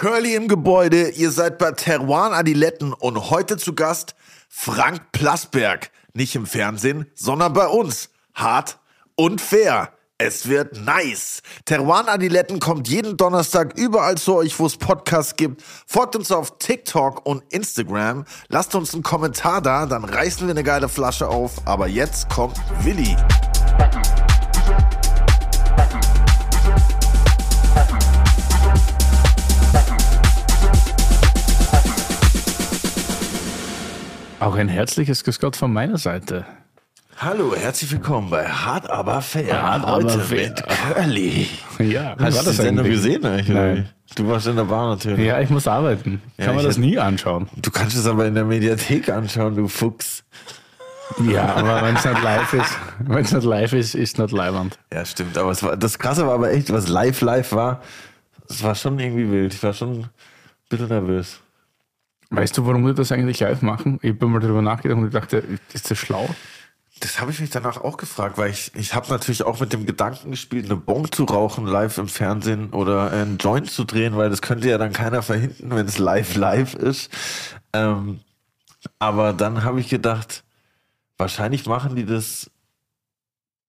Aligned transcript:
Curly 0.00 0.34
im 0.34 0.48
Gebäude, 0.48 1.10
ihr 1.10 1.30
seid 1.30 1.58
bei 1.58 1.72
Teruan 1.72 2.32
Adiletten 2.32 2.94
und 2.94 3.28
heute 3.28 3.58
zu 3.58 3.74
Gast 3.74 4.14
Frank 4.48 5.12
Plasberg. 5.12 5.90
Nicht 6.14 6.34
im 6.36 6.46
Fernsehen, 6.46 7.04
sondern 7.14 7.52
bei 7.52 7.66
uns. 7.66 8.08
Hart 8.32 8.78
und 9.14 9.42
fair. 9.42 9.92
Es 10.16 10.48
wird 10.48 10.80
nice. 10.80 11.42
Teruan 11.66 12.08
Adiletten 12.08 12.60
kommt 12.60 12.88
jeden 12.88 13.18
Donnerstag 13.18 13.76
überall 13.76 14.16
zu 14.16 14.36
euch, 14.36 14.58
wo 14.58 14.64
es 14.64 14.78
Podcasts 14.78 15.36
gibt. 15.36 15.62
Folgt 15.86 16.16
uns 16.16 16.32
auf 16.32 16.56
TikTok 16.56 17.26
und 17.26 17.42
Instagram. 17.52 18.24
Lasst 18.48 18.74
uns 18.74 18.94
einen 18.94 19.02
Kommentar 19.02 19.60
da, 19.60 19.84
dann 19.84 20.04
reißen 20.04 20.46
wir 20.46 20.54
eine 20.54 20.64
geile 20.64 20.88
Flasche 20.88 21.28
auf. 21.28 21.66
Aber 21.66 21.88
jetzt 21.88 22.30
kommt 22.30 22.56
Willi. 22.84 23.18
Auch 34.40 34.54
ein 34.54 34.68
herzliches 34.68 35.24
Grüß 35.24 35.38
Gott 35.40 35.56
von 35.56 35.72
meiner 35.72 35.98
Seite. 35.98 36.44
Hallo, 37.18 37.54
herzlich 37.54 37.92
willkommen 37.92 38.30
bei 38.30 38.46
Hart 38.48 38.88
aber 38.88 39.20
fair. 39.20 39.60
Hart 39.62 39.84
Heute 39.84 40.12
aber 40.14 40.22
fair. 40.22 40.48
mit 40.48 40.64
Curly. 40.66 41.48
Ja, 41.80 42.16
Hast 42.18 42.20
war 42.20 42.30
du 42.30 42.38
die 42.38 42.44
das 42.46 42.56
Sendung 42.56 42.86
eigentlich? 42.86 43.02
gesehen 43.02 43.26
eigentlich? 43.26 43.48
Nein. 43.48 43.88
Du 44.16 44.26
warst 44.28 44.46
in 44.46 44.56
der 44.56 44.64
Bar 44.64 44.88
natürlich. 44.88 45.26
Ja, 45.26 45.40
ich 45.40 45.50
muss 45.50 45.68
arbeiten. 45.68 46.22
Ich 46.32 46.38
Ja, 46.38 46.46
kann 46.46 46.54
mir 46.54 46.62
ich 46.62 46.66
das 46.68 46.76
hätte- 46.76 46.86
nie 46.86 46.98
anschauen. 46.98 47.48
Du 47.56 47.70
kannst 47.70 47.96
es 47.96 48.06
aber 48.06 48.26
in 48.26 48.34
der 48.34 48.44
Mediathek 48.44 49.10
anschauen, 49.10 49.54
du 49.54 49.68
Fuchs. 49.68 50.24
Ja, 51.28 51.54
aber 51.56 51.82
wenn 51.82 51.96
es 51.96 52.04
nicht 52.04 52.22
live 52.22 52.52
ist, 52.54 52.78
wenn 53.00 53.24
es 53.24 53.32
nicht 53.32 53.44
live 53.44 53.72
ist, 53.74 53.94
ist 53.94 54.12
es 54.14 54.18
nicht 54.18 54.32
leibend. 54.32 54.78
Ja, 54.92 55.04
stimmt. 55.04 55.36
Aber 55.36 55.60
war, 55.62 55.76
das 55.76 55.98
Krasse 55.98 56.26
war 56.26 56.34
aber 56.34 56.52
echt, 56.52 56.72
was 56.72 56.88
live 56.88 57.20
live 57.20 57.52
war, 57.52 57.82
es 58.48 58.62
war 58.62 58.74
schon 58.74 58.98
irgendwie 58.98 59.30
wild. 59.30 59.52
Ich 59.52 59.62
war 59.62 59.72
schon 59.74 59.90
ein 60.02 60.08
bisschen 60.68 60.88
nervös. 60.88 61.40
Weißt 62.30 62.56
du, 62.56 62.64
warum 62.64 62.86
wir 62.86 62.94
das 62.94 63.10
eigentlich 63.10 63.40
live 63.40 63.60
machen? 63.60 63.98
Ich 64.02 64.12
habe 64.12 64.26
mal 64.26 64.40
darüber 64.40 64.62
nachgedacht 64.62 64.98
und 64.98 65.06
ich 65.06 65.12
dachte, 65.12 65.42
ist 65.72 65.90
das 65.90 65.98
schlau? 65.98 66.28
Das 67.00 67.20
habe 67.20 67.32
ich 67.32 67.40
mich 67.40 67.50
danach 67.50 67.78
auch 67.78 67.96
gefragt, 67.96 68.38
weil 68.38 68.50
ich, 68.50 68.72
ich 68.74 68.94
habe 68.94 69.08
natürlich 69.08 69.42
auch 69.42 69.58
mit 69.58 69.72
dem 69.72 69.86
Gedanken 69.86 70.30
gespielt, 70.30 70.66
eine 70.66 70.76
Bon 70.76 71.10
zu 71.10 71.24
rauchen 71.24 71.66
live 71.66 71.98
im 71.98 72.08
Fernsehen 72.08 72.70
oder 72.70 73.10
einen 73.10 73.38
Joint 73.38 73.70
zu 73.70 73.84
drehen, 73.84 74.16
weil 74.16 74.30
das 74.30 74.42
könnte 74.42 74.68
ja 74.68 74.78
dann 74.78 74.92
keiner 74.92 75.22
verhindern, 75.22 75.76
wenn 75.76 75.86
es 75.86 75.98
live 75.98 76.36
live 76.36 76.74
ist. 76.74 77.10
Ähm, 77.72 78.20
aber 78.98 79.32
dann 79.32 79.64
habe 79.64 79.80
ich 79.80 79.88
gedacht, 79.88 80.44
wahrscheinlich 81.16 81.66
machen 81.66 81.96
die 81.96 82.04
das, 82.04 82.50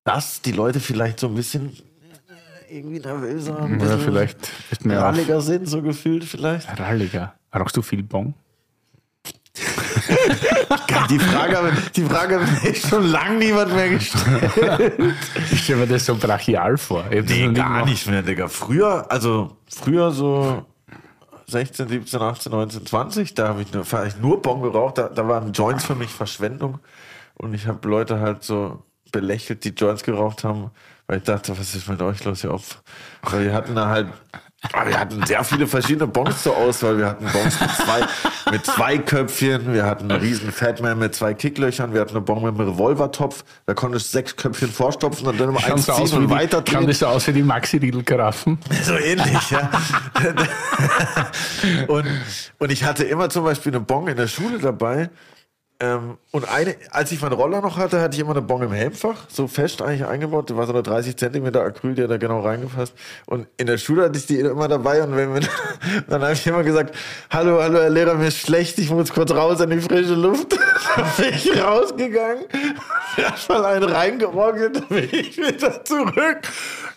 dass 0.03 0.41
die 0.41 0.51
Leute 0.51 0.79
vielleicht 0.79 1.19
so 1.19 1.27
ein 1.27 1.35
bisschen 1.35 1.69
äh, 1.69 2.77
irgendwie 2.77 2.99
nervöser, 2.99 3.59
ein 3.59 3.77
bisschen 3.77 4.01
vielleicht 4.01 4.85
mir 4.85 4.99
auch 4.99 5.03
ralliger 5.03 5.41
sind, 5.41 5.67
so 5.67 5.81
gefühlt 5.81 6.25
vielleicht. 6.25 6.67
ralliger. 6.79 7.33
Rauchst 7.55 7.75
du 7.77 7.81
viel 7.81 8.03
Bon? 8.03 8.33
Die 11.09 11.19
Frage, 11.19 11.57
habe- 11.57 11.73
die 11.95 12.03
Frage 12.03 12.39
hat 12.41 12.63
mir 12.63 12.75
schon 12.75 13.05
lange 13.07 13.37
niemand 13.37 13.73
mehr 13.73 13.89
gestellt. 13.89 15.15
Ich 15.51 15.63
stelle 15.63 15.79
mir 15.81 15.87
das 15.87 16.05
so 16.05 16.15
brachial 16.15 16.77
vor. 16.77 17.03
Nee, 17.09 17.51
gar 17.53 17.85
nicht 17.85 18.07
mehr, 18.07 18.21
Digga. 18.21 18.47
Früher, 18.47 19.05
also 19.11 19.57
früher 19.69 20.11
so 20.11 20.65
16, 21.47 21.87
17, 21.89 22.21
18, 22.21 22.51
19, 22.51 22.85
20, 22.85 23.33
da 23.33 23.49
habe 23.49 23.61
ich 23.61 23.73
nur, 23.73 23.83
ich 24.05 24.17
nur 24.17 24.41
Bon 24.41 24.61
geraucht. 24.61 24.97
Da, 24.97 25.09
da 25.09 25.27
waren 25.27 25.51
Joints 25.51 25.85
für 25.85 25.95
mich 25.95 26.09
Verschwendung. 26.09 26.79
Und 27.35 27.53
ich 27.53 27.67
habe 27.67 27.87
Leute 27.87 28.19
halt 28.19 28.43
so 28.43 28.83
belächelt, 29.11 29.63
die 29.65 29.69
Joints 29.69 30.03
geraucht 30.03 30.43
haben, 30.43 30.71
weil 31.07 31.17
ich 31.17 31.23
dachte, 31.23 31.57
was 31.57 31.75
ist 31.75 31.89
mit 31.89 32.01
euch 32.01 32.23
los 32.23 32.41
hier 32.41 32.53
auf? 32.53 32.81
Weil 33.23 33.45
wir 33.45 33.53
hatten 33.53 33.75
da 33.75 33.87
halt, 33.89 34.07
aber 34.61 34.89
wir 34.89 34.99
hatten 34.99 35.25
sehr 35.25 35.43
viele 35.43 35.65
verschiedene 35.65 36.05
Bons 36.05 36.43
zur 36.43 36.55
Auswahl. 36.55 36.97
Wir 36.97 37.07
hatten 37.07 37.25
Bons 37.25 37.59
mit 37.59 37.71
zwei, 37.71 38.51
mit 38.51 38.65
zwei 38.65 38.97
Köpfchen, 38.99 39.73
wir 39.73 39.85
hatten 39.85 40.11
einen 40.11 40.21
riesen 40.21 40.51
Fatman 40.51 40.99
mit 40.99 41.15
zwei 41.15 41.33
Kicklöchern, 41.33 41.93
wir 41.93 42.01
hatten 42.01 42.11
eine 42.11 42.21
Bon 42.21 42.43
mit 42.43 42.53
einem 42.53 42.69
Revolvertopf, 42.69 43.43
da 43.65 43.73
konntest 43.73 44.07
du 44.07 44.17
sechs 44.17 44.35
Köpfchen 44.35 44.69
vorstopfen 44.69 45.27
und 45.27 45.39
dann 45.39 45.49
immer 45.49 45.63
eins 45.63 45.87
so 45.87 45.93
aus 45.93 46.09
ziehen 46.11 46.19
wie 46.19 46.23
und 46.25 46.29
weiter 46.29 46.63
schauen 46.69 46.85
das 46.85 46.99
so 46.99 47.07
aus 47.07 47.27
wie 47.27 47.33
die 47.33 47.43
Maxi-Riedel-Karaffen? 47.43 48.59
so 48.83 48.93
ähnlich, 48.93 49.49
ja. 49.49 49.71
und, 51.87 52.05
und 52.59 52.71
ich 52.71 52.83
hatte 52.83 53.03
immer 53.03 53.29
zum 53.29 53.43
Beispiel 53.43 53.71
eine 53.71 53.81
Bong 53.81 54.07
in 54.09 54.17
der 54.17 54.27
Schule 54.27 54.59
dabei. 54.59 55.09
Ähm, 55.81 56.19
und 56.29 56.47
eine, 56.47 56.75
als 56.91 57.11
ich 57.11 57.23
meinen 57.23 57.33
Roller 57.33 57.59
noch 57.59 57.77
hatte, 57.77 57.99
hatte 57.99 58.13
ich 58.13 58.21
immer 58.21 58.31
eine 58.31 58.43
Bong 58.43 58.61
im 58.61 58.71
Helmfach, 58.71 59.25
so 59.29 59.47
fest 59.47 59.81
eigentlich 59.81 60.05
eingebaut. 60.05 60.51
Da 60.51 60.55
war 60.55 60.67
so 60.67 60.73
eine 60.73 60.83
30 60.83 61.17
Zentimeter 61.17 61.63
Acryl, 61.63 61.95
der 61.95 62.07
da 62.07 62.17
genau 62.17 62.41
reingefasst. 62.41 62.93
Und 63.25 63.47
in 63.57 63.65
der 63.65 63.79
Schule 63.79 64.03
hatte 64.03 64.19
ich 64.19 64.27
die 64.27 64.37
immer 64.39 64.67
dabei 64.67 65.01
und 65.01 65.15
wenn 65.15 65.33
wir, 65.33 65.41
dann 66.07 66.21
habe 66.21 66.33
ich 66.33 66.45
immer 66.45 66.61
gesagt, 66.61 66.95
hallo, 67.31 67.59
hallo, 67.59 67.79
Herr 67.79 67.89
Lehrer, 67.89 68.13
mir 68.13 68.27
ist 68.27 68.37
schlecht, 68.37 68.77
ich 68.77 68.91
muss 68.91 69.11
kurz 69.11 69.31
raus 69.31 69.59
in 69.59 69.71
die 69.71 69.81
frische 69.81 70.13
Luft. 70.13 70.55
dann 70.95 71.05
bin 71.17 71.33
ich 71.33 71.59
rausgegangen, 71.59 72.45
erstmal 73.17 73.65
einen 73.65 73.89
reingerockelt, 73.89 74.75
dann 74.75 74.87
bin 74.87 75.09
ich 75.11 75.35
wieder 75.35 75.83
zurück. 75.83 76.41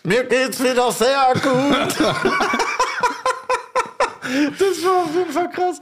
Mir 0.03 0.25
geht's 0.25 0.63
wieder 0.63 0.91
sehr 0.91 1.33
gut. 1.41 1.95
Das 4.57 4.83
war 4.83 5.03
auf 5.03 5.15
jeden 5.15 5.31
Fall 5.31 5.49
krass. 5.49 5.81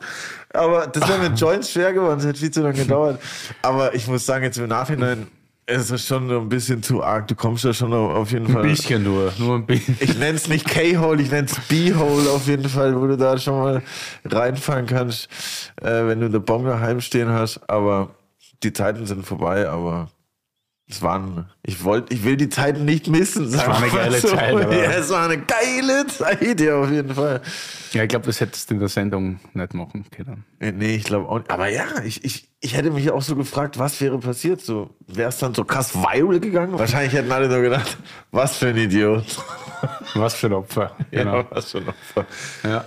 Aber 0.54 0.88
das 0.88 1.08
wäre 1.08 1.30
mit 1.30 1.40
Joints 1.40 1.72
schwer 1.72 1.94
geworden, 1.94 2.20
das 2.20 2.28
hätte 2.28 2.40
viel 2.40 2.52
zu 2.52 2.62
lange 2.62 2.76
gedauert. 2.78 3.20
Aber 3.62 3.94
ich 3.96 4.08
muss 4.08 4.26
sagen, 4.26 4.44
jetzt 4.44 4.58
im 4.58 4.68
Nachhinein 4.68 5.28
ist 5.66 5.92
es 5.92 6.06
schon 6.06 6.28
so 6.28 6.40
ein 6.40 6.50
bisschen 6.50 6.84
zu 6.84 7.04
arg. 7.04 7.28
Du 7.28 7.36
kommst 7.36 7.64
ja 7.64 7.74
schon 7.74 7.94
auf 7.94 8.32
jeden 8.32 8.48
Fall. 8.48 8.64
Ein 8.64 8.70
bisschen 8.70 9.04
nur, 9.04 9.32
nur 9.38 9.56
ein 9.56 9.66
bisschen. 9.66 9.98
Ich 10.00 10.18
nenne 10.18 10.36
es 10.36 10.48
nicht 10.48 10.68
K-Hole, 10.68 11.22
ich 11.22 11.32
nenne 11.32 11.48
es 11.48 11.56
B-Hole 11.68 12.30
auf 12.30 12.48
jeden 12.48 12.68
Fall, 12.68 13.00
wo 13.00 13.08
du 13.08 13.18
da 13.18 13.38
schon 13.38 13.58
mal 13.58 13.82
reinfallen 14.26 14.86
kannst, 14.86 15.30
äh, 15.82 16.06
wenn 16.06 16.20
du 16.20 16.26
eine 16.26 16.40
Bombe 16.40 16.70
daheim 16.70 17.00
stehen 17.02 17.30
hast. 17.30 17.62
Aber 17.70 18.10
die 18.62 18.74
Zeiten 18.74 19.06
sind 19.06 19.26
vorbei, 19.26 19.68
aber 19.70 20.10
es 20.96 21.02
waren, 21.02 21.50
ich 21.64 21.84
wollte, 21.84 22.14
ich 22.14 22.24
will 22.24 22.38
die 22.38 22.50
Zeiten 22.50 22.86
nicht 22.86 23.08
missen. 23.08 23.46
Es 23.46 23.58
war 23.66 23.78
eine 23.78 23.88
geile 23.90 24.18
Zeit, 24.20 24.54
aber- 24.54 24.76
Ja, 24.76 24.92
es 24.92 25.10
war 25.10 25.26
eine 25.26 25.40
geile 25.40 26.06
Zeit, 26.08 26.60
ja, 26.62 26.76
auf 26.78 26.92
jeden 26.92 27.14
Fall. 27.16 27.42
Ja, 27.94 28.04
ich 28.04 28.10
glaube, 28.10 28.26
das 28.28 28.40
hättest 28.40 28.70
du 28.70 28.76
in 28.76 28.80
der 28.80 28.90
Sendung 28.90 29.40
nicht 29.54 29.74
machen 29.74 30.06
können. 30.12 30.46
Äh, 30.60 30.72
Nee, 30.72 30.96
ich 30.96 31.04
glaube 31.04 31.28
auch 31.30 31.40
nicht. 31.40 31.52
Aber 31.52 31.68
ja, 31.68 31.86
ich, 32.04 32.24
ich, 32.24 32.48
ich 32.60 32.76
hätte 32.76 32.92
mich 32.92 33.10
auch 33.12 33.22
so 33.22 33.36
gefragt, 33.36 33.78
was 33.80 34.00
wäre 34.02 34.18
passiert? 34.20 34.62
So, 34.62 34.90
wäre 35.08 35.30
es 35.30 35.38
dann 35.38 35.54
so 35.54 35.64
krass 35.66 35.96
viral 35.96 36.40
gegangen? 36.40 36.78
Wahrscheinlich 36.78 37.14
hätten 37.14 37.32
alle 37.32 37.48
nur 37.50 37.62
gedacht, 37.62 37.98
was 38.32 38.58
für 38.58 38.68
ein 38.68 38.78
Idiot. 38.78 39.26
Was 40.16 40.36
für 40.36 40.48
ein 40.48 40.54
Opfer. 40.54 40.96
Genau. 41.12 41.38
Ja, 41.40 41.46
was 41.50 41.72
für 41.72 41.80
ein 41.80 41.90
Opfer. 41.90 42.26
Ja. 42.64 42.86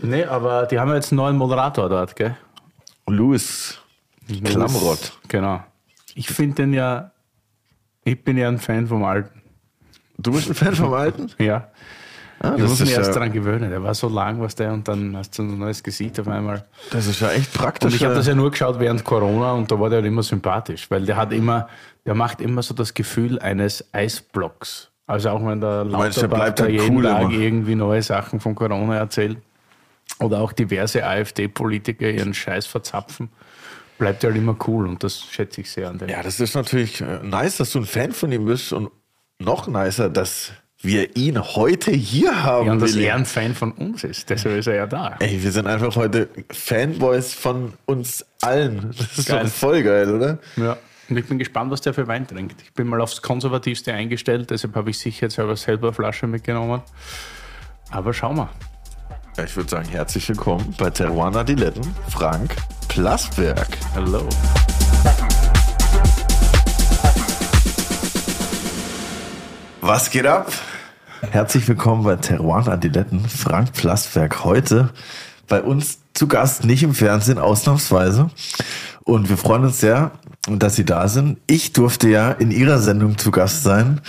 Nee, 0.00 0.24
aber 0.24 0.66
die 0.66 0.78
haben 0.78 0.88
ja 0.90 0.96
jetzt 0.96 1.10
einen 1.12 1.16
neuen 1.16 1.36
Moderator 1.36 1.88
dort, 1.88 2.14
gell? 2.16 2.36
Louis 3.08 3.78
Klamrott. 4.44 5.12
Genau. 5.28 5.62
Ich 6.14 6.28
finde 6.28 6.56
den 6.56 6.72
ja, 6.72 7.12
ich 8.06 8.24
bin 8.24 8.38
ja 8.38 8.48
ein 8.48 8.58
Fan 8.58 8.86
vom 8.86 9.04
Alten. 9.04 9.42
Du 10.18 10.32
bist 10.32 10.48
ein 10.48 10.54
Fan 10.54 10.74
vom 10.74 10.94
Alten? 10.94 11.30
Ja. 11.38 11.68
Ah, 12.38 12.52
Ich 12.54 12.62
muss 12.62 12.80
mich 12.80 12.92
erst 12.92 13.08
ja, 13.08 13.14
daran 13.14 13.32
gewöhnen. 13.32 13.70
Der 13.70 13.82
war 13.82 13.94
so 13.94 14.08
lang, 14.10 14.40
was 14.42 14.54
der, 14.54 14.70
und 14.72 14.86
dann 14.86 15.16
hast 15.16 15.38
du 15.38 15.42
ein 15.42 15.58
neues 15.58 15.82
Gesicht 15.82 16.20
auf 16.20 16.28
einmal. 16.28 16.66
das 16.90 17.06
ist 17.06 17.20
ja 17.20 17.30
echt 17.30 17.52
praktisch. 17.54 17.86
Und 17.92 17.96
ich 17.96 18.04
habe 18.04 18.14
das 18.14 18.26
ja 18.26 18.34
nur 18.34 18.50
geschaut 18.50 18.78
während 18.78 19.04
Corona 19.04 19.52
und 19.52 19.70
da 19.70 19.80
war 19.80 19.88
der 19.88 19.98
halt 19.98 20.06
immer 20.06 20.22
sympathisch, 20.22 20.90
weil 20.90 21.06
der 21.06 21.16
hat 21.16 21.32
immer, 21.32 21.66
der 22.04 22.14
macht 22.14 22.42
immer 22.42 22.62
so 22.62 22.74
das 22.74 22.92
Gefühl 22.92 23.38
eines 23.38 23.84
Eisblocks. 23.92 24.90
Also 25.06 25.30
auch 25.30 25.46
wenn 25.46 25.62
der 25.62 25.84
Lauterbach 25.84 26.50
da 26.50 26.66
jeden 26.66 26.96
cool 26.96 27.04
Tag 27.04 27.22
immer. 27.22 27.32
irgendwie 27.32 27.74
neue 27.74 28.02
Sachen 28.02 28.38
von 28.38 28.54
Corona 28.54 28.96
erzählt 28.96 29.38
oder 30.20 30.40
auch 30.40 30.52
diverse 30.52 31.06
AfD-Politiker 31.06 32.10
ihren 32.10 32.34
Scheiß 32.34 32.66
verzapfen, 32.66 33.30
bleibt 33.98 34.24
er 34.24 34.30
halt 34.30 34.38
immer 34.38 34.56
cool 34.66 34.86
und 34.86 35.02
das 35.02 35.20
schätze 35.20 35.60
ich 35.60 35.70
sehr 35.70 35.88
an 35.88 35.98
dem. 35.98 36.08
ja, 36.08 36.22
das 36.22 36.40
ist 36.40 36.54
natürlich 36.54 37.00
äh, 37.00 37.20
nice, 37.22 37.56
dass 37.58 37.72
du 37.72 37.80
ein 37.80 37.86
Fan 37.86 38.12
von 38.12 38.30
ihm 38.32 38.44
bist 38.46 38.72
und 38.72 38.90
noch 39.38 39.66
nicer, 39.66 40.08
dass 40.08 40.52
wir 40.82 41.16
ihn 41.16 41.42
heute 41.42 41.90
hier 41.90 42.42
haben. 42.44 42.66
Ja, 42.66 42.72
und 42.72 42.80
dass 42.80 42.94
er 42.94 43.14
ein 43.14 43.26
Fan 43.26 43.54
von 43.54 43.72
uns 43.72 44.04
ist, 44.04 44.28
deshalb 44.30 44.56
ist 44.58 44.66
er 44.66 44.74
ja 44.74 44.86
da. 44.86 45.16
Ey, 45.20 45.42
wir 45.42 45.50
sind 45.50 45.66
einfach 45.66 45.96
heute 45.96 46.28
Fanboys 46.50 47.34
von 47.34 47.72
uns 47.86 48.24
allen. 48.42 48.94
Das 48.96 49.18
ist 49.18 49.28
Geil. 49.28 49.46
voll 49.46 49.82
geil, 49.82 50.14
oder? 50.14 50.38
Ja. 50.56 50.76
Und 51.08 51.16
ich 51.16 51.26
bin 51.26 51.38
gespannt, 51.38 51.70
was 51.70 51.80
der 51.80 51.94
für 51.94 52.06
Wein 52.08 52.26
trinkt. 52.26 52.60
Ich 52.62 52.72
bin 52.72 52.88
mal 52.88 53.00
aufs 53.00 53.22
Konservativste 53.22 53.92
eingestellt, 53.92 54.50
deshalb 54.50 54.74
habe 54.74 54.90
ich 54.90 54.98
sicher 54.98 55.26
jetzt 55.26 55.36
selber 55.36 55.56
selber 55.56 55.88
eine 55.88 55.94
Flasche 55.94 56.26
mitgenommen. 56.26 56.82
Aber 57.90 58.12
schau 58.12 58.32
mal. 58.32 58.48
Ja, 59.36 59.44
ich 59.44 59.54
würde 59.56 59.70
sagen, 59.70 59.88
herzlich 59.88 60.28
willkommen 60.28 60.74
bei 60.78 60.90
Teruana 60.90 61.44
Diletten, 61.44 61.86
Frank 62.08 62.56
Plasberg. 62.96 63.68
Hallo. 63.94 64.26
Was 69.82 70.10
geht 70.10 70.26
ab? 70.26 70.50
Herzlich 71.30 71.68
willkommen 71.68 72.04
bei 72.04 72.16
Teruana 72.16 72.78
Diletten, 72.78 73.28
Frank 73.28 73.74
Plasberg. 73.74 74.44
Heute 74.44 74.88
bei 75.46 75.60
uns 75.60 75.98
zu 76.14 76.26
Gast, 76.26 76.64
nicht 76.64 76.82
im 76.84 76.94
Fernsehen, 76.94 77.38
ausnahmsweise. 77.38 78.30
Und 79.04 79.28
wir 79.28 79.36
freuen 79.36 79.64
uns 79.64 79.78
sehr, 79.78 80.12
dass 80.48 80.76
Sie 80.76 80.86
da 80.86 81.08
sind. 81.08 81.36
Ich 81.46 81.74
durfte 81.74 82.08
ja 82.08 82.30
in 82.30 82.50
Ihrer 82.50 82.78
Sendung 82.78 83.18
zu 83.18 83.30
Gast 83.30 83.62
sein 83.62 84.00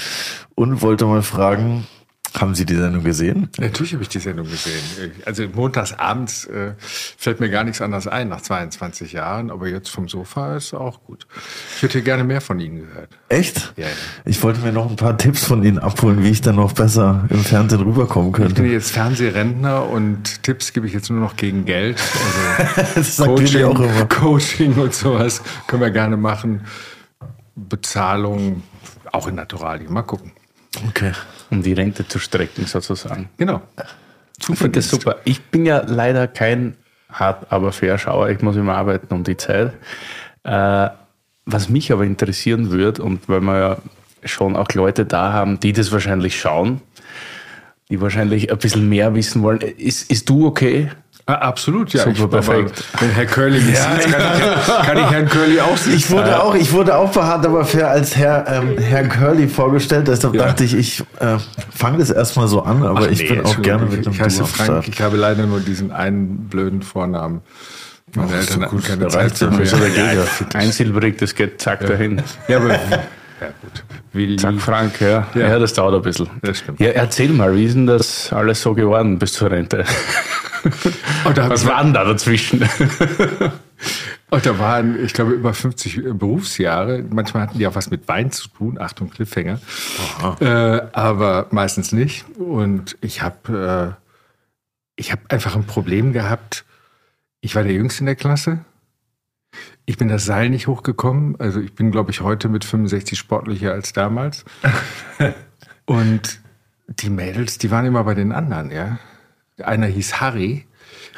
und 0.55 0.81
wollte 0.81 1.03
mal 1.07 1.23
fragen, 1.23 1.85
Haben 2.39 2.53
Sie 2.55 2.65
die 2.65 2.75
Sendung 2.75 3.03
gesehen? 3.03 3.49
Natürlich 3.57 3.93
habe 3.93 4.03
ich 4.03 4.09
die 4.09 4.19
Sendung 4.19 4.47
gesehen. 4.49 4.81
Also 5.25 5.47
montags 5.53 5.93
abends 5.93 6.45
äh, 6.45 6.73
fällt 6.79 7.39
mir 7.39 7.49
gar 7.49 7.63
nichts 7.63 7.81
anderes 7.81 8.07
ein 8.07 8.29
nach 8.29 8.41
22 8.41 9.13
Jahren, 9.13 9.49
aber 9.49 9.67
jetzt 9.67 9.89
vom 9.89 10.07
Sofa 10.07 10.55
ist 10.57 10.73
auch 10.73 11.01
gut. 11.03 11.25
Ich 11.77 11.83
hätte 11.83 12.01
gerne 12.03 12.23
mehr 12.23 12.41
von 12.41 12.59
Ihnen 12.59 12.81
gehört. 12.87 13.09
Echt? 13.29 13.73
Ja, 13.77 13.85
ja. 13.85 13.91
Ich 14.25 14.43
wollte 14.43 14.59
mir 14.59 14.71
noch 14.71 14.89
ein 14.89 14.97
paar 14.97 15.17
Tipps 15.17 15.45
von 15.45 15.63
Ihnen 15.63 15.79
abholen, 15.79 16.21
wie 16.23 16.29
ich 16.29 16.41
dann 16.41 16.57
noch 16.57 16.73
besser 16.73 17.25
im 17.29 17.43
Fernsehen 17.43 17.81
rüberkommen 17.81 18.29
Ich 18.29 18.35
bin 18.37 18.45
könnte. 18.47 18.63
jetzt 18.65 18.91
Fernsehrentner 18.91 19.87
und 19.89 20.43
Tipps 20.43 20.73
gebe 20.73 20.85
ich 20.85 20.93
jetzt 20.93 21.09
nur 21.09 21.19
noch 21.19 21.37
gegen 21.37 21.65
Geld. 21.65 21.97
Also 22.95 22.95
Das 22.95 23.19
Willi 23.19 23.63
auch 23.63 23.79
immer. 23.79 24.05
Coaching 24.05 24.73
und 24.75 24.93
sowas 24.93 25.41
können 25.67 25.81
wir 25.81 25.91
gerne 25.91 26.17
machen. 26.17 26.61
Bezahlung 27.55 28.63
auch 29.11 29.27
in 29.27 29.35
Naturalien. 29.35 29.91
Mal 29.91 30.03
gucken. 30.03 30.31
Okay. 30.89 31.11
Um 31.49 31.61
die 31.61 31.73
Rente 31.73 32.07
zu 32.07 32.19
strecken 32.19 32.65
sozusagen. 32.65 33.29
Genau. 33.37 33.61
Ich 34.39 34.45
finde 34.45 34.79
das 34.79 34.89
super. 34.89 35.17
Ich 35.23 35.41
bin 35.45 35.65
ja 35.65 35.83
leider 35.85 36.27
kein 36.27 36.75
hart, 37.09 37.51
aber 37.51 37.71
fair 37.71 37.97
Schauer. 37.97 38.29
Ich 38.29 38.41
muss 38.41 38.55
immer 38.55 38.75
arbeiten 38.75 39.13
um 39.13 39.23
die 39.23 39.37
Zeit. 39.37 39.73
Äh, 40.43 40.89
was 41.45 41.69
mich 41.69 41.91
aber 41.91 42.03
interessieren 42.03 42.71
würde, 42.71 43.01
und 43.03 43.27
weil 43.29 43.41
wir 43.41 43.57
ja 43.57 43.77
schon 44.23 44.55
auch 44.55 44.67
Leute 44.73 45.05
da 45.05 45.31
haben, 45.31 45.59
die 45.59 45.71
das 45.73 45.91
wahrscheinlich 45.91 46.39
schauen, 46.39 46.81
die 47.89 48.01
wahrscheinlich 48.01 48.51
ein 48.51 48.57
bisschen 48.57 48.89
mehr 48.89 49.15
wissen 49.15 49.41
wollen. 49.43 49.61
Ist, 49.61 50.11
ist 50.11 50.29
du 50.29 50.45
okay? 50.45 50.91
Ah, 51.29 51.33
absolut, 51.49 51.91
ja. 51.91 52.03
Super, 52.03 52.23
ich, 52.23 52.29
perfekt. 52.29 52.83
aber 52.93 53.01
Wenn 53.01 53.09
Herr 53.11 53.25
Curly 53.25 53.59
mich 53.59 53.77
sieht, 53.77 54.11
kann 54.13 54.21
ich, 54.55 54.85
kann 54.85 54.97
ich 54.97 55.11
Herrn 55.11 55.27
Curly 55.27 55.59
auch 55.59 55.75
sehen. 55.75 55.95
Ich 55.95 56.09
wurde 56.09 56.41
auch, 56.41 56.55
ich 56.55 56.71
wurde 56.71 56.95
auch 56.95 57.11
bei 57.11 57.21
Hart 57.21 57.45
aber 57.45 57.65
fair 57.65 57.89
als 57.89 58.15
Herr, 58.15 58.45
ähm, 58.47 58.77
Herr 58.77 59.03
Curly 59.03 59.49
vorgestellt, 59.49 60.07
deshalb 60.07 60.35
Ja. 60.35 60.45
dachte 60.45 60.63
ich, 60.63 60.73
ich 60.73 61.01
äh, 61.19 61.35
fange 61.75 61.97
das 61.97 62.11
erstmal 62.11 62.47
so 62.47 62.61
an, 62.61 62.81
aber 62.81 63.01
Ach, 63.01 63.07
ich 63.11 63.19
nee, 63.23 63.27
bin 63.35 63.45
auch 63.45 63.61
gerne 63.61 63.83
mit 63.87 63.99
ich, 63.99 64.07
einem 64.07 64.15
ich 64.15 64.21
heiße 64.21 64.45
Frank, 64.45 64.69
Start. 64.69 64.87
ich 64.87 65.01
habe 65.01 65.17
leider 65.17 65.45
nur 65.45 65.59
diesen 65.59 65.91
einen 65.91 66.47
blöden 66.47 66.81
Vornamen. 66.81 67.41
Meine 68.15 68.29
Ach, 68.31 68.37
Eltern 68.37 68.61
so 68.61 68.67
gut, 68.69 68.85
keine 68.85 69.07
Zeit 69.09 69.21
reicht's 69.23 69.39
ja. 69.41 69.49
Ja, 69.49 70.23
Einsilbrig, 70.53 71.17
das 71.17 71.35
geht 71.35 71.61
zack 71.61 71.85
dahin. 71.85 72.21
ja, 72.47 72.55
aber, 72.55 72.69
ja 72.69 72.77
gut. 73.61 73.83
Willi. 74.13 74.37
Zack, 74.37 74.61
Frank, 74.61 75.01
ja. 75.01 75.27
Ja. 75.35 75.49
ja. 75.49 75.59
das 75.59 75.73
dauert 75.73 75.93
ein 75.95 76.01
bisschen. 76.03 76.29
Das 76.41 76.59
stimmt. 76.59 76.79
Ja, 76.79 76.91
erzähl 76.91 77.33
mal, 77.33 77.53
wie 77.53 77.65
ist 77.65 77.75
denn 77.75 77.85
das 77.85 78.31
alles 78.31 78.61
so 78.61 78.73
geworden 78.73 79.19
bis 79.19 79.33
zur 79.33 79.51
Rente? 79.51 79.83
Was 81.23 81.65
war 81.65 81.83
denn 81.83 81.93
da 81.93 82.03
dazwischen? 82.03 82.67
Und 84.29 84.45
da 84.45 84.59
waren, 84.59 85.03
ich 85.03 85.13
glaube, 85.13 85.31
über 85.31 85.53
50 85.53 86.01
Berufsjahre. 86.13 87.03
Manchmal 87.09 87.43
hatten 87.43 87.59
die 87.59 87.67
auch 87.67 87.75
was 87.75 87.89
mit 87.89 88.07
Wein 88.09 88.29
zu 88.31 88.49
tun. 88.49 88.77
Achtung, 88.77 89.09
Cliffhanger. 89.09 89.61
Äh, 90.41 90.81
aber 90.91 91.47
meistens 91.51 91.93
nicht. 91.93 92.25
Und 92.37 92.97
ich 92.99 93.21
habe 93.21 93.95
äh, 93.97 94.07
ich 94.97 95.13
hab 95.13 95.31
einfach 95.31 95.55
ein 95.55 95.65
Problem 95.65 96.11
gehabt. 96.11 96.65
Ich 97.39 97.55
war 97.55 97.63
der 97.63 97.71
Jüngste 97.71 98.01
in 98.01 98.07
der 98.07 98.15
Klasse. 98.15 98.65
Ich 99.85 99.97
bin 99.97 100.09
das 100.09 100.25
Seil 100.25 100.49
nicht 100.49 100.67
hochgekommen. 100.67 101.39
Also 101.39 101.61
ich 101.61 101.73
bin, 101.73 101.91
glaube 101.91 102.11
ich, 102.11 102.19
heute 102.19 102.49
mit 102.49 102.65
65 102.65 103.17
sportlicher 103.17 103.71
als 103.71 103.93
damals. 103.93 104.43
Und 105.85 106.41
die 106.87 107.09
Mädels, 107.09 107.57
die 107.59 107.71
waren 107.71 107.85
immer 107.85 108.03
bei 108.03 108.13
den 108.13 108.33
anderen, 108.33 108.71
ja. 108.71 108.99
Einer 109.63 109.87
hieß 109.87 110.21
Harry. 110.21 110.65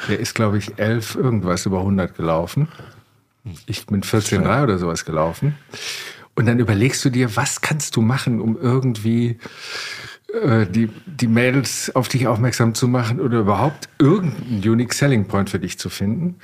Der 0.08 0.18
ist, 0.18 0.34
glaube 0.34 0.58
ich, 0.58 0.78
elf 0.78 1.14
irgendwas 1.14 1.66
über 1.66 1.78
100 1.78 2.16
gelaufen. 2.16 2.68
Ich 3.66 3.86
bin 3.86 4.02
14,3 4.02 4.62
oder 4.62 4.78
sowas 4.78 5.04
gelaufen. 5.04 5.56
Und 6.34 6.46
dann 6.46 6.58
überlegst 6.58 7.04
du 7.04 7.10
dir, 7.10 7.36
was 7.36 7.60
kannst 7.60 7.96
du 7.96 8.00
machen, 8.00 8.40
um 8.40 8.56
irgendwie 8.58 9.38
äh, 10.42 10.66
die, 10.66 10.88
die 11.06 11.26
Mädels 11.26 11.94
auf 11.94 12.08
dich 12.08 12.26
aufmerksam 12.26 12.74
zu 12.74 12.88
machen 12.88 13.20
oder 13.20 13.40
überhaupt 13.40 13.88
irgendeinen 13.98 14.62
Unique 14.68 14.94
Selling 14.94 15.26
Point 15.26 15.50
für 15.50 15.58
dich 15.58 15.78
zu 15.78 15.90
finden. 15.90 16.36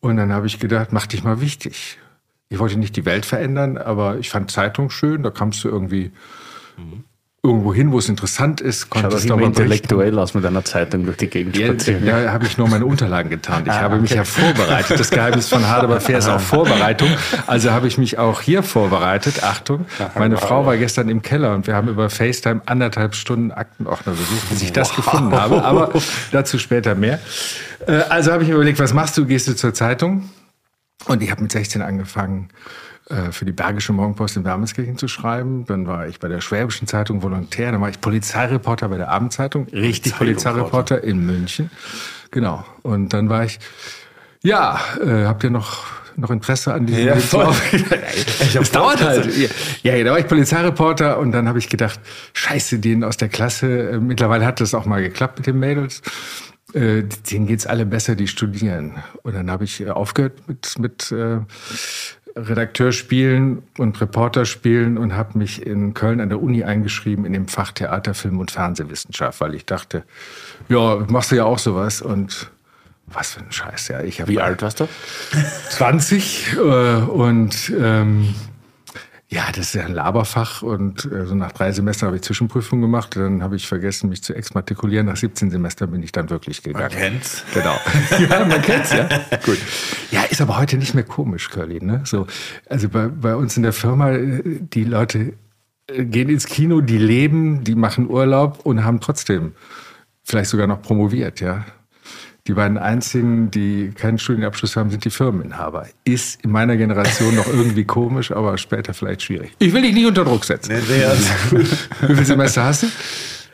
Und 0.00 0.16
dann 0.16 0.32
habe 0.32 0.46
ich 0.46 0.58
gedacht, 0.58 0.92
mach 0.92 1.06
dich 1.06 1.22
mal 1.22 1.40
wichtig. 1.40 1.98
Ich 2.48 2.58
wollte 2.58 2.78
nicht 2.78 2.96
die 2.96 3.04
Welt 3.04 3.24
verändern, 3.24 3.78
aber 3.78 4.18
ich 4.18 4.30
fand 4.30 4.50
Zeitung 4.50 4.90
schön. 4.90 5.22
Da 5.22 5.30
kamst 5.30 5.62
du 5.64 5.68
irgendwie 5.68 6.10
irgendwo 7.44 7.74
hin, 7.74 7.90
wo 7.90 7.98
es 7.98 8.08
interessant 8.08 8.60
ist. 8.60 8.88
Konntest 8.88 9.24
immer 9.24 9.30
darüber 9.36 9.46
berichten. 9.50 9.62
intellektuell 9.64 10.18
aus 10.20 10.32
mit 10.34 10.46
einer 10.46 10.64
Zeitung 10.64 11.04
durch 11.04 11.16
die 11.16 11.26
Gegend 11.26 11.56
Ja, 11.56 11.66
spazieren. 11.66 12.06
ja, 12.06 12.30
habe 12.32 12.46
ich 12.46 12.56
nur 12.56 12.68
meine 12.68 12.86
Unterlagen 12.86 13.30
getan. 13.30 13.64
Ich 13.66 13.72
Ah, 13.72 13.80
habe 13.80 13.96
mich 13.96 14.12
okay. 14.12 14.18
ja 14.18 14.24
vorbereitet. 14.24 15.00
Das 15.00 15.10
Geheimnis 15.10 15.48
von 15.48 15.66
Hard 15.66 15.82
aber 15.82 16.00
fair 16.00 16.18
ist 16.18 16.28
auch 16.28 16.38
Vorbereitung. 16.52 17.08
Also 17.48 17.72
habe 17.72 17.88
ich 17.88 17.98
mich 17.98 18.16
auch 18.16 18.40
hier 18.40 18.62
vorbereitet. 18.62 19.42
Achtung, 19.42 19.86
meine 20.16 20.36
Frau 20.36 20.66
war 20.66 20.76
gestern 20.76 21.08
im 21.08 21.20
Keller 21.22 21.54
und 21.56 21.66
wir 21.66 21.74
haben 21.74 21.88
über 21.88 22.08
FaceTime 22.10 22.62
anderthalb 22.66 23.16
Stunden 23.16 23.50
Aktenordner 23.50 24.12
besucht, 24.12 24.48
bis 24.50 24.62
ich 24.62 24.72
das 24.72 24.94
gefunden 24.94 25.32
habe. 25.32 25.64
Aber 25.64 25.90
dazu 26.30 26.58
später 26.58 26.94
mehr. 26.94 27.18
Äh, 27.88 28.02
Also 28.08 28.30
habe 28.30 28.44
ich 28.44 28.48
mir 28.50 28.54
überlegt, 28.54 28.78
was 28.78 28.94
machst 28.94 29.18
du? 29.18 29.26
Gehst 29.26 29.48
du 29.48 29.56
zur 29.56 29.74
Zeitung? 29.74 30.30
Und 31.06 31.20
ich 31.24 31.32
habe 31.32 31.42
mit 31.42 31.50
16 31.50 31.82
angefangen, 31.82 32.50
für 33.30 33.44
die 33.44 33.52
Bergische 33.52 33.92
Morgenpost 33.92 34.36
in 34.36 34.44
Wermelskirchen 34.44 34.96
zu 34.96 35.08
schreiben. 35.08 35.64
Dann 35.66 35.86
war 35.86 36.06
ich 36.06 36.20
bei 36.20 36.28
der 36.28 36.40
Schwäbischen 36.40 36.86
Zeitung 36.86 37.22
Volontär. 37.22 37.72
Dann 37.72 37.80
war 37.80 37.88
ich 37.88 38.00
Polizeireporter 38.00 38.88
bei 38.88 38.96
der 38.96 39.08
Abendzeitung. 39.08 39.66
Richtig 39.68 40.16
Polizeireporter 40.16 41.02
in 41.02 41.26
München. 41.26 41.70
Genau. 42.32 42.64
Und 42.82 43.12
dann 43.12 43.28
war 43.28 43.44
ich, 43.44 43.60
ja, 44.42 44.80
äh, 45.00 45.26
habt 45.26 45.44
ihr 45.44 45.50
noch, 45.50 45.84
noch 46.16 46.30
Interesse 46.30 46.74
an 46.74 46.86
diesem 46.86 47.06
Ja, 47.06 47.14
Lebenslauf? 47.14 47.62
Es 48.54 48.70
dauert 48.72 49.02
halt. 49.02 49.28
Ja, 49.82 49.94
ja, 49.94 50.04
da 50.04 50.10
war 50.10 50.18
ich 50.18 50.26
Polizeireporter 50.26 51.18
und 51.18 51.32
dann 51.32 51.46
habe 51.46 51.58
ich 51.58 51.68
gedacht, 51.68 52.00
scheiße, 52.32 52.78
denen 52.78 53.04
aus 53.04 53.16
der 53.16 53.28
Klasse, 53.28 53.90
äh, 53.90 53.98
mittlerweile 53.98 54.44
hat 54.44 54.60
das 54.60 54.74
auch 54.74 54.86
mal 54.86 55.02
geklappt 55.02 55.38
mit 55.38 55.46
den 55.46 55.58
Mädels. 55.58 56.02
Äh, 56.74 57.02
denen 57.30 57.46
geht's 57.46 57.66
alle 57.66 57.84
besser, 57.84 58.14
die 58.14 58.28
studieren. 58.28 58.94
Und 59.22 59.34
dann 59.34 59.50
habe 59.50 59.64
ich 59.64 59.80
äh, 59.82 59.90
aufgehört 59.90 60.48
mit, 60.48 60.78
mit 60.78 61.12
äh, 61.12 61.40
Redakteurspielen 62.34 63.62
und 63.78 64.00
Reporterspielen 64.00 64.96
und 64.96 65.14
habe 65.14 65.38
mich 65.38 65.66
in 65.66 65.94
Köln 65.94 66.20
an 66.20 66.28
der 66.28 66.42
Uni 66.42 66.64
eingeschrieben 66.64 67.24
in 67.24 67.32
dem 67.32 67.48
Fach 67.48 67.72
Theater, 67.72 68.14
Film 68.14 68.38
und 68.40 68.50
Fernsehwissenschaft, 68.50 69.40
weil 69.40 69.54
ich 69.54 69.66
dachte, 69.66 70.04
ja, 70.68 71.04
machst 71.08 71.30
du 71.30 71.36
ja 71.36 71.44
auch 71.44 71.58
sowas 71.58 72.00
und 72.00 72.50
was 73.06 73.32
für 73.32 73.40
ein 73.40 73.52
Scheiß, 73.52 73.88
ja. 73.88 74.00
Ich 74.00 74.26
Wie 74.26 74.40
alt 74.40 74.62
warst 74.62 74.80
du? 74.80 74.88
20 75.70 76.56
äh, 76.56 76.58
und 76.58 77.72
ähm, 77.78 78.34
ja, 79.32 79.46
das 79.50 79.68
ist 79.68 79.74
ja 79.74 79.86
ein 79.86 79.94
Laberfach 79.94 80.60
und 80.60 81.10
äh, 81.10 81.24
so 81.24 81.34
nach 81.34 81.52
drei 81.52 81.72
Semestern 81.72 82.08
habe 82.08 82.16
ich 82.16 82.22
Zwischenprüfung 82.22 82.82
gemacht. 82.82 83.16
Dann 83.16 83.42
habe 83.42 83.56
ich 83.56 83.66
vergessen, 83.66 84.10
mich 84.10 84.22
zu 84.22 84.34
exmatrikulieren. 84.34 85.06
Nach 85.06 85.16
17 85.16 85.50
Semestern 85.50 85.90
bin 85.90 86.02
ich 86.02 86.12
dann 86.12 86.28
wirklich 86.28 86.62
gegangen. 86.62 86.90
kennt's. 86.90 87.42
Genau. 87.54 87.74
ja, 88.28 88.44
man 88.44 88.60
kennt's, 88.60 88.92
ja. 88.92 89.08
Gut. 89.42 89.58
Ja, 90.10 90.24
ist 90.24 90.42
aber 90.42 90.58
heute 90.58 90.76
nicht 90.76 90.92
mehr 90.92 91.04
komisch, 91.04 91.48
Curly. 91.48 91.82
Ne? 91.82 92.02
So, 92.04 92.26
also 92.68 92.90
bei, 92.90 93.08
bei 93.08 93.34
uns 93.34 93.56
in 93.56 93.62
der 93.62 93.72
Firma, 93.72 94.10
äh, 94.10 94.42
die 94.44 94.84
Leute 94.84 95.32
äh, 95.86 96.04
gehen 96.04 96.28
ins 96.28 96.44
Kino, 96.44 96.82
die 96.82 96.98
leben, 96.98 97.64
die 97.64 97.74
machen 97.74 98.10
Urlaub 98.10 98.60
und 98.66 98.84
haben 98.84 99.00
trotzdem 99.00 99.54
vielleicht 100.24 100.50
sogar 100.50 100.66
noch 100.66 100.82
promoviert, 100.82 101.40
ja. 101.40 101.64
Die 102.48 102.54
beiden 102.54 102.76
einzigen, 102.76 103.52
die 103.52 103.92
keinen 103.94 104.18
Studienabschluss 104.18 104.74
haben, 104.74 104.90
sind 104.90 105.04
die 105.04 105.10
Firmeninhaber. 105.10 105.86
Ist 106.02 106.42
in 106.42 106.50
meiner 106.50 106.76
Generation 106.76 107.36
noch 107.36 107.46
irgendwie 107.46 107.84
komisch, 107.84 108.32
aber 108.32 108.58
später 108.58 108.94
vielleicht 108.94 109.22
schwierig. 109.22 109.52
Ich 109.60 109.72
will 109.72 109.82
dich 109.82 109.94
nicht 109.94 110.06
unter 110.06 110.24
Druck 110.24 110.44
setzen. 110.44 110.72
Nee, 110.74 110.82
nee, 110.98 111.04
alles 111.04 111.28
gut. 111.50 111.60
Wie 112.00 112.14
viele 112.14 112.24
Semester 112.24 112.64
hast 112.64 112.82
du? 112.82 112.86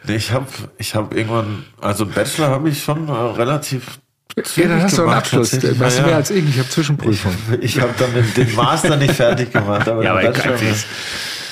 Nee, 0.07 0.17
ich 0.17 0.33
habe 0.33 0.47
ich 0.79 0.95
hab 0.95 1.15
irgendwann, 1.15 1.65
also 1.83 2.05
einen 2.05 2.15
Bachelor 2.15 2.49
habe 2.49 2.71
ich 2.71 2.83
schon 2.83 3.09
äh, 3.09 3.13
relativ. 3.13 3.99
Ja, 4.57 4.69
dann 4.69 4.83
hast 4.83 4.97
du 4.97 5.03
einen 5.03 5.11
gemacht, 5.11 5.19
Abschluss. 5.25 5.53
Weißt 5.53 5.63
du 5.63 5.67
Ja, 6.01 6.03
mehr 6.03 6.11
ja. 6.13 6.17
als 6.17 6.31
ich? 6.31 6.49
Ich 6.49 6.59
habe 6.59 6.69
Zwischenprüfung. 6.71 7.35
Ich 7.61 7.79
habe 7.81 7.93
dann 7.99 8.11
den, 8.37 8.55
Master 8.55 8.97
nicht 8.97 9.15
fertig 9.15 9.53
gemacht, 9.53 9.87
aber 9.87 10.03
Ja, 10.03 10.17
den 10.17 10.29
aber 10.29 10.33
Bachelor. 10.33 10.53
Gott, 10.57 10.63
jetzt, 10.63 10.87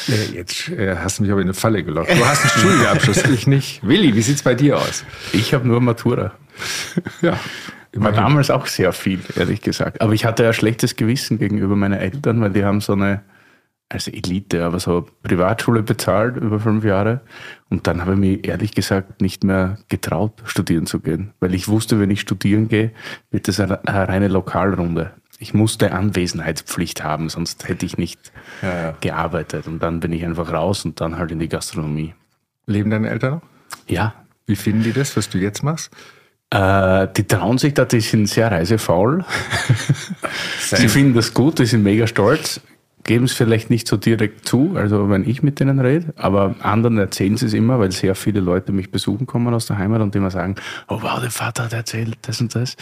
äh, 0.09 0.35
jetzt 0.37 0.69
äh, 0.71 0.97
hast 0.97 1.19
du 1.19 1.25
mich 1.25 1.33
aber 1.33 1.43
in 1.43 1.49
eine 1.49 1.55
Falle 1.55 1.85
gelockt. 1.85 2.11
Du 2.11 2.25
hast 2.25 2.43
einen 2.43 2.51
Studienabschluss, 2.51 3.25
ich 3.25 3.47
nicht. 3.47 3.87
Willi, 3.87 4.15
wie 4.15 4.23
sieht's 4.23 4.43
bei 4.43 4.55
dir 4.55 4.79
aus? 4.79 5.05
Ich 5.33 5.53
habe 5.53 5.67
nur 5.69 5.83
Matura. 5.83 6.33
Ja. 7.23 7.39
War 7.99 8.13
damals 8.13 8.51
auch 8.51 8.67
sehr 8.67 8.93
viel, 8.93 9.21
ehrlich 9.37 9.63
gesagt. 9.63 10.03
Aber 10.03 10.13
ich 10.13 10.27
hatte 10.27 10.43
ja 10.45 10.53
schlechtes 10.53 10.97
Gewissen 10.97 11.39
gegenüber 11.39 11.77
meinen 11.77 11.99
Eltern, 11.99 12.43
weil 12.43 12.51
die 12.51 12.63
haben 12.63 12.83
so 12.83 12.93
eine, 12.93 13.23
also 13.89 14.11
Elite, 14.11 14.65
aber 14.67 14.81
so 14.81 15.07
Privatschule 15.23 15.83
bezahlt 15.83 16.37
über 16.37 16.61
fünf 16.61 16.85
Jahre. 16.85 17.23
Und 17.71 17.87
dann 17.87 18.03
habe 18.03 18.13
ich 18.13 18.19
mich 18.19 18.47
ehrlich 18.47 18.73
gesagt 18.75 19.23
nicht 19.23 19.45
mehr 19.45 19.79
getraut, 19.89 20.43
studieren 20.45 20.85
zu 20.85 21.01
gehen. 21.01 21.33
Weil 21.41 21.55
ich 21.55 21.69
wusste, 21.69 21.99
wenn 21.99 22.11
ich 22.11 22.21
studieren 22.21 22.69
gehe, 22.69 22.91
wird 23.31 23.49
das 23.49 23.61
eine, 23.61 23.83
eine 23.89 24.09
reine 24.09 24.29
Lokalrunde. 24.29 25.13
Ich 25.39 25.55
musste 25.55 25.93
Anwesenheitspflicht 25.93 27.03
haben, 27.03 27.31
sonst 27.31 27.67
hätte 27.67 27.87
ich 27.87 27.97
nicht 27.97 28.31
Ja, 28.61 28.75
ja. 28.89 28.95
gearbeitet. 29.01 29.67
Und 29.69 29.83
dann 29.83 30.01
bin 30.01 30.13
ich 30.13 30.23
einfach 30.25 30.53
raus 30.53 30.85
und 30.85 31.01
dann 31.01 31.17
halt 31.17 31.31
in 31.31 31.39
die 31.39 31.49
Gastronomie. 31.49 32.15
Leben 32.67 32.91
deine 32.91 33.09
Eltern 33.09 33.35
noch? 33.37 33.43
Ja, 33.87 34.15
Wie 34.47 34.57
finden 34.57 34.83
die 34.83 34.93
das, 34.93 35.17
was 35.17 35.31
du 35.31 35.39
jetzt 35.39 35.63
machst? 35.63 35.91
Äh, 36.51 37.09
die 37.17 37.25
trauen 37.25 37.59
sich 37.59 37.75
da, 37.75 37.85
die 37.85 38.01
sind 38.01 38.29
sehr 38.29 38.51
reisefaul. 38.51 39.25
Sie 40.61 40.89
finden 40.89 41.15
das 41.15 41.35
gut, 41.35 41.59
die 41.59 41.67
sind 41.67 41.83
mega 41.83 42.07
stolz. 42.07 42.61
geben 43.03 43.25
es 43.25 43.33
vielleicht 43.33 43.71
nicht 43.71 43.89
so 43.89 43.97
direkt 43.97 44.47
zu, 44.47 44.75
also 44.77 45.09
wenn 45.09 45.29
ich 45.29 45.43
mit 45.43 45.61
denen 45.61 45.79
rede, 45.79 46.13
aber 46.17 46.57
anderen 46.61 46.99
erzählen 46.99 47.37
sie 47.37 47.47
es 47.47 47.55
immer, 47.55 47.79
weil 47.79 47.93
sehr 47.93 48.17
viele 48.17 48.41
Leute 48.41 48.73
mich 48.73 48.91
besuchen 48.91 49.27
kommen 49.27 49.55
aus 49.55 49.67
der 49.67 49.79
Heimat 49.79 50.03
und 50.03 50.15
immer 50.17 50.31
sagen, 50.31 50.57
oh 50.89 50.99
wow, 51.03 51.21
der 51.21 51.31
Vater 51.31 51.65
hat 51.65 51.73
erzählt 51.73 52.19
das 52.23 52.41
und 52.41 52.55
das. 52.55 52.77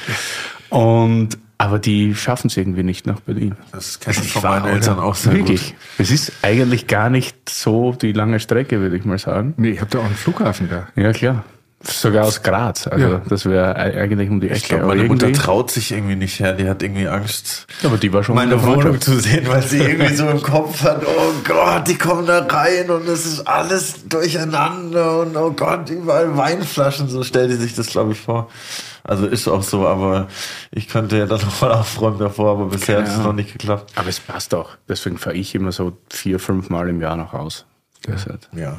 Und 0.70 1.38
aber 1.56 1.78
die 1.78 2.14
schaffen 2.14 2.48
es 2.48 2.56
irgendwie 2.56 2.82
nicht 2.82 3.06
nach 3.06 3.20
Berlin. 3.20 3.54
Das 3.70 4.00
kenne 4.00 4.16
ich 4.20 4.32
von 4.32 4.42
meinen 4.42 4.66
Eltern 4.66 4.98
auch 4.98 5.14
sehr 5.14 5.34
Wirklich. 5.34 5.68
gut. 5.68 5.76
Es 5.98 6.10
ist 6.10 6.32
eigentlich 6.42 6.86
gar 6.88 7.10
nicht 7.10 7.48
so 7.48 7.92
die 7.92 8.12
lange 8.12 8.40
Strecke, 8.40 8.80
würde 8.80 8.96
ich 8.96 9.04
mal 9.04 9.18
sagen. 9.18 9.54
Nee, 9.56 9.70
ich 9.70 9.80
habe 9.80 9.90
da 9.90 10.00
auch 10.00 10.04
einen 10.04 10.16
Flughafen 10.16 10.68
da. 10.68 10.88
Ja, 10.96 11.12
klar. 11.12 11.44
Sogar 11.86 12.26
aus 12.26 12.42
Graz. 12.42 12.86
Also 12.86 13.06
ja. 13.06 13.22
das 13.28 13.44
wäre 13.46 13.76
eigentlich 13.76 14.30
um 14.30 14.40
die 14.40 14.48
Ecke. 14.48 14.56
Ich 14.56 14.64
glaube, 14.64 14.86
meine 14.86 15.04
Mutter 15.04 15.32
traut 15.32 15.70
sich 15.70 15.92
irgendwie 15.92 16.16
nicht 16.16 16.40
her. 16.40 16.52
Die 16.52 16.68
hat 16.68 16.82
irgendwie 16.82 17.08
Angst, 17.08 17.66
aber 17.82 17.98
die 17.98 18.12
war 18.12 18.24
schon 18.24 18.34
meine 18.34 18.62
Wohnung 18.62 19.00
zu 19.00 19.20
sehen, 19.20 19.46
weil 19.48 19.62
sie 19.62 19.78
irgendwie 19.78 20.14
so 20.14 20.28
im 20.28 20.42
Kopf 20.42 20.82
hat, 20.82 21.02
oh 21.04 21.32
Gott, 21.44 21.86
die 21.88 21.96
kommen 21.96 22.26
da 22.26 22.40
rein 22.44 22.90
und 22.90 23.08
es 23.08 23.26
ist 23.26 23.46
alles 23.46 24.08
durcheinander 24.08 25.20
und 25.20 25.36
oh 25.36 25.50
Gott, 25.50 25.90
überall 25.90 26.36
Weinflaschen. 26.36 27.08
So 27.08 27.22
stellt 27.22 27.50
sie 27.50 27.58
sich 27.58 27.74
das, 27.74 27.88
glaube 27.88 28.12
ich, 28.12 28.20
vor. 28.20 28.48
Also 29.02 29.26
ist 29.26 29.48
auch 29.48 29.62
so, 29.62 29.86
aber 29.86 30.28
ich 30.70 30.88
könnte 30.88 31.18
ja 31.18 31.26
dann 31.26 31.40
nochmal 31.40 31.72
aufräumen 31.72 32.18
davor, 32.18 32.52
aber 32.52 32.66
bisher 32.66 32.98
hat 32.98 33.08
es 33.08 33.18
noch 33.18 33.34
nicht 33.34 33.52
geklappt. 33.52 33.92
Aber 33.96 34.08
es 34.08 34.18
passt 34.18 34.54
auch. 34.54 34.70
Deswegen 34.88 35.18
fahre 35.18 35.36
ich 35.36 35.54
immer 35.54 35.72
so 35.72 35.98
vier, 36.08 36.40
fünf 36.40 36.70
Mal 36.70 36.88
im 36.88 37.02
Jahr 37.02 37.16
noch 37.16 37.34
aus. 37.34 37.66
Ja. 38.56 38.78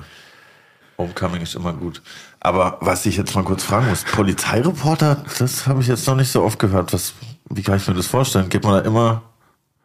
Homecoming 0.98 1.42
ist 1.42 1.56
immer 1.56 1.74
gut. 1.74 2.02
Aber 2.40 2.78
was 2.82 3.06
ich 3.06 3.18
jetzt 3.18 3.36
mal 3.36 3.44
kurz 3.44 3.64
fragen 3.64 3.90
muss, 3.90 4.04
Polizeireporter, 4.04 5.24
das 5.40 5.68
habe 5.68 5.82
ich 5.82 5.88
jetzt 5.88 6.08
noch 6.08 6.16
nicht 6.16 6.32
so 6.32 6.44
oft 6.44 6.60
gehört. 6.60 6.94
Was, 6.94 7.14
wie 7.50 7.64
kann 7.64 7.78
ich 7.78 7.88
mir 7.88 7.94
das 7.94 8.08
vorstellen? 8.08 8.50
Geht 8.50 8.64
man 8.64 8.74
da 8.74 8.80
immer 8.82 9.24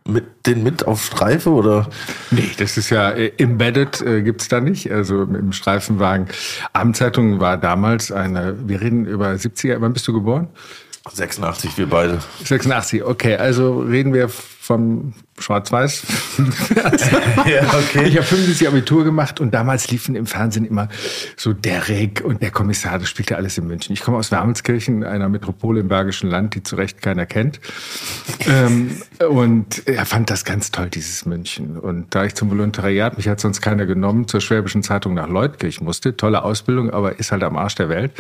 mit 0.07 0.47
den 0.47 0.63
mit 0.63 0.87
auf 0.87 1.05
Streife 1.05 1.51
oder? 1.51 1.89
Nee, 2.31 2.51
das 2.57 2.77
ist 2.77 2.91
ja 2.91 3.11
äh, 3.11 3.33
embedded 3.39 4.01
äh, 4.01 4.23
gibt's 4.23 4.49
da 4.49 4.61
nicht. 4.61 4.91
Also 4.91 5.23
im 5.23 5.53
Streifenwagen. 5.53 6.29
Abendzeitung 6.73 7.41
war 7.41 7.57
damals 7.57 8.13
eine, 8.13 8.57
wir 8.69 8.81
reden 8.81 9.07
über 9.07 9.31
70er, 9.31 9.81
wann 9.81 9.93
bist 9.93 10.07
du 10.09 10.13
geboren? 10.13 10.49
86, 11.13 11.79
wir 11.79 11.89
beide. 11.89 12.21
86, 12.45 13.03
okay. 13.03 13.37
Also 13.37 13.81
reden 13.81 14.13
wir 14.13 14.29
vom 14.63 15.15
Schwarz-Weiß. 15.39 16.03
ja, 17.47 17.63
okay. 17.63 18.07
Ich 18.07 18.17
habe 18.17 18.25
75 18.25 18.69
Abitur 18.69 19.05
gemacht 19.05 19.41
und 19.41 19.55
damals 19.55 19.91
liefen 19.91 20.15
im 20.15 20.27
Fernsehen 20.27 20.67
immer 20.67 20.91
so 21.35 21.55
Derek 21.55 22.23
und 22.23 22.43
der 22.43 22.51
Kommissar, 22.51 22.99
das 22.99 23.09
spielte 23.09 23.37
alles 23.37 23.57
in 23.57 23.67
München. 23.67 23.95
Ich 23.95 24.03
komme 24.03 24.19
aus 24.19 24.31
Wermelskirchen, 24.31 25.03
einer 25.03 25.31
Metropole 25.31 25.81
im 25.81 25.89
Bergischen 25.89 26.29
Land, 26.29 26.55
die 26.55 26.63
zu 26.63 26.77
Recht 26.77 27.01
keiner 27.01 27.25
kennt. 27.25 27.59
ähm, 28.47 29.01
und 29.27 29.89
er 29.89 30.05
fand 30.05 30.29
das 30.29 30.45
ganz 30.45 30.71
toll, 30.71 30.91
dieses 30.91 31.25
München. 31.25 31.79
Und 31.79 32.15
da 32.15 32.27
ich 32.27 32.35
zum 32.35 32.51
Volontariat, 32.51 33.17
mich 33.17 33.29
hat 33.29 33.41
sonst 33.41 33.63
keiner 33.63 33.87
genommen, 33.87 34.29
zur 34.29 34.43
Schwäbischen 34.43 34.83
Zeitung 34.83 35.15
nach 35.15 35.29
Leutkirch 35.29 35.81
musste, 35.81 36.19
tolle 36.19 36.45
Ausbildung, 36.45 36.91
aber 36.91 37.19
ist 37.19 37.33
halt 37.33 37.43
am 37.45 37.57
Arsch 37.57 37.77
der 37.77 37.89
Welt, 37.89 38.13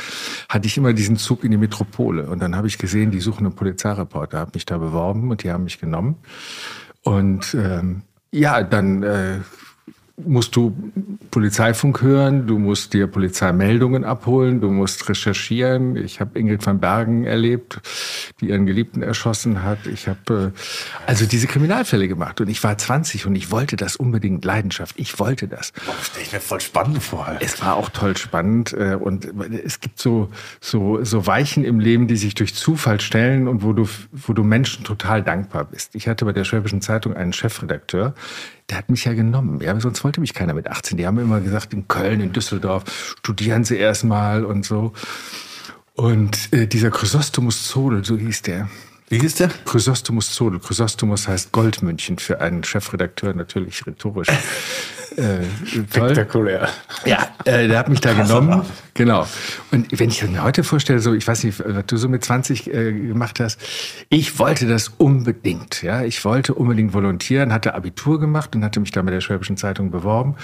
hatte 0.48 0.66
ich 0.66 0.78
immer 0.78 0.94
diesen 0.94 1.18
Zug 1.18 1.44
in 1.44 1.50
die 1.50 1.58
Metropole. 1.58 2.24
Und 2.24 2.40
dann 2.40 2.56
habe 2.56 2.66
ich 2.66 2.78
gesehen, 2.78 3.10
die 3.10 3.20
suchen 3.20 3.44
einen 3.44 3.54
Polizeireporter, 3.54 4.38
habe 4.38 4.52
mich 4.54 4.64
da 4.64 4.78
beworben 4.78 5.30
und 5.30 5.42
die 5.42 5.52
haben 5.52 5.64
mich 5.64 5.78
genommen. 5.78 6.16
Und 7.02 7.54
ähm, 7.54 8.02
ja, 8.30 8.62
dann 8.62 9.02
äh, 9.02 9.38
musst 10.26 10.56
du 10.56 10.76
Polizeifunk 11.30 12.02
hören, 12.02 12.46
du 12.46 12.58
musst 12.58 12.92
dir 12.94 13.06
Polizeimeldungen 13.06 14.04
abholen, 14.04 14.60
du 14.60 14.70
musst 14.70 15.08
recherchieren. 15.08 15.96
Ich 15.96 16.20
habe 16.20 16.38
Ingrid 16.38 16.64
van 16.64 16.80
Bergen 16.80 17.24
erlebt, 17.24 17.80
die 18.40 18.48
ihren 18.48 18.66
Geliebten 18.66 19.02
erschossen 19.02 19.62
hat. 19.62 19.86
Ich 19.86 20.08
habe 20.08 20.52
äh, 20.54 20.60
also 21.06 21.26
diese 21.26 21.46
Kriminalfälle 21.46 22.08
gemacht 22.08 22.40
und 22.40 22.48
ich 22.48 22.62
war 22.64 22.76
20 22.76 23.26
und 23.26 23.36
ich 23.36 23.50
wollte 23.50 23.76
das 23.76 23.96
unbedingt 23.96 24.44
Leidenschaft. 24.44 24.94
Ich 24.98 25.18
wollte 25.18 25.48
das. 25.48 25.72
Stell 26.02 26.22
ich 26.22 26.32
mir 26.32 26.40
voll 26.40 26.60
spannend 26.60 27.02
vor. 27.02 27.36
Es 27.40 27.62
war 27.62 27.76
auch 27.76 27.90
toll 27.90 28.16
spannend 28.16 28.72
äh, 28.72 28.94
und 28.94 29.28
es 29.64 29.80
gibt 29.80 29.98
so 29.98 30.30
so 30.60 31.04
so 31.04 31.26
Weichen 31.26 31.64
im 31.64 31.80
Leben, 31.80 32.06
die 32.06 32.16
sich 32.16 32.34
durch 32.34 32.54
Zufall 32.54 33.00
stellen 33.00 33.48
und 33.48 33.62
wo 33.62 33.72
du 33.72 33.88
wo 34.12 34.32
du 34.32 34.42
Menschen 34.42 34.84
total 34.84 35.22
dankbar 35.22 35.64
bist. 35.64 35.94
Ich 35.94 36.08
hatte 36.08 36.24
bei 36.24 36.32
der 36.32 36.44
Schwäbischen 36.44 36.80
Zeitung 36.80 37.14
einen 37.14 37.32
Chefredakteur, 37.32 38.14
der 38.70 38.78
hat 38.78 38.88
mich 38.88 39.04
ja 39.04 39.14
genommen. 39.14 39.60
Ja, 39.60 39.78
sonst 39.80 40.04
wollte 40.04 40.20
mich 40.20 40.32
keiner 40.32 40.54
mit 40.54 40.68
18. 40.68 40.96
Die 40.96 41.06
haben 41.06 41.18
immer 41.18 41.40
gesagt, 41.40 41.74
in 41.74 41.88
Köln, 41.88 42.20
in 42.20 42.32
Düsseldorf, 42.32 43.16
studieren 43.18 43.64
Sie 43.64 43.76
erstmal 43.76 44.44
und 44.44 44.64
so. 44.64 44.92
Und 45.94 46.52
äh, 46.52 46.66
dieser 46.66 46.90
Chrysostomus 46.90 47.68
Zodel, 47.68 48.04
so 48.04 48.16
hieß 48.16 48.42
der. 48.42 48.68
Wie 49.10 49.18
hieß 49.18 49.34
der? 49.34 49.48
Chrysostomus 49.64 50.30
Zodel. 50.32 50.60
Chrysostomus 50.60 51.26
heißt 51.26 51.50
Goldmünchen 51.50 52.18
für 52.18 52.40
einen 52.40 52.62
Chefredakteur, 52.62 53.34
natürlich 53.34 53.84
rhetorisch. 53.84 54.28
Äh, 55.16 55.40
Spektakulär. 55.66 56.68
Ja, 57.04 57.26
äh, 57.44 57.66
der 57.66 57.80
hat 57.80 57.88
mich 57.88 58.00
da 58.00 58.12
genommen. 58.12 58.62
Genau. 58.94 59.26
Und 59.70 59.98
wenn 59.98 60.10
ich 60.10 60.22
mir 60.22 60.42
heute 60.42 60.62
vorstelle, 60.62 61.00
so, 61.00 61.14
ich 61.14 61.26
weiß 61.26 61.44
nicht, 61.44 61.62
was 61.64 61.86
du 61.86 61.96
so 61.96 62.08
mit 62.08 62.24
20 62.24 62.72
äh, 62.72 62.92
gemacht 62.92 63.40
hast, 63.40 63.60
ich 64.08 64.38
wollte 64.38 64.66
das 64.66 64.88
unbedingt. 64.98 65.82
Ja, 65.82 66.02
ich 66.02 66.24
wollte 66.24 66.54
unbedingt 66.54 66.92
volontieren, 66.92 67.52
hatte 67.52 67.74
Abitur 67.74 68.20
gemacht 68.20 68.54
und 68.54 68.64
hatte 68.64 68.78
mich 68.78 68.90
da 68.90 69.02
mit 69.02 69.14
der 69.14 69.20
Schwäbischen 69.20 69.56
Zeitung 69.56 69.90
beworben. 69.90 70.36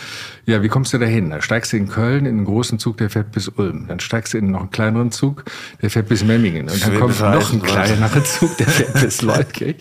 Ja, 0.46 0.62
wie 0.62 0.68
kommst 0.68 0.92
du 0.92 0.98
da 0.98 1.06
hin? 1.06 1.30
Da 1.30 1.42
steigst 1.42 1.72
du 1.72 1.76
in 1.76 1.88
Köln 1.88 2.26
in 2.26 2.36
einen 2.36 2.44
großen 2.44 2.78
Zug, 2.78 2.96
der 2.96 3.10
fährt 3.10 3.32
bis 3.32 3.48
Ulm. 3.48 3.86
Dann 3.88 4.00
steigst 4.00 4.34
du 4.34 4.38
in 4.38 4.50
noch 4.50 4.60
einen 4.60 4.70
kleineren 4.70 5.12
Zug, 5.12 5.44
der 5.82 5.90
fährt 5.90 6.08
bis 6.08 6.24
Memmingen. 6.24 6.68
Und 6.68 6.82
dann 6.82 6.98
kommt 6.98 7.20
noch 7.20 7.52
ein 7.52 7.62
kleinerer 7.62 8.24
Zug, 8.24 8.55
der 8.58 8.66
fährt 8.66 9.00
bis 9.00 9.22
Leutkirch. 9.22 9.76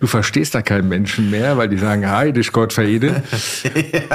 Du 0.00 0.06
verstehst 0.06 0.54
da 0.54 0.62
keinen 0.62 0.88
Menschen 0.88 1.30
mehr, 1.30 1.56
weil 1.56 1.68
die 1.68 1.78
sagen, 1.78 2.08
hi, 2.08 2.32
dich 2.32 2.52
Gott 2.52 2.72
verede. 2.72 3.22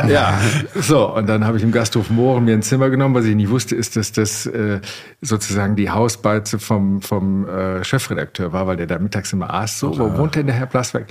ja. 0.08 0.14
Ja, 0.24 0.40
so, 0.76 1.12
und 1.16 1.28
dann 1.28 1.46
habe 1.46 1.58
ich 1.58 1.64
im 1.64 1.72
Gasthof 1.72 2.10
Mohren 2.10 2.46
mir 2.46 2.54
ein 2.54 2.62
Zimmer 2.62 2.90
genommen. 2.90 3.16
Was 3.16 3.26
ich 3.26 3.36
nicht 3.36 3.50
wusste, 3.50 3.76
ist, 3.76 3.96
dass 3.96 4.12
das 4.12 4.46
äh, 4.46 4.80
sozusagen 5.22 5.76
die 5.76 5.90
Hausbeize 5.90 6.60
vom, 6.60 7.02
vom 7.02 7.48
äh, 7.48 7.84
Chefredakteur 7.84 8.54
war, 8.54 8.68
weil 8.68 8.78
der 8.78 8.86
da 8.86 9.00
mittags 9.00 9.34
immer 9.34 9.54
aß. 9.54 9.80
So, 9.80 9.98
wo 9.98 10.18
wohnt 10.18 10.36
denn 10.36 10.46
der 10.46 10.56
Herr 10.56 10.68
Plasberg? 10.68 11.08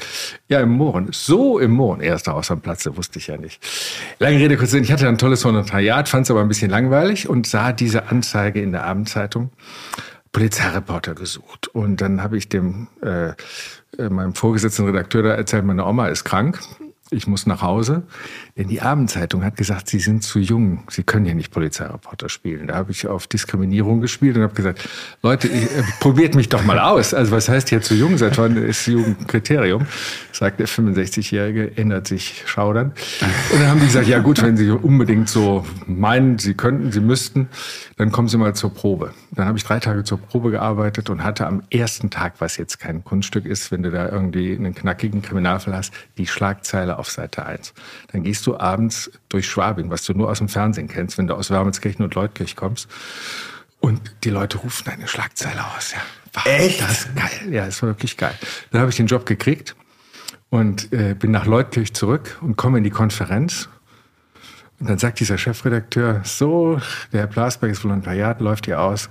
Ja, 0.48 0.60
im 0.60 0.70
Mohren. 0.70 1.08
So 1.10 1.58
im 1.58 1.72
Mohren. 1.72 2.00
Erster 2.00 2.32
Haus 2.32 2.50
am 2.50 2.60
Platze, 2.60 2.96
wusste 2.96 3.18
ich 3.18 3.26
ja 3.26 3.36
nicht. 3.36 3.60
Lange 4.18 4.38
Rede, 4.38 4.56
kurz 4.56 4.70
Sinn. 4.70 4.84
Ich 4.84 4.92
hatte 4.92 5.08
ein 5.08 5.18
tolles 5.18 5.44
Volontariat, 5.44 6.08
fand 6.08 6.26
es 6.26 6.30
aber 6.30 6.40
ein 6.40 6.48
bisschen 6.48 6.70
langweilig 6.70 7.28
und 7.28 7.46
sah 7.46 7.72
diese 7.72 8.08
Anzeige 8.08 8.62
in 8.62 8.72
der 8.72 8.84
Abendzeitung. 8.84 9.50
Polizeireporter 10.32 11.14
gesucht. 11.14 11.68
Und 11.68 12.00
dann 12.00 12.22
habe 12.22 12.36
ich 12.36 12.48
dem 12.48 12.88
äh, 13.02 13.30
äh 13.98 14.08
meinem 14.08 14.34
vorgesetzten 14.34 14.86
Redakteur 14.86 15.22
da 15.22 15.34
erzählt, 15.34 15.64
meine 15.64 15.86
Oma 15.86 16.08
ist 16.08 16.24
krank 16.24 16.60
ich 17.12 17.26
muss 17.26 17.46
nach 17.46 17.62
Hause. 17.62 18.02
Denn 18.56 18.68
die 18.68 18.82
Abendzeitung 18.82 19.44
hat 19.44 19.56
gesagt, 19.56 19.88
Sie 19.88 19.98
sind 19.98 20.22
zu 20.22 20.38
jung, 20.38 20.84
Sie 20.90 21.04
können 21.04 21.24
hier 21.24 21.34
nicht 21.34 21.50
Polizeireporter 21.50 22.28
spielen. 22.28 22.66
Da 22.66 22.74
habe 22.74 22.90
ich 22.90 23.06
auf 23.06 23.26
Diskriminierung 23.26 24.02
gespielt 24.02 24.36
und 24.36 24.42
habe 24.42 24.52
gesagt, 24.52 24.86
Leute, 25.22 25.48
ich, 25.48 25.64
äh, 25.64 25.82
probiert 26.00 26.34
mich 26.34 26.50
doch 26.50 26.62
mal 26.62 26.78
aus. 26.78 27.14
Also 27.14 27.32
was 27.32 27.48
heißt 27.48 27.70
hier 27.70 27.80
zu 27.80 27.94
jung? 27.94 28.18
Seit 28.18 28.36
wann 28.36 28.58
ist 28.58 28.86
Jugendkriterium? 28.86 29.86
Sagt 30.32 30.60
der 30.60 30.68
65-Jährige, 30.68 31.78
ändert 31.78 32.06
sich 32.06 32.42
schaudern. 32.44 32.92
Und 33.52 33.60
dann 33.60 33.68
haben 33.68 33.80
die 33.80 33.86
gesagt, 33.86 34.06
ja 34.06 34.18
gut, 34.18 34.42
wenn 34.42 34.58
Sie 34.58 34.70
unbedingt 34.70 35.30
so 35.30 35.64
meinen, 35.86 36.38
Sie 36.38 36.52
könnten, 36.52 36.92
Sie 36.92 37.00
müssten, 37.00 37.48
dann 37.96 38.12
kommen 38.12 38.28
Sie 38.28 38.36
mal 38.36 38.54
zur 38.54 38.74
Probe. 38.74 39.14
Dann 39.30 39.46
habe 39.46 39.56
ich 39.56 39.64
drei 39.64 39.78
Tage 39.78 40.04
zur 40.04 40.18
Probe 40.18 40.50
gearbeitet 40.50 41.08
und 41.08 41.24
hatte 41.24 41.46
am 41.46 41.62
ersten 41.70 42.10
Tag, 42.10 42.34
was 42.40 42.58
jetzt 42.58 42.78
kein 42.78 43.02
Kunststück 43.02 43.46
ist, 43.46 43.70
wenn 43.70 43.82
du 43.82 43.90
da 43.90 44.10
irgendwie 44.10 44.54
einen 44.54 44.74
knackigen 44.74 45.22
Kriminalfall 45.22 45.74
hast, 45.74 45.94
die 46.18 46.26
Schlagzeile 46.26 46.98
auf 46.98 47.10
Seite 47.10 47.46
1. 47.46 47.72
Dann 48.12 48.22
gehst 48.22 48.41
du 48.46 48.58
abends 48.58 49.10
durch 49.28 49.46
Schwabing, 49.46 49.90
was 49.90 50.04
du 50.04 50.12
nur 50.14 50.30
aus 50.30 50.38
dem 50.38 50.48
Fernsehen 50.48 50.88
kennst, 50.88 51.18
wenn 51.18 51.26
du 51.26 51.34
aus 51.34 51.50
Wermelskirchen 51.50 52.04
und 52.04 52.14
Leutkirch 52.14 52.56
kommst. 52.56 52.88
Und 53.80 54.00
die 54.24 54.30
Leute 54.30 54.58
rufen 54.58 54.88
eine 54.88 55.08
Schlagzeile 55.08 55.64
aus. 55.76 55.92
Ja, 55.92 55.98
war 56.32 56.46
Echt? 56.46 56.80
Das 56.80 57.08
geil. 57.14 57.52
Ja, 57.52 57.66
das 57.66 57.82
war 57.82 57.90
wirklich 57.90 58.16
geil. 58.16 58.34
Dann 58.70 58.80
habe 58.80 58.90
ich 58.90 58.96
den 58.96 59.06
Job 59.06 59.26
gekriegt 59.26 59.74
und 60.50 60.92
äh, 60.92 61.14
bin 61.14 61.30
nach 61.30 61.46
Leutkirch 61.46 61.94
zurück 61.94 62.38
und 62.40 62.56
komme 62.56 62.78
in 62.78 62.84
die 62.84 62.90
Konferenz 62.90 63.68
und 64.82 64.90
dann 64.90 64.98
sagt 64.98 65.20
dieser 65.20 65.38
Chefredakteur, 65.38 66.22
so, 66.24 66.80
der 67.12 67.20
Herr 67.20 67.26
Plasberg 67.28 67.70
ist 67.70 67.84
Volontariat, 67.84 68.40
läuft 68.40 68.66
hier 68.66 68.80
aus. 68.80 69.08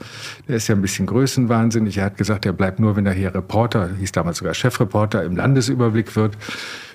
Der 0.50 0.58
ist 0.58 0.68
ja 0.68 0.76
ein 0.76 0.82
bisschen 0.82 1.06
größenwahnsinnig. 1.06 1.98
Er 1.98 2.04
hat 2.04 2.18
gesagt, 2.18 2.46
er 2.46 2.52
bleibt 2.52 2.82
nur, 2.82 2.98
wenn 2.98 3.06
er 3.06 3.14
hier 3.14 3.34
Reporter, 3.34 3.90
hieß 3.98 4.12
damals 4.12 4.40
sogar 4.40 4.54
Chefreporter, 4.54 5.24
im 5.24 5.38
Landesüberblick 5.38 6.18
wird. 6.18 6.36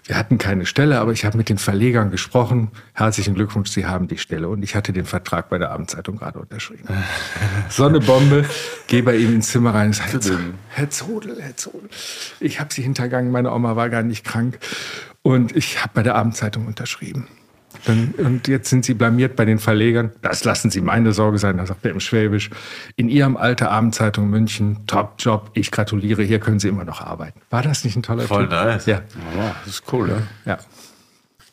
Wir 0.04 0.18
hatten 0.18 0.36
keine 0.36 0.66
Stelle, 0.66 1.00
aber 1.00 1.12
ich 1.12 1.24
habe 1.24 1.38
mit 1.38 1.48
den 1.48 1.56
Verlegern 1.56 2.10
gesprochen. 2.10 2.70
Herzlichen 2.92 3.34
Glückwunsch, 3.34 3.70
Sie 3.70 3.86
haben 3.86 4.08
die 4.08 4.18
Stelle. 4.18 4.50
Und 4.50 4.62
ich 4.62 4.74
hatte 4.74 4.92
den 4.92 5.06
Vertrag 5.06 5.48
bei 5.48 5.56
der 5.56 5.70
Abendzeitung 5.70 6.18
gerade 6.18 6.38
unterschrieben. 6.38 6.86
Sonnebombe, 7.70 8.44
gehe 8.88 9.02
bei 9.02 9.16
ihm 9.16 9.36
ins 9.36 9.48
Zimmer 9.48 9.72
rein 9.72 9.86
und 9.86 9.94
sage, 9.94 10.20
Herr 10.68 10.90
Zodel, 10.90 11.40
Herr 11.40 11.56
Zodel, 11.56 11.88
ich 12.40 12.60
habe 12.60 12.74
Sie 12.74 12.82
hintergangen, 12.82 13.32
meine 13.32 13.50
Oma 13.52 13.74
war 13.74 13.88
gar 13.88 14.02
nicht 14.02 14.22
krank. 14.22 14.58
Und 15.22 15.56
ich 15.56 15.82
habe 15.82 15.92
bei 15.94 16.02
der 16.02 16.14
Abendzeitung 16.14 16.66
unterschrieben. 16.66 17.26
Und 17.86 18.48
jetzt 18.48 18.70
sind 18.70 18.84
Sie 18.84 18.94
blamiert 18.94 19.36
bei 19.36 19.44
den 19.44 19.58
Verlegern. 19.58 20.12
Das 20.22 20.44
lassen 20.44 20.70
Sie 20.70 20.80
meine 20.80 21.12
Sorge 21.12 21.38
sein, 21.38 21.56
da 21.56 21.66
sagt 21.66 21.84
er 21.84 21.92
im 21.92 22.00
Schwäbisch. 22.00 22.50
In 22.96 23.08
Ihrem 23.08 23.36
Alter 23.36 23.70
Abendzeitung 23.70 24.28
München, 24.28 24.86
Top-Job, 24.86 25.50
ich 25.54 25.70
gratuliere, 25.70 26.22
hier 26.22 26.40
können 26.40 26.58
Sie 26.58 26.68
immer 26.68 26.84
noch 26.84 27.00
arbeiten. 27.00 27.40
War 27.50 27.62
das 27.62 27.84
nicht 27.84 27.96
ein 27.96 28.02
toller 28.02 28.22
Voll 28.22 28.44
Typ? 28.44 28.50
nice. 28.50 28.86
Ja. 28.86 29.02
ja. 29.36 29.56
Das 29.64 29.74
ist 29.74 29.92
cool, 29.92 30.08
ja. 30.08 30.52
ja. 30.52 30.58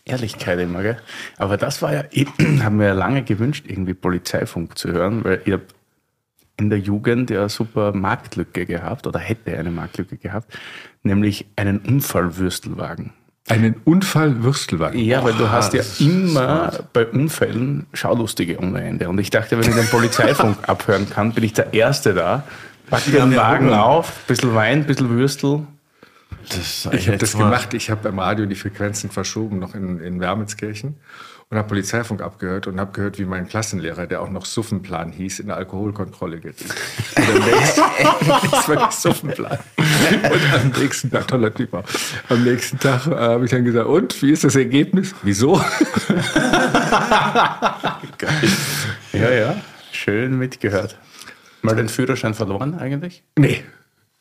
Ehrlichkeit 0.06 0.60
immer, 0.60 0.82
gell? 0.82 0.98
Aber 1.38 1.58
das 1.58 1.82
war 1.82 1.94
ja, 1.94 2.04
haben 2.64 2.80
wir 2.80 2.88
ja 2.88 2.94
lange 2.94 3.24
gewünscht, 3.24 3.66
irgendwie 3.68 3.94
Polizeifunk 3.94 4.78
zu 4.78 4.92
hören, 4.92 5.24
weil 5.24 5.42
ich 5.46 5.54
habe 5.54 5.64
in 6.58 6.70
der 6.70 6.80
Jugend 6.80 7.30
ja 7.30 7.50
super 7.50 7.94
Marktlücke 7.94 8.66
gehabt 8.66 9.08
oder 9.08 9.20
hätte 9.20 9.58
eine 9.58 9.72
Marktlücke 9.72 10.18
gehabt, 10.18 10.58
nämlich 11.04 11.46
einen 11.56 11.80
Unfallwürstelwagen. 11.80 13.14
Einen 13.50 13.76
Unfallwürstelwagen? 13.84 15.00
Ja, 15.00 15.24
weil 15.24 15.34
du 15.34 15.52
hast 15.52 15.74
ja 15.74 15.84
immer 16.00 16.72
bei 16.94 17.06
Unfällen 17.06 17.88
Schaulustige 17.94 18.58
ohne 18.60 18.82
Ende. 18.82 19.10
Und 19.10 19.20
ich 19.20 19.32
dachte, 19.32 19.60
wenn 19.60 19.70
ich 19.70 19.76
den 19.76 19.88
Polizeifunk 19.88 20.58
abhören 20.68 21.10
kann, 21.10 21.34
bin 21.34 21.44
ich 21.44 21.52
der 21.52 21.74
Erste 21.74 22.14
da, 22.14 22.44
pack 22.90 23.04
den 23.06 23.36
Wagen 23.36 23.74
auf, 23.74 24.14
bisschen 24.28 24.56
Wein, 24.56 24.86
bisschen 24.86 25.10
Würstel. 25.10 25.68
Das 26.50 26.88
ich 26.94 27.08
habe 27.08 27.18
das 27.18 27.34
gemacht. 27.34 27.74
Ich 27.74 27.90
habe 27.90 28.02
beim 28.04 28.20
Radio 28.20 28.46
die 28.46 28.56
Frequenzen 28.56 29.10
verschoben, 29.10 29.60
noch 29.60 29.76
in, 29.76 30.00
in 30.00 30.20
Wermelskirchen 30.20 30.96
und 31.54 31.60
habe 31.60 31.68
Polizeifunk 31.68 32.22
abgehört 32.24 32.66
und 32.66 32.80
habe 32.80 32.92
gehört, 32.94 33.20
wie 33.20 33.26
mein 33.26 33.48
Klassenlehrer, 33.48 34.08
der 34.08 34.22
auch 34.22 34.30
noch 34.32 34.46
Suffenplan 34.46 35.12
hieß, 35.12 35.40
in 35.40 35.48
der 35.48 35.58
Alkoholkontrolle 35.58 36.40
geht. 36.40 36.56
das 37.16 38.68
war 38.68 38.92
Suffenplan. 38.92 39.60
Und 39.78 40.54
am 40.54 40.82
nächsten 40.82 41.12
Tag, 41.12 41.28
toller 41.28 41.54
Typ 41.54 41.76
auch, 41.76 41.84
am 42.30 42.44
nächsten 42.44 42.80
Tag 42.80 43.06
äh, 43.06 43.12
habe 43.12 43.46
ich 43.46 43.52
dann 43.52 43.64
gesagt, 43.64 43.88
und, 43.88 44.20
wie 44.24 44.32
ist 44.32 44.44
das 44.44 44.56
Ergebnis? 44.56 45.14
Wieso? 45.22 45.58
ja, 49.14 49.30
ja, 49.32 49.56
schön 49.92 50.40
mitgehört. 50.40 50.98
Mal 51.62 51.76
den 51.76 51.88
Führerschein 51.88 52.34
verloren 52.34 52.80
eigentlich? 52.80 53.24
Nee. 53.38 53.64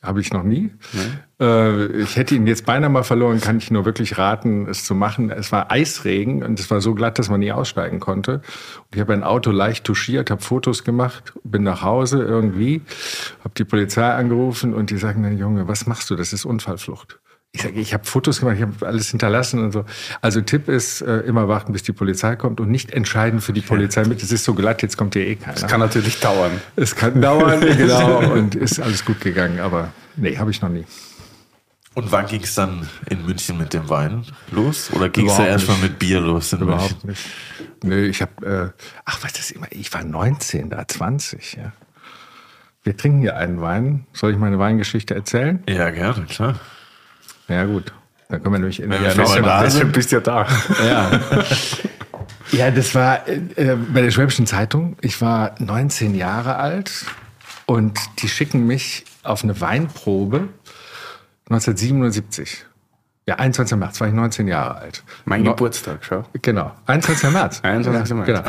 Habe 0.02 0.20
ich 0.20 0.32
noch 0.32 0.42
nie. 0.42 0.72
Nee. 0.92 1.46
Äh, 1.46 1.86
ich 2.02 2.16
hätte 2.16 2.34
ihn 2.34 2.48
jetzt 2.48 2.66
beinahe 2.66 2.90
mal 2.90 3.04
verloren, 3.04 3.40
kann 3.40 3.58
ich 3.58 3.70
nur 3.70 3.84
wirklich 3.84 4.18
raten, 4.18 4.66
es 4.68 4.84
zu 4.84 4.96
machen. 4.96 5.30
Es 5.30 5.52
war 5.52 5.70
Eisregen 5.70 6.42
und 6.42 6.58
es 6.58 6.68
war 6.72 6.80
so 6.80 6.94
glatt, 6.94 7.20
dass 7.20 7.30
man 7.30 7.38
nie 7.38 7.52
aussteigen 7.52 8.00
konnte. 8.00 8.34
Und 8.34 8.94
ich 8.94 9.00
habe 9.00 9.12
ein 9.12 9.22
Auto 9.22 9.52
leicht 9.52 9.84
touchiert, 9.84 10.32
habe 10.32 10.42
Fotos 10.42 10.82
gemacht, 10.82 11.32
bin 11.44 11.62
nach 11.62 11.82
Hause 11.82 12.20
irgendwie, 12.20 12.82
habe 13.44 13.54
die 13.56 13.64
Polizei 13.64 14.12
angerufen 14.12 14.74
und 14.74 14.90
die 14.90 14.96
sagen 14.96 15.22
dann, 15.22 15.38
Junge, 15.38 15.68
was 15.68 15.86
machst 15.86 16.10
du? 16.10 16.16
Das 16.16 16.32
ist 16.32 16.44
Unfallflucht. 16.44 17.20
Ich 17.54 17.60
sage, 17.60 17.78
ich 17.78 17.92
habe 17.92 18.04
Fotos 18.04 18.40
gemacht, 18.40 18.56
ich 18.56 18.62
habe 18.62 18.86
alles 18.86 19.10
hinterlassen 19.10 19.62
und 19.62 19.72
so. 19.72 19.84
Also 20.22 20.40
Tipp 20.40 20.68
ist, 20.68 21.02
äh, 21.02 21.18
immer 21.18 21.48
warten, 21.48 21.74
bis 21.74 21.82
die 21.82 21.92
Polizei 21.92 22.34
kommt 22.34 22.60
und 22.60 22.70
nicht 22.70 22.92
entscheiden 22.92 23.42
für 23.42 23.52
die 23.52 23.60
Polizei 23.72 24.04
mit, 24.04 24.22
es 24.22 24.32
ist 24.32 24.44
so 24.44 24.54
glatt, 24.54 24.80
jetzt 24.80 24.96
kommt 24.96 25.12
hier 25.14 25.26
eh 25.26 25.36
keiner. 25.36 25.56
Es 25.56 25.66
kann 25.66 25.80
natürlich 25.80 26.18
dauern. 26.18 26.52
Es 26.76 26.96
kann 26.96 27.20
dauern, 27.20 27.60
genau, 27.76 28.32
und 28.32 28.54
ist 28.54 28.80
alles 28.80 29.04
gut 29.04 29.20
gegangen, 29.20 29.60
aber 29.60 29.92
nee, 30.16 30.38
habe 30.38 30.50
ich 30.50 30.62
noch 30.62 30.70
nie. 30.70 30.86
Und 31.94 32.10
wann 32.10 32.24
ging 32.24 32.42
es 32.42 32.54
dann 32.54 32.88
in 33.10 33.26
München 33.26 33.58
mit 33.58 33.74
dem 33.74 33.90
Wein 33.90 34.24
los? 34.50 34.90
Oder 34.94 35.10
ging 35.10 35.28
es 35.28 35.36
ja 35.36 35.44
erstmal 35.44 35.76
mit 35.76 35.98
Bier 35.98 36.20
los? 36.20 36.54
In 36.54 36.62
Überhaupt 36.62 37.04
München? 37.04 37.10
nicht. 37.10 37.84
Nö, 37.84 38.06
ich 38.06 38.22
habe, 38.22 38.72
äh, 38.74 38.82
ach, 39.04 39.18
was 39.20 39.38
ist 39.38 39.50
immer, 39.50 39.66
ich 39.68 39.92
war 39.92 40.02
19, 40.02 40.70
da 40.70 40.88
20, 40.88 41.58
ja. 41.58 41.72
Wir 42.82 42.96
trinken 42.96 43.20
hier 43.20 43.36
einen 43.36 43.60
Wein. 43.60 44.06
Soll 44.14 44.32
ich 44.32 44.38
meine 44.38 44.58
Weingeschichte 44.58 45.14
erzählen? 45.14 45.62
Ja, 45.68 45.90
gerne, 45.90 46.24
klar. 46.24 46.58
Ja, 47.48 47.64
gut. 47.64 47.92
Dann 48.28 48.42
können 48.42 48.54
wir 48.54 48.58
nämlich 48.60 48.80
in 48.80 48.90
da 48.90 49.70
sind, 49.70 49.92
bist 49.92 50.10
ja 50.10 50.20
da. 50.20 50.46
Ja. 50.82 51.20
ja, 52.52 52.70
das 52.70 52.94
war 52.94 53.28
äh, 53.28 53.76
bei 53.92 54.00
der 54.00 54.10
Schwäbischen 54.10 54.46
Zeitung. 54.46 54.96
Ich 55.02 55.20
war 55.20 55.54
19 55.58 56.14
Jahre 56.14 56.56
alt 56.56 57.04
und 57.66 57.98
die 58.20 58.28
schicken 58.28 58.66
mich 58.66 59.04
auf 59.22 59.44
eine 59.44 59.60
Weinprobe 59.60 60.48
1977. 61.50 62.64
Ja, 63.24 63.36
21. 63.36 63.78
März 63.78 64.00
war 64.00 64.08
ich 64.08 64.14
19 64.14 64.48
Jahre 64.48 64.78
alt. 64.78 65.04
Mein 65.26 65.44
no 65.44 65.50
Geburtstag, 65.52 65.98
schau. 66.00 66.24
Genau, 66.42 66.72
21. 66.86 67.30
März. 67.30 67.60
21. 67.62 68.16
März. 68.16 68.26
Genau. 68.26 68.42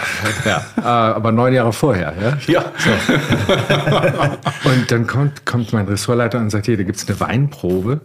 Ja, 0.46 0.66
äh, 0.78 0.82
aber 0.82 1.32
neun 1.32 1.54
Jahre 1.54 1.72
vorher, 1.72 2.14
ja? 2.20 2.38
Ja. 2.48 2.72
So. 2.80 2.90
Und 4.70 4.92
dann 4.92 5.06
kommt, 5.06 5.46
kommt 5.46 5.74
mein 5.74 5.88
Ressortleiter 5.88 6.40
und 6.40 6.50
sagt, 6.50 6.66
hier, 6.66 6.78
da 6.78 6.84
gibt 6.84 6.98
es 6.98 7.08
eine 7.08 7.20
Weinprobe 7.20 8.02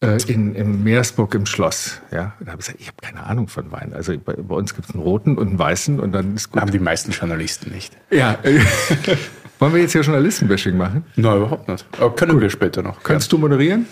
äh, 0.00 0.18
in, 0.26 0.56
in 0.56 0.82
Meersburg 0.82 1.32
im 1.36 1.46
Schloss. 1.46 2.00
Ja? 2.10 2.32
Da 2.40 2.52
habe 2.52 2.60
ich 2.60 2.66
gesagt, 2.66 2.80
ich 2.80 2.88
habe 2.88 2.96
keine 3.00 3.24
Ahnung 3.24 3.46
von 3.46 3.70
Wein. 3.70 3.92
Also 3.94 4.18
bei, 4.18 4.32
bei 4.34 4.54
uns 4.56 4.74
gibt 4.74 4.88
es 4.88 4.94
einen 4.94 5.02
roten 5.04 5.38
und 5.38 5.48
einen 5.48 5.58
weißen 5.58 6.00
und 6.00 6.10
dann 6.12 6.34
ist 6.34 6.50
gut. 6.50 6.60
Haben 6.60 6.72
die 6.72 6.80
meisten 6.80 7.12
Journalisten 7.12 7.70
nicht. 7.70 7.96
Ja. 8.10 8.38
Wollen 9.60 9.72
wir 9.72 9.80
jetzt 9.80 9.92
hier 9.92 10.02
Journalistenbashing 10.02 10.76
machen? 10.76 11.04
Nein, 11.14 11.36
überhaupt 11.36 11.68
nicht. 11.68 11.86
Aber 11.98 12.14
können 12.16 12.32
gut. 12.32 12.42
wir 12.42 12.50
später 12.50 12.82
noch. 12.82 13.02
Kannst 13.04 13.30
du 13.30 13.38
moderieren? 13.38 13.86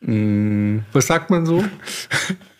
Mm. 0.00 0.78
Was 0.92 1.08
sagt 1.08 1.30
man 1.30 1.46
so? 1.46 1.64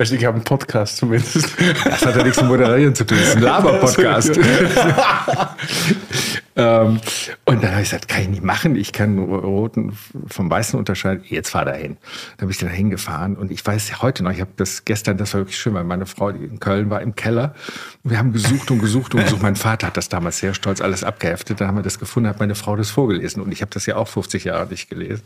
Also 0.01 0.15
ich 0.15 0.25
habe 0.25 0.37
einen 0.37 0.45
Podcast 0.45 0.99
zumindest. 0.99 1.57
Das 1.85 2.07
hat 2.07 2.15
ja 2.15 2.23
nichts 2.23 2.41
mit 2.41 2.49
Moderieren 2.49 2.95
zu 2.95 3.05
tun. 3.05 3.19
Das 3.19 3.31
ist 3.31 3.37
ein 3.37 3.43
Laber-Podcast. 3.43 4.37
ähm, 6.57 7.01
und 7.45 7.65
dann 7.65 7.73
habe 7.73 7.83
ich 7.83 7.91
gesagt, 7.91 8.07
kann 8.07 8.23
ich 8.23 8.29
nicht 8.29 8.45
machen. 8.45 8.77
Ich 8.77 8.93
kann 8.93 9.19
roten 9.19 9.99
vom 10.29 10.49
weißen 10.49 10.79
unterscheiden. 10.79 11.25
Jetzt 11.27 11.51
fahr 11.51 11.65
dahin. 11.65 11.97
Da 12.37 12.47
bin 12.47 12.51
ich 12.51 12.59
dann 12.59 12.69
hingefahren 12.69 13.37
und 13.37 13.51
ich 13.51 13.67
weiß 13.67 14.01
heute 14.01 14.23
noch, 14.23 14.31
ich 14.31 14.41
habe 14.41 14.53
das 14.55 14.85
gestern, 14.85 15.17
das 15.17 15.35
war 15.35 15.41
wirklich 15.41 15.59
schön, 15.59 15.75
weil 15.75 15.83
meine 15.83 16.07
Frau, 16.07 16.31
die 16.31 16.45
in 16.45 16.61
Köln 16.61 16.91
war, 16.91 17.03
im 17.03 17.17
Keller. 17.17 17.57
Und 18.05 18.13
wir 18.13 18.19
haben 18.19 18.33
gesucht 18.33 18.71
und 18.71 18.79
gesucht 18.79 19.17
und 19.17 19.25
gesucht. 19.25 19.43
Mein 19.43 19.57
Vater 19.57 19.89
hat 19.89 19.97
das 19.97 20.09
damals 20.09 20.39
sehr 20.39 20.55
stolz 20.55 20.81
alles 20.81 21.03
abgeheftet. 21.03 21.61
Dann 21.61 21.67
haben 21.67 21.79
wir 21.79 21.83
das 21.83 21.99
gefunden, 21.99 22.29
hat 22.29 22.39
meine 22.39 22.55
Frau 22.55 22.77
das 22.77 22.91
vorgelesen. 22.91 23.43
Und 23.43 23.51
ich 23.51 23.63
habe 23.63 23.73
das 23.75 23.85
ja 23.87 23.97
auch 23.97 24.07
50 24.07 24.45
Jahre 24.45 24.69
nicht 24.69 24.89
gelesen. 24.89 25.25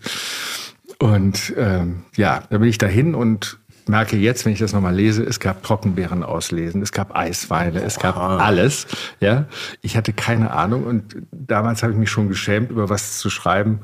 Und 1.02 1.52
ähm, 1.56 2.04
ja, 2.14 2.44
da 2.48 2.58
bin 2.58 2.68
ich 2.68 2.78
dahin 2.78 3.16
und 3.16 3.58
merke 3.88 4.16
jetzt, 4.16 4.44
wenn 4.44 4.52
ich 4.52 4.60
das 4.60 4.72
nochmal 4.72 4.94
lese, 4.94 5.24
es 5.24 5.40
gab 5.40 5.64
Trockenbeeren 5.64 6.22
auslesen, 6.22 6.80
es 6.80 6.92
gab 6.92 7.16
Eisweine, 7.16 7.82
es 7.82 7.98
gab 7.98 8.16
alles. 8.16 8.86
Ja, 9.18 9.46
ich 9.80 9.96
hatte 9.96 10.12
keine 10.12 10.52
Ahnung 10.52 10.84
und 10.84 11.16
damals 11.32 11.82
habe 11.82 11.92
ich 11.92 11.98
mich 11.98 12.08
schon 12.08 12.28
geschämt, 12.28 12.70
über 12.70 12.88
was 12.88 13.18
zu 13.18 13.30
schreiben, 13.30 13.80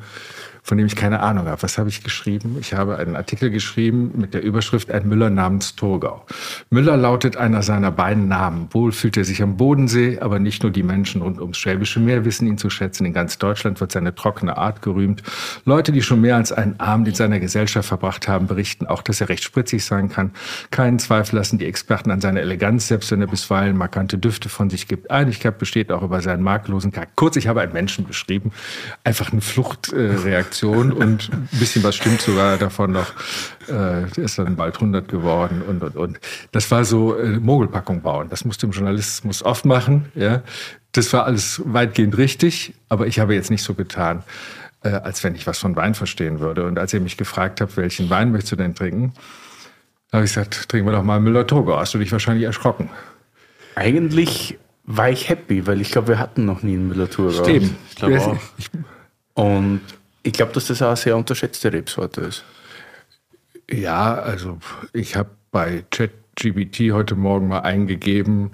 von 0.69 0.77
dem 0.77 0.87
ich 0.87 0.97
keine 0.97 1.21
Ahnung 1.21 1.47
habe. 1.47 1.63
Was 1.63 1.79
habe 1.79 1.89
ich 1.89 2.05
geschrieben? 2.05 2.59
Ich 2.61 2.75
habe 2.75 2.99
einen 2.99 3.17
Artikel 3.17 3.51
geschrieben 3.51 4.13
mit 4.15 4.35
der 4.35 4.43
Überschrift 4.43 4.91
Ein 4.91 5.09
Müller 5.09 5.31
namens 5.31 5.77
Torgau. 5.77 6.27
Müller 6.69 6.99
lautet 6.99 7.39
einer 7.39 7.63
seiner 7.63 7.91
beiden 7.91 8.29
Namen. 8.29 8.69
Wohl 8.73 8.93
fühlt 8.93 9.17
er 9.17 9.25
sich 9.25 9.43
am 9.43 9.57
Bodensee, 9.57 10.19
aber 10.21 10.39
nicht 10.39 10.63
nur 10.63 10.71
die 10.71 10.83
Menschen 10.83 11.23
rund 11.23 11.41
ums 11.41 11.57
Schwäbische 11.57 12.01
Meer 12.01 12.27
wissen 12.27 12.47
ihn 12.47 12.59
zu 12.59 12.69
schätzen. 12.69 13.07
In 13.07 13.15
ganz 13.15 13.39
Deutschland 13.39 13.81
wird 13.81 13.93
seine 13.93 14.15
trockene 14.15 14.59
Art 14.59 14.83
gerühmt. 14.83 15.23
Leute, 15.65 15.91
die 15.91 16.03
schon 16.03 16.21
mehr 16.21 16.37
als 16.37 16.53
einen 16.53 16.79
Abend 16.79 17.09
in 17.09 17.15
seiner 17.15 17.41
Gesellschaft 17.41 17.89
verbracht 17.89 18.29
haben, 18.29 18.47
berichten 18.47 18.87
auch, 18.87 19.01
dass 19.01 19.23
er 19.23 19.31
recht 19.31 19.45
spritzig 19.45 19.87
sein 19.87 20.11
kann. 20.11 20.33
Keinen 20.71 20.99
Zweifel 20.99 21.37
lassen 21.37 21.57
die 21.57 21.65
Experten 21.65 22.11
an 22.11 22.21
seiner 22.21 22.41
Eleganz, 22.41 22.89
selbst 22.89 23.11
wenn 23.11 23.23
er 23.23 23.27
bisweilen 23.27 23.75
markante 23.75 24.19
Düfte 24.19 24.51
von 24.51 24.69
sich 24.69 24.87
gibt. 24.87 25.11
Einigkeit 25.11 25.57
besteht 25.57 25.91
auch 25.91 26.03
über 26.03 26.21
seinen 26.21 26.43
marklosen 26.43 26.93
Charakter. 26.93 27.15
Kurz, 27.17 27.37
ich 27.37 27.49
habe 27.49 27.63
einen 27.63 27.73
Menschen 27.73 28.07
beschrieben. 28.07 28.53
Einfach 29.03 29.33
eine 29.33 29.41
Fluchtreaktion. 29.41 30.58
Reaktion 30.63 30.93
und 30.93 31.31
ein 31.33 31.49
bisschen 31.53 31.83
was 31.83 31.97
stimmt 31.97 32.21
sogar 32.21 32.57
davon 32.57 32.93
noch. 32.93 33.13
Äh, 33.69 34.09
ist 34.21 34.39
dann 34.39 34.57
bald 34.57 34.77
100 34.77 35.09
geworden 35.09 35.63
und, 35.67 35.83
und, 35.83 35.97
und. 35.97 36.21
Das 36.53 36.71
war 36.71 36.85
so 36.85 37.17
äh, 37.17 37.39
Mogelpackung 37.39 38.03
bauen. 38.03 38.29
Das 38.31 38.45
musste 38.45 38.67
im 38.67 38.73
Journalismus 38.73 39.43
oft 39.43 39.65
machen. 39.65 40.07
Ja. 40.15 40.43
Das 40.93 41.13
war 41.13 41.25
alles 41.25 41.63
weitgehend 41.65 42.17
richtig, 42.17 42.75
aber 42.89 43.07
ich 43.07 43.19
habe 43.19 43.35
jetzt 43.35 43.51
nicht 43.51 43.63
so 43.63 43.75
getan, 43.75 44.23
äh, 44.83 44.89
als 44.89 45.23
wenn 45.23 45.35
ich 45.35 45.47
was 45.47 45.59
von 45.59 45.77
Wein 45.77 45.95
verstehen 45.95 46.41
würde. 46.41 46.65
Und 46.65 46.79
als 46.79 46.93
ihr 46.93 47.01
mich 47.01 47.17
gefragt 47.17 47.61
habt, 47.61 47.77
welchen 47.77 48.11
Wein 48.11 48.33
möchtest 48.33 48.53
du 48.53 48.57
denn 48.57 48.75
trinken, 48.75 49.13
habe 50.13 50.25
ich 50.25 50.31
gesagt, 50.31 50.69
trinken 50.69 50.89
wir 50.89 50.93
doch 50.93 51.03
mal 51.03 51.21
Müller-Togo. 51.21 51.77
Hast 51.77 51.95
du 51.95 51.99
dich 51.99 52.11
wahrscheinlich 52.11 52.47
erschrocken? 52.47 52.89
Eigentlich 53.75 54.59
war 54.85 55.11
ich 55.11 55.29
happy, 55.29 55.67
weil 55.67 55.83
ich 55.83 55.93
glaube, 55.93 56.09
wir 56.09 56.19
hatten 56.19 56.47
noch 56.47 56.63
nie 56.63 56.73
einen 56.73 56.89
Müller-Togo. 56.89 57.31
Stimmt. 57.31 57.75
Ich 57.91 57.97
glaube 57.97 58.21
auch. 58.21 58.37
Und 59.35 59.83
ich 60.23 60.33
glaube, 60.33 60.53
dass 60.53 60.67
das 60.67 60.83
auch 60.83 60.89
eine 60.89 60.97
sehr 60.97 61.17
unterschätzte 61.17 61.73
Rebsorte 61.73 62.23
ist. 62.23 62.45
Ja, 63.71 64.15
also 64.15 64.59
ich 64.93 65.17
habe 65.17 65.31
bei 65.51 65.85
ChatGBT 65.91 66.93
heute 66.93 67.15
Morgen 67.15 67.49
mal 67.49 67.61
eingegeben, 67.61 68.53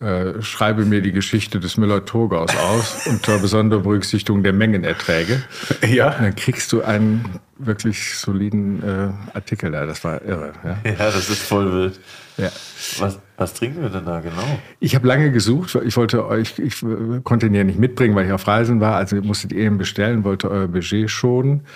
äh, 0.00 0.40
schreibe 0.40 0.86
mir 0.86 1.02
die 1.02 1.12
Geschichte 1.12 1.60
des 1.60 1.76
Müller-Thurgaus 1.76 2.56
aus 2.56 3.06
unter 3.06 3.38
besonderer 3.38 3.80
Berücksichtigung 3.80 4.42
der 4.42 4.52
Mengenerträge. 4.52 5.42
Ja. 5.86 6.16
Und 6.16 6.22
dann 6.22 6.36
kriegst 6.36 6.72
du 6.72 6.82
einen 6.82 7.40
wirklich 7.66 8.16
soliden 8.16 8.82
äh, 8.82 9.34
Artikel 9.34 9.70
da. 9.70 9.86
Das 9.86 10.02
war 10.04 10.22
irre. 10.22 10.52
Ja, 10.64 10.78
ja 10.90 10.96
das 10.96 11.28
ist 11.28 11.42
voll 11.42 11.72
wild. 11.72 12.00
Ja. 12.36 12.50
Was, 12.98 13.18
was 13.36 13.54
trinken 13.54 13.82
wir 13.82 13.90
denn 13.90 14.04
da 14.04 14.20
genau? 14.20 14.60
Ich 14.78 14.94
habe 14.94 15.06
lange 15.06 15.30
gesucht. 15.30 15.76
Ich 15.84 15.96
wollte 15.96 16.26
euch, 16.26 16.58
ich 16.58 16.84
konnte 17.24 17.46
ihn 17.46 17.54
ja 17.54 17.64
nicht 17.64 17.78
mitbringen, 17.78 18.14
weil 18.14 18.26
ich 18.26 18.32
auf 18.32 18.46
Reisen 18.46 18.80
war. 18.80 18.96
Also 18.96 19.16
musstet 19.16 19.52
ihr 19.52 19.64
ihn 19.66 19.78
bestellen, 19.78 20.24
wollte 20.24 20.50
euer 20.50 20.68
Budget 20.68 21.10
schonen. 21.10 21.66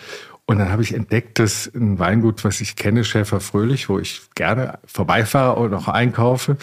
Und 0.47 0.59
dann 0.59 0.70
habe 0.70 0.83
ich 0.83 0.94
entdeckt, 0.94 1.38
dass 1.38 1.70
ein 1.75 1.99
Weingut, 1.99 2.44
was 2.44 2.61
ich 2.61 2.77
kenne, 2.77 3.05
Schäfer 3.05 3.40
Fröhlich, 3.40 3.88
wo 3.88 3.99
ich 3.99 4.23
gerne 4.35 4.79
vorbeifahre 4.85 5.57
und 5.57 5.73
auch 5.73 5.88
einkaufe, 5.88 6.59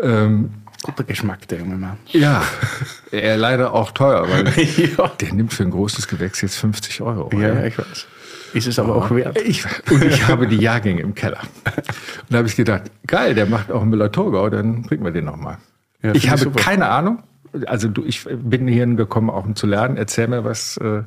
ähm, 0.00 0.50
Guter 0.82 1.04
Geschmack, 1.04 1.46
der 1.46 1.60
junge 1.60 1.76
Mann. 1.76 1.96
Ja, 2.08 2.42
er 3.12 3.36
leider 3.36 3.72
auch 3.72 3.92
teuer, 3.92 4.28
weil 4.28 4.52
ja. 4.98 5.08
der 5.20 5.32
nimmt 5.32 5.52
für 5.52 5.62
ein 5.62 5.70
großes 5.70 6.08
Gewächs 6.08 6.40
jetzt 6.40 6.56
50 6.56 7.00
Euro. 7.02 7.30
ja, 7.38 7.64
ich 7.64 7.78
weiß. 7.78 8.06
Ist 8.54 8.66
es 8.66 8.78
aber 8.78 8.94
auch 8.96 9.10
wert. 9.10 9.38
Ich, 9.40 9.64
und 9.90 10.04
ich 10.04 10.26
habe 10.28 10.46
die 10.46 10.56
Jahrgänge 10.56 11.00
im 11.02 11.14
Keller. 11.14 11.40
Und 11.64 12.26
da 12.30 12.38
habe 12.38 12.48
ich 12.48 12.56
gedacht, 12.56 12.82
geil, 13.06 13.34
der 13.34 13.46
macht 13.46 13.70
auch 13.70 13.84
Müller-Thurgau, 13.84 14.50
dann 14.50 14.82
bringen 14.82 15.04
wir 15.04 15.10
den 15.12 15.24
nochmal. 15.24 15.58
Ja, 16.02 16.14
ich 16.14 16.28
habe 16.30 16.40
super. 16.40 16.60
keine 16.60 16.88
Ahnung. 16.88 17.22
Also 17.66 17.88
du, 17.88 18.02
ich 18.06 18.24
bin 18.24 18.66
hierhin 18.66 18.96
gekommen, 18.96 19.28
auch 19.28 19.44
um 19.44 19.54
zu 19.54 19.66
lernen. 19.66 19.98
Erzähl 19.98 20.26
mir 20.26 20.42
was 20.42 20.78
äh, 20.78 20.82
du 20.82 21.04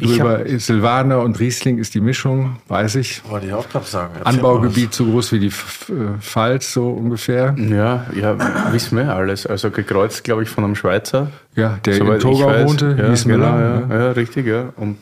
Ich 0.00 0.18
über 0.18 0.40
Silvaner 0.58 1.20
und 1.20 1.38
Riesling 1.38 1.78
ist 1.78 1.94
die 1.94 2.00
Mischung, 2.00 2.56
weiß 2.66 2.96
ich. 2.96 3.22
Wollte 3.30 3.46
ich 3.46 3.52
auch 3.52 3.68
gerade 3.68 3.86
sagen. 3.86 4.14
Erzähl 4.18 4.34
Anbaugebiet 4.34 4.92
so 4.92 5.04
groß 5.04 5.30
wie 5.30 5.38
die 5.38 5.46
äh, 5.46 6.18
Pfalz, 6.18 6.72
so 6.72 6.88
ungefähr. 6.90 7.54
Ja, 7.56 8.04
ja, 8.20 8.36
wissen 8.72 8.98
wir 8.98 9.14
alles. 9.14 9.46
Also 9.46 9.70
gekreuzt, 9.70 10.24
glaube 10.24 10.42
ich, 10.42 10.48
von 10.48 10.64
einem 10.64 10.74
Schweizer. 10.74 11.30
Ja, 11.54 11.78
der 11.84 11.94
Soweit 11.94 12.24
in 12.24 12.30
weiß. 12.30 12.68
wohnte, 12.68 12.96
Ja, 12.98 13.10
hieß 13.10 13.24
genau, 13.24 13.52
Müller. 13.52 13.86
ja, 13.88 13.98
ja, 14.06 14.10
richtig, 14.10 14.46
ja. 14.48 14.72
Und 14.76 14.96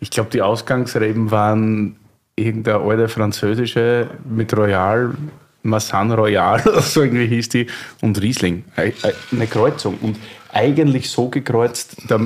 ich 0.00 0.10
glaube, 0.10 0.30
die 0.30 0.42
Ausgangsreben 0.42 1.30
waren 1.30 1.96
irgendeine 2.36 2.78
alte 2.80 3.08
französische 3.08 4.08
mit 4.28 4.56
Royal, 4.56 5.14
Massan 5.62 6.12
Royal, 6.12 6.60
oder 6.66 6.82
so 6.82 7.02
irgendwie 7.02 7.26
hieß 7.26 7.48
die, 7.48 7.66
und 8.00 8.20
Riesling. 8.22 8.64
Ei- 8.76 8.92
ei- 9.02 9.12
Eine 9.32 9.46
Kreuzung. 9.46 9.98
Und 10.00 10.16
eigentlich 10.52 11.10
so 11.10 11.28
gekreuzt, 11.28 11.96
der 12.08 12.20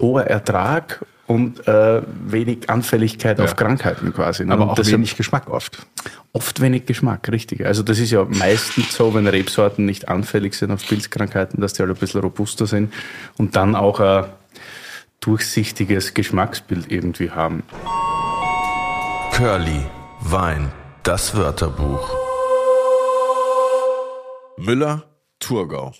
hoher 0.00 0.24
Ertrag 0.24 1.04
und 1.26 1.66
äh, 1.66 2.02
wenig 2.26 2.68
Anfälligkeit 2.68 3.40
auf 3.40 3.56
Krankheiten 3.56 4.12
quasi. 4.12 4.44
ne? 4.44 4.52
Aber 4.52 4.70
auch 4.72 4.78
wenig 4.78 5.16
Geschmack 5.16 5.48
oft. 5.48 5.86
Oft 6.32 6.60
wenig 6.60 6.84
Geschmack, 6.86 7.30
richtig. 7.30 7.64
Also 7.64 7.82
das 7.82 7.98
ist 7.98 8.10
ja 8.10 8.24
meistens 8.28 8.94
so, 8.94 9.14
wenn 9.14 9.26
Rebsorten 9.26 9.86
nicht 9.86 10.08
anfällig 10.08 10.54
sind 10.54 10.70
auf 10.70 10.86
Pilzkrankheiten, 10.86 11.60
dass 11.60 11.72
die 11.72 11.82
halt 11.82 11.90
ein 11.92 11.96
bisschen 11.96 12.20
robuster 12.20 12.66
sind 12.66 12.92
und 13.38 13.56
dann 13.56 13.74
auch 13.74 14.00
ein 14.00 14.24
durchsichtiges 15.24 16.12
Geschmacksbild 16.12 16.92
irgendwie 16.92 17.30
haben. 17.30 17.62
Curly, 19.32 19.86
Wein, 20.20 20.70
das 21.02 21.34
Wörterbuch. 21.34 22.14
Müller, 24.58 25.04
Thurgau. 25.40 25.92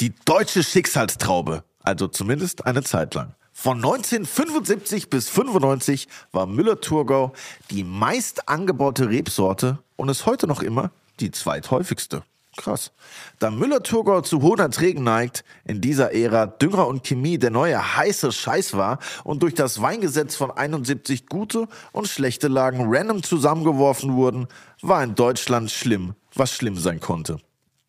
Die 0.00 0.12
deutsche 0.24 0.62
Schicksalstraube, 0.62 1.64
also 1.82 2.08
zumindest 2.08 2.66
eine 2.66 2.82
Zeit 2.82 3.14
lang. 3.14 3.34
Von 3.52 3.76
1975 3.76 5.10
bis 5.10 5.28
95 5.28 6.08
war 6.32 6.46
Müller-Thurgau 6.46 7.32
die 7.70 7.84
meist 7.84 8.48
angebaute 8.48 9.08
Rebsorte 9.10 9.78
und 9.96 10.08
ist 10.08 10.26
heute 10.26 10.46
noch 10.46 10.62
immer 10.62 10.90
die 11.20 11.30
zweithäufigste. 11.30 12.22
Krass. 12.60 12.92
Da 13.38 13.50
Müller-Thurgau 13.50 14.20
zu 14.20 14.42
hohen 14.42 14.58
Erträgen 14.58 15.02
neigt, 15.02 15.44
in 15.64 15.80
dieser 15.80 16.12
Ära 16.12 16.46
Dünger 16.46 16.86
und 16.86 17.04
Chemie 17.04 17.38
der 17.38 17.50
neue 17.50 17.96
heiße 17.96 18.32
Scheiß 18.32 18.76
war 18.76 18.98
und 19.24 19.42
durch 19.42 19.54
das 19.54 19.80
Weingesetz 19.80 20.36
von 20.36 20.50
71 20.50 21.26
gute 21.26 21.68
und 21.92 22.06
schlechte 22.06 22.48
Lagen 22.48 22.84
random 22.86 23.22
zusammengeworfen 23.22 24.14
wurden, 24.14 24.46
war 24.82 25.02
in 25.02 25.14
Deutschland 25.14 25.70
schlimm, 25.70 26.14
was 26.34 26.52
schlimm 26.52 26.76
sein 26.76 27.00
konnte 27.00 27.38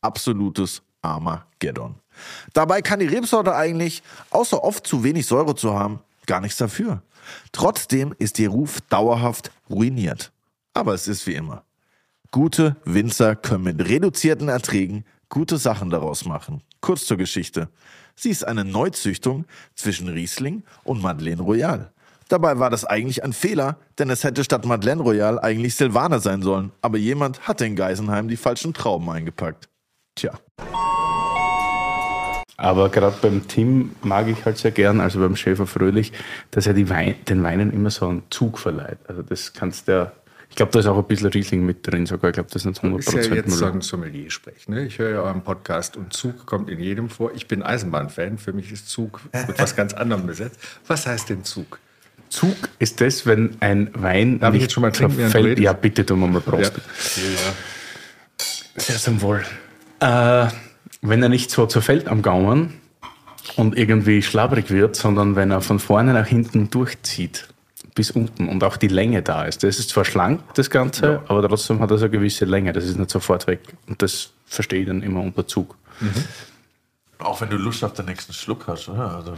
absolutes 0.02 0.82
Armageddon. 1.02 1.96
Dabei 2.54 2.82
kann 2.82 3.00
die 3.00 3.08
Rebsorte 3.08 3.56
eigentlich, 3.56 4.04
außer 4.32 4.64
oft 4.64 4.86
zu 4.86 5.04
wenig 5.04 5.26
Säure 5.26 5.56
zu 5.56 5.74
haben, 5.74 6.02
gar 6.26 6.42
nichts 6.42 6.58
dafür. 6.58 7.02
Trotzdem 7.52 8.14
ist 8.18 8.38
ihr 8.40 8.50
Ruf 8.50 8.82
dauerhaft 8.90 9.52
ruiniert. 9.70 10.32
Aber 10.74 10.94
es 10.94 11.08
ist 11.08 11.26
wie 11.28 11.36
immer. 11.36 11.64
Gute 12.34 12.78
Winzer 12.86 13.36
können 13.36 13.66
mit 13.66 13.90
reduzierten 13.90 14.48
Erträgen 14.48 15.04
gute 15.28 15.58
Sachen 15.58 15.90
daraus 15.90 16.24
machen. 16.24 16.64
Kurz 16.80 17.06
zur 17.06 17.18
Geschichte. 17.18 17.68
Sie 18.16 18.30
ist 18.30 18.48
eine 18.48 18.64
Neuzüchtung 18.64 19.44
zwischen 19.76 20.08
Riesling 20.08 20.64
und 20.86 21.02
Madeleine 21.02 21.42
Royal. 21.42 21.92
Dabei 22.30 22.58
war 22.58 22.70
das 22.70 22.86
eigentlich 22.86 23.26
ein 23.26 23.34
Fehler, 23.34 23.80
denn 24.00 24.10
es 24.10 24.24
hätte 24.24 24.46
statt 24.46 24.66
Madeleine 24.66 25.02
Royal 25.02 25.40
eigentlich 25.40 25.76
Silvaner 25.76 26.22
sein 26.22 26.42
sollen. 26.42 26.72
Aber 26.82 26.98
jemand 26.98 27.50
hat 27.50 27.60
in 27.60 27.76
Geisenheim 27.76 28.30
die 28.30 28.38
falschen 28.38 28.74
Trauben 28.74 29.10
eingepackt. 29.10 29.68
Tja. 30.16 30.32
Aber 32.56 32.88
gerade 32.88 33.18
beim 33.22 33.46
Tim 33.50 33.94
mag 34.04 34.30
ich 34.30 34.46
halt 34.46 34.58
sehr 34.58 34.72
gern, 34.72 35.02
also 35.02 35.20
beim 35.20 35.36
Schäfer 35.36 35.68
Fröhlich, 35.68 36.14
dass 36.52 36.66
er 36.66 36.78
Wein, 36.90 37.16
den 37.28 37.44
Weinen 37.44 37.74
immer 37.74 37.90
so 37.90 38.08
einen 38.08 38.24
Zug 38.30 38.58
verleiht. 38.58 39.00
Also 39.10 39.22
das 39.22 39.52
kannst 39.52 39.90
du 39.90 39.92
ja, 39.92 40.12
ich 40.52 40.56
glaube, 40.58 40.74
da 40.74 40.80
ist 40.80 40.86
auch 40.86 40.98
ein 40.98 41.06
bisschen 41.06 41.30
Riesling 41.30 41.66
mit 41.66 41.88
drin 41.88 42.06
sogar. 42.06 42.30
Ich 42.30 42.34
glaube, 42.34 42.50
das 42.52 42.66
ist 42.66 42.66
nicht 42.66 42.84
100% 42.84 42.98
Ist 42.98 43.30
ja 43.30 43.36
jetzt 43.36 43.52
so 43.52 43.64
Müller. 43.64 43.78
ein 43.78 43.82
Sommelier-Sprech. 43.82 44.68
Ne? 44.68 44.86
Ich 44.86 45.00
höre 45.00 45.10
ja 45.12 45.22
euren 45.22 45.44
Podcast 45.44 45.96
und 45.96 46.12
Zug 46.12 46.46
kommt 46.46 46.70
in 46.70 46.78
jedem 46.78 47.10
vor. 47.10 47.32
Ich 47.34 47.48
bin 47.48 47.64
Eisenbahnfan. 47.64 48.38
Für 48.38 48.52
mich 48.52 48.70
ist 48.70 48.90
Zug 48.90 49.22
mit 49.48 49.58
was 49.58 49.78
ganz 49.78 49.94
anderem 49.94 50.28
besetzt. 50.28 50.60
Was 50.88 51.08
heißt 51.08 51.30
denn 51.30 51.46
Zug? 51.46 51.80
Zug 52.28 52.58
ist 52.80 53.00
das, 53.00 53.26
wenn 53.26 53.56
ein 53.62 53.92
Wein 53.94 54.42
Darf 54.42 54.50
ich 54.50 54.54
nicht 54.56 54.62
jetzt 54.64 54.74
schon 54.74 54.82
mal 54.82 54.92
trinken, 54.92 55.26
redest? 55.26 55.64
Ja, 55.64 55.72
bitte 55.72 56.06
tun 56.06 56.20
wir 56.20 56.28
mal 56.28 56.42
Prost. 56.42 56.74
Sehr 58.76 58.98
zum 58.98 59.22
Wohl. 59.22 59.46
Äh, 60.02 60.48
wenn 61.02 61.24
er 61.24 61.30
nicht 61.30 61.50
so 61.50 61.66
zerfällt 61.66 62.10
am 62.10 62.22
Gaumen 62.22 62.74
und 63.56 63.78
irgendwie 63.78 64.22
schlabrig 64.22 64.70
wird, 64.70 64.98
sondern 64.98 65.38
wenn 65.38 65.50
er 65.50 65.62
von 65.62 65.80
vorne 65.80 66.12
nach 66.12 66.28
hinten 66.28 66.70
durchzieht, 66.70 67.48
bis 67.96 68.12
unten 68.12 68.48
und 68.50 68.64
auch 68.64 68.78
die 68.78 68.88
Länge 68.88 69.22
da 69.22 69.44
ist. 69.44 69.64
Das 69.64 69.80
ist 69.80 69.90
zwar 69.90 70.06
schlank, 70.06 70.42
das 70.56 70.70
Ganze, 70.70 71.22
aber 71.28 71.48
trotzdem 71.48 71.80
hat 71.80 71.92
das 71.92 72.02
eine 72.02 72.10
gewisse 72.10 72.46
Länge. 72.46 72.74
Das 72.74 72.86
ist 72.86 72.98
nicht 72.98 73.10
sofort 73.10 73.48
weg. 73.48 73.62
Und 73.88 74.02
das 74.02 74.32
verstehe 74.46 74.82
ich 74.82 74.88
dann 74.88 75.02
immer 75.02 75.22
unter 75.22 75.46
Zug. 75.48 75.76
Auch 77.20 77.42
wenn 77.42 77.50
du 77.50 77.58
Lust 77.58 77.84
auf 77.84 77.94
den 77.94 78.06
nächsten 78.06 78.34
Schluck 78.34 78.68
hast, 78.68 78.90
oder? 78.90 79.16
Also, 79.16 79.38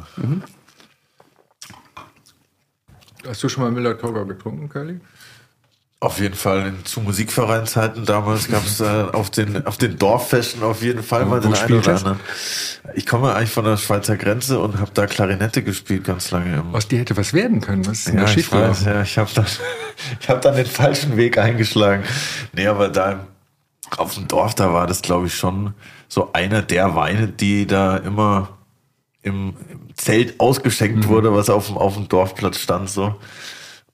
Hast 3.25 3.41
du 3.41 3.49
schon 3.49 3.63
mal 3.63 3.71
Müller-Thurgau 3.71 4.25
getrunken, 4.25 4.67
Curly? 4.67 4.99
Auf 6.03 6.19
jeden 6.19 6.35
Fall 6.35 6.67
in, 6.67 6.85
zu 6.85 6.99
Musikvereinzeiten 6.99 8.05
damals 8.05 8.49
gab 8.49 8.65
es 8.65 8.81
äh, 8.81 8.83
auf 9.13 9.29
den 9.29 9.65
auf 9.65 9.77
den 9.77 9.97
Dorffesten 9.97 10.61
auf 10.61 10.81
jeden 10.81 11.01
Fall 11.01 11.25
mal 11.25 11.39
den 11.39 11.53
einen 11.53 11.79
oder 11.79 11.95
anderen. 11.95 12.19
Ich 12.93 13.05
komme 13.05 13.33
eigentlich 13.33 13.51
von 13.51 13.63
der 13.63 13.77
Schweizer 13.77 14.17
Grenze 14.17 14.59
und 14.59 14.79
habe 14.79 14.91
da 14.93 15.07
Klarinette 15.07 15.63
gespielt 15.63 16.03
ganz 16.03 16.31
lange. 16.31 16.57
Im, 16.57 16.75
Aus 16.75 16.87
dir 16.87 16.99
hätte 16.99 17.15
was 17.15 17.33
werden 17.33 17.61
können. 17.61 17.85
Was 17.85 18.07
ist 18.07 18.13
ja, 18.13 18.25
ich 18.25 18.51
weiß, 18.51 18.85
ja, 18.85 19.01
ich 19.01 19.17
habe 19.17 19.29
dann, 19.33 19.45
ich 20.19 20.29
hab 20.29 20.41
dann 20.41 20.55
den 20.55 20.65
falschen 20.65 21.15
Weg 21.15 21.37
eingeschlagen. 21.37 22.03
Nee, 22.51 22.67
aber 22.67 22.89
da 22.89 23.25
auf 23.97 24.15
dem 24.15 24.27
Dorf, 24.27 24.55
da 24.55 24.73
war 24.73 24.87
das, 24.87 25.01
glaube 25.01 25.27
ich, 25.27 25.35
schon 25.35 25.73
so 26.09 26.33
einer 26.33 26.61
der 26.61 26.95
Weine, 26.95 27.27
die 27.27 27.65
da 27.65 27.97
immer 27.97 28.49
im, 29.21 29.53
im 29.69 29.95
Zelt 29.95 30.39
ausgeschenkt 30.39 31.07
wurde, 31.07 31.33
was 31.33 31.49
auf 31.49 31.67
dem, 31.67 31.77
auf 31.77 31.93
dem 31.93 32.09
Dorfplatz 32.09 32.57
stand. 32.57 32.89
so. 32.89 33.15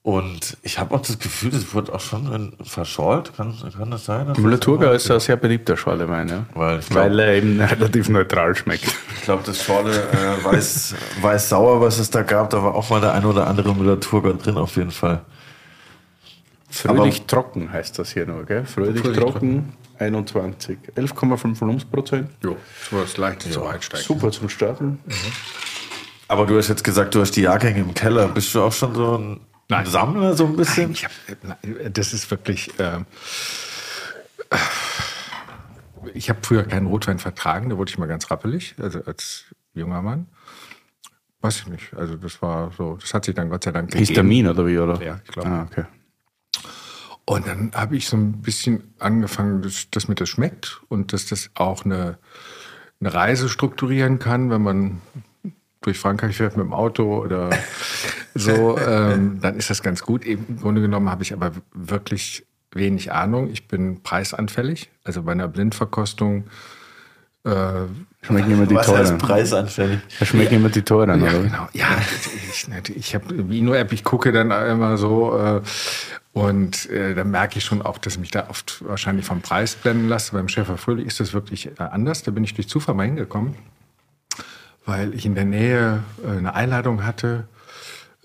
Und 0.02 0.56
ich 0.62 0.78
habe 0.78 0.94
auch 0.94 1.02
das 1.02 1.18
Gefühl, 1.18 1.50
das 1.50 1.74
wurde 1.74 1.92
auch 1.94 2.00
schon 2.00 2.54
verschollt. 2.62 3.36
Kann, 3.36 3.54
kann 3.76 3.90
das 3.90 4.06
sein? 4.06 4.28
das 4.28 4.38
Müller-Thurgau 4.38 4.84
immer- 4.86 4.94
ist 4.94 5.10
ein 5.10 5.20
sehr 5.20 5.36
beliebter 5.36 5.76
Schorlewein, 5.76 6.26
ja. 6.28 6.46
Weil 6.54 6.78
ich 6.78 6.88
glaub- 6.88 7.04
Weil 7.04 7.18
er 7.18 7.34
eben 7.34 7.60
relativ 7.60 8.08
neutral 8.08 8.54
schmeckt. 8.54 8.86
Ich 9.16 9.22
glaube, 9.22 9.42
das 9.44 9.62
Schorle 9.62 9.92
äh, 9.92 10.42
weiß, 10.44 10.94
weiß 11.20 11.50
sauer, 11.50 11.82
was 11.82 11.98
es 11.98 12.08
da 12.08 12.22
gab. 12.22 12.48
Da 12.48 12.62
war 12.62 12.74
auch 12.74 12.88
mal 12.88 13.02
der 13.02 13.12
ein 13.12 13.26
oder 13.26 13.46
andere 13.46 13.74
Müller-Thurgau 13.74 14.32
drin, 14.32 14.56
auf 14.56 14.76
jeden 14.76 14.90
Fall. 14.90 15.20
Fröhlich 16.70 17.26
trocken 17.26 17.70
heißt 17.72 17.98
das 17.98 18.12
hier 18.12 18.26
nur, 18.26 18.44
gell? 18.46 18.64
Fröhlich, 18.64 19.02
Fröhlich 19.02 19.18
trocken, 19.18 19.72
21. 19.98 20.78
11,5 20.96 21.60
Volumensprozent. 21.60 22.30
Jo, 22.42 22.56
das 22.80 22.92
war 22.92 23.00
das 23.02 23.16
leicht 23.18 23.42
zum 23.42 23.64
Einsteigen. 23.66 24.06
Super 24.06 24.30
zum 24.30 24.48
Starten. 24.48 24.98
Aber 26.28 26.46
du 26.46 26.56
hast 26.56 26.68
jetzt 26.68 26.84
gesagt, 26.84 27.14
du 27.14 27.20
hast 27.20 27.32
die 27.32 27.42
Jahrgänge 27.42 27.80
im 27.80 27.92
Keller. 27.92 28.28
Bist 28.28 28.54
du 28.54 28.62
auch 28.62 28.72
schon 28.72 28.94
so 28.94 29.18
ein 29.18 29.40
Nein. 29.70 29.86
Sammler, 29.86 30.34
so 30.34 30.46
ein 30.46 30.56
bisschen? 30.56 30.92
Nein, 30.92 30.92
ich 30.92 31.04
hab, 31.04 31.12
nein, 31.42 31.92
das 31.92 32.12
ist 32.12 32.30
wirklich. 32.30 32.78
Äh, 32.78 33.04
ich 36.14 36.28
habe 36.28 36.40
früher 36.42 36.64
keinen 36.64 36.86
Rotwein 36.86 37.18
vertragen, 37.18 37.70
da 37.70 37.76
wurde 37.76 37.90
ich 37.90 37.98
mal 37.98 38.06
ganz 38.06 38.30
rappelig, 38.30 38.74
also 38.78 39.02
als 39.04 39.44
junger 39.74 40.02
Mann. 40.02 40.26
Weiß 41.40 41.60
ich 41.60 41.66
nicht. 41.68 41.94
Also 41.94 42.16
das 42.16 42.42
war 42.42 42.72
so, 42.76 42.96
das 43.00 43.14
hat 43.14 43.24
sich 43.24 43.34
dann 43.34 43.48
Gott 43.48 43.64
sei 43.64 43.72
Dank 43.72 43.90
gegeben. 43.90 44.06
Histamin 44.06 44.48
oder 44.48 44.66
wie, 44.66 44.78
oder? 44.78 45.02
Ja, 45.02 45.20
ich 45.24 45.30
glaube. 45.30 45.48
Ah, 45.48 45.62
okay. 45.70 45.84
Und 47.24 47.46
dann 47.46 47.70
habe 47.74 47.96
ich 47.96 48.08
so 48.08 48.16
ein 48.16 48.42
bisschen 48.42 48.92
angefangen, 48.98 49.62
dass, 49.62 49.88
dass 49.90 50.08
mir 50.08 50.16
das 50.16 50.28
schmeckt 50.28 50.82
und 50.88 51.12
dass 51.12 51.26
das 51.26 51.50
auch 51.54 51.84
eine, 51.84 52.18
eine 53.00 53.14
Reise 53.14 53.48
strukturieren 53.48 54.18
kann, 54.18 54.50
wenn 54.50 54.62
man 54.62 55.00
durch 55.82 55.98
Frankreich 55.98 56.36
fährt 56.36 56.56
mit 56.56 56.66
dem 56.66 56.72
Auto 56.74 57.22
oder 57.24 57.50
so, 58.34 58.78
ähm, 58.78 59.38
dann 59.40 59.56
ist 59.56 59.70
das 59.70 59.82
ganz 59.82 60.02
gut. 60.02 60.24
Im 60.24 60.58
Grunde 60.60 60.80
genommen 60.80 61.08
habe 61.10 61.22
ich 61.22 61.32
aber 61.32 61.52
wirklich 61.72 62.44
wenig 62.72 63.12
Ahnung. 63.12 63.50
Ich 63.50 63.66
bin 63.66 64.02
preisanfällig. 64.02 64.90
Also 65.04 65.22
bei 65.22 65.32
einer 65.32 65.48
Blindverkostung 65.48 66.44
Äh, 67.42 67.86
Schmecken 68.22 68.50
immer 68.52 68.66
die 68.66 68.74
Was 68.74 68.86
heißt 68.88 69.12
teuren. 69.12 69.18
preisanständig? 69.18 70.00
Da 70.18 70.26
schmecken 70.26 70.56
immer 70.56 70.68
die 70.68 70.82
teuren, 70.82 71.24
Ja, 71.24 71.30
oder? 71.30 71.42
genau. 71.42 71.68
Ja, 71.72 71.86
ich, 72.52 72.94
ich 72.94 73.14
habe 73.14 73.48
Vino-App, 73.48 73.92
ich 73.94 74.04
gucke 74.04 74.30
dann 74.30 74.50
immer 74.50 74.98
so 74.98 75.38
äh, 75.38 75.62
und 76.34 76.90
äh, 76.90 77.14
da 77.14 77.24
merke 77.24 77.56
ich 77.56 77.64
schon 77.64 77.80
auch, 77.80 77.96
dass 77.96 78.12
ich 78.16 78.20
mich 78.20 78.30
da 78.30 78.48
oft 78.50 78.84
wahrscheinlich 78.86 79.24
vom 79.24 79.40
Preis 79.40 79.74
blenden 79.74 80.06
lasse. 80.10 80.32
Beim 80.32 80.48
Schäfer 80.48 80.76
Fröhlich 80.76 81.06
ist 81.06 81.18
das 81.18 81.32
wirklich 81.32 81.68
äh, 81.68 81.72
anders. 81.78 82.22
Da 82.22 82.30
bin 82.30 82.44
ich 82.44 82.52
durch 82.52 82.68
Zufall 82.68 82.94
mal 82.94 83.06
hingekommen, 83.06 83.54
weil 84.90 85.14
ich 85.14 85.24
in 85.24 85.36
der 85.36 85.44
Nähe 85.44 86.02
äh, 86.24 86.38
eine 86.38 86.54
Einladung 86.54 87.04
hatte. 87.04 87.44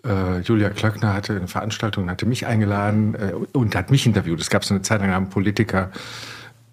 Äh, 0.04 0.40
Julia 0.40 0.72
Klöckner 0.72 1.14
hatte 1.14 1.36
eine 1.36 1.48
Veranstaltung, 1.48 2.10
hatte 2.10 2.26
mich 2.26 2.48
eingeladen 2.48 3.14
äh, 3.14 3.34
und 3.56 3.76
hat 3.76 3.92
mich 3.92 4.08
interviewt. 4.08 4.42
Es 4.42 4.50
gab 4.50 4.66
so 4.66 4.74
eine 4.74 4.82
Zeit 4.82 5.00
lang 5.02 5.12
haben 5.12 5.30
Politiker 5.30 5.92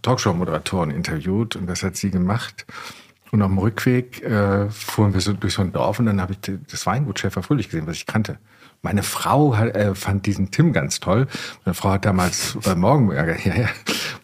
Talkshow-Moderatoren 0.00 0.90
interviewt 0.90 1.57
und 1.57 1.66
das 1.66 1.83
hat 1.83 1.96
sie 1.96 2.11
gemacht. 2.11 2.64
Und 3.33 3.42
auf 3.42 3.48
dem 3.48 3.59
Rückweg 3.59 4.22
äh, 4.22 4.70
fuhren 4.70 5.12
wir 5.12 5.20
so 5.20 5.35
durch 5.35 5.55
so 5.55 5.62
ein 5.62 5.72
Dorf 5.72 5.98
und 5.98 6.07
dann 6.07 6.22
habe 6.22 6.33
ich 6.33 6.38
das 6.70 6.87
Weingut 6.87 7.18
Schäfer 7.18 7.42
Fröhlich 7.42 7.68
gesehen, 7.68 7.87
was 7.87 7.96
ich 7.96 8.07
kannte. 8.07 8.38
Meine 8.81 9.02
Frau 9.02 9.57
hat, 9.57 9.76
äh, 9.76 9.94
fand 9.94 10.24
diesen 10.24 10.50
Tim 10.50 10.72
ganz 10.72 11.00
toll. 11.00 11.28
Meine 11.66 11.74
Frau 11.74 11.90
hat 11.90 12.07
damals 12.07 12.57
äh, 12.64 12.74
Morgenmagazin, 12.74 13.52
ja, 13.57 13.62
ja, 13.62 13.68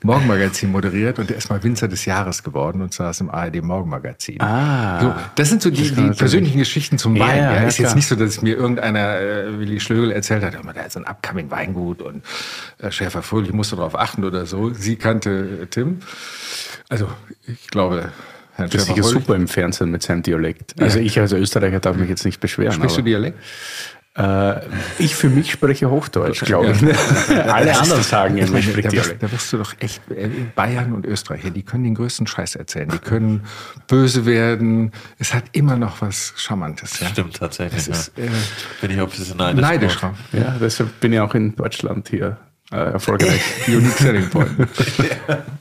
Morgenmagazin 0.02 0.70
moderiert 0.70 1.18
und 1.18 1.28
der 1.30 1.36
ist 1.36 1.50
mal 1.50 1.62
Winzer 1.62 1.88
des 1.88 2.04
Jahres 2.04 2.42
geworden 2.42 2.82
und 2.82 2.92
saß 2.94 3.20
im 3.20 3.30
ARD 3.30 3.62
Morgenmagazin. 3.62 4.40
Ah. 4.40 5.00
so, 5.00 5.14
das 5.34 5.48
sind 5.48 5.62
so 5.62 5.70
die, 5.70 5.90
die 5.90 6.10
persönlichen 6.10 6.58
Geschichten 6.58 6.98
zum 6.98 7.18
Wein. 7.18 7.36
ja, 7.38 7.52
Ja, 7.54 7.54
ja, 7.62 7.68
ist 7.68 7.76
klar. 7.76 7.88
jetzt 7.88 7.96
nicht 7.96 8.06
so, 8.06 8.14
dass 8.14 8.40
mir 8.42 8.56
irgendeiner 8.56 9.20
äh, 9.20 9.58
Willi 9.58 9.80
Schlögel 9.80 10.12
erzählt 10.12 10.44
hat, 10.44 10.54
"Oh, 10.62 10.68
da 10.72 10.82
ist 10.82 10.92
so 10.92 11.00
ein 11.00 11.06
upcoming 11.06 11.50
Weingut 11.50 12.02
und 12.02 12.22
äh, 12.78 12.90
Schäfer 12.90 13.22
Fröhlich 13.22 13.52
musste 13.52 13.76
darauf 13.76 13.98
achten 13.98 14.24
oder 14.24 14.46
so. 14.46 14.72
Sie 14.72 14.96
kannte 14.96 15.60
äh, 15.62 15.66
Tim. 15.66 15.98
Also 16.88 17.08
ich 17.46 17.68
glaube, 17.68 18.10
Herrn 18.54 18.70
Das 18.70 18.88
ist 18.88 19.04
super 19.04 19.34
im 19.36 19.46
Fernsehen 19.46 19.90
mit 19.90 20.02
seinem 20.02 20.22
Dialekt. 20.22 20.74
Also 20.80 20.98
ich 20.98 21.18
als 21.20 21.32
Österreicher 21.32 21.80
darf 21.80 21.96
mich 21.96 22.08
jetzt 22.08 22.24
nicht 22.24 22.40
beschweren. 22.40 22.72
Sprichst 22.72 22.96
du 22.98 23.02
Dialekt? 23.02 23.38
Äh, 24.18 24.60
ich 24.98 25.14
für 25.14 25.28
mich 25.28 25.52
spreche 25.52 25.90
Hochdeutsch, 25.90 26.44
glaube 26.44 26.72
ich. 26.72 26.82
Alle 27.52 27.78
anderen 27.78 28.02
sagen 28.02 28.36
immer, 28.36 28.58
ich 28.58 28.68
spreche 28.68 28.88
da, 28.88 29.02
da 29.20 29.32
wirst 29.32 29.52
du 29.52 29.58
doch 29.58 29.74
echt, 29.78 30.02
äh, 30.10 30.28
Bayern 30.56 30.92
und 30.92 31.06
Österreicher, 31.06 31.50
die 31.50 31.62
können 31.62 31.84
den 31.84 31.94
größten 31.94 32.26
Scheiß 32.26 32.56
erzählen. 32.56 32.88
Die 32.88 32.98
können 32.98 33.44
böse 33.86 34.26
werden. 34.26 34.92
Es 35.18 35.34
hat 35.34 35.44
immer 35.52 35.76
noch 35.76 36.02
was 36.02 36.32
Charmantes. 36.36 36.98
Ja? 37.00 37.08
Stimmt 37.08 37.36
tatsächlich. 37.36 37.78
Es 37.80 37.88
ist 37.88 38.12
ja. 38.16 38.24
äh, 38.24 38.28
Bin 38.80 38.90
ich 38.90 39.00
auch 39.00 39.04
ein 39.04 39.18
bisschen 39.18 39.36
neidisch. 39.36 39.62
neidisch. 39.62 39.98
Ja, 40.32 40.56
deshalb 40.60 40.98
bin 41.00 41.12
ich 41.12 41.20
auch 41.20 41.34
in 41.34 41.54
Deutschland 41.54 42.08
hier 42.08 42.38
äh, 42.72 42.76
erfolgreich. 42.76 43.40
Unique 43.68 43.96
Selling 43.98 44.28
Point. 44.28 44.50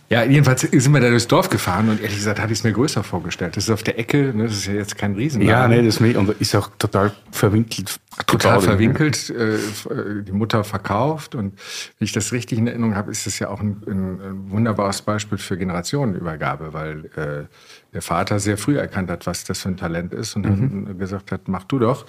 ja, 0.10 0.24
jedenfalls 0.24 0.62
sind 0.62 0.92
wir 0.94 1.00
da 1.00 1.10
durchs 1.10 1.28
Dorf 1.28 1.50
gefahren 1.50 1.90
und 1.90 2.02
ehrlich 2.02 2.18
gesagt 2.18 2.40
hatte 2.40 2.52
ich 2.54 2.60
es 2.60 2.64
mir 2.64 2.74
größer 2.74 3.04
vorgestellt. 3.04 3.56
Das 3.58 3.66
ist 3.66 3.70
auf 3.70 3.84
der 3.84 3.98
Ecke, 4.00 4.34
ne, 4.36 4.44
das 4.46 4.54
ist 4.54 4.66
ja 4.68 4.74
jetzt 4.74 4.98
kein 4.98 5.16
Riesenladen. 5.16 5.50
ja, 5.50 5.68
nee, 5.68 5.86
das 5.86 6.00
ist, 6.02 6.16
und 6.16 6.30
ist 6.42 6.56
auch 6.56 6.70
total 6.78 7.12
verwinkelt. 7.32 7.98
total 8.26 8.54
gebaut. 8.56 8.64
verwinkelt, 8.66 9.30
f- 9.30 9.88
äh, 9.90 10.24
die 10.24 10.32
Mutter 10.32 10.64
verkauft. 10.64 11.36
Und 11.36 11.54
wenn 12.00 12.06
ich 12.06 12.12
das 12.12 12.32
richtig 12.34 12.58
in 12.58 12.68
Erinnerung 12.68 12.96
habe, 12.96 13.12
ist 13.12 13.26
das 13.26 13.40
ja 13.40 13.50
auch 13.50 13.60
ein, 13.62 13.82
ein, 13.88 14.22
ein 14.22 14.52
wunderbares 14.52 15.02
Beispiel 15.02 15.38
für 15.38 15.58
Generationenübergabe, 15.58 16.74
weil 16.74 17.06
äh, 17.16 17.46
der 17.94 18.02
Vater 18.02 18.40
sehr 18.40 18.58
früh 18.58 18.78
erkannt 18.78 19.10
hat, 19.10 19.26
was 19.28 19.44
das 19.46 19.62
für 19.62 19.70
ein 19.70 19.78
Talent 19.78 20.14
ist 20.14 20.36
und 20.36 20.44
dann 20.44 20.98
gesagt 21.00 21.32
hat, 21.32 21.48
mach 21.48 21.64
du 21.64 21.80
doch. 21.80 22.06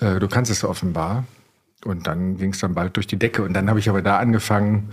Äh, 0.00 0.18
du 0.18 0.26
kannst 0.28 0.50
es 0.50 0.64
offenbar. 0.64 1.24
Und 1.84 2.06
dann 2.06 2.36
ging 2.36 2.52
es 2.52 2.60
dann 2.60 2.74
bald 2.74 2.96
durch 2.96 3.06
die 3.06 3.18
Decke. 3.18 3.42
Und 3.42 3.54
dann 3.54 3.68
habe 3.68 3.78
ich 3.78 3.88
aber 3.88 4.02
da 4.02 4.18
angefangen, 4.18 4.90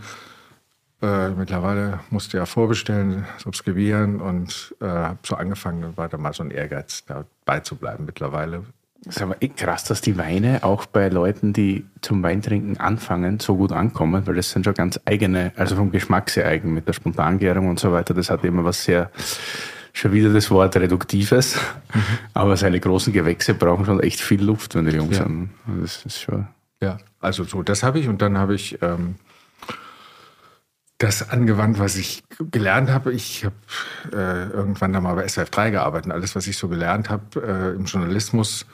äh, 1.02 1.30
mittlerweile 1.30 1.99
musste 2.10 2.38
ja 2.38 2.45
vorbestellen, 2.45 3.25
subskribieren 3.38 4.19
und 4.19 4.75
äh, 4.82 4.86
habe 4.86 5.19
so 5.23 5.36
angefangen, 5.36 5.95
war 5.95 6.10
da 6.10 6.17
mal 6.17 6.34
so 6.34 6.43
ein 6.43 6.52
Ehrgeiz, 6.52 7.06
dabei 7.06 7.62
zu 7.62 7.75
bleiben 7.75 8.06
mittlerweile. 8.06 8.63
Das 9.06 9.15
ist 9.15 9.21
aber 9.21 9.38
echt 9.41 9.56
krass, 9.56 9.86
dass 9.86 10.02
die 10.02 10.17
Weine 10.17 10.62
auch 10.65 10.86
bei 10.86 11.08
Leuten, 11.08 11.54
die 11.54 11.86
zum 12.02 12.21
Weintrinken 12.21 12.78
anfangen, 12.82 13.39
so 13.39 13.56
gut 13.56 13.71
ankommen, 13.71 14.28
weil 14.28 14.36
das 14.36 14.52
sind 14.52 14.65
schon 14.65 14.73
ganz 14.73 14.99
eigene, 15.06 15.54
also 15.56 15.78
vom 15.78 15.89
Geschmack 15.91 16.30
sehr 16.30 16.45
eigen 16.45 16.73
mit 16.73 16.86
der 16.86 16.91
Spontangärung 16.91 17.69
und 17.69 17.80
so 17.80 17.93
weiter. 17.93 18.13
Das 18.13 18.30
hat 18.30 18.43
immer 18.43 18.65
was 18.65 18.84
sehr, 18.84 19.10
schon 19.93 20.12
wieder 20.12 20.34
das 20.34 20.52
Wort 20.52 20.75
Reduktives, 20.75 21.58
aber 22.34 22.58
seine 22.58 22.82
großen 22.82 23.13
Gewächse 23.13 23.54
brauchen 23.54 23.86
schon 23.86 24.02
echt 24.02 24.19
viel 24.19 24.43
Luft, 24.43 24.75
wenn 24.75 24.86
die 24.86 24.91
jung 24.97 25.12
Ja. 25.12 25.23
sind. 25.23 25.52
Das 25.82 26.06
ist 26.06 26.19
schon. 26.19 26.47
Ja, 26.81 26.97
also 27.19 27.43
so, 27.43 27.63
das 27.63 27.83
habe 27.83 27.99
ich 27.99 28.07
und 28.07 28.21
dann 28.21 28.37
habe 28.37 28.55
ich 28.55 28.81
ähm, 28.81 29.15
das 30.99 31.29
angewandt, 31.29 31.79
was 31.79 31.95
ich 31.95 32.23
gelernt 32.51 32.89
habe. 32.89 33.13
Ich 33.13 33.45
habe 33.45 33.55
äh, 34.13 34.49
irgendwann 34.49 34.93
da 34.93 35.01
mal 35.01 35.15
bei 35.15 35.27
SWF 35.27 35.49
3 35.49 35.71
gearbeitet 35.71 36.07
und 36.07 36.11
alles, 36.11 36.35
was 36.35 36.47
ich 36.47 36.57
so 36.57 36.67
gelernt 36.67 37.09
habe 37.09 37.41
äh, 37.41 37.75
im 37.75 37.85
Journalismus, 37.85 38.65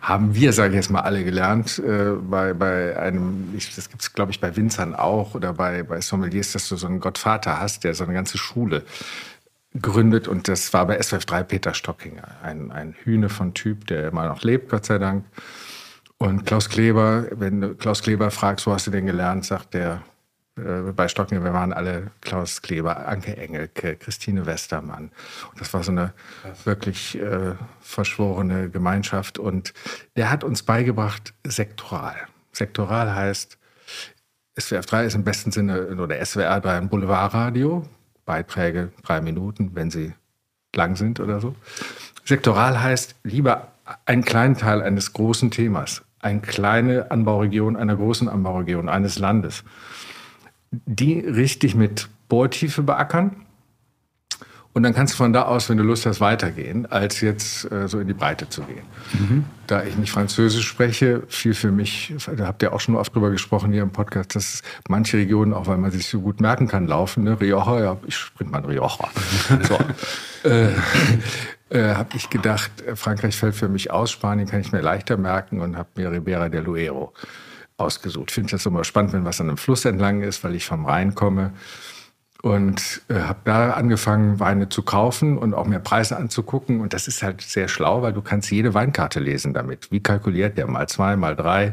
haben 0.00 0.34
wir, 0.34 0.52
sage 0.52 0.70
ich 0.70 0.76
jetzt 0.76 0.90
mal, 0.90 1.02
alle 1.02 1.24
gelernt. 1.24 1.78
Äh, 1.78 2.12
bei, 2.20 2.54
bei 2.54 2.98
einem, 2.98 3.54
ich, 3.56 3.74
das 3.74 3.88
gibt 3.88 4.02
es, 4.02 4.12
glaube 4.12 4.32
ich, 4.32 4.40
bei 4.40 4.56
Winzern 4.56 4.94
auch 4.94 5.34
oder 5.34 5.52
bei, 5.52 5.82
bei 5.84 6.00
Sommeliers, 6.00 6.52
dass 6.52 6.68
du 6.68 6.76
so 6.76 6.86
einen 6.86 7.00
Gottvater 7.00 7.60
hast, 7.60 7.84
der 7.84 7.94
so 7.94 8.04
eine 8.04 8.14
ganze 8.14 8.36
Schule 8.36 8.82
gründet. 9.80 10.28
Und 10.28 10.48
das 10.48 10.72
war 10.72 10.86
bei 10.86 11.00
SWF 11.00 11.26
3 11.26 11.44
Peter 11.44 11.74
Stockinger, 11.74 12.28
ein, 12.42 12.72
ein 12.72 12.94
Hühne 13.04 13.28
von 13.28 13.54
Typ, 13.54 13.86
der 13.86 14.08
immer 14.08 14.26
noch 14.26 14.42
lebt, 14.42 14.70
Gott 14.70 14.86
sei 14.86 14.98
Dank. 14.98 15.24
Und 16.22 16.46
Klaus 16.46 16.68
Kleber, 16.68 17.26
wenn 17.32 17.60
du 17.60 17.74
Klaus 17.74 18.00
Kleber 18.00 18.30
fragst, 18.30 18.64
wo 18.68 18.72
hast 18.72 18.86
du 18.86 18.92
denn 18.92 19.06
gelernt, 19.06 19.44
sagt 19.44 19.74
der 19.74 20.02
äh, 20.56 20.92
bei 20.92 21.08
Stockinger, 21.08 21.42
wir 21.42 21.52
waren 21.52 21.72
alle 21.72 22.12
Klaus 22.20 22.62
Kleber, 22.62 23.08
Anke 23.08 23.36
Engelke, 23.36 23.96
Christine 23.96 24.46
Westermann. 24.46 25.10
Und 25.50 25.60
das 25.60 25.74
war 25.74 25.82
so 25.82 25.90
eine 25.90 26.12
wirklich 26.62 27.20
äh, 27.20 27.56
verschworene 27.80 28.70
Gemeinschaft. 28.70 29.40
Und 29.40 29.74
der 30.14 30.30
hat 30.30 30.44
uns 30.44 30.62
beigebracht, 30.62 31.34
sektoral. 31.42 32.14
Sektoral 32.52 33.12
heißt, 33.12 33.58
SWF 34.60 34.86
3 34.86 35.06
ist 35.06 35.14
im 35.16 35.24
besten 35.24 35.50
Sinne, 35.50 35.88
oder 35.88 36.24
SWR 36.24 36.60
3 36.60 36.76
ein 36.76 36.88
Boulevardradio. 36.88 37.84
Beiträge 38.24 38.92
drei 39.02 39.20
Minuten, 39.20 39.72
wenn 39.74 39.90
sie 39.90 40.12
lang 40.76 40.94
sind 40.94 41.18
oder 41.18 41.40
so. 41.40 41.56
Sektoral 42.24 42.80
heißt 42.80 43.16
lieber 43.24 43.72
einen 44.06 44.24
kleinen 44.24 44.56
Teil 44.56 44.82
eines 44.82 45.12
großen 45.12 45.50
Themas, 45.50 46.02
eine 46.22 46.40
kleine 46.40 47.10
Anbauregion 47.10 47.76
einer 47.76 47.96
großen 47.96 48.28
Anbauregion 48.28 48.88
eines 48.88 49.18
Landes. 49.18 49.64
Die 50.70 51.18
richtig 51.20 51.74
mit 51.74 52.08
Bohrtiefe 52.28 52.82
beackern. 52.82 53.36
Und 54.74 54.84
dann 54.84 54.94
kannst 54.94 55.12
du 55.12 55.16
von 55.18 55.34
da 55.34 55.42
aus, 55.42 55.68
wenn 55.68 55.76
du 55.76 55.82
Lust 55.82 56.06
hast, 56.06 56.22
weitergehen, 56.22 56.90
als 56.90 57.20
jetzt 57.20 57.70
äh, 57.70 57.88
so 57.88 58.00
in 58.00 58.06
die 58.06 58.14
Breite 58.14 58.48
zu 58.48 58.62
gehen. 58.62 58.84
Da 59.66 59.84
ich 59.84 59.98
nicht 59.98 60.10
Französisch 60.10 60.66
spreche, 60.66 61.24
viel 61.28 61.52
für 61.52 61.70
mich, 61.70 62.14
da 62.34 62.46
habt 62.46 62.62
ihr 62.62 62.72
auch 62.72 62.80
schon 62.80 62.96
oft 62.96 63.14
drüber 63.14 63.30
gesprochen 63.30 63.70
hier 63.70 63.82
im 63.82 63.90
Podcast, 63.90 64.34
dass 64.34 64.62
manche 64.88 65.18
Regionen, 65.18 65.52
auch 65.52 65.66
weil 65.66 65.76
man 65.76 65.90
sich 65.90 66.06
so 66.06 66.22
gut 66.22 66.40
merken 66.40 66.68
kann, 66.68 66.86
laufen. 66.86 67.24
Ne? 67.24 67.38
Rioja, 67.38 67.80
ja, 67.80 67.96
ich 68.06 68.16
spring 68.16 68.50
mal 68.50 68.60
in 68.60 68.64
Rioja. 68.64 69.10
so. 69.62 70.48
äh, 70.48 70.68
äh, 71.72 71.94
habe 71.94 72.10
ich 72.16 72.28
gedacht, 72.30 72.70
äh, 72.82 72.96
Frankreich 72.96 73.36
fällt 73.36 73.54
für 73.54 73.68
mich 73.68 73.90
aus, 73.90 74.10
Spanien 74.10 74.46
kann 74.48 74.60
ich 74.60 74.72
mir 74.72 74.80
leichter 74.82 75.16
merken 75.16 75.60
und 75.60 75.76
habe 75.76 75.88
mir 75.96 76.10
Ribera 76.10 76.48
del 76.48 76.64
Duero 76.64 77.12
ausgesucht. 77.78 78.30
Finde 78.30 78.50
das 78.50 78.66
immer 78.66 78.84
spannend, 78.84 79.12
wenn 79.12 79.24
was 79.24 79.40
an 79.40 79.48
einem 79.48 79.56
Fluss 79.56 79.84
entlang 79.84 80.22
ist, 80.22 80.44
weil 80.44 80.54
ich 80.54 80.66
vom 80.66 80.84
Rhein 80.84 81.14
komme. 81.14 81.52
Und 82.42 83.02
äh, 83.08 83.14
habe 83.20 83.38
da 83.44 83.70
angefangen, 83.70 84.40
Weine 84.40 84.68
zu 84.68 84.82
kaufen 84.82 85.38
und 85.38 85.54
auch 85.54 85.64
mehr 85.64 85.78
Preise 85.78 86.16
anzugucken. 86.16 86.80
Und 86.80 86.92
das 86.92 87.06
ist 87.06 87.22
halt 87.22 87.40
sehr 87.40 87.68
schlau, 87.68 88.02
weil 88.02 88.12
du 88.12 88.20
kannst 88.20 88.50
jede 88.50 88.74
Weinkarte 88.74 89.20
lesen 89.20 89.54
damit. 89.54 89.92
Wie 89.92 90.00
kalkuliert 90.00 90.58
der? 90.58 90.66
Mal 90.66 90.88
zwei, 90.88 91.14
mal 91.14 91.36
drei. 91.36 91.72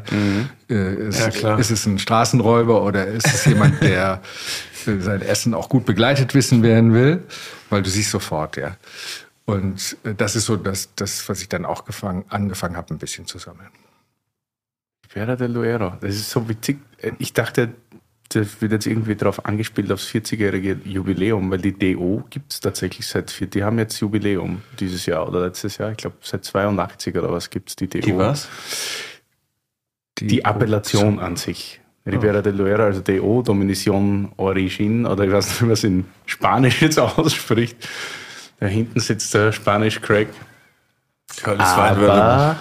Äh, 0.70 1.08
ist, 1.08 1.18
Ja, 1.18 1.30
klar. 1.30 1.58
ist 1.58 1.72
es 1.72 1.86
ein 1.86 1.98
Straßenräuber 1.98 2.82
oder 2.84 3.04
ist 3.06 3.26
es 3.26 3.46
jemand, 3.46 3.82
der 3.82 4.22
äh, 4.86 4.98
sein 5.00 5.22
Essen 5.22 5.54
auch 5.54 5.68
gut 5.68 5.86
begleitet 5.86 6.34
wissen 6.34 6.62
werden 6.62 6.94
will? 6.94 7.24
Weil 7.68 7.82
du 7.82 7.90
siehst 7.90 8.10
sofort, 8.12 8.56
ja. 8.56 8.76
Und 9.50 9.96
äh, 10.04 10.14
das 10.14 10.36
ist 10.36 10.46
so 10.46 10.56
das, 10.56 10.94
das 10.94 11.28
was 11.28 11.42
ich 11.42 11.48
dann 11.48 11.64
auch 11.64 11.84
gefangen, 11.84 12.24
angefangen 12.28 12.76
habe, 12.76 12.94
ein 12.94 12.98
bisschen 12.98 13.26
zu 13.26 13.38
sammeln. 13.38 13.70
Vera 15.08 15.36
del 15.36 15.52
Duero. 15.52 15.94
Das 16.00 16.14
ist 16.14 16.30
so 16.30 16.48
witzig. 16.48 16.78
Ich 17.18 17.32
dachte, 17.32 17.74
das 18.28 18.60
wird 18.62 18.70
jetzt 18.70 18.86
irgendwie 18.86 19.16
darauf 19.16 19.44
angespielt, 19.44 19.90
aufs 19.90 20.08
40-jährige 20.08 20.80
Jubiläum, 20.84 21.50
weil 21.50 21.58
die 21.58 21.76
DO 21.76 22.22
gibt 22.30 22.52
es 22.52 22.60
tatsächlich 22.60 23.06
seit 23.06 23.30
vier. 23.30 23.48
Die 23.48 23.64
haben 23.64 23.78
jetzt 23.78 23.98
Jubiläum 24.00 24.62
dieses 24.78 25.06
Jahr 25.06 25.26
oder 25.26 25.40
letztes 25.40 25.78
Jahr. 25.78 25.90
Ich 25.90 25.96
glaube, 25.96 26.16
seit 26.20 26.44
82 26.44 27.16
oder 27.16 27.32
was 27.32 27.50
gibt 27.50 27.70
es 27.70 27.76
die 27.76 27.88
DO. 27.88 28.00
Die 28.00 28.16
was? 28.16 28.48
Die 30.20 30.44
Appellation 30.44 31.18
an 31.18 31.36
sich. 31.36 31.80
Ribera 32.06 32.40
del 32.40 32.56
Duero, 32.56 32.84
also 32.84 33.00
DO, 33.00 33.42
Dominition 33.42 34.32
Origin, 34.36 35.06
oder 35.06 35.24
ich 35.24 35.32
weiß 35.32 35.48
nicht, 35.48 35.60
wie 35.60 35.64
man 35.64 35.72
es 35.72 35.84
in 35.84 36.04
Spanisch 36.26 36.82
jetzt 36.82 36.98
ausspricht. 36.98 37.88
Da 38.60 38.66
hinten 38.66 39.00
sitzt 39.00 39.34
der 39.34 39.52
Spanisch 39.52 40.00
Craig. 40.00 40.28
Aber 41.44 42.56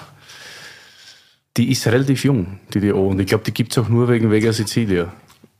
die 1.57 1.71
ist 1.71 1.85
relativ 1.87 2.23
jung, 2.23 2.59
die 2.73 2.79
DO. 2.79 3.07
Und 3.09 3.19
ich 3.19 3.27
glaube, 3.27 3.43
die 3.43 3.53
gibt 3.53 3.73
es 3.73 3.77
auch 3.77 3.89
nur 3.89 4.07
wegen 4.07 4.31
Vega 4.31 4.53
Sicilia. 4.53 5.11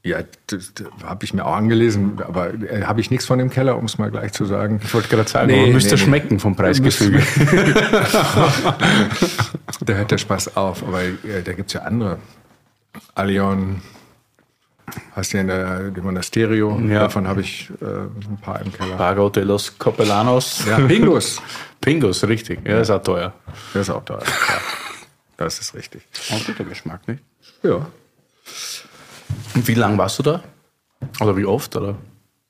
Ja, 0.02 0.20
das, 0.48 0.74
das 0.74 0.88
habe 1.04 1.26
ich 1.26 1.34
mir 1.34 1.46
auch 1.46 1.56
angelesen, 1.56 2.22
aber 2.26 2.54
äh, 2.54 2.84
habe 2.84 3.02
ich 3.02 3.12
nichts 3.12 3.26
von 3.26 3.38
dem 3.38 3.50
Keller, 3.50 3.78
um 3.78 3.84
es 3.84 3.98
mal 3.98 4.10
gleich 4.10 4.32
zu 4.32 4.46
sagen. 4.46 4.80
Ich 4.82 4.94
wollte 4.94 5.10
gerade 5.10 5.30
sagen, 5.30 5.48
Nee, 5.48 5.64
aber 5.64 5.74
müsste 5.74 5.96
nee, 5.96 6.02
nee. 6.02 6.06
schmecken 6.06 6.40
vom 6.40 6.56
Preisgefüge. 6.56 7.22
Da 9.86 9.94
hört 9.94 10.12
der 10.12 10.18
Spaß 10.18 10.58
auf, 10.58 10.84
aber 10.84 11.04
äh, 11.04 11.42
da 11.44 11.54
gibt 11.54 11.70
es 11.70 11.74
ja 11.74 11.82
andere. 11.82 12.20
Allion, 13.16 13.82
hast 15.16 15.34
du 15.34 15.38
ja 15.38 15.42
in 15.42 15.48
der, 15.48 15.90
dem 15.92 16.04
Monasterio, 16.04 16.80
Ja. 16.88 17.00
davon 17.02 17.28
habe 17.28 17.42
ich 17.42 17.70
äh, 17.82 17.86
ein 17.86 18.38
paar 18.42 18.62
im 18.62 18.72
Keller. 18.72 18.96
Pago 18.98 19.30
de 19.30 19.44
los 19.44 19.78
Copellanos. 19.78 20.64
Ja, 20.68 20.78
Pingus, 20.80 21.42
Pingus, 21.82 22.24
richtig. 22.28 22.60
Ja, 22.66 22.80
ist 22.80 22.90
auch 22.90 23.02
teuer. 23.04 23.34
der 23.74 23.82
ist 23.82 23.90
auch 23.90 24.04
teuer. 24.06 24.22
Ja, 24.22 24.56
das 25.38 25.60
ist 25.60 25.74
richtig. 25.76 26.02
Ein 26.32 26.42
guter 26.46 26.64
Geschmack, 26.66 27.08
nicht? 27.08 27.24
Ja, 27.64 27.86
Und 29.56 29.68
wie 29.68 29.74
lange 29.76 29.98
warst 29.98 30.20
du 30.20 30.24
da? 30.24 30.44
Oder 31.22 31.36
wie 31.38 31.46
oft? 31.46 31.76
Oder? 31.76 31.96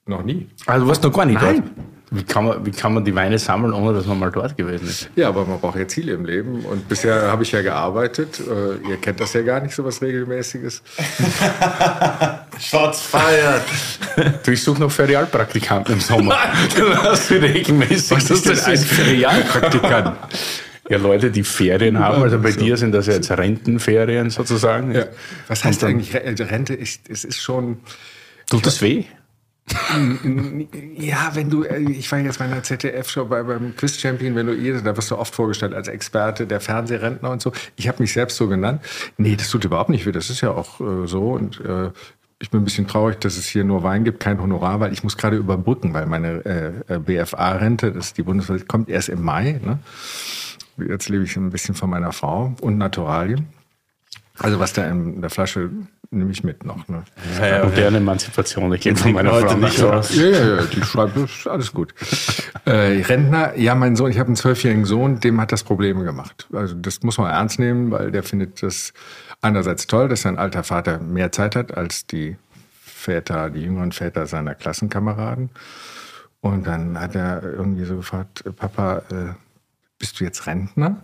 noch 0.05 0.23
nie. 0.23 0.49
Also 0.65 0.85
du 0.85 0.89
warst 0.89 1.03
noch 1.03 1.13
gar 1.13 1.25
nicht 1.25 1.39
Nein. 1.39 1.63
dort. 1.63 1.87
Wie 2.11 2.23
kann, 2.23 2.45
man, 2.45 2.65
wie 2.65 2.71
kann 2.71 2.93
man 2.95 3.05
die 3.05 3.13
Weine 3.13 3.37
sammeln, 3.37 3.71
ohne 3.71 3.93
dass 3.95 4.07
man 4.07 4.17
mal 4.17 4.31
dort 4.31 4.57
gewesen 4.57 4.87
ist? 4.87 5.09
Ja, 5.15 5.27
aber 5.29 5.45
man 5.45 5.59
braucht 5.59 5.77
ja 5.77 5.87
Ziele 5.87 6.13
im 6.13 6.25
Leben. 6.25 6.65
Und 6.65 6.89
bisher 6.89 7.21
habe 7.31 7.43
ich 7.43 7.51
ja 7.51 7.61
gearbeitet. 7.61 8.39
Äh, 8.39 8.89
ihr 8.89 8.97
kennt 8.97 9.19
das 9.19 9.33
ja 9.33 9.43
gar 9.43 9.59
nicht, 9.61 9.75
so 9.75 9.85
was 9.85 10.01
Regelmäßiges. 10.01 10.81
Shots 12.59 13.01
fired. 13.01 13.61
Du, 14.43 14.51
ich 14.51 14.63
suche 14.63 14.79
noch 14.81 14.91
Ferialpraktikanten 14.91 15.93
im 15.95 15.99
Sommer. 16.01 16.35
Dann 16.77 17.03
hast 17.03 17.29
du 17.29 17.35
regelmäßig. 17.35 18.11
Was 18.11 18.29
ist 18.31 18.45
denn 18.45 18.59
ein 18.59 18.77
Ferialpraktikant? 18.77 20.17
Ja, 20.89 20.97
Leute, 20.97 21.29
die 21.29 21.43
Ferien 21.43 21.99
haben. 21.99 22.23
Also 22.23 22.39
bei 22.39 22.51
dir 22.51 22.75
sind 22.75 22.91
das 22.93 23.05
ja 23.05 23.13
jetzt 23.13 23.29
Rentenferien 23.31 24.31
sozusagen. 24.31 24.93
Ja. 24.95 25.05
Was 25.47 25.63
heißt 25.63 25.83
dann- 25.83 25.91
eigentlich 25.91 26.13
Re- 26.15 26.23
Rente? 26.51 26.73
Ich, 26.73 26.99
es 27.07 27.23
ist 27.23 27.39
schon. 27.39 27.77
Tut 28.49 28.65
das 28.65 28.81
weh? 28.81 29.03
Ja, 30.97 31.31
wenn 31.33 31.49
du, 31.49 31.63
äh, 31.63 31.79
ich 31.79 32.11
war 32.11 32.19
jetzt 32.19 32.39
bei 32.39 32.45
einer 32.45 32.63
ZDF-Show 32.63 33.25
bei, 33.25 33.43
beim 33.43 33.75
Quiz 33.75 33.99
Champion, 33.99 34.35
wenn 34.35 34.47
du 34.47 34.53
ihr, 34.53 34.81
da 34.81 34.95
wirst 34.95 35.11
du 35.11 35.17
oft 35.17 35.33
vorgestellt 35.33 35.73
als 35.73 35.87
Experte 35.87 36.47
der 36.47 36.61
Fernsehrentner 36.61 37.29
und 37.29 37.41
so. 37.41 37.51
Ich 37.75 37.87
habe 37.87 38.01
mich 38.01 38.13
selbst 38.13 38.37
so 38.37 38.47
genannt. 38.47 38.81
Nee, 39.17 39.35
das 39.35 39.49
tut 39.49 39.65
überhaupt 39.65 39.89
nicht 39.89 40.05
weh. 40.05 40.11
Das 40.11 40.29
ist 40.29 40.41
ja 40.41 40.51
auch 40.51 40.79
äh, 40.79 41.07
so. 41.07 41.31
Und 41.31 41.59
äh, 41.61 41.91
ich 42.39 42.49
bin 42.49 42.61
ein 42.61 42.65
bisschen 42.65 42.87
traurig, 42.87 43.19
dass 43.19 43.37
es 43.37 43.47
hier 43.47 43.63
nur 43.63 43.83
Wein 43.83 44.03
gibt, 44.05 44.19
kein 44.19 44.41
Honorar, 44.41 44.79
weil 44.79 44.93
ich 44.93 45.03
muss 45.03 45.17
gerade 45.17 45.35
überbrücken, 45.35 45.93
weil 45.93 46.05
meine 46.05 46.45
äh, 46.45 46.95
äh, 46.95 46.99
BFA-Rente, 46.99 47.91
das 47.91 48.07
ist 48.07 48.17
die 48.17 48.23
Bundeswehr, 48.23 48.59
kommt 48.65 48.89
erst 48.89 49.09
im 49.09 49.21
Mai. 49.23 49.59
Ne? 49.63 49.79
Jetzt 50.87 51.09
lebe 51.09 51.25
ich 51.25 51.35
ein 51.35 51.49
bisschen 51.49 51.75
von 51.75 51.89
meiner 51.89 52.13
Frau 52.13 52.53
und 52.61 52.77
Naturalien. 52.77 53.47
Also 54.37 54.59
was 54.59 54.71
da 54.71 54.85
in 54.87 55.21
der 55.21 55.29
Flasche 55.29 55.69
nehme 56.11 56.31
ich 56.31 56.43
mit 56.43 56.65
noch. 56.65 56.87
Ne? 56.87 57.03
Moderne 57.63 57.97
Emanzipation. 57.97 58.73
Ich 58.73 58.81
gehe 58.81 58.95
von 58.95 59.13
meiner 59.13 59.31
Frau 59.31 59.55
nicht 59.55 59.79
nach 59.79 59.93
aus. 59.93 60.15
Ja, 60.15 60.25
ja, 60.25 60.55
ja, 60.55 60.63
die 60.63 60.81
schreibt, 60.83 61.15
das 61.15 61.31
ist 61.31 61.47
alles 61.47 61.73
gut. 61.73 61.93
Äh, 62.65 63.01
Rentner, 63.01 63.57
ja, 63.57 63.73
mein 63.73 63.95
Sohn, 63.95 64.11
ich 64.11 64.19
habe 64.19 64.27
einen 64.27 64.35
zwölfjährigen 64.35 64.85
Sohn, 64.85 65.19
dem 65.19 65.41
hat 65.41 65.51
das 65.51 65.63
Probleme 65.63 66.03
gemacht. 66.03 66.47
Also 66.53 66.75
das 66.75 67.01
muss 67.01 67.17
man 67.17 67.31
ernst 67.31 67.57
nehmen, 67.57 67.89
weil 67.89 68.11
der 68.11 68.21
findet 68.21 68.61
das 68.61 68.93
einerseits 69.41 69.87
toll, 69.87 70.07
dass 70.07 70.21
sein 70.21 70.37
alter 70.37 70.63
Vater 70.63 70.99
mehr 70.99 71.31
Zeit 71.31 71.55
hat 71.55 71.75
als 71.75 72.05
die 72.05 72.37
Väter, 72.69 73.49
die 73.49 73.61
jüngeren 73.61 73.91
Väter 73.91 74.27
seiner 74.27 74.53
Klassenkameraden. 74.53 75.49
Und 76.41 76.67
dann 76.67 76.99
hat 76.99 77.15
er 77.15 77.41
irgendwie 77.41 77.85
so 77.85 77.97
gefragt, 77.97 78.45
äh, 78.45 78.51
Papa, 78.51 79.03
äh, 79.09 79.33
bist 79.97 80.19
du 80.19 80.25
jetzt 80.25 80.45
Rentner? 80.45 81.01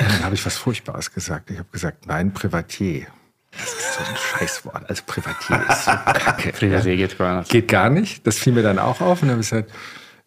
Und 0.00 0.08
dann 0.08 0.24
habe 0.24 0.34
ich 0.34 0.44
was 0.44 0.56
Furchtbares 0.56 1.12
gesagt. 1.12 1.50
Ich 1.50 1.58
habe 1.58 1.68
gesagt, 1.70 2.06
nein, 2.06 2.32
Privatier. 2.32 3.06
Das 3.52 3.72
ist 3.72 3.94
so 3.94 4.00
ein 4.00 4.16
Scheißwort. 4.16 4.88
Also 4.88 5.02
Privatier 5.06 5.62
ist 5.68 5.84
so 5.84 5.90
kacke. 5.90 6.52
Friedersee 6.54 6.96
geht 6.96 7.18
gar 7.18 7.40
nicht. 7.40 7.50
Geht 7.50 7.68
gar 7.68 7.90
nicht. 7.90 8.26
Das 8.26 8.38
fiel 8.38 8.52
mir 8.52 8.62
dann 8.62 8.78
auch 8.78 9.00
auf. 9.00 9.22
Und 9.22 9.28
dann 9.28 9.32
habe 9.32 9.42
ich 9.42 9.50
gesagt, 9.50 9.70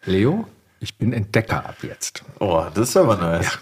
Leo, 0.05 0.47
ich 0.79 0.97
bin 0.97 1.13
Entdecker 1.13 1.65
ab 1.65 1.77
jetzt. 1.81 2.23
Oh, 2.39 2.65
das 2.73 2.89
ist 2.89 2.97
aber 2.97 3.17
nice. 3.17 3.59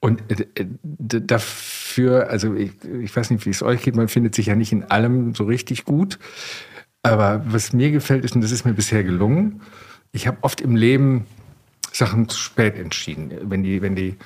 Und 0.00 0.22
äh, 0.30 0.46
äh, 0.54 0.66
dafür, 0.96 2.30
also 2.30 2.54
ich, 2.54 2.72
ich 2.84 3.14
weiß 3.14 3.30
nicht, 3.30 3.46
wie 3.46 3.50
es 3.50 3.62
euch 3.62 3.82
geht, 3.82 3.94
man 3.94 4.08
findet 4.08 4.34
sich 4.34 4.46
ja 4.46 4.56
nicht 4.56 4.72
in 4.72 4.84
allem 4.84 5.34
so 5.34 5.44
richtig 5.44 5.84
gut. 5.84 6.18
Aber 7.02 7.42
was 7.46 7.72
mir 7.72 7.90
gefällt 7.90 8.24
ist, 8.24 8.34
und 8.34 8.40
das 8.40 8.50
ist 8.50 8.64
mir 8.64 8.74
bisher 8.74 9.04
gelungen, 9.04 9.62
ich 10.12 10.26
habe 10.26 10.38
oft 10.40 10.60
im 10.60 10.74
Leben 10.74 11.26
Sachen 11.92 12.28
zu 12.28 12.38
spät 12.38 12.76
entschieden. 12.76 13.30
Wenn 13.42 13.62
die, 13.62 13.82
wenn 13.82 13.94
die 13.94 14.16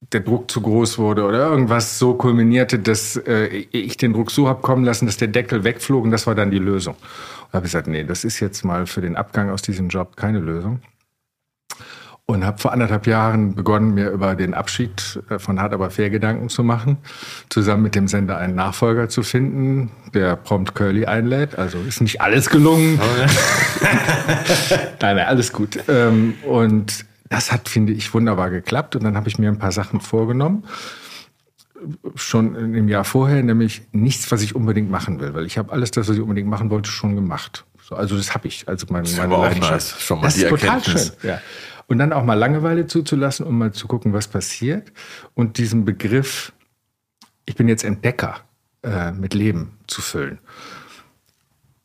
der 0.00 0.20
Druck 0.20 0.50
zu 0.50 0.60
groß 0.60 0.98
wurde 0.98 1.24
oder 1.24 1.50
irgendwas 1.50 1.98
so 1.98 2.14
kulminierte, 2.14 2.78
dass 2.78 3.16
äh, 3.16 3.46
ich 3.72 3.96
den 3.96 4.12
Druck 4.12 4.30
so 4.30 4.48
hab 4.48 4.62
kommen 4.62 4.84
lassen, 4.84 5.06
dass 5.06 5.16
der 5.16 5.28
Deckel 5.28 5.64
wegflog 5.64 6.04
und 6.04 6.10
das 6.10 6.26
war 6.26 6.34
dann 6.34 6.50
die 6.50 6.58
Lösung. 6.58 6.94
Und 7.46 7.54
habe 7.54 7.64
gesagt, 7.64 7.88
nee, 7.88 8.04
das 8.04 8.24
ist 8.24 8.40
jetzt 8.40 8.64
mal 8.64 8.86
für 8.86 9.00
den 9.00 9.16
Abgang 9.16 9.50
aus 9.50 9.62
diesem 9.62 9.88
Job 9.88 10.16
keine 10.16 10.38
Lösung. 10.38 10.80
Und 12.26 12.44
habe 12.44 12.58
vor 12.58 12.72
anderthalb 12.72 13.06
Jahren 13.06 13.54
begonnen, 13.54 13.94
mir 13.94 14.10
über 14.10 14.34
den 14.34 14.52
Abschied 14.52 15.18
äh, 15.30 15.38
von 15.38 15.60
Hart 15.60 15.72
aber 15.72 15.90
fair 15.90 16.10
Gedanken 16.10 16.50
zu 16.50 16.62
machen, 16.62 16.98
zusammen 17.48 17.82
mit 17.82 17.94
dem 17.94 18.06
Sender 18.06 18.36
einen 18.36 18.54
Nachfolger 18.54 19.08
zu 19.08 19.22
finden, 19.22 19.90
der 20.12 20.36
prompt 20.36 20.74
Curly 20.74 21.06
einlädt. 21.06 21.58
Also 21.58 21.78
ist 21.88 22.02
nicht 22.02 22.20
alles 22.20 22.50
gelungen. 22.50 23.00
nein, 25.00 25.16
nein, 25.16 25.26
alles 25.26 25.52
gut. 25.52 25.78
Ähm, 25.88 26.34
und 26.46 27.06
das 27.28 27.52
hat, 27.52 27.68
finde 27.68 27.92
ich, 27.92 28.12
wunderbar 28.14 28.50
geklappt. 28.50 28.96
Und 28.96 29.04
dann 29.04 29.16
habe 29.16 29.28
ich 29.28 29.38
mir 29.38 29.48
ein 29.48 29.58
paar 29.58 29.72
Sachen 29.72 30.00
vorgenommen. 30.00 30.64
Schon 32.14 32.54
im 32.74 32.88
Jahr 32.88 33.04
vorher, 33.04 33.42
nämlich 33.42 33.82
nichts, 33.92 34.30
was 34.32 34.42
ich 34.42 34.54
unbedingt 34.54 34.90
machen 34.90 35.20
will. 35.20 35.34
Weil 35.34 35.46
ich 35.46 35.58
habe 35.58 35.72
alles 35.72 35.90
das, 35.90 36.08
was 36.08 36.16
ich 36.16 36.22
unbedingt 36.22 36.48
machen 36.48 36.70
wollte, 36.70 36.90
schon 36.90 37.14
gemacht. 37.14 37.64
So, 37.82 37.94
also 37.94 38.16
das 38.16 38.34
habe 38.34 38.48
ich. 38.48 38.66
Also 38.68 38.86
meine, 38.90 39.08
meine 39.08 39.34
aber 39.34 39.48
auch 39.48 39.54
nice. 39.54 39.94
Schon 40.00 40.18
mal 40.18 40.24
das 40.24 40.34
die 40.34 40.42
ist 40.42 40.48
total 40.48 40.78
Erkenntnis. 40.78 41.16
schön. 41.20 41.30
Ja. 41.30 41.40
Und 41.86 41.98
dann 41.98 42.12
auch 42.12 42.24
mal 42.24 42.34
Langeweile 42.34 42.86
zuzulassen, 42.86 43.46
um 43.46 43.56
mal 43.56 43.72
zu 43.72 43.86
gucken, 43.88 44.12
was 44.12 44.28
passiert. 44.28 44.92
Und 45.34 45.56
diesen 45.56 45.84
Begriff, 45.86 46.52
ich 47.46 47.54
bin 47.54 47.66
jetzt 47.66 47.82
Entdecker, 47.82 48.40
äh, 48.82 49.10
mit 49.12 49.34
Leben 49.34 49.78
zu 49.86 50.02
füllen. 50.02 50.38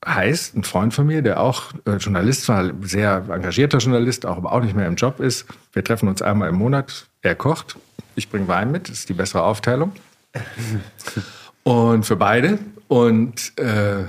Heißt, 0.05 0.55
ein 0.55 0.63
Freund 0.63 0.93
von 0.93 1.07
mir, 1.07 1.21
der 1.21 1.39
auch 1.39 1.73
äh, 1.85 1.95
Journalist 1.95 2.49
war, 2.49 2.71
sehr 2.81 3.25
engagierter 3.29 3.77
Journalist, 3.77 4.25
auch, 4.25 4.37
aber 4.37 4.51
auch 4.51 4.61
nicht 4.61 4.75
mehr 4.75 4.87
im 4.87 4.95
Job 4.95 5.19
ist. 5.19 5.45
Wir 5.71 5.83
treffen 5.83 6.09
uns 6.09 6.21
einmal 6.21 6.49
im 6.49 6.55
Monat. 6.55 7.07
Er 7.21 7.35
kocht, 7.35 7.77
ich 8.15 8.29
bringe 8.29 8.47
Wein 8.47 8.71
mit, 8.71 8.89
das 8.89 8.99
ist 8.99 9.09
die 9.09 9.13
bessere 9.13 9.43
Aufteilung. 9.43 9.93
Und 11.63 12.05
für 12.05 12.17
beide. 12.17 12.59
Und 12.87 13.57
äh, 13.57 14.03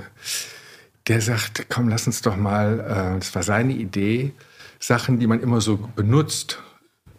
der 1.07 1.21
sagt, 1.21 1.67
komm, 1.69 1.87
lass 1.89 2.07
uns 2.07 2.21
doch 2.21 2.35
mal, 2.35 2.79
äh, 2.79 3.19
das 3.19 3.33
war 3.33 3.43
seine 3.43 3.73
Idee, 3.73 4.33
Sachen, 4.79 5.19
die 5.19 5.27
man 5.27 5.41
immer 5.41 5.61
so 5.61 5.77
benutzt, 5.77 6.61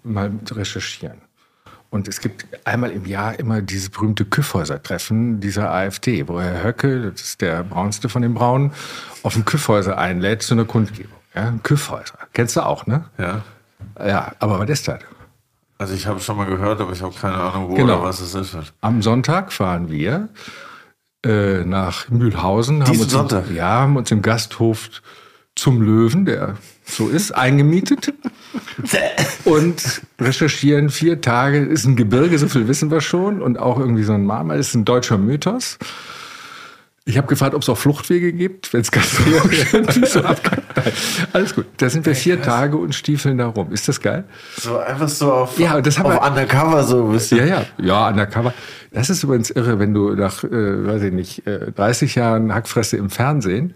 mal 0.03 0.31
recherchieren. 0.51 1.26
Und 1.97 2.09
es 2.09 2.21
gibt 2.21 2.47
einmal 2.67 2.91
im 2.91 3.07
Jahr 3.07 3.39
immer 3.39 3.63
dieses 3.63 3.89
berühmte 3.89 4.27
Küffhäuser-Treffen 4.27 5.41
dieser 5.41 5.73
AfD, 5.73 6.29
wo 6.29 6.39
Herr 6.39 6.63
Höcke, 6.63 7.11
das 7.11 7.23
ist 7.23 7.41
der 7.41 7.65
braunste 7.65 8.11
von 8.11 8.21
den 8.21 8.35
Braunen, 8.35 8.73
auf 9.23 9.33
dem 9.33 9.47
Küffhäuser 9.47 9.97
einlädt 9.97 10.43
zu 10.43 10.53
einer 10.53 10.67
Kundgebung. 10.67 11.17
Ja, 11.35 11.55
Küffhäuser. 11.63 12.19
Kennst 12.35 12.55
du 12.57 12.61
auch, 12.61 12.87
ne? 12.87 13.07
Ja. 13.17 13.43
Ja, 13.99 14.33
aber 14.41 14.59
was 14.59 14.69
ist 14.69 14.87
das? 14.89 15.01
Also 15.79 15.95
ich 15.95 16.07
habe 16.07 16.21
schon 16.21 16.37
mal 16.37 16.45
gehört, 16.45 16.83
aber 16.83 16.93
ich 16.93 17.01
habe 17.01 17.15
keine 17.19 17.35
Ahnung, 17.37 17.71
wo 17.71 17.75
Genau. 17.75 17.95
oder 17.95 18.03
was 18.03 18.21
es 18.21 18.35
ist. 18.35 18.55
Am 18.83 19.01
Sonntag 19.01 19.51
fahren 19.51 19.91
wir 19.91 20.29
äh, 21.25 21.65
nach 21.65 22.11
Mühlhausen. 22.11 22.81
Haben 22.83 22.91
Diesen 22.91 23.05
uns 23.05 23.13
Sonntag? 23.13 23.49
Im, 23.49 23.57
ja, 23.57 23.69
haben 23.81 23.97
uns 23.97 24.11
im 24.11 24.21
Gasthof 24.21 24.91
zum 25.57 25.81
Löwen, 25.83 26.25
der 26.27 26.55
so 26.85 27.09
ist, 27.09 27.33
eingemietet. 27.33 28.13
und 29.45 30.03
recherchieren 30.21 30.91
vier 30.91 31.21
Tage. 31.21 31.59
Ist 31.59 31.85
ein 31.87 31.97
Gebirge, 31.97 32.39
so 32.39 32.49
viel 32.49 32.69
wissen 32.69 32.91
wir 32.91 33.01
schon. 33.01 33.43
Und 33.43 33.59
auch 33.59 33.79
irgendwie 33.81 34.03
so 34.05 34.13
ein 34.13 34.25
Marmor. 34.25 34.57
Ist 34.57 34.75
ein 34.75 34.85
deutscher 34.85 35.19
Mythos. 35.19 35.79
Ich 37.09 37.17
habe 37.17 37.29
gefragt, 37.29 37.55
ob 37.55 37.63
es 37.63 37.69
auch 37.69 37.79
Fluchtwege 37.79 38.33
gibt, 38.33 38.73
wenn 38.73 38.81
es 38.81 38.91
ganz 38.91 39.13
so 40.13 40.23
Alles 41.33 41.55
gut. 41.55 41.67
Da 41.77 41.89
sind 41.89 42.05
wir 42.05 42.17
vier 42.17 42.43
Tage 42.43 42.77
und 42.77 42.97
stiefeln 42.97 43.39
da 43.39 43.47
rum. 43.47 43.73
Ist 43.73 43.87
das 43.87 44.01
geil? 44.01 44.25
So 44.61 44.77
einfach 44.79 45.09
so 45.09 45.33
auf, 45.33 45.57
Ja, 45.59 45.81
das 45.81 45.99
haben 46.01 46.07
auf 46.07 46.15
wir- 46.15 46.23
Undercover 46.29 46.83
so 46.83 47.07
ein 47.07 47.13
bisschen. 47.13 47.39
Ja, 47.39 47.45
ja, 47.47 47.65
ja, 47.79 48.09
undercover. 48.09 48.53
Das 48.93 49.09
ist 49.09 49.23
übrigens 49.23 49.51
irre, 49.51 49.79
wenn 49.79 49.95
du 49.95 50.15
nach, 50.17 50.43
äh, 50.43 50.49
weiß 50.87 51.03
ich 51.03 51.13
nicht, 51.13 51.47
äh, 51.47 51.71
30 51.71 52.17
Jahren 52.17 52.53
Hackfresse 52.53 52.97
im 52.97 53.09
Fernsehen, 53.09 53.75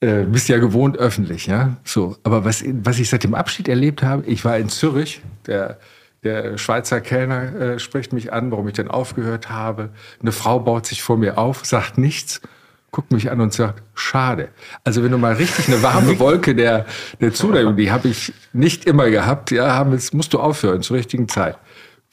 äh, 0.00 0.24
bist 0.24 0.48
ja 0.48 0.58
gewohnt 0.58 0.96
öffentlich, 0.96 1.46
ja. 1.46 1.76
So, 1.84 2.16
aber 2.22 2.44
was, 2.44 2.64
was 2.84 2.98
ich 2.98 3.08
seit 3.08 3.24
dem 3.24 3.34
Abschied 3.34 3.68
erlebt 3.68 4.02
habe, 4.02 4.24
ich 4.26 4.44
war 4.44 4.56
in 4.56 4.68
Zürich, 4.68 5.22
der, 5.46 5.78
der 6.22 6.56
Schweizer 6.56 7.00
Kellner 7.00 7.54
äh, 7.54 7.78
spricht 7.78 8.12
mich 8.12 8.32
an, 8.32 8.50
warum 8.50 8.68
ich 8.68 8.74
denn 8.74 8.88
aufgehört 8.88 9.50
habe. 9.50 9.90
Eine 10.20 10.32
Frau 10.32 10.60
baut 10.60 10.86
sich 10.86 11.02
vor 11.02 11.16
mir 11.16 11.36
auf, 11.38 11.64
sagt 11.64 11.98
nichts, 11.98 12.40
guckt 12.90 13.10
mich 13.10 13.30
an 13.30 13.40
und 13.40 13.52
sagt, 13.52 13.82
schade. 13.94 14.50
Also 14.84 15.02
wenn 15.02 15.10
du 15.10 15.18
mal 15.18 15.34
richtig 15.34 15.68
eine 15.68 15.82
warme 15.82 16.18
Wolke 16.20 16.54
der, 16.54 16.86
der 17.20 17.34
Zuneigung, 17.34 17.76
die 17.76 17.90
habe 17.90 18.08
ich 18.08 18.32
nicht 18.52 18.84
immer 18.84 19.10
gehabt, 19.10 19.50
ja, 19.50 19.74
haben, 19.74 19.92
jetzt 19.92 20.14
musst 20.14 20.32
du 20.32 20.38
aufhören 20.38 20.82
zur 20.82 20.96
richtigen 20.96 21.28
Zeit. 21.28 21.58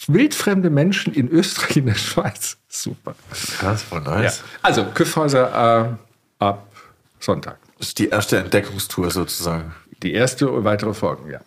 wildfremde 0.07 0.69
Menschen 0.71 1.13
in 1.13 1.29
Österreich, 1.29 1.77
in 1.77 1.85
der 1.85 1.95
Schweiz. 1.95 2.57
Super. 2.67 3.15
Krass, 3.59 3.83
voll 3.83 4.01
nice. 4.01 4.43
Also, 4.61 4.85
Küffhäuser 4.85 5.97
äh, 6.39 6.43
ab 6.43 6.67
Sonntag. 7.19 7.57
Das 7.77 7.89
ist 7.89 7.99
die 7.99 8.09
erste 8.09 8.37
Entdeckungstour 8.37 9.11
sozusagen. 9.11 9.75
Die 10.03 10.13
erste 10.13 10.49
und 10.49 10.63
weitere 10.63 10.93
Folgen, 10.93 11.29
ja. 11.31 11.41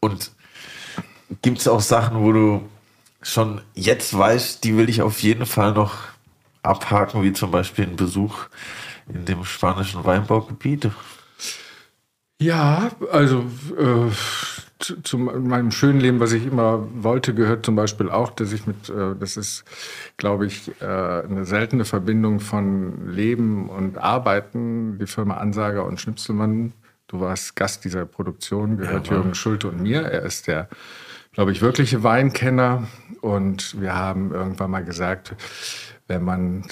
Und 0.00 0.32
gibt 1.42 1.58
es 1.58 1.68
auch 1.68 1.80
Sachen, 1.80 2.22
wo 2.22 2.32
du 2.32 2.68
schon 3.22 3.60
jetzt 3.74 4.16
weißt, 4.16 4.64
die 4.64 4.76
will 4.76 4.88
ich 4.88 5.02
auf 5.02 5.22
jeden 5.22 5.46
Fall 5.46 5.72
noch 5.72 5.94
abhaken, 6.62 7.22
wie 7.22 7.32
zum 7.32 7.50
Beispiel 7.50 7.86
ein 7.86 7.96
Besuch 7.96 8.46
in 9.12 9.24
dem 9.24 9.44
spanischen 9.44 10.04
Weinbaugebiet? 10.04 10.90
Ja, 12.40 12.90
also 13.10 13.44
äh, 13.78 14.10
zu, 14.82 15.00
zu, 15.02 15.18
meinem 15.18 15.70
schönen 15.70 16.00
Leben, 16.00 16.20
was 16.20 16.32
ich 16.32 16.46
immer 16.46 16.86
wollte, 17.02 17.34
gehört 17.34 17.64
zum 17.64 17.76
Beispiel 17.76 18.10
auch, 18.10 18.30
dass 18.30 18.52
ich 18.52 18.66
mit, 18.66 18.88
äh, 18.88 19.14
das 19.18 19.36
ist, 19.36 19.64
glaube 20.16 20.46
ich, 20.46 20.70
äh, 20.80 20.84
eine 20.84 21.44
seltene 21.44 21.84
Verbindung 21.84 22.40
von 22.40 23.08
Leben 23.08 23.68
und 23.68 23.98
Arbeiten. 23.98 24.98
Die 24.98 25.06
Firma 25.06 25.36
Ansager 25.36 25.86
und 25.86 26.00
Schnipselmann, 26.00 26.72
du 27.08 27.20
warst 27.20 27.56
Gast 27.56 27.84
dieser 27.84 28.04
Produktion, 28.04 28.76
gehört 28.76 29.08
ja, 29.08 29.14
Jürgen 29.14 29.34
Schulte 29.34 29.68
und 29.68 29.80
mir. 29.80 30.02
Er 30.02 30.22
ist 30.22 30.46
der, 30.48 30.68
glaube 31.32 31.52
ich, 31.52 31.62
wirkliche 31.62 32.02
Weinkenner. 32.02 32.88
Und 33.20 33.80
wir 33.80 33.94
haben 33.94 34.32
irgendwann 34.32 34.70
mal 34.70 34.84
gesagt, 34.84 35.34
wenn 36.08 36.24
man 36.24 36.64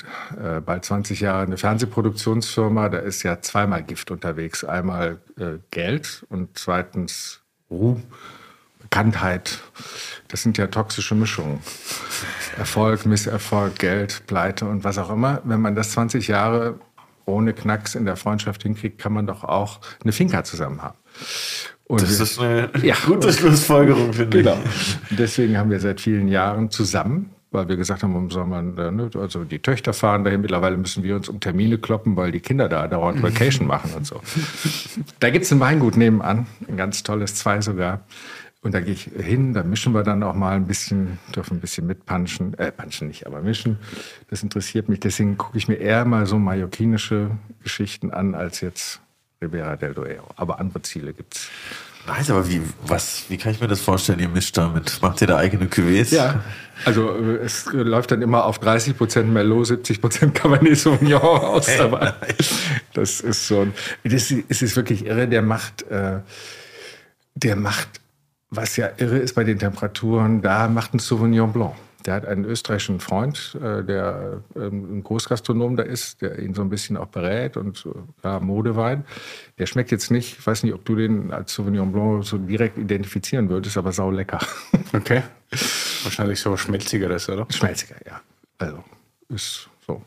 äh, 0.42 0.60
bald 0.60 0.84
20 0.84 1.20
Jahre 1.20 1.44
eine 1.44 1.56
Fernsehproduktionsfirma, 1.56 2.88
da 2.88 2.98
ist 2.98 3.22
ja 3.22 3.40
zweimal 3.40 3.82
Gift 3.84 4.10
unterwegs. 4.10 4.64
Einmal 4.64 5.18
äh, 5.38 5.58
Geld 5.70 6.26
und 6.28 6.58
zweitens 6.58 7.39
Ruhm, 7.70 8.02
Bekanntheit. 8.80 9.60
Das 10.28 10.42
sind 10.42 10.58
ja 10.58 10.66
toxische 10.66 11.14
Mischungen. 11.14 11.60
Erfolg, 12.58 13.06
Misserfolg, 13.06 13.78
Geld, 13.78 14.22
Pleite 14.26 14.66
und 14.66 14.84
was 14.84 14.98
auch 14.98 15.10
immer. 15.10 15.40
Wenn 15.44 15.60
man 15.60 15.74
das 15.74 15.92
20 15.92 16.28
Jahre 16.28 16.78
ohne 17.26 17.52
Knacks 17.52 17.94
in 17.94 18.04
der 18.04 18.16
Freundschaft 18.16 18.62
hinkriegt, 18.62 18.98
kann 18.98 19.12
man 19.12 19.26
doch 19.26 19.44
auch 19.44 19.80
eine 20.02 20.12
Finca 20.12 20.44
zusammen 20.44 20.82
haben. 20.82 20.98
Und 21.84 22.02
das 22.02 22.20
ist 22.20 22.38
eine 22.38 22.70
ja, 22.82 22.94
gute 23.06 23.32
Schlussfolgerung, 23.32 24.12
finde 24.12 24.42
genau. 24.42 24.58
ich. 24.64 25.16
Deswegen 25.16 25.56
haben 25.58 25.70
wir 25.70 25.80
seit 25.80 26.00
vielen 26.00 26.28
Jahren 26.28 26.70
zusammen 26.70 27.30
weil 27.50 27.68
wir 27.68 27.76
gesagt 27.76 28.02
haben, 28.02 28.12
warum 28.12 28.30
soll 28.30 28.46
man, 28.46 28.76
äh, 28.78 28.90
ne, 28.90 29.10
also 29.14 29.44
die 29.44 29.58
Töchter 29.58 29.92
fahren 29.92 30.24
dahin, 30.24 30.40
mittlerweile 30.40 30.76
müssen 30.76 31.02
wir 31.02 31.16
uns 31.16 31.28
um 31.28 31.40
Termine 31.40 31.78
kloppen, 31.78 32.16
weil 32.16 32.32
die 32.32 32.40
Kinder 32.40 32.68
da 32.68 32.86
dauernd 32.86 33.22
Vacation 33.22 33.66
machen 33.66 33.92
und 33.96 34.06
so. 34.06 34.20
Da 35.18 35.30
gibt's 35.30 35.52
ein 35.52 35.60
Weingut 35.60 35.96
nebenan, 35.96 36.46
ein 36.68 36.76
ganz 36.76 37.02
tolles, 37.02 37.34
zwei 37.34 37.60
sogar. 37.60 38.04
Und 38.62 38.74
da 38.74 38.80
gehe 38.80 38.92
ich 38.92 39.04
hin, 39.04 39.54
da 39.54 39.62
mischen 39.62 39.94
wir 39.94 40.02
dann 40.02 40.22
auch 40.22 40.34
mal 40.34 40.54
ein 40.54 40.66
bisschen, 40.66 41.18
dürfen 41.34 41.56
ein 41.56 41.60
bisschen 41.60 41.86
mitpanschen, 41.86 42.58
äh, 42.58 42.70
panschen 42.70 43.08
nicht, 43.08 43.26
aber 43.26 43.40
mischen. 43.40 43.78
Das 44.28 44.42
interessiert 44.42 44.90
mich, 44.90 45.00
deswegen 45.00 45.38
gucke 45.38 45.56
ich 45.56 45.66
mir 45.66 45.76
eher 45.76 46.04
mal 46.04 46.26
so 46.26 46.38
mallorquinische 46.38 47.30
Geschichten 47.62 48.10
an, 48.10 48.34
als 48.34 48.60
jetzt 48.60 49.00
Ribera 49.40 49.76
del 49.76 49.94
Duero. 49.94 50.28
Aber 50.36 50.60
andere 50.60 50.82
Ziele 50.82 51.14
gibt's. 51.14 51.50
Nice, 52.10 52.30
aber 52.30 52.48
wie, 52.48 52.60
was, 52.86 53.24
wie 53.28 53.36
kann 53.36 53.52
ich 53.52 53.60
mir 53.60 53.68
das 53.68 53.80
vorstellen? 53.80 54.18
Ihr 54.18 54.28
mischt 54.28 54.56
damit, 54.56 55.00
macht 55.00 55.20
ihr 55.20 55.28
da 55.28 55.36
eigene 55.36 55.66
Cuvées? 55.66 56.12
Ja, 56.12 56.42
also 56.84 57.14
äh, 57.16 57.36
es 57.44 57.66
läuft 57.72 58.10
dann 58.10 58.20
immer 58.20 58.46
auf 58.46 58.58
30 58.58 58.96
Prozent 58.96 59.32
Merlot, 59.32 59.68
70 59.68 60.00
Prozent 60.00 60.34
Cabernet 60.34 60.76
Sauvignon 60.76 61.20
aus. 61.20 61.68
Aber 61.78 62.16
das 62.94 63.20
ist 63.20 63.46
so 63.46 63.60
ein, 63.60 63.74
das 64.02 64.32
ist 64.32 64.76
wirklich 64.76 65.06
irre. 65.06 65.28
Der 65.28 65.42
macht, 65.42 65.82
äh, 65.82 66.18
der 67.34 67.54
macht, 67.54 68.00
was 68.50 68.76
ja 68.76 68.88
irre 68.96 69.18
ist 69.18 69.34
bei 69.34 69.44
den 69.44 69.60
Temperaturen, 69.60 70.42
da 70.42 70.66
macht 70.66 70.94
ein 70.94 70.98
Sauvignon 70.98 71.52
Blanc. 71.52 71.74
Der 72.06 72.14
hat 72.14 72.26
einen 72.26 72.44
österreichischen 72.44 73.00
Freund, 73.00 73.56
äh, 73.62 73.84
der 73.84 74.42
ähm, 74.56 74.98
ein 74.98 75.02
Großgastronom 75.02 75.76
da 75.76 75.82
ist, 75.82 76.22
der 76.22 76.38
ihn 76.38 76.54
so 76.54 76.62
ein 76.62 76.70
bisschen 76.70 76.96
auch 76.96 77.08
berät 77.08 77.56
und 77.56 77.86
ja, 78.24 78.40
Modewein. 78.40 79.04
Der 79.58 79.66
schmeckt 79.66 79.90
jetzt 79.90 80.10
nicht, 80.10 80.38
ich 80.38 80.46
weiß 80.46 80.62
nicht, 80.62 80.74
ob 80.74 80.84
du 80.84 80.96
den 80.96 81.32
als 81.32 81.54
Sauvignon 81.54 81.92
Blanc 81.92 82.24
so 82.24 82.38
direkt 82.38 82.78
identifizieren 82.78 83.48
würdest, 83.48 83.76
aber 83.76 83.92
sau 83.92 84.10
lecker. 84.10 84.38
Okay. 84.92 85.22
Wahrscheinlich 86.02 86.40
so 86.40 86.56
schmelzigeres, 86.56 87.28
oder? 87.28 87.46
Schmelziger, 87.48 87.94
ja. 88.04 88.20
Also 88.58 88.82
ist 89.28 89.68
so. 89.86 90.02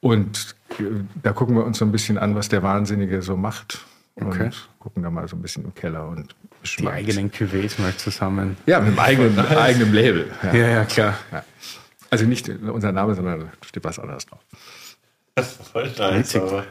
Und 0.00 0.54
äh, 0.78 0.84
da 1.22 1.32
gucken 1.32 1.56
wir 1.56 1.64
uns 1.64 1.78
so 1.78 1.84
ein 1.84 1.92
bisschen 1.92 2.16
an, 2.18 2.34
was 2.34 2.48
der 2.48 2.62
Wahnsinnige 2.62 3.22
so 3.22 3.36
macht. 3.36 3.84
Okay. 4.16 4.44
Und 4.44 4.68
gucken 4.78 5.02
da 5.02 5.10
mal 5.10 5.26
so 5.28 5.36
ein 5.36 5.42
bisschen 5.42 5.64
im 5.64 5.74
Keller 5.74 6.08
und 6.08 6.34
die 6.62 6.86
eigenen 6.86 7.30
Cuvées 7.30 7.80
mal 7.80 7.96
zusammen. 7.96 8.56
Ja, 8.66 8.80
mit 8.80 8.94
dem 8.94 8.98
eigenen, 8.98 9.38
eigenen 9.38 9.92
Label. 9.92 10.30
Ja, 10.42 10.54
ja, 10.54 10.68
ja 10.68 10.84
klar. 10.84 11.14
Ja. 11.32 11.44
Also 12.10 12.24
nicht 12.24 12.48
unser 12.48 12.92
Name, 12.92 13.14
sondern 13.14 13.50
steht 13.64 13.84
was 13.84 13.98
anderes 13.98 14.26
drauf. 14.26 14.40
Das 15.34 15.52
ist 15.52 15.68
voll 15.68 15.90
nice, 15.96 16.36
aber 16.36 16.64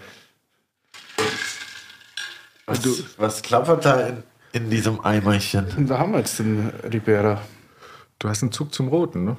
was, 2.66 2.82
du, 2.82 2.96
was 3.18 3.42
klappert 3.42 3.86
da 3.86 4.08
in, 4.08 4.24
in 4.52 4.70
diesem 4.70 5.00
Eimerchen? 5.00 5.88
Da 5.88 5.98
haben 5.98 6.12
wir 6.12 6.20
jetzt 6.20 6.38
den 6.38 6.72
Ribera. 6.92 7.42
Du 8.20 8.30
hast 8.30 8.44
einen 8.44 8.52
Zug 8.52 8.74
zum 8.74 8.90
Roten, 8.90 9.26
ne? 9.26 9.38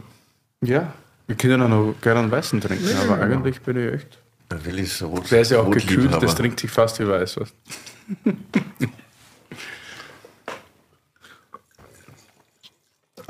Ja. 0.62 0.92
Wir 1.26 1.36
können 1.36 1.62
auch 1.62 1.68
noch 1.68 1.94
gerne 2.01 2.20
einen 2.20 2.30
Weißen 2.32 2.61
trinken, 2.61 2.88
ja, 2.88 3.03
aber 3.03 3.18
genau. 3.18 3.36
eigentlich 3.36 3.61
bin 3.61 3.76
ich 3.76 3.94
echt. 3.94 4.18
Dann 4.48 4.64
will 4.64 4.80
ich 4.80 4.92
so 4.92 5.09
rot. 5.09 5.30
Der 5.30 5.42
ist 5.42 5.53
ja 5.53 5.61
auch 5.61 5.70
gekühlt, 5.70 6.12
das 6.20 6.34
trinkt 6.34 6.59
sich 6.59 6.70
fast 6.70 6.98
wie 6.98 7.07
weiß. 7.07 7.36
Was. 7.36 7.55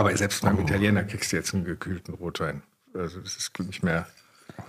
Aber 0.00 0.16
selbst 0.16 0.40
beim 0.40 0.58
oh. 0.58 0.62
Italiener 0.62 1.04
kriegst 1.04 1.30
du 1.30 1.36
jetzt 1.36 1.52
einen 1.52 1.64
gekühlten 1.64 2.14
Rotwein. 2.14 2.62
Also 2.94 3.20
das 3.20 3.36
ist 3.36 3.58
nicht 3.60 3.82
mehr. 3.82 4.06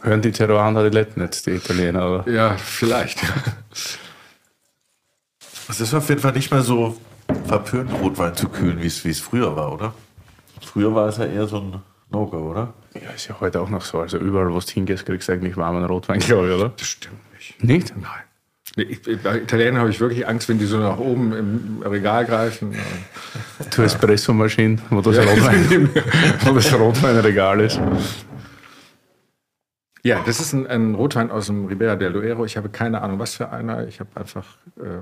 Hören 0.02 0.22
die 0.22 0.34
Terroir 0.34 0.74
die 0.84 0.94
Letten 0.94 1.22
jetzt, 1.22 1.46
die 1.48 1.52
Italiener, 1.52 2.10
oder? 2.10 2.30
Ja, 2.30 2.58
vielleicht. 2.58 3.20
Es 5.70 5.80
ist 5.80 5.94
auf 5.94 6.10
jeden 6.10 6.20
Fall 6.20 6.34
nicht 6.34 6.52
mehr 6.52 6.64
so 6.64 6.98
verpönt, 7.46 7.94
Rotwein 7.94 8.36
zu 8.36 8.50
kühlen, 8.50 8.82
wie 8.82 8.88
es 8.88 9.20
früher 9.22 9.56
war, 9.56 9.72
oder? 9.72 9.94
Früher 10.62 10.94
war 10.94 11.08
es 11.08 11.16
ja 11.16 11.26
eher 11.26 11.48
so 11.48 11.62
ein 11.62 11.82
No-Go, 12.10 12.52
oder? 12.52 12.74
Ja, 12.94 13.12
ist 13.12 13.30
ja 13.30 13.40
heute 13.40 13.62
auch 13.62 13.70
noch 13.70 13.84
so. 13.84 14.02
Also 14.02 14.18
überall, 14.18 14.52
wo 14.52 14.60
du 14.60 14.66
hingehst, 14.66 15.06
kriegst 15.06 15.30
du 15.30 15.32
eigentlich 15.32 15.56
warmen 15.56 15.86
Rotwein, 15.86 16.20
glaube 16.20 16.50
ich, 16.50 16.56
oder? 16.56 16.74
Das 16.76 16.88
stimmt 16.88 17.34
nicht. 17.34 17.64
Nicht? 17.64 17.96
Nein. 17.96 18.24
Ich, 18.78 19.02
bei 19.22 19.40
Italienern 19.40 19.80
habe 19.80 19.90
ich 19.90 20.00
wirklich 20.00 20.26
Angst, 20.26 20.48
wenn 20.48 20.58
die 20.58 20.66
so 20.66 20.78
nach 20.78 20.98
oben 20.98 21.34
im 21.34 21.84
Regal 21.84 22.26
greifen. 22.26 22.74
Du 23.76 23.82
Espresso-Maschine, 23.82 24.78
wo 24.90 25.02
das, 25.02 25.18
ja, 25.18 25.24
Rotwein, 25.24 25.90
wo 26.46 26.54
das 26.54 26.74
Rotweinregal 26.74 27.60
ist. 27.60 27.82
Ja, 30.04 30.22
das 30.26 30.40
ist 30.40 30.54
ein, 30.54 30.68
ein, 30.68 30.96
Rotwein 30.96 31.32
aus 31.32 31.48
dem 31.48 31.66
Ribera 31.66 31.96
del 31.98 32.14
Duero. 32.14 32.46
Ich 32.46 32.56
habe 32.56 32.70
keine 32.70 33.02
Ahnung, 33.02 33.20
was 33.20 33.36
für 33.36 33.52
einer. 33.52 33.88
Ich 33.88 34.00
habe 34.00 34.10
einfach. 34.16 34.46
Äh, 34.78 35.02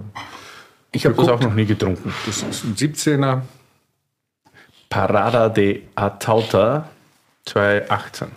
ich 0.91 1.05
habe 1.05 1.15
das 1.15 1.29
auch 1.29 1.39
noch 1.39 1.53
nie 1.53 1.65
getrunken. 1.65 2.11
Das 2.25 2.41
ist 2.41 2.63
ein 2.63 2.75
17er. 2.75 3.41
Parada 4.89 5.49
de 5.49 5.83
Atauta 5.93 6.89
2018. 7.45 8.27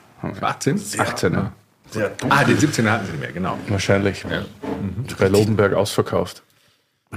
18? 0.41 1.01
18, 1.01 1.33
ja. 1.33 1.53
Ah, 2.29 2.45
den 2.45 2.59
17er 2.59 2.91
hatten 2.91 3.07
sie 3.07 3.13
nicht 3.13 3.21
mehr, 3.21 3.33
genau. 3.33 3.59
Wahrscheinlich. 3.69 4.25
Ja. 4.25 4.41
Mhm. 4.41 5.07
Bei 5.19 5.29
Lobenberg 5.29 5.75
ausverkauft. 5.75 6.43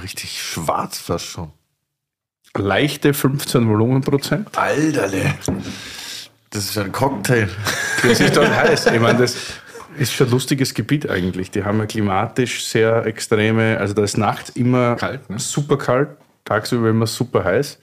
Richtig 0.01 0.41
schwarz 0.41 0.97
fast 0.97 1.25
schon. 1.25 1.51
Leichte 2.57 3.13
15 3.13 3.67
Volumenprozent. 3.67 4.57
Alterle. 4.57 5.35
Das 6.49 6.65
ist 6.65 6.77
ein 6.77 6.91
Cocktail. 6.91 7.49
Das 8.01 8.19
ist 8.19 8.37
doch 8.37 8.47
heiß. 8.49 8.87
Ich 8.87 8.99
meine, 8.99 9.19
das 9.19 9.35
ist 9.97 10.13
schon 10.13 10.27
ein 10.27 10.31
lustiges 10.31 10.73
Gebiet 10.73 11.09
eigentlich. 11.09 11.51
Die 11.51 11.63
haben 11.63 11.79
ja 11.79 11.85
klimatisch 11.85 12.65
sehr 12.65 13.05
extreme, 13.05 13.77
also 13.77 13.93
da 13.93 14.03
ist 14.03 14.17
nachts 14.17 14.51
immer 14.51 14.95
kalt, 14.95 15.29
ne? 15.29 15.39
super 15.39 15.77
kalt, 15.77 16.09
tagsüber 16.43 16.89
immer 16.89 17.07
super 17.07 17.43
heiß. 17.43 17.79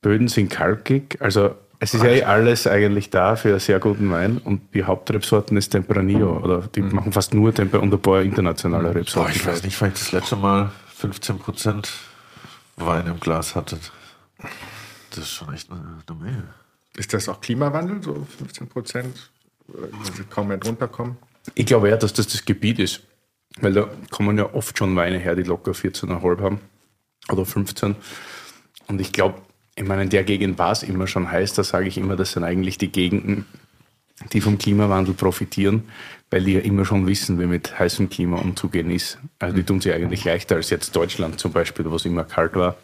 Böden 0.00 0.28
sind 0.28 0.50
kalkig, 0.50 1.16
also 1.20 1.54
es 1.82 1.94
ist 1.94 2.04
ja 2.04 2.10
eh 2.10 2.22
alles 2.22 2.68
eigentlich 2.68 3.10
da 3.10 3.34
für 3.34 3.48
einen 3.48 3.58
sehr 3.58 3.80
guten 3.80 4.08
Wein 4.08 4.38
und 4.38 4.72
die 4.72 4.84
Hauptrebsorten 4.84 5.56
ist 5.56 5.70
Tempranillo 5.70 6.38
oder 6.38 6.60
die 6.60 6.80
mhm. 6.80 6.94
machen 6.94 7.12
fast 7.12 7.34
nur 7.34 7.52
Temper 7.52 7.82
und 7.82 7.92
ein 7.92 8.00
paar 8.00 8.22
internationale. 8.22 8.94
Rebsorten. 8.94 9.32
Boah, 9.32 9.36
ich 9.36 9.44
weiß 9.44 9.64
nicht, 9.64 9.80
weil 9.80 9.88
ich 9.88 9.98
das 9.98 10.12
letzte 10.12 10.36
Mal 10.36 10.70
15% 11.00 11.88
Wein 12.76 13.08
im 13.08 13.18
Glas 13.18 13.56
hatte. 13.56 13.78
Das 15.10 15.18
ist 15.18 15.30
schon 15.30 15.52
echt 15.52 15.72
eine, 15.72 15.80
eine 16.06 16.18
Menge. 16.20 16.44
Ist 16.96 17.12
das 17.12 17.28
auch 17.28 17.40
Klimawandel, 17.40 18.00
so 18.00 18.28
15 18.38 18.68
Prozent, 18.68 19.30
wenn 19.66 20.14
sie 20.14 20.22
kaum 20.30 20.48
mehr 20.48 20.58
drunter 20.58 20.86
kommen? 20.86 21.16
Ich 21.56 21.66
glaube 21.66 21.88
eher, 21.88 21.96
dass 21.96 22.12
das 22.12 22.28
das 22.28 22.44
Gebiet 22.44 22.78
ist. 22.78 23.00
Weil 23.60 23.72
da 23.72 23.88
kommen 24.12 24.38
ja 24.38 24.54
oft 24.54 24.78
schon 24.78 24.94
Weine 24.94 25.18
her, 25.18 25.34
die 25.34 25.42
locker 25.42 25.72
14,5 25.72 26.40
haben 26.42 26.60
oder 27.28 27.44
15. 27.44 27.96
Und 28.86 29.00
ich 29.00 29.12
glaube, 29.12 29.42
ich 29.74 29.84
meine, 29.84 30.02
in 30.02 30.10
der 30.10 30.24
Gegend 30.24 30.58
war 30.58 30.72
es 30.72 30.82
immer 30.82 31.06
schon 31.06 31.30
heiß, 31.30 31.54
da 31.54 31.64
sage 31.64 31.88
ich 31.88 31.96
immer, 31.96 32.16
das 32.16 32.32
sind 32.32 32.44
eigentlich 32.44 32.78
die 32.78 32.92
Gegenden, 32.92 33.46
die 34.32 34.40
vom 34.40 34.58
Klimawandel 34.58 35.14
profitieren, 35.14 35.84
weil 36.30 36.44
die 36.44 36.52
ja 36.54 36.60
immer 36.60 36.84
schon 36.84 37.06
wissen, 37.06 37.40
wie 37.40 37.46
mit 37.46 37.78
heißem 37.78 38.10
Klima 38.10 38.38
umzugehen 38.38 38.90
ist. 38.90 39.18
Also 39.38 39.56
die 39.56 39.64
tun 39.64 39.80
sich 39.80 39.92
eigentlich 39.92 40.24
leichter 40.24 40.56
als 40.56 40.70
jetzt 40.70 40.94
Deutschland 40.94 41.40
zum 41.40 41.52
Beispiel, 41.52 41.90
wo 41.90 41.96
es 41.96 42.04
immer 42.04 42.24
kalt 42.24 42.54
war. 42.54 42.76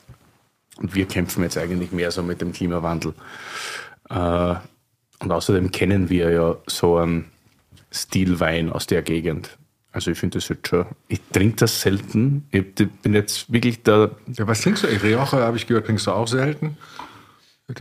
Und 0.78 0.95
wir 0.95 1.07
kämpfen 1.07 1.43
jetzt 1.43 1.59
eigentlich 1.59 1.93
mehr 1.93 2.11
so 2.11 2.22
mit 2.22 2.41
dem 2.41 2.53
Klimawandel. 2.53 3.14
Äh, 4.09 4.55
und 5.20 5.32
außerdem 5.32 5.72
kennen 5.72 6.09
wir 6.09 6.30
ja 6.30 6.57
so 6.66 6.97
einen 6.97 7.26
Stilwein 7.91 8.70
aus 8.70 8.86
der 8.86 9.03
Gegend. 9.03 9.57
Also 9.91 10.11
ich 10.11 10.18
finde 10.18 10.39
das 10.39 10.49
jetzt 10.49 10.68
schon, 10.68 10.86
ich 11.09 11.20
trinke 11.32 11.57
das 11.57 11.80
selten. 11.80 12.47
Ich 12.51 12.74
bin 12.74 13.14
jetzt 13.14 13.51
wirklich 13.53 13.82
da. 13.82 14.11
Ja, 14.26 14.47
was 14.47 14.61
trinkst 14.61 14.84
du? 14.84 14.86
Rioja 14.86 15.32
habe 15.32 15.57
ich 15.57 15.66
gehört, 15.66 15.86
trinkst 15.86 16.07
du 16.07 16.12
auch 16.12 16.28
selten? 16.28 16.76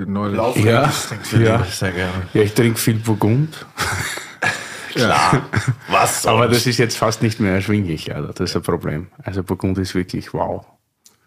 Neulich. 0.05 0.66
Ja, 0.66 0.91
ja. 1.39 1.64
sehr 1.64 1.91
gerne. 1.91 2.28
Ja, 2.34 2.41
ich 2.41 2.53
trinke 2.53 2.78
viel 2.78 2.95
Burgund. 2.95 3.66
Klar. 4.91 5.47
Was 5.89 6.24
sonst? 6.24 6.34
Aber 6.34 6.47
das 6.47 6.66
ist 6.66 6.78
jetzt 6.78 6.97
fast 6.97 7.22
nicht 7.22 7.39
mehr 7.39 7.53
erschwinglich, 7.53 8.14
also 8.14 8.34
das 8.34 8.49
ist 8.49 8.55
ein 8.55 8.64
Problem. 8.64 9.08
Also 9.24 9.43
Burgund 9.43 9.78
ist 9.78 9.95
wirklich 9.95 10.34
wow. 10.34 10.66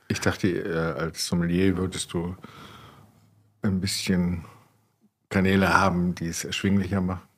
Ich 0.09 0.21
dachte, 0.21 0.49
äh, 0.49 1.01
als 1.01 1.27
Sommelier 1.27 1.77
würdest 1.77 2.13
du 2.13 2.37
ein 3.63 3.81
bisschen 3.81 4.45
Kanäle 5.29 5.73
haben, 5.73 6.15
die 6.15 6.27
es 6.27 6.45
erschwinglicher 6.45 7.01
machen. 7.01 7.30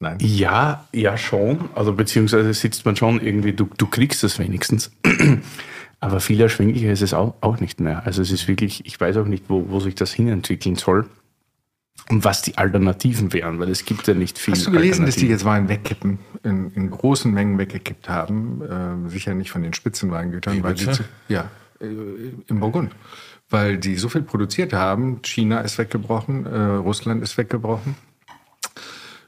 Nein. 0.00 0.18
Ja, 0.20 0.86
ja 0.92 1.16
schon. 1.16 1.68
Also 1.74 1.92
beziehungsweise 1.92 2.52
sitzt 2.52 2.84
man 2.84 2.96
schon 2.96 3.20
irgendwie, 3.20 3.52
du, 3.52 3.68
du 3.76 3.86
kriegst 3.86 4.24
es 4.24 4.38
wenigstens. 4.38 4.90
Aber 6.00 6.20
viel 6.20 6.40
erschwinglicher 6.40 6.92
ist 6.92 7.00
es 7.00 7.14
auch, 7.14 7.34
auch 7.40 7.60
nicht 7.60 7.80
mehr. 7.80 8.04
Also 8.04 8.20
es 8.20 8.30
ist 8.30 8.46
wirklich, 8.46 8.84
ich 8.84 9.00
weiß 9.00 9.16
auch 9.16 9.26
nicht, 9.26 9.44
wo, 9.48 9.70
wo 9.70 9.80
sich 9.80 9.94
das 9.94 10.12
hinentwickeln 10.12 10.76
soll 10.76 11.06
und 12.10 12.24
was 12.24 12.42
die 12.42 12.58
Alternativen 12.58 13.32
wären, 13.32 13.58
weil 13.58 13.70
es 13.70 13.86
gibt 13.86 14.06
ja 14.06 14.12
nicht 14.12 14.38
viel. 14.38 14.52
Hast 14.52 14.66
du 14.66 14.70
gelesen, 14.70 15.06
dass 15.06 15.16
die 15.16 15.28
jetzt 15.28 15.46
Wein 15.46 15.68
wegkippen, 15.68 16.18
in, 16.42 16.70
in 16.72 16.90
großen 16.90 17.32
Mengen 17.32 17.56
weggekippt 17.56 18.08
haben? 18.08 18.60
Äh, 18.60 19.08
sicher 19.08 19.34
nicht 19.34 19.50
von 19.50 19.62
den 19.62 19.72
Spitzenweingütern, 19.72 20.62
weil 20.62 20.74
die 20.74 20.90
zu, 20.90 21.04
ja 21.28 21.48
äh, 21.80 21.86
im 22.48 22.60
Burgund, 22.60 22.94
weil 23.48 23.78
die 23.78 23.96
so 23.96 24.10
viel 24.10 24.22
produziert 24.22 24.74
haben. 24.74 25.20
China 25.22 25.60
ist 25.60 25.78
weggebrochen, 25.78 26.44
äh, 26.44 26.58
Russland 26.58 27.22
ist 27.22 27.38
weggebrochen 27.38 27.94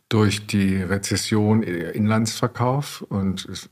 durch 0.08 0.46
die 0.46 0.82
Rezession 0.82 1.62
äh, 1.62 1.90
Inlandsverkauf 1.90 3.02
und 3.08 3.44
es 3.46 3.68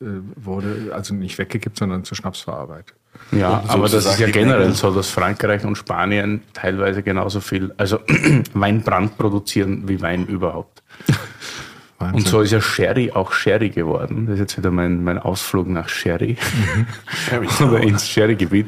äh, 0.00 0.04
wurde 0.36 0.92
also 0.94 1.14
nicht 1.14 1.38
weggekippt, 1.38 1.78
sondern 1.78 2.04
zur 2.04 2.16
Schnapsverarbeitung. 2.16 2.96
Ja, 3.30 3.62
aber 3.68 3.88
das 3.88 4.06
ist 4.06 4.18
ja 4.18 4.30
generell 4.30 4.72
so, 4.72 4.90
dass 4.90 5.10
Frankreich 5.10 5.64
und 5.64 5.76
Spanien 5.76 6.42
teilweise 6.54 7.02
genauso 7.02 7.40
viel, 7.40 7.72
also 7.76 7.98
Weinbrand 8.54 9.18
produzieren 9.18 9.88
wie 9.88 10.00
Wein 10.00 10.26
überhaupt. 10.26 10.82
Wahnsinn. 11.98 12.18
Und 12.18 12.28
so 12.28 12.40
ist 12.40 12.52
ja 12.52 12.60
Sherry 12.60 13.12
auch 13.12 13.32
Sherry 13.32 13.70
geworden. 13.70 14.26
Das 14.26 14.34
ist 14.34 14.40
jetzt 14.40 14.58
wieder 14.58 14.70
mein, 14.70 15.04
mein 15.04 15.18
Ausflug 15.18 15.68
nach 15.68 15.88
Sherry. 15.88 16.36
Mhm. 16.66 17.66
oder 17.68 17.80
ins 17.80 18.08
Sherry-Gebiet. 18.08 18.66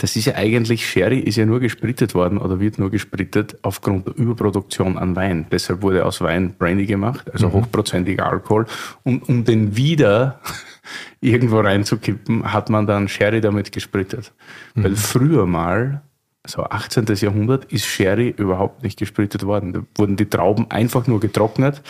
Das 0.00 0.16
ist 0.16 0.24
ja 0.24 0.34
eigentlich, 0.34 0.88
Sherry 0.88 1.18
ist 1.18 1.36
ja 1.36 1.44
nur 1.44 1.60
gesprittet 1.60 2.14
worden 2.14 2.38
oder 2.38 2.58
wird 2.58 2.78
nur 2.78 2.90
gesprittet 2.90 3.58
aufgrund 3.60 4.06
der 4.06 4.16
Überproduktion 4.16 4.96
an 4.96 5.14
Wein. 5.14 5.44
Deshalb 5.52 5.82
wurde 5.82 6.06
aus 6.06 6.22
Wein 6.22 6.54
Brandy 6.54 6.86
gemacht, 6.86 7.30
also 7.30 7.48
mhm. 7.48 7.52
hochprozentiger 7.52 8.26
Alkohol. 8.26 8.64
Und 9.02 9.28
um 9.28 9.44
den 9.44 9.76
wieder 9.76 10.40
irgendwo 11.20 11.60
reinzukippen, 11.60 12.50
hat 12.50 12.70
man 12.70 12.86
dann 12.86 13.08
Sherry 13.08 13.42
damit 13.42 13.72
gesprittet. 13.72 14.32
Mhm. 14.74 14.84
Weil 14.84 14.96
früher 14.96 15.44
mal, 15.44 16.00
so 16.46 16.64
18. 16.64 17.04
Jahrhundert, 17.16 17.66
ist 17.66 17.84
Sherry 17.84 18.34
überhaupt 18.34 18.82
nicht 18.82 18.98
gesprittet 18.98 19.44
worden. 19.44 19.74
Da 19.74 19.82
wurden 19.96 20.16
die 20.16 20.30
Trauben 20.30 20.70
einfach 20.70 21.06
nur 21.08 21.20
getrocknet 21.20 21.82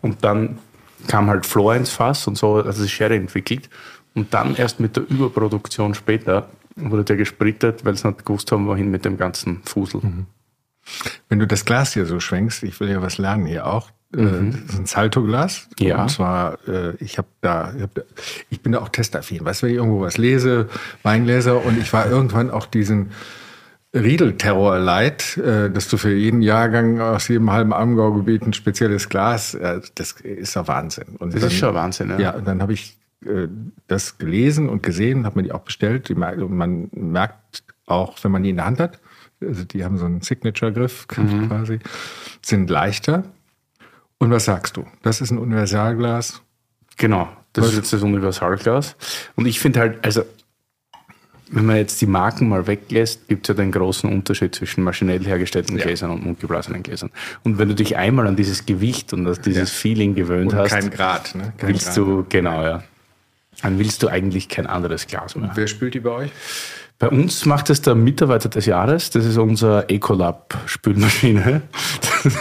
und 0.00 0.24
dann 0.24 0.58
kam 1.08 1.28
halt 1.28 1.44
Flor 1.44 1.74
ins 1.74 1.90
Fass 1.90 2.26
und 2.26 2.38
so, 2.38 2.54
also 2.54 2.86
Sherry 2.86 3.16
entwickelt. 3.16 3.68
Und 4.14 4.32
dann 4.32 4.56
erst 4.56 4.80
mit 4.80 4.96
der 4.96 5.02
Überproduktion 5.10 5.92
später 5.92 6.48
wurde 6.76 7.04
der 7.04 7.16
gesprittet, 7.16 7.84
weil 7.84 7.96
sie 7.96 8.08
nicht 8.08 8.24
gewusst 8.24 8.50
haben, 8.52 8.66
wohin 8.66 8.90
mit 8.90 9.04
dem 9.04 9.16
ganzen 9.16 9.62
Fusel. 9.64 10.00
Mhm. 10.02 10.26
Wenn 11.28 11.38
du 11.38 11.46
das 11.46 11.64
Glas 11.64 11.94
hier 11.94 12.06
so 12.06 12.20
schwenkst, 12.20 12.62
ich 12.62 12.78
will 12.80 12.90
ja 12.90 13.00
was 13.00 13.18
lernen 13.18 13.46
hier 13.46 13.66
auch. 13.66 13.90
Äh, 14.14 14.20
mhm. 14.20 14.52
Das 14.52 14.74
ist 14.74 14.78
ein 14.78 14.86
Salto-Glas. 14.86 15.68
Ja. 15.78 16.02
Und 16.02 16.10
zwar, 16.10 16.58
äh, 16.68 16.94
ich 16.96 17.18
habe 17.18 17.28
da, 17.40 17.72
ich, 17.74 17.82
hab 17.82 17.94
da, 17.94 18.02
ich 18.50 18.60
bin 18.60 18.72
da 18.72 18.80
auch 18.80 18.88
testaffin. 18.88 19.44
Weißt 19.44 19.62
du, 19.62 19.66
wenn 19.66 19.72
ich 19.72 19.78
irgendwo 19.78 20.00
was 20.00 20.18
lese, 20.18 20.68
Weingläser, 21.02 21.64
und 21.64 21.78
ich 21.80 21.92
war 21.92 22.08
irgendwann 22.08 22.50
auch 22.50 22.66
diesen 22.66 23.12
Riedel-Terror 23.94 24.78
leid, 24.78 25.36
äh, 25.38 25.70
dass 25.70 25.88
du 25.88 25.96
für 25.96 26.12
jeden 26.12 26.42
Jahrgang 26.42 27.00
aus 27.00 27.28
jedem 27.28 27.50
halben 27.50 27.72
Amgau-Gebiet 27.72 28.42
ein 28.42 28.52
spezielles 28.52 29.08
Glas, 29.08 29.56
das 29.94 30.12
ist 30.22 30.54
ja 30.54 30.66
Wahnsinn. 30.66 31.16
Und 31.18 31.32
das 31.32 31.40
dann, 31.40 31.50
ist 31.50 31.56
schon 31.56 31.74
Wahnsinn, 31.74 32.10
ja. 32.10 32.18
Ja, 32.18 32.30
und 32.32 32.46
dann 32.46 32.60
habe 32.60 32.72
ich 32.72 32.98
äh, 33.24 33.48
das 33.86 34.18
gelesen 34.18 34.68
und 34.68 34.82
gesehen, 34.82 35.24
habe 35.24 35.38
mir 35.38 35.44
die 35.44 35.52
auch 35.52 35.62
bestellt. 35.62 36.10
Und 36.10 36.56
man 36.56 36.88
merkt 36.92 37.64
auch, 37.86 38.22
wenn 38.22 38.32
man 38.32 38.42
die 38.42 38.50
in 38.50 38.56
der 38.56 38.66
Hand 38.66 38.80
hat, 38.80 39.00
also 39.40 39.64
die 39.64 39.84
haben 39.84 39.98
so 39.98 40.06
einen 40.06 40.20
Signature-Griff 40.20 41.06
mhm. 41.16 41.48
quasi, 41.48 41.78
sind 42.42 42.70
leichter. 42.70 43.24
Und 44.18 44.30
was 44.30 44.44
sagst 44.44 44.76
du? 44.76 44.86
Das 45.02 45.20
ist 45.20 45.30
ein 45.30 45.38
Universalglas? 45.38 46.42
Genau, 46.96 47.28
das 47.52 47.64
was? 47.64 47.70
ist 47.72 47.76
jetzt 47.76 47.92
das 47.92 48.02
Universalglas. 48.02 48.96
Und 49.34 49.46
ich 49.46 49.60
finde 49.60 49.80
halt, 49.80 50.04
also 50.04 50.22
wenn 51.50 51.66
man 51.66 51.76
jetzt 51.76 52.00
die 52.00 52.06
Marken 52.06 52.48
mal 52.48 52.66
weglässt, 52.66 53.28
gibt 53.28 53.48
es 53.48 53.54
ja 53.54 53.62
den 53.62 53.70
großen 53.70 54.10
Unterschied 54.10 54.54
zwischen 54.54 54.82
maschinell 54.82 55.24
hergestellten 55.24 55.76
ja. 55.76 55.84
Gläsern 55.84 56.10
und 56.10 56.24
mundgeblasenen 56.24 56.82
Gläsern. 56.82 57.10
Und 57.42 57.58
wenn 57.58 57.68
du 57.68 57.74
dich 57.74 57.96
einmal 57.96 58.26
an 58.26 58.34
dieses 58.34 58.66
Gewicht 58.66 59.12
und 59.12 59.26
an 59.26 59.38
dieses 59.44 59.70
ja. 59.70 59.78
Feeling 59.78 60.14
gewöhnt 60.14 60.52
und 60.52 60.58
hast, 60.58 60.70
kein 60.70 60.90
Grad, 60.90 61.34
ne? 61.34 61.52
Kein 61.58 61.70
willst 61.70 61.86
Grad. 61.86 61.96
du, 61.96 62.26
genau, 62.28 62.62
ja 62.62 62.82
dann 63.62 63.78
willst 63.78 64.02
du 64.02 64.08
eigentlich 64.08 64.48
kein 64.48 64.66
anderes 64.66 65.06
Glas 65.06 65.36
mehr. 65.36 65.50
Wer 65.54 65.66
spült 65.66 65.94
die 65.94 66.00
bei 66.00 66.10
euch? 66.10 66.30
Bei 66.98 67.08
uns 67.08 67.44
macht 67.44 67.70
es 67.70 67.82
der 67.82 67.94
Mitarbeiter 67.94 68.48
des 68.48 68.66
Jahres. 68.66 69.10
Das 69.10 69.24
ist 69.24 69.36
unser 69.36 69.90
Ecolab-Spülmaschine. 69.90 71.62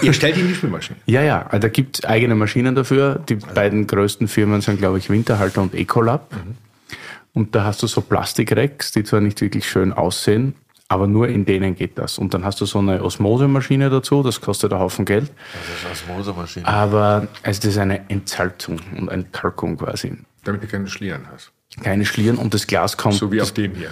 Ihr 0.01 0.13
stellt 0.13 0.37
ihm 0.37 0.47
die 0.47 0.55
Spülmaschine? 0.55 0.99
Ja, 1.05 1.21
ja. 1.21 1.47
Also 1.47 1.59
da 1.59 1.67
gibt 1.69 1.99
es 1.99 2.05
eigene 2.05 2.35
Maschinen 2.35 2.75
dafür. 2.75 3.19
Die 3.27 3.35
beiden 3.35 3.87
größten 3.87 4.27
Firmen 4.27 4.61
sind, 4.61 4.77
glaube 4.77 4.99
ich, 4.99 5.09
Winterhalter 5.09 5.61
und 5.61 5.73
Ecolab. 5.73 6.31
Mhm. 6.31 6.55
Und 7.33 7.55
da 7.55 7.63
hast 7.63 7.81
du 7.81 7.87
so 7.87 8.01
Plastikrecks, 8.01 8.91
die 8.91 9.03
zwar 9.03 9.19
nicht 9.21 9.41
wirklich 9.41 9.67
schön 9.67 9.91
aussehen, 9.91 10.53
aber 10.87 11.07
nur 11.07 11.27
in 11.27 11.45
denen 11.45 11.75
geht 11.75 11.97
das. 11.97 12.19
Und 12.19 12.35
dann 12.35 12.45
hast 12.45 12.61
du 12.61 12.65
so 12.65 12.77
eine 12.77 13.03
Osmosemaschine 13.03 13.89
dazu, 13.89 14.21
das 14.21 14.39
kostet 14.39 14.71
einen 14.71 14.81
Haufen 14.81 15.05
Geld. 15.05 15.31
Das 15.53 15.93
ist 15.93 16.05
eine 16.07 16.19
Osmosemaschine. 16.19 16.67
Aber 16.67 17.27
also 17.41 17.59
das 17.59 17.71
ist 17.71 17.77
eine 17.79 18.07
Entsalzung 18.09 18.79
und 18.97 19.09
eine 19.09 19.23
Kalkung 19.23 19.77
quasi. 19.77 20.13
Damit 20.43 20.63
du 20.63 20.67
keine 20.67 20.87
Schlieren 20.87 21.27
hast. 21.31 21.51
Keine 21.81 22.05
Schlieren 22.05 22.37
und 22.37 22.53
das 22.53 22.67
Glas 22.67 22.97
kommt. 22.97 23.15
So 23.15 23.31
wie 23.31 23.41
auf 23.41 23.51
dem 23.51 23.75
hier. 23.75 23.89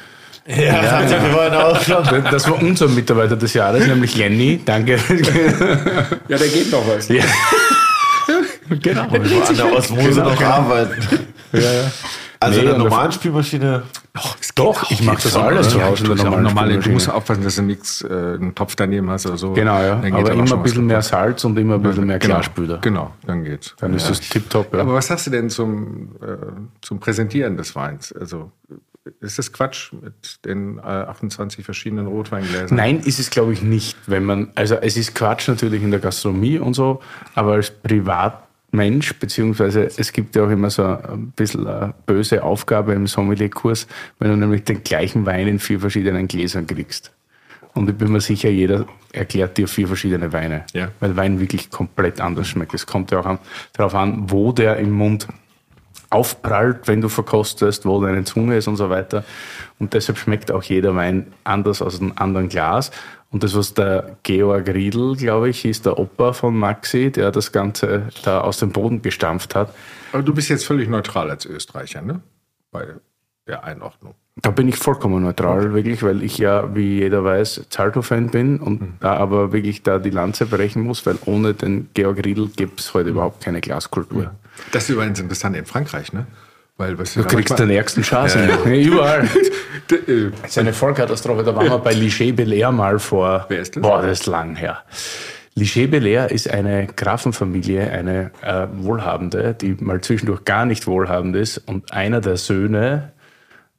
Ja, 0.47 0.56
ja, 0.56 1.02
ja. 1.04 1.52
wir 1.52 1.68
auch 1.68 1.82
schon. 1.82 2.24
Das 2.24 2.49
war 2.49 2.62
unser 2.62 2.88
Mitarbeiter 2.88 3.36
des 3.36 3.54
Jahres, 3.54 3.86
nämlich 3.86 4.16
Lenny. 4.16 4.62
Danke. 4.66 4.99
Ja, 6.28 6.38
da 6.38 6.47
geht 6.47 6.72
noch 6.72 6.88
was. 6.88 7.08
Ja. 7.10 7.24
genau. 8.70 9.04
Und 9.06 9.30
wir 9.30 9.47
an 9.47 9.56
der 9.56 9.74
Osmose 9.74 10.10
genau. 10.10 10.30
noch 10.30 10.41
arbeiten. 10.41 11.26
Ja, 11.54 11.60
ja. 11.60 11.91
Also 12.39 12.60
nee, 12.60 12.66
in 12.66 12.70
der 12.72 12.78
normalen 12.80 13.12
Spülmaschine. 13.12 13.84
Doch, 14.14 14.36
doch 14.55 14.91
ich 14.91 15.03
mache 15.03 15.24
das 15.24 15.36
alles 15.36 15.70
zu 15.70 15.82
Hause. 15.82 16.03
Ja, 16.03 16.16
normale 16.16 16.41
normale, 16.41 16.80
du 16.80 16.89
musst 16.89 17.09
aufpassen, 17.09 17.43
dass 17.43 17.55
du 17.55 17.62
nichts, 17.62 18.01
äh, 18.01 18.07
einen 18.07 18.53
Topf 18.53 18.76
daneben 18.76 19.09
hast 19.09 19.26
oder 19.26 19.38
so. 19.38 19.53
Genau, 19.53 19.82
ja. 19.82 20.01
Aber 20.12 20.32
immer 20.32 20.53
ein 20.53 20.64
bisschen 20.64 20.86
mehr 20.86 21.01
Salz 21.01 21.45
und 21.45 21.57
immer 21.57 21.76
ein 21.76 21.82
bisschen 21.82 22.05
mehr 22.05 22.20
genau, 22.20 22.36
Klarspüler. 22.36 22.80
Genau, 22.80 23.14
dann 23.26 23.43
geht's. 23.43 23.74
Dann 23.80 23.91
ja. 23.91 23.97
ist 23.97 24.09
das 24.09 24.20
tipptopp. 24.20 24.74
Ja. 24.74 24.82
Aber 24.82 24.95
was 24.95 25.09
hast 25.09 25.28
du 25.28 25.32
denn 25.32 25.49
zum, 25.49 26.16
äh, 26.22 26.36
zum 26.82 26.99
Präsentieren 26.99 27.55
des 27.55 27.74
Weins? 27.76 28.12
Also 28.12 28.51
ist 29.20 29.39
das 29.39 29.51
Quatsch 29.51 29.93
mit 29.93 30.45
den 30.45 30.78
äh, 30.78 30.82
28 30.82 31.64
verschiedenen 31.64 32.07
Rotweingläsern? 32.07 32.76
Nein, 32.76 32.99
ist 32.99 33.20
es 33.20 33.30
glaube 33.30 33.53
ich 33.53 33.62
nicht. 33.62 33.97
Wenn 34.07 34.26
man, 34.26 34.51
also 34.55 34.76
es 34.76 34.97
ist 34.97 35.16
Quatsch 35.16 35.47
natürlich 35.47 35.82
in 35.82 35.91
der 35.91 36.01
Gastronomie 36.01 36.59
und 36.59 36.74
so, 36.74 37.01
aber 37.34 37.53
als 37.53 37.72
Privat 37.72 38.43
Mensch, 38.72 39.13
beziehungsweise 39.19 39.89
es 39.97 40.13
gibt 40.13 40.36
ja 40.36 40.45
auch 40.45 40.49
immer 40.49 40.69
so 40.69 40.84
ein 40.84 41.32
bisschen 41.36 41.67
eine 41.67 41.93
böse 42.05 42.43
Aufgabe 42.43 42.93
im 42.93 43.05
Sommelierkurs, 43.05 43.88
wenn 44.19 44.32
du 44.32 44.38
nämlich 44.38 44.63
den 44.63 44.84
gleichen 44.84 45.26
Wein 45.26 45.47
in 45.47 45.59
vier 45.59 45.80
verschiedenen 45.80 46.28
Gläsern 46.28 46.67
kriegst. 46.67 47.11
Und 47.74 47.89
ich 47.89 47.95
bin 47.95 48.11
mir 48.11 48.22
sicher, 48.22 48.49
jeder 48.49 48.86
erklärt 49.13 49.57
dir 49.57 49.67
vier 49.67 49.88
verschiedene 49.88 50.34
Weine, 50.34 50.65
ja. 50.74 50.89
weil 50.99 51.15
Wein 51.15 51.39
wirklich 51.39 51.69
komplett 51.69 52.19
anders 52.19 52.47
schmeckt. 52.47 52.74
Es 52.74 52.86
kommt 52.86 53.11
ja 53.11 53.19
auch 53.19 53.26
an, 53.26 53.39
darauf 53.74 53.95
an, 53.95 54.30
wo 54.30 54.51
der 54.51 54.78
im 54.78 54.91
Mund 54.91 55.28
aufprallt, 56.09 56.88
wenn 56.88 57.01
du 57.01 57.09
verkostest, 57.09 57.86
wo 57.86 58.01
deine 58.01 58.24
Zunge 58.26 58.57
ist 58.57 58.67
und 58.67 58.76
so 58.76 58.89
weiter. 58.89 59.24
Und 59.80 59.93
deshalb 59.93 60.17
schmeckt 60.17 60.51
auch 60.51 60.63
jeder 60.63 60.95
Wein 60.95 61.28
anders 61.43 61.82
aus 61.82 61.99
einem 61.99 62.13
anderen 62.15 62.49
Glas. 62.49 62.91
Und 63.32 63.44
das, 63.44 63.56
was 63.56 63.74
der 63.74 64.18
Georg 64.24 64.68
Riedl, 64.68 65.16
glaube 65.16 65.50
ich, 65.50 65.64
ist 65.64 65.86
der 65.86 65.98
Opa 65.98 66.34
von 66.34 66.56
Maxi, 66.56 67.12
der 67.12 67.32
das 67.32 67.52
Ganze 67.52 68.10
da 68.24 68.42
aus 68.42 68.58
dem 68.58 68.72
Boden 68.72 69.02
gestampft 69.02 69.56
hat. 69.56 69.74
Aber 70.12 70.22
du 70.22 70.34
bist 70.34 70.50
jetzt 70.50 70.66
völlig 70.66 70.90
neutral 70.90 71.30
als 71.30 71.46
Österreicher, 71.46 72.02
ne? 72.02 72.22
Bei 72.72 72.88
der 73.48 73.64
Einordnung. 73.64 74.16
Da 74.36 74.52
bin 74.52 74.68
ich 74.68 74.78
vollkommen 74.78 75.24
neutral, 75.24 75.60
okay. 75.60 75.74
wirklich, 75.74 76.04
weil 76.04 76.24
ich 76.24 76.38
ja, 76.38 76.74
wie 76.74 77.00
jeder 77.00 77.24
weiß, 77.24 77.68
Zalto-Fan 77.70 78.30
bin 78.30 78.60
und 78.60 78.82
mhm. 78.82 78.94
da 79.00 79.16
aber 79.16 79.52
wirklich 79.52 79.84
da 79.84 80.00
die 80.00 80.10
Lanze 80.10 80.46
brechen 80.46 80.84
muss, 80.84 81.06
weil 81.06 81.18
ohne 81.26 81.54
den 81.54 81.90
Georg 81.94 82.26
Riedl 82.26 82.48
gibt 82.48 82.80
es 82.80 82.94
heute 82.94 83.10
mhm. 83.10 83.16
überhaupt 83.16 83.44
keine 83.44 83.62
Glaskultur. 83.62 84.24
Ja. 84.24 84.36
Das 84.72 84.84
ist 84.84 84.90
übrigens 84.90 85.20
interessant 85.20 85.56
in 85.56 85.66
Frankreich, 85.66 86.14
ne? 86.14 86.28
Weil, 86.82 86.98
was 86.98 87.14
Du 87.14 87.24
kriegst 87.24 87.60
den 87.60 87.70
ärgsten 87.70 88.04
Schaden. 88.04 88.50
Überall. 88.66 89.24
äh, 89.92 90.32
Das 90.42 90.50
ist 90.52 90.58
eine 90.58 90.74
Vollkatastrophe. 90.74 91.44
Da 91.44 91.56
waren 91.56 91.68
wir 91.68 91.78
bei 91.78 91.94
Liché 91.94 92.34
Belair 92.34 92.72
mal 92.72 92.98
vor. 92.98 93.46
Wer 93.50 93.60
ist 93.62 93.76
das? 93.76 93.84
Boah, 93.84 94.02
das 94.02 94.22
ist 94.22 94.26
lang 94.26 94.56
her. 94.56 94.80
Liché 95.56 95.86
Belair 95.88 96.32
ist 96.32 96.50
eine 96.50 96.88
Grafenfamilie, 96.88 97.92
eine 97.92 98.32
äh, 98.42 98.66
Wohlhabende, 98.74 99.54
die 99.54 99.76
mal 99.80 100.02
zwischendurch 100.02 100.44
gar 100.44 100.66
nicht 100.66 100.88
wohlhabend 100.88 101.36
ist. 101.36 101.60
Und 101.60 101.94
einer 101.94 102.20
der 102.20 102.38
Söhne 102.38 103.12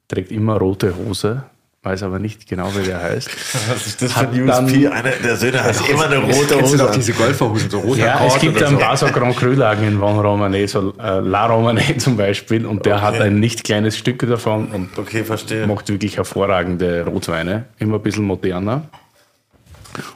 trägt 0.07 0.31
immer 0.31 0.57
rote 0.57 0.95
Hose, 0.95 1.43
weiß 1.83 2.03
aber 2.03 2.17
nicht 2.17 2.47
genau, 2.47 2.73
wie 2.75 2.83
der 2.83 3.01
heißt. 3.01 3.29
Was 3.69 3.87
ist 3.87 4.01
das 4.01 4.13
für 4.13 4.27
ein 4.29 4.49
USP? 4.49 4.87
Einer 4.87 5.11
der 5.11 5.35
Söhne 5.35 5.63
hat 5.63 5.89
immer 5.89 6.05
eine 6.05 6.17
rote 6.17 6.61
Hose. 6.61 6.77
doch 6.77 6.91
diese 6.91 7.11
Golferhosen, 7.13 7.69
so 7.69 7.79
roter 7.79 7.99
Ja, 7.99 8.25
es 8.25 8.33
Kord 8.33 8.41
gibt 8.41 8.63
ein 8.63 8.71
so. 8.71 8.77
paar 8.77 8.97
so 8.97 9.07
Grand 9.07 9.35
Cru-Lagen 9.35 9.85
in 9.85 9.99
Von 9.99 10.17
Romanet, 10.19 10.69
so 10.69 10.93
äh, 10.97 11.19
La 11.19 11.45
Romanet 11.45 12.01
zum 12.01 12.15
Beispiel, 12.15 12.65
und 12.65 12.85
der 12.85 13.01
hat 13.01 13.19
ein 13.19 13.39
nicht 13.39 13.65
kleines 13.65 13.97
Stück 13.97 14.19
davon 14.27 14.67
und 14.67 14.97
Okay, 14.97 15.25
macht 15.67 15.89
wirklich 15.89 16.17
hervorragende 16.17 17.05
Rotweine, 17.05 17.65
immer 17.79 17.95
ein 17.97 18.01
bisschen 18.01 18.23
moderner. 18.23 18.85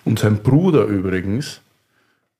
Und 0.05 0.19
sein 0.19 0.37
Bruder 0.37 0.85
übrigens, 0.85 1.61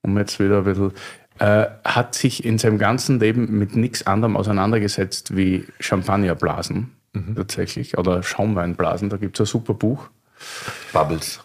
um 0.02 0.18
jetzt 0.18 0.40
wieder 0.40 0.60
ein 0.60 0.64
bisschen, 0.64 0.92
äh, 1.40 1.66
hat 1.84 2.16
sich 2.16 2.46
in 2.46 2.58
seinem 2.58 2.78
ganzen 2.78 3.20
Leben 3.20 3.60
mit 3.60 3.76
nichts 3.76 4.08
anderem 4.08 4.38
auseinandergesetzt 4.38 5.36
wie 5.36 5.66
Champagnerblasen 5.80 6.97
tatsächlich 7.36 7.98
oder 7.98 8.24
Schaumweinblasen. 8.24 9.10
Da 9.10 9.18
gibt 9.18 9.40
es 9.40 9.48
ein 9.48 9.52
super 9.52 9.74
Buch. 9.74 10.10
Bubbles. 10.94 11.42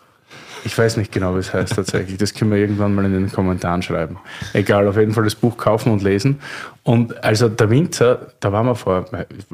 Ich 0.65 0.79
weiß 0.79 0.97
nicht 0.97 1.11
genau, 1.11 1.35
wie 1.35 1.41
es 1.41 1.53
heißt 1.53 1.75
tatsächlich. 1.75 2.19
Das 2.19 2.35
können 2.35 2.53
wir 2.53 2.59
irgendwann 2.59 2.95
mal 2.95 3.05
in 3.05 3.13
den 3.13 3.33
Kommentaren 3.33 3.83
schreiben. 3.83 4.19
Egal, 4.53 4.87
auf 4.87 4.97
jeden 4.97 5.13
Fall 5.13 5.25
das 5.25 5.35
Buch 5.35 5.57
kaufen 5.57 5.91
und 5.93 6.03
lesen. 6.03 6.41
Und 6.85 7.23
also 7.25 7.49
der 7.49 7.69
Winzer, 7.69 8.33
da 8.39 8.53
waren 8.53 8.67
wir 8.67 8.77
vor 8.77 9.07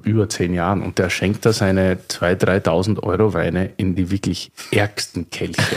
über 0.02 0.28
zehn 0.28 0.52
Jahren 0.52 0.82
und 0.82 0.98
der 0.98 1.08
schenkt 1.08 1.46
da 1.46 1.52
seine 1.52 1.94
2.000, 1.94 2.64
3.000 2.64 3.02
Euro 3.02 3.32
Weine 3.32 3.70
in 3.78 3.94
die 3.94 4.10
wirklich 4.10 4.52
ärgsten 4.70 5.30
Kelche. 5.30 5.76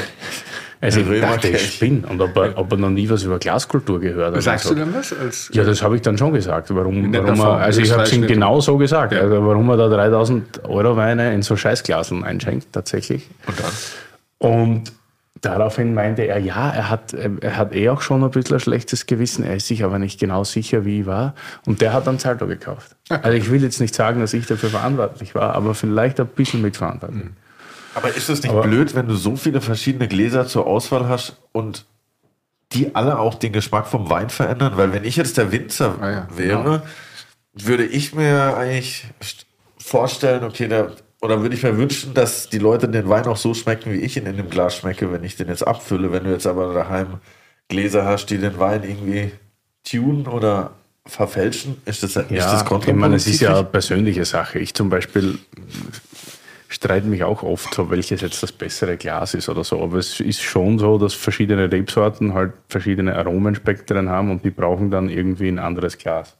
Also 0.81 0.99
ich 0.99 1.07
Römer 1.07 1.27
dachte, 1.27 1.49
ich 1.49 1.75
spinne. 1.75 2.07
Und 2.07 2.19
ob 2.21 2.35
er, 2.35 2.57
ob 2.57 2.71
er 2.71 2.77
noch 2.77 2.89
nie 2.89 3.07
was 3.07 3.23
über 3.23 3.37
Glaskultur 3.37 3.99
gehört 3.99 4.35
hat. 4.35 4.41
Sagst 4.41 4.65
und 4.65 4.79
du 4.79 4.83
so. 4.83 4.85
denn 4.85 4.99
was? 4.99 5.13
Als, 5.13 5.51
Ja, 5.53 5.63
das 5.63 5.83
habe 5.83 5.95
ich 5.95 6.01
dann 6.01 6.17
schon 6.17 6.33
gesagt. 6.33 6.73
Warum, 6.73 7.13
warum 7.13 7.39
er, 7.39 7.57
also 7.57 7.81
ich 7.81 7.91
habe 7.91 8.03
es 8.03 8.13
ihm 8.13 8.25
genau 8.25 8.59
so 8.59 8.77
gesagt. 8.77 9.13
Also 9.13 9.45
warum 9.45 9.69
er 9.69 9.77
da 9.77 9.89
3000 9.89 10.65
Euro 10.65 10.97
Weine 10.97 11.33
in 11.35 11.43
so 11.43 11.55
Scheißglaseln 11.55 12.23
einschenkt, 12.23 12.73
tatsächlich. 12.73 13.29
Und 13.45 13.59
dann? 13.59 14.51
Und 14.51 14.91
daraufhin 15.41 15.93
meinte 15.93 16.23
er, 16.23 16.39
ja, 16.39 16.71
er 16.71 16.89
hat, 16.89 17.13
er 17.13 17.57
hat 17.57 17.75
eh 17.75 17.89
auch 17.89 18.01
schon 18.01 18.23
ein 18.23 18.31
bisschen 18.31 18.55
ein 18.55 18.59
schlechtes 18.59 19.05
Gewissen, 19.05 19.43
er 19.43 19.57
ist 19.57 19.67
sich 19.67 19.83
aber 19.83 19.99
nicht 19.99 20.19
genau 20.19 20.43
sicher, 20.43 20.83
wie 20.83 21.01
ich 21.01 21.05
war. 21.05 21.35
Und 21.67 21.81
der 21.81 21.93
hat 21.93 22.07
dann 22.07 22.17
Salto 22.17 22.47
gekauft. 22.47 22.95
Also 23.09 23.37
ich 23.37 23.51
will 23.51 23.61
jetzt 23.61 23.79
nicht 23.79 23.93
sagen, 23.93 24.19
dass 24.19 24.33
ich 24.33 24.47
dafür 24.47 24.69
verantwortlich 24.69 25.35
war, 25.35 25.53
aber 25.53 25.75
vielleicht 25.75 26.19
ein 26.19 26.27
bisschen 26.27 26.61
mitverantwortlich. 26.61 27.25
Aber 27.95 28.15
ist 28.15 28.29
es 28.29 28.41
nicht 28.43 28.61
blöd, 28.61 28.95
wenn 28.95 29.07
du 29.07 29.15
so 29.15 29.35
viele 29.35 29.61
verschiedene 29.61 30.07
Gläser 30.07 30.47
zur 30.47 30.65
Auswahl 30.67 31.09
hast 31.09 31.37
und 31.51 31.85
die 32.71 32.95
alle 32.95 33.19
auch 33.19 33.35
den 33.35 33.51
Geschmack 33.51 33.87
vom 33.87 34.09
Wein 34.09 34.29
verändern? 34.29 34.73
Weil 34.77 34.93
wenn 34.93 35.03
ich 35.03 35.17
jetzt 35.17 35.37
der 35.37 35.51
Winzer 35.51 35.95
Ah 36.01 36.09
ja, 36.11 36.27
wäre, 36.35 36.83
würde 37.53 37.85
ich 37.85 38.13
mir 38.15 38.55
eigentlich 38.55 39.05
st- 39.21 39.45
vorstellen, 39.77 40.43
okay, 40.45 40.67
da, 40.69 40.91
oder 41.21 41.41
würde 41.41 41.53
ich 41.55 41.63
mir 41.63 41.75
wünschen, 41.77 42.13
dass 42.13 42.49
die 42.49 42.59
Leute 42.59 42.87
den 42.87 43.09
Wein 43.09 43.25
auch 43.25 43.35
so 43.37 43.53
schmecken, 43.53 43.91
wie 43.91 43.97
ich 43.99 44.15
ihn 44.15 44.25
in 44.25 44.37
dem 44.37 44.49
Glas 44.49 44.77
schmecke, 44.77 45.11
wenn 45.11 45.23
ich 45.23 45.35
den 45.35 45.49
jetzt 45.49 45.67
abfülle. 45.67 46.13
Wenn 46.13 46.23
du 46.23 46.31
jetzt 46.31 46.47
aber 46.47 46.73
daheim 46.73 47.19
Gläser 47.67 48.05
hast, 48.05 48.27
die 48.27 48.37
den 48.37 48.57
Wein 48.57 48.83
irgendwie 48.83 49.31
tunen 49.83 50.27
oder 50.27 50.71
verfälschen, 51.05 51.81
ist 51.85 52.03
das, 52.03 52.15
ist 52.15 52.31
das 52.31 52.63
ich 52.63 52.93
meine, 52.93 53.15
es 53.15 53.27
ist 53.27 53.41
ja 53.41 53.49
eine 53.49 53.55
kontraproduktiv? 53.63 53.71
persönliche 53.71 54.23
Sache. 54.25 54.59
Ich 54.59 54.73
zum 54.73 54.89
Beispiel 54.89 55.39
streite 56.81 57.05
mich 57.05 57.23
auch 57.23 57.43
oft 57.43 57.75
so, 57.75 57.91
welches 57.91 58.21
jetzt 58.21 58.41
das 58.41 58.51
bessere 58.51 58.97
Glas 58.97 59.35
ist 59.35 59.49
oder 59.49 59.63
so. 59.63 59.79
Aber 59.83 59.97
es 59.99 60.19
ist 60.19 60.41
schon 60.41 60.79
so, 60.79 60.97
dass 60.97 61.13
verschiedene 61.13 61.71
Rebsorten 61.71 62.33
halt 62.33 62.53
verschiedene 62.69 63.15
Aromenspektren 63.15 64.09
haben 64.09 64.31
und 64.31 64.43
die 64.43 64.49
brauchen 64.49 64.89
dann 64.89 65.07
irgendwie 65.07 65.47
ein 65.47 65.59
anderes 65.59 65.99
Glas. 65.99 66.35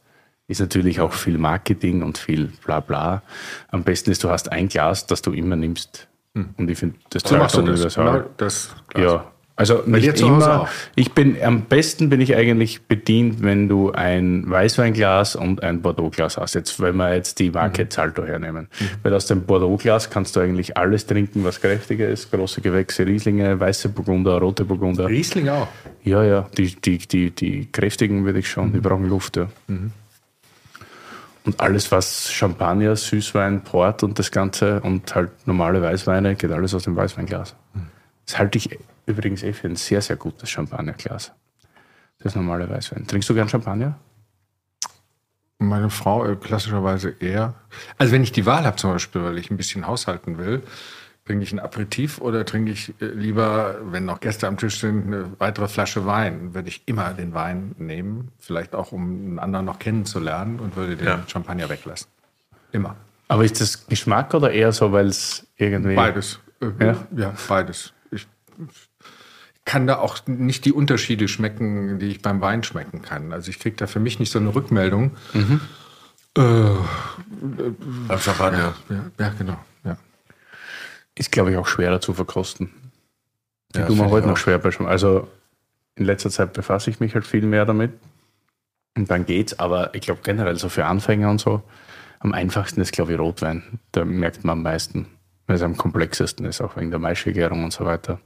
Ist 0.48 0.60
natürlich 0.60 1.00
auch 1.00 1.12
viel 1.12 1.38
Marketing 1.38 2.02
und 2.02 2.18
viel 2.18 2.50
bla 2.64 2.80
bla. 2.80 3.22
Am 3.68 3.84
besten 3.84 4.10
ist, 4.10 4.24
du 4.24 4.30
hast 4.30 4.50
ein 4.50 4.66
Glas, 4.68 5.06
das 5.06 5.22
du 5.22 5.32
immer 5.32 5.54
nimmst. 5.54 6.08
Und 6.34 6.68
ich 6.68 6.76
finde, 6.78 6.96
das 7.10 7.22
Hm. 7.22 7.28
so 7.30 7.36
machst 7.36 7.56
du 7.56 7.60
das. 7.62 7.68
universal. 7.70 8.04
Genau 8.12 8.24
das 8.38 8.74
Glas. 8.88 9.12
Ja, 9.12 9.31
also 9.54 9.82
nicht 9.86 10.20
immer. 10.20 10.68
Ich 10.94 11.12
bin 11.12 11.36
am 11.42 11.62
besten 11.62 12.08
bin 12.08 12.20
ich 12.20 12.34
eigentlich 12.34 12.82
bedient, 12.82 13.42
wenn 13.42 13.68
du 13.68 13.92
ein 13.92 14.48
Weißweinglas 14.48 15.36
und 15.36 15.62
ein 15.62 15.82
Bordeauxglas 15.82 16.38
hast. 16.38 16.54
Jetzt, 16.54 16.80
wenn 16.80 16.96
wir 16.96 17.14
jetzt 17.14 17.38
die 17.38 17.50
Marke 17.50 17.88
Zalto 17.88 18.24
hernehmen, 18.24 18.68
weil 19.02 19.14
aus 19.14 19.26
dem 19.26 19.42
Bordeauxglas 19.42 20.10
kannst 20.10 20.36
du 20.36 20.40
eigentlich 20.40 20.76
alles 20.76 21.06
trinken, 21.06 21.44
was 21.44 21.60
kräftiger 21.60 22.08
ist, 22.08 22.30
große 22.30 22.62
Gewächse, 22.62 23.06
Rieslinge, 23.06 23.60
weiße 23.60 23.90
Burgunder, 23.90 24.38
rote 24.38 24.64
Burgunder. 24.64 25.08
Riesling 25.08 25.48
auch. 25.50 25.68
Ja, 26.02 26.24
ja, 26.24 26.48
die, 26.56 26.74
die, 26.74 26.98
die, 26.98 27.30
die 27.30 27.68
kräftigen 27.70 28.24
würde 28.24 28.38
ich 28.38 28.48
schon, 28.48 28.72
die 28.72 28.80
brauchen 28.80 29.08
Luft, 29.08 29.36
ja. 29.36 29.48
Und 31.44 31.60
alles, 31.60 31.90
was 31.90 32.32
Champagner, 32.32 32.96
Süßwein, 32.96 33.62
Port 33.62 34.02
und 34.02 34.18
das 34.18 34.30
Ganze 34.30 34.80
und 34.80 35.14
halt 35.14 35.30
normale 35.46 35.82
Weißweine, 35.82 36.36
geht 36.36 36.52
alles 36.52 36.72
aus 36.74 36.84
dem 36.84 36.96
Weißweinglas. 36.96 37.54
Das 38.26 38.38
halte 38.38 38.58
ich 38.58 38.78
übrigens 39.06 39.42
eh 39.42 39.52
für 39.52 39.68
ein 39.68 39.76
sehr, 39.76 40.00
sehr 40.02 40.16
gutes 40.16 40.50
Champagnerglas. 40.50 41.32
Das 42.20 42.34
normale 42.36 42.68
Weißwein. 42.68 43.06
Trinkst 43.06 43.28
du 43.28 43.34
gern 43.34 43.48
Champagner? 43.48 43.98
Meine 45.58 45.90
Frau 45.90 46.24
äh, 46.26 46.36
klassischerweise 46.36 47.14
eher. 47.20 47.54
Also 47.98 48.12
wenn 48.12 48.22
ich 48.22 48.32
die 48.32 48.46
Wahl 48.46 48.64
habe 48.64 48.76
zum 48.76 48.90
Beispiel, 48.92 49.22
weil 49.22 49.38
ich 49.38 49.50
ein 49.50 49.56
bisschen 49.56 49.86
haushalten 49.86 50.38
will, 50.38 50.62
trinke 51.24 51.44
ich 51.44 51.52
ein 51.52 51.60
Aperitif 51.60 52.20
oder 52.20 52.44
trinke 52.44 52.72
ich 52.72 52.94
äh, 53.00 53.06
lieber, 53.06 53.76
wenn 53.84 54.04
noch 54.04 54.18
Gäste 54.20 54.48
am 54.48 54.56
Tisch 54.56 54.80
sind, 54.80 55.06
eine 55.06 55.32
weitere 55.38 55.68
Flasche 55.68 56.04
Wein. 56.04 56.52
Würde 56.54 56.68
ich 56.68 56.82
immer 56.86 57.12
den 57.14 57.32
Wein 57.34 57.74
nehmen, 57.78 58.32
vielleicht 58.38 58.74
auch 58.74 58.90
um 58.92 59.04
einen 59.04 59.38
anderen 59.38 59.66
noch 59.66 59.78
kennenzulernen 59.78 60.58
und 60.58 60.74
würde 60.76 60.96
den 60.96 61.06
Ja. 61.06 61.22
Champagner 61.28 61.68
weglassen. 61.68 62.08
Immer. 62.72 62.96
Aber 63.28 63.44
ist 63.44 63.60
das 63.60 63.86
Geschmack 63.86 64.34
oder 64.34 64.50
eher 64.50 64.72
so, 64.72 64.90
weil 64.92 65.06
es 65.06 65.46
irgendwie. 65.56 65.94
Beides. 65.94 66.40
Äh, 66.60 66.84
Ja? 66.84 66.96
ja? 67.16 67.34
beides. 67.48 67.92
Ich 68.10 68.26
kann 69.64 69.86
da 69.86 69.98
auch 69.98 70.18
nicht 70.26 70.64
die 70.64 70.72
Unterschiede 70.72 71.28
schmecken, 71.28 71.98
die 71.98 72.06
ich 72.06 72.22
beim 72.22 72.40
Wein 72.40 72.62
schmecken 72.62 73.02
kann. 73.02 73.32
Also 73.32 73.50
ich 73.50 73.58
kriege 73.58 73.76
da 73.76 73.86
für 73.86 74.00
mich 74.00 74.18
nicht 74.18 74.32
so 74.32 74.38
eine 74.38 74.54
Rückmeldung. 74.54 75.12
Beim 76.34 76.80
Champagner. 78.18 78.74
Ja, 78.88 79.04
ja 79.18 79.28
genau. 79.38 79.58
Ja. 79.84 79.96
Ist, 81.14 81.30
glaube 81.30 81.52
ich, 81.52 81.56
auch 81.56 81.68
schwerer 81.68 82.00
zu 82.00 82.12
verkosten. 82.12 82.70
Die 83.74 83.78
Ja, 83.78 83.86
tun 83.86 83.98
wir 83.98 84.10
heute 84.10 84.26
noch 84.26 84.36
schwer 84.36 84.58
bei 84.58 84.70
Champagner. 84.70 84.90
Also 84.90 85.28
in 85.94 86.06
letzter 86.06 86.30
Zeit 86.30 86.52
befasse 86.54 86.90
ich 86.90 87.00
mich 87.00 87.14
halt 87.14 87.26
viel 87.26 87.46
mehr 87.46 87.64
damit. 87.64 87.92
Und 88.96 89.10
dann 89.10 89.26
geht's. 89.26 89.58
Aber 89.58 89.94
ich 89.94 90.02
glaube 90.02 90.20
generell 90.22 90.56
so 90.56 90.68
für 90.68 90.86
Anfänger 90.86 91.30
und 91.30 91.40
so, 91.40 91.62
am 92.18 92.32
einfachsten 92.34 92.80
ist, 92.80 92.92
glaube 92.92 93.12
ich, 93.12 93.18
Rotwein. 93.18 93.78
Da 93.92 94.04
merkt 94.04 94.44
man 94.44 94.58
am 94.58 94.62
meisten, 94.64 95.06
weil 95.46 95.56
es 95.56 95.62
am 95.62 95.76
komplexesten 95.76 96.46
ist, 96.46 96.60
auch 96.60 96.76
wegen 96.76 96.90
der 96.90 96.98
Maischegärung 96.98 97.64
und 97.64 97.72
so 97.72 97.84
weiter. 97.84 98.18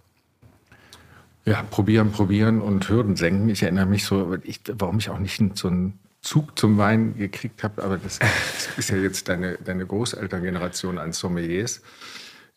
Ja, 1.47 1.63
probieren, 1.63 2.11
probieren 2.11 2.61
und 2.61 2.89
Hürden 2.89 3.15
senken. 3.15 3.49
Ich 3.49 3.63
erinnere 3.63 3.87
mich 3.87 4.05
so, 4.05 4.37
ich, 4.43 4.61
warum 4.73 4.99
ich 4.99 5.11
auch 5.11 5.19
nicht 5.19 5.41
so 5.57 5.69
einen 5.69 6.01
Zug 6.21 6.59
zum 6.59 6.77
Wein 6.77 7.17
gekriegt 7.17 7.63
habe, 7.63 7.85
aber 7.85 7.99
das, 7.99 8.19
das 8.19 8.69
ist 8.77 8.91
ja 8.91 8.97
jetzt 8.97 9.29
deine, 9.29 9.57
deine 9.59 9.87
Großelterngeneration 9.87 10.99
an 10.99 11.13
Sommeliers. 11.13 11.83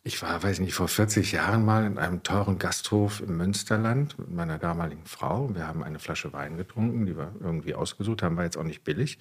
Ich 0.01 0.23
war, 0.23 0.41
weiß 0.41 0.59
nicht, 0.59 0.73
vor 0.73 0.87
40 0.87 1.33
Jahren 1.33 1.65
mal 1.65 1.85
in 1.85 1.99
einem 1.99 2.23
teuren 2.23 2.57
Gasthof 2.57 3.21
im 3.21 3.37
Münsterland 3.37 4.17
mit 4.17 4.31
meiner 4.31 4.57
damaligen 4.57 5.05
Frau. 5.05 5.53
Wir 5.53 5.67
haben 5.67 5.83
eine 5.83 5.99
Flasche 5.99 6.33
Wein 6.33 6.57
getrunken, 6.57 7.05
die 7.05 7.15
wir 7.15 7.35
irgendwie 7.39 7.75
ausgesucht 7.75 8.23
haben, 8.23 8.37
war 8.37 8.45
jetzt 8.45 8.57
auch 8.57 8.63
nicht 8.63 8.83
billig. 8.83 9.19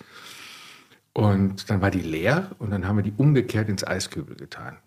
Und 1.13 1.69
dann 1.69 1.83
war 1.83 1.91
die 1.91 2.01
leer 2.01 2.53
und 2.59 2.71
dann 2.71 2.87
haben 2.87 2.97
wir 2.97 3.03
die 3.03 3.13
umgekehrt 3.15 3.69
ins 3.69 3.87
Eiskübel 3.87 4.35
getan. 4.35 4.79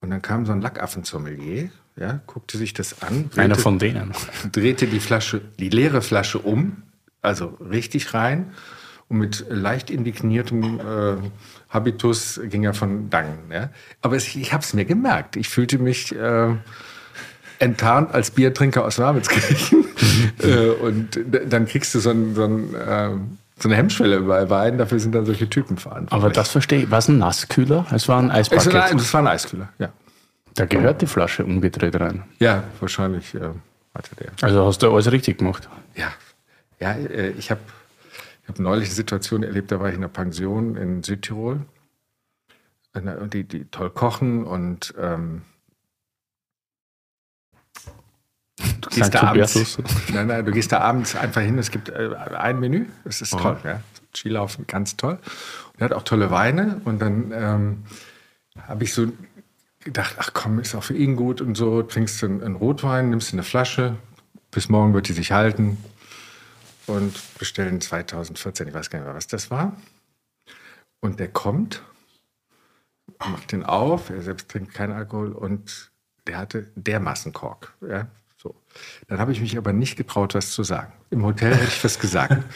Und 0.00 0.10
dann 0.10 0.22
kam 0.22 0.46
so 0.46 0.52
ein 0.52 0.60
Lackaffen-Sommelier, 0.60 1.70
ja, 1.96 2.20
guckte 2.26 2.56
sich 2.56 2.72
das 2.72 3.02
an. 3.02 3.30
Einer 3.36 3.54
drehte- 3.56 3.60
von 3.60 3.78
denen. 3.78 4.12
drehte 4.52 4.86
die 4.86 5.00
Flasche, 5.00 5.40
die 5.58 5.68
leere 5.68 6.02
Flasche 6.02 6.38
um, 6.38 6.82
also 7.22 7.56
richtig 7.60 8.14
rein. 8.14 8.52
Und 9.08 9.18
mit 9.18 9.46
leicht 9.48 9.90
indigniertem 9.90 10.80
äh, 10.80 11.16
Habitus 11.70 12.40
ging 12.44 12.64
er 12.64 12.74
von 12.74 13.08
Dangen. 13.08 13.50
Ja? 13.50 13.70
Aber 14.02 14.16
es, 14.16 14.36
ich 14.36 14.52
habe 14.52 14.62
es 14.62 14.74
mir 14.74 14.84
gemerkt. 14.84 15.36
Ich 15.36 15.48
fühlte 15.48 15.78
mich 15.78 16.14
äh, 16.14 16.54
enttarnt 17.58 18.12
als 18.14 18.30
Biertrinker 18.30 18.84
aus 18.84 18.98
Wermelskirchen. 18.98 19.86
äh, 20.42 20.68
und 20.68 21.18
dann 21.46 21.66
kriegst 21.66 21.94
du 21.94 22.00
so, 22.00 22.10
ein, 22.10 22.34
so, 22.34 22.44
ein, 22.44 22.74
äh, 22.74 23.10
so 23.60 23.68
eine 23.68 23.76
Hemmschwelle 23.76 24.20
bei 24.20 24.48
Wein. 24.50 24.78
Dafür 24.78 24.98
sind 25.00 25.14
dann 25.14 25.26
solche 25.26 25.48
Typen 25.48 25.76
verantwortlich. 25.76 26.24
Aber 26.24 26.32
das 26.32 26.50
verstehe 26.50 26.82
ich. 26.84 26.90
War 26.90 26.98
es 26.98 27.08
ein 27.08 27.18
Nasskühler? 27.18 27.86
Es 27.92 28.08
war 28.08 28.18
ein 28.20 28.30
es 28.30 28.52
Eisbucket. 28.52 28.74
ein- 28.74 28.96
das 28.98 29.12
war 29.14 29.20
ein 29.22 29.26
Eiskühler, 29.26 29.68
ja. 29.78 29.90
Da 30.54 30.66
gehört 30.66 31.02
die 31.02 31.06
Flasche 31.06 31.44
umgedreht 31.44 31.98
rein. 32.00 32.24
Ja, 32.38 32.64
wahrscheinlich 32.80 33.34
äh, 33.34 33.40
hatte 33.94 34.14
der. 34.18 34.32
Also 34.42 34.66
hast 34.66 34.82
du 34.82 34.92
alles 34.92 35.10
richtig 35.12 35.38
gemacht. 35.38 35.68
Ja, 35.94 36.08
ja 36.80 36.92
äh, 36.92 37.30
ich 37.30 37.50
habe 37.50 37.60
Ich 38.42 38.48
habe 38.48 38.62
neulich 38.62 38.88
eine 38.88 38.94
Situation 38.94 39.42
erlebt, 39.42 39.70
da 39.70 39.78
war 39.78 39.88
ich 39.88 39.94
in 39.94 40.00
einer 40.00 40.08
Pension 40.08 40.76
in 40.76 41.02
Südtirol, 41.02 41.60
die, 43.32 43.44
die 43.44 43.64
toll 43.66 43.90
kochen 43.90 44.44
und 44.44 44.94
ähm, 44.98 45.42
du 48.80 48.88
gehst 48.90 49.14
da 49.14 49.22
abends, 49.22 49.78
nein, 50.12 50.26
nein, 50.26 50.44
du 50.44 50.52
gehst 50.52 50.72
da 50.72 50.80
abends 50.80 51.14
einfach 51.16 51.40
hin, 51.40 51.58
es 51.58 51.70
gibt 51.70 51.88
äh, 51.88 52.10
ein 52.36 52.60
Menü, 52.60 52.86
das 53.04 53.20
ist 53.20 53.30
toll, 53.30 53.58
ja. 53.64 53.80
Skilaufen, 54.14 54.66
ganz 54.66 54.96
toll. 54.96 55.18
Und 55.72 55.80
er 55.80 55.84
hat 55.86 55.92
auch 55.92 56.02
tolle 56.02 56.30
Weine 56.30 56.80
und 56.84 57.00
dann 57.00 57.32
ähm, 57.32 57.84
habe 58.66 58.84
ich 58.84 58.94
so 58.94 59.12
gedacht, 59.80 60.16
ach 60.18 60.30
komm, 60.32 60.58
ist 60.58 60.74
auch 60.74 60.82
für 60.82 60.96
ihn 60.96 61.16
gut 61.16 61.40
und 61.40 61.56
so, 61.56 61.82
trinkst 61.82 62.22
du 62.22 62.26
einen 62.26 62.56
Rotwein, 62.56 63.10
nimmst 63.10 63.32
du 63.32 63.36
eine 63.36 63.42
Flasche, 63.42 63.96
bis 64.50 64.68
morgen 64.68 64.94
wird 64.94 65.08
die 65.08 65.12
sich 65.12 65.32
halten 65.32 65.78
und 66.86 67.14
bestellen 67.38 67.80
2014, 67.80 68.68
ich 68.68 68.74
weiß 68.74 68.90
gar 68.90 68.98
nicht 68.98 69.06
mehr, 69.06 69.14
was 69.14 69.26
das 69.26 69.50
war. 69.50 69.76
Und 71.00 71.20
der 71.20 71.28
kommt, 71.28 71.82
macht 73.18 73.52
den 73.52 73.64
auf, 73.64 74.10
er 74.10 74.22
selbst 74.22 74.50
trinkt 74.50 74.74
keinen 74.74 74.92
Alkohol 74.92 75.32
und 75.32 75.90
der 76.26 76.38
hatte 76.38 76.70
dermaßen 76.74 77.32
Kork. 77.32 77.74
Ja. 77.80 78.08
Dann 79.08 79.18
habe 79.18 79.32
ich 79.32 79.40
mich 79.40 79.56
aber 79.56 79.72
nicht 79.72 79.96
getraut, 79.96 80.34
was 80.34 80.50
zu 80.50 80.62
sagen. 80.62 80.92
Im 81.10 81.24
Hotel 81.24 81.54
hätte 81.54 81.68
ich 81.68 81.84
was 81.84 81.98
gesagt. 81.98 82.36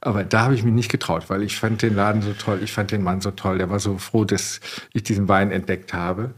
Aber 0.00 0.22
da 0.22 0.42
habe 0.42 0.54
ich 0.54 0.62
mich 0.62 0.72
nicht 0.72 0.92
getraut, 0.92 1.24
weil 1.28 1.42
ich 1.42 1.56
fand 1.56 1.82
den 1.82 1.96
Laden 1.96 2.22
so 2.22 2.32
toll, 2.32 2.60
ich 2.62 2.72
fand 2.72 2.92
den 2.92 3.02
Mann 3.02 3.20
so 3.20 3.32
toll. 3.32 3.58
Der 3.58 3.68
war 3.68 3.80
so 3.80 3.98
froh, 3.98 4.24
dass 4.24 4.60
ich 4.92 5.02
diesen 5.02 5.26
Wein 5.26 5.50
entdeckt 5.50 5.92
habe. 5.92 6.34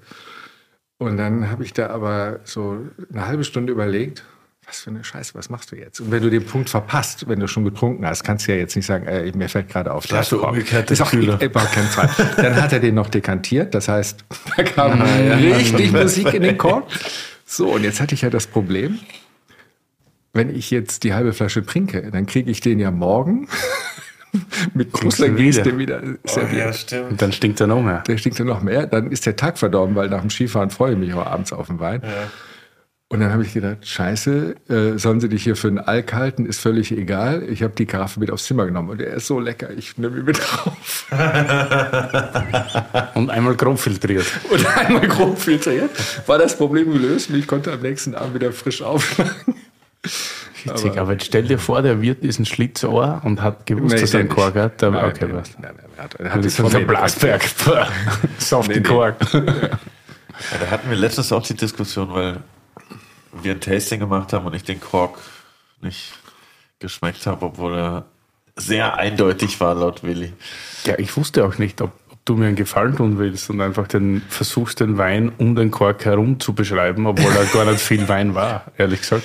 Und 0.96 1.18
dann 1.18 1.50
habe 1.50 1.64
ich 1.64 1.74
da 1.74 1.90
aber 1.90 2.40
so 2.44 2.78
eine 3.12 3.26
halbe 3.26 3.44
Stunde 3.44 3.70
überlegt, 3.70 4.24
was 4.66 4.80
für 4.80 4.90
eine 4.90 5.02
Scheiße, 5.02 5.34
was 5.34 5.50
machst 5.50 5.72
du 5.72 5.76
jetzt? 5.76 6.00
Und 6.00 6.10
wenn 6.10 6.22
du 6.22 6.30
den 6.30 6.44
Punkt 6.44 6.70
verpasst, 6.70 7.28
wenn 7.28 7.40
du 7.40 7.48
schon 7.48 7.64
getrunken 7.64 8.06
hast, 8.06 8.22
kannst 8.22 8.46
du 8.46 8.52
ja 8.52 8.58
jetzt 8.58 8.76
nicht 8.76 8.86
sagen, 8.86 9.06
äh, 9.06 9.32
mir 9.34 9.48
fällt 9.48 9.68
gerade 9.68 9.92
auf. 9.92 10.06
Das 10.06 10.30
ist 10.30 10.32
umgekehrt. 10.32 10.90
Ist 10.90 11.00
auch 11.00 11.12
überhaupt 11.12 11.72
kein 11.72 11.84
Fall. 11.84 12.08
Dann 12.36 12.54
hat 12.54 12.72
er 12.72 12.80
den 12.80 12.94
noch 12.94 13.08
dekantiert, 13.08 13.74
das 13.74 13.88
heißt, 13.88 14.24
da 14.56 14.62
kam 14.62 15.00
ja. 15.00 15.34
richtig 15.34 15.90
Musik 15.92 16.32
in 16.34 16.42
den 16.42 16.56
Korb. 16.56 16.90
So, 17.44 17.72
und 17.74 17.82
jetzt 17.82 18.00
hatte 18.00 18.14
ich 18.14 18.22
ja 18.22 18.30
das 18.30 18.46
Problem, 18.46 19.00
wenn 20.32 20.54
ich 20.54 20.70
jetzt 20.70 21.04
die 21.04 21.14
halbe 21.14 21.32
Flasche 21.32 21.64
trinke, 21.64 22.10
dann 22.10 22.26
kriege 22.26 22.50
ich 22.50 22.60
den 22.60 22.78
ja 22.78 22.90
morgen 22.90 23.48
mit 24.74 24.92
großer 24.92 25.28
Geste 25.30 25.76
wieder 25.78 26.00
serviert. 26.24 26.52
Oh, 26.52 26.56
ja, 26.56 26.72
stimmt. 26.72 27.10
Und 27.10 27.22
dann 27.22 27.32
stinkt 27.32 27.60
er 27.60 27.66
noch 27.66 27.82
mehr. 27.82 28.02
Der 28.06 28.16
stinkt 28.16 28.38
er 28.38 28.44
noch 28.44 28.62
mehr. 28.62 28.86
Dann 28.86 29.10
ist 29.10 29.26
der 29.26 29.36
Tag 29.36 29.58
verdorben, 29.58 29.96
weil 29.96 30.08
nach 30.08 30.20
dem 30.20 30.30
Skifahren 30.30 30.70
freue 30.70 30.92
ich 30.92 30.98
mich 30.98 31.14
auch 31.14 31.26
abends 31.26 31.52
auf 31.52 31.66
den 31.66 31.80
Wein. 31.80 32.02
Ja. 32.04 32.30
Und 33.12 33.18
dann 33.18 33.32
habe 33.32 33.42
ich 33.42 33.52
gedacht, 33.52 33.84
scheiße, 33.84 34.54
äh, 34.68 34.96
sollen 34.96 35.18
sie 35.18 35.28
dich 35.28 35.42
hier 35.42 35.56
für 35.56 35.66
einen 35.66 35.80
Alk 35.80 36.12
halten, 36.12 36.46
ist 36.46 36.60
völlig 36.60 36.92
egal. 36.92 37.42
Ich 37.42 37.64
habe 37.64 37.74
die 37.74 37.84
Karaffe 37.84 38.20
mit 38.20 38.30
aufs 38.30 38.44
Zimmer 38.44 38.66
genommen 38.66 38.88
und 38.88 39.00
der 39.00 39.14
ist 39.14 39.26
so 39.26 39.40
lecker, 39.40 39.70
ich 39.76 39.98
nehme 39.98 40.18
ihn 40.18 40.26
mit 40.26 40.38
drauf. 40.38 41.06
und 43.16 43.30
einmal 43.30 43.56
grob 43.56 43.80
filtriert. 43.80 44.26
Und 44.48 44.64
einmal 44.78 45.08
grob 45.08 45.40
filtriert. 45.40 45.90
War 46.28 46.38
das 46.38 46.56
Problem 46.56 46.92
gelöst 46.92 47.30
und 47.30 47.36
ich 47.36 47.48
konnte 47.48 47.72
am 47.72 47.80
nächsten 47.80 48.14
Abend 48.14 48.36
wieder 48.36 48.52
frisch 48.52 48.80
aufschlagen. 48.80 49.56
Witzig, 50.02 50.92
aber, 50.92 51.00
aber 51.02 51.12
jetzt 51.12 51.26
stell 51.26 51.44
dir 51.44 51.58
vor, 51.58 51.82
der 51.82 52.02
Wirt 52.02 52.22
ist 52.22 52.38
ein 52.38 52.46
Schlitzohr 52.46 53.20
und 53.24 53.42
hat 53.42 53.66
gewusst, 53.66 53.94
nee, 53.94 54.00
dass 54.00 54.14
er 54.14 54.20
einen 54.20 54.28
Kork 54.28 54.54
hat. 54.56 54.82
Aber, 54.82 55.06
okay, 55.06 55.26
nein, 55.26 55.36
was? 55.36 55.58
Nein, 55.58 55.74
nein, 55.76 55.86
er 55.96 56.04
hat, 56.04 56.14
er 56.14 56.34
hat 56.34 56.44
das 56.44 56.58
ist 56.58 56.74
ein 56.74 56.86
Blasberg. 56.86 57.42
Soft 58.38 58.68
nee, 58.68 58.80
Kork. 58.80 59.16
Ja. 59.32 59.40
Ja, 60.50 60.58
da 60.58 60.70
hatten 60.70 60.88
wir 60.88 60.96
letztens 60.96 61.32
auch 61.32 61.42
die 61.42 61.54
Diskussion, 61.54 62.12
weil 62.14 62.38
wir 63.32 63.52
ein 63.52 63.60
Tasting 63.60 64.00
gemacht 64.00 64.32
haben 64.32 64.46
und 64.46 64.54
ich 64.54 64.64
den 64.64 64.80
Kork 64.80 65.18
nicht 65.82 66.12
geschmeckt 66.78 67.26
habe, 67.26 67.46
obwohl 67.46 67.76
er 67.76 68.04
sehr 68.56 68.96
eindeutig 68.96 69.60
war, 69.60 69.74
laut 69.74 70.02
Willi. 70.02 70.32
Ja, 70.84 70.98
ich 70.98 71.16
wusste 71.16 71.44
auch 71.44 71.58
nicht, 71.58 71.80
ob, 71.80 71.92
du 72.24 72.36
mir 72.36 72.46
einen 72.46 72.56
Gefallen 72.56 72.96
tun 72.96 73.18
willst 73.18 73.50
und 73.50 73.60
einfach 73.60 73.86
den, 73.86 74.22
versuchst, 74.28 74.80
den 74.80 74.98
Wein 74.98 75.32
um 75.38 75.54
den 75.54 75.70
Kork 75.70 76.04
herum 76.04 76.38
zu 76.38 76.52
beschreiben, 76.52 77.06
obwohl 77.06 77.32
da 77.32 77.44
gar 77.44 77.70
nicht 77.70 77.80
viel 77.80 78.08
Wein 78.08 78.34
war, 78.34 78.66
ehrlich 78.76 79.00
gesagt. 79.00 79.24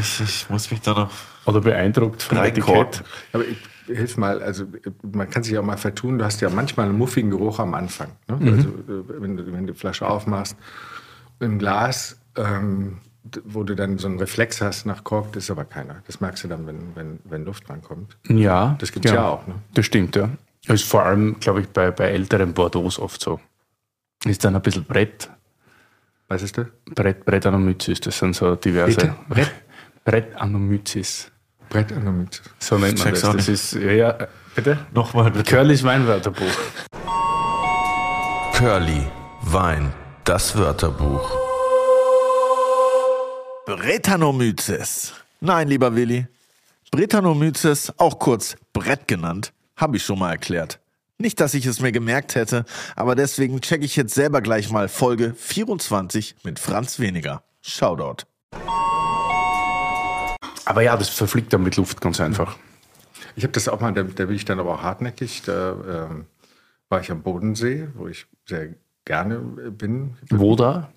Ich, 0.00 0.20
ich 0.20 0.50
muss 0.50 0.70
mich 0.70 0.80
da 0.80 0.92
noch. 0.92 1.10
Oder 1.44 1.60
beeindruckt 1.60 2.22
von 2.22 2.36
der 2.36 2.46
Etikett. 2.46 3.02
Aber 3.32 3.44
ich, 3.44 3.58
hilf 3.86 4.16
mal, 4.16 4.40
also 4.40 4.64
man 5.02 5.28
kann 5.28 5.42
sich 5.42 5.58
auch 5.58 5.64
mal 5.64 5.76
vertun, 5.76 6.18
du 6.18 6.24
hast 6.24 6.40
ja 6.40 6.48
manchmal 6.50 6.86
einen 6.86 6.96
muffigen 6.96 7.30
Geruch 7.30 7.58
am 7.58 7.74
Anfang. 7.74 8.08
Ne? 8.28 8.36
Mhm. 8.38 8.52
Also 8.52 8.68
wenn 9.20 9.36
du, 9.36 9.52
wenn 9.52 9.66
du 9.66 9.72
die 9.72 9.78
Flasche 9.78 10.06
aufmachst, 10.06 10.56
im 11.40 11.58
Glas 11.58 12.16
ähm, 12.36 12.98
wo 13.44 13.62
du 13.62 13.74
dann 13.74 13.98
so 13.98 14.08
einen 14.08 14.18
Reflex 14.18 14.60
hast 14.60 14.86
nach 14.86 15.04
Kork, 15.04 15.32
das 15.32 15.44
ist 15.44 15.50
aber 15.50 15.64
keiner. 15.64 16.02
Das 16.06 16.20
merkst 16.20 16.44
du 16.44 16.48
dann, 16.48 16.66
wenn, 16.66 16.94
wenn, 16.94 17.18
wenn 17.24 17.44
Luft 17.44 17.68
rankommt. 17.70 18.16
Ja. 18.28 18.76
Das 18.80 18.92
gibt 18.92 19.04
es 19.04 19.12
ja. 19.12 19.18
ja. 19.18 19.28
auch. 19.28 19.46
Ne? 19.46 19.54
Das 19.74 19.86
stimmt, 19.86 20.16
ja. 20.16 20.28
Das 20.66 20.80
ist 20.80 20.88
vor 20.88 21.02
allem, 21.04 21.40
glaube 21.40 21.62
ich, 21.62 21.68
bei, 21.68 21.90
bei 21.90 22.08
älteren 22.08 22.54
Bordeaux 22.54 22.98
oft 22.98 23.20
so. 23.20 23.40
Ist 24.24 24.44
dann 24.44 24.54
ein 24.54 24.62
bisschen 24.62 24.84
Brett. 24.84 25.28
Was 26.28 26.42
ist 26.42 26.56
das? 26.56 26.66
Brett, 26.94 27.24
Brett 27.24 27.46
Anomyces, 27.46 28.00
das 28.00 28.18
sind 28.18 28.34
so 28.34 28.54
diverse. 28.54 28.96
Bitte? 28.96 29.14
Brett? 29.28 29.50
Brett 30.04 30.36
Anomyces. 30.36 31.30
Brett 31.68 31.92
Anomyces. 31.92 32.42
So 32.58 32.78
nennt 32.78 32.98
man 32.98 33.10
das. 33.10 33.20
Das 33.20 33.48
ist, 33.48 33.74
ja, 33.74 34.16
bitte? 34.54 34.78
Nochmal 34.92 35.30
bitte. 35.30 35.50
Curlys 35.50 35.82
Weinwörterbuch. 35.82 36.46
Curly, 38.54 39.06
Wein, 39.42 39.92
das 40.24 40.56
Wörterbuch. 40.56 41.30
Bretanomyces. 43.66 45.14
Nein, 45.40 45.68
lieber 45.68 45.94
Willi. 45.94 46.26
Bretanomyces, 46.90 47.92
auch 47.98 48.18
kurz 48.18 48.56
Brett 48.72 49.08
genannt, 49.08 49.52
habe 49.82 49.96
ich 49.98 50.04
schon 50.04 50.18
mal 50.18 50.30
erklärt. 50.30 50.80
Nicht, 51.18 51.40
dass 51.40 51.54
ich 51.54 51.66
es 51.66 51.80
mir 51.80 51.92
gemerkt 51.92 52.34
hätte, 52.36 52.64
aber 52.96 53.14
deswegen 53.14 53.60
checke 53.60 53.84
ich 53.84 53.96
jetzt 53.96 54.14
selber 54.14 54.40
gleich 54.40 54.70
mal 54.70 54.88
Folge 54.88 55.34
24 55.34 56.36
mit 56.44 56.58
Franz 56.58 57.00
Weniger. 57.00 57.42
Shoutout. 57.60 58.24
Aber 60.64 60.82
ja, 60.82 60.96
das 60.96 61.10
verfliegt 61.10 61.52
dann 61.52 61.64
mit 61.64 61.76
Luft 61.76 62.00
ganz 62.00 62.20
einfach. 62.20 62.56
Ich 63.34 63.42
habe 63.44 63.52
das 63.52 63.68
auch 63.68 63.80
mal, 63.80 63.92
da, 63.92 64.04
da, 64.04 64.26
bin 64.26 64.36
ich 64.36 64.44
dann 64.44 64.60
aber 64.60 64.74
auch 64.74 64.82
hartnäckig. 64.82 65.42
Da 65.42 66.08
ähm, 66.10 66.26
war 66.88 67.00
ich 67.00 67.10
am 67.10 67.22
Bodensee, 67.22 67.88
wo 67.94 68.06
ich 68.06 68.26
sehr 68.46 68.74
gerne 69.04 69.38
bin. 69.38 70.16
Wo 70.30 70.54
da? 70.54 70.92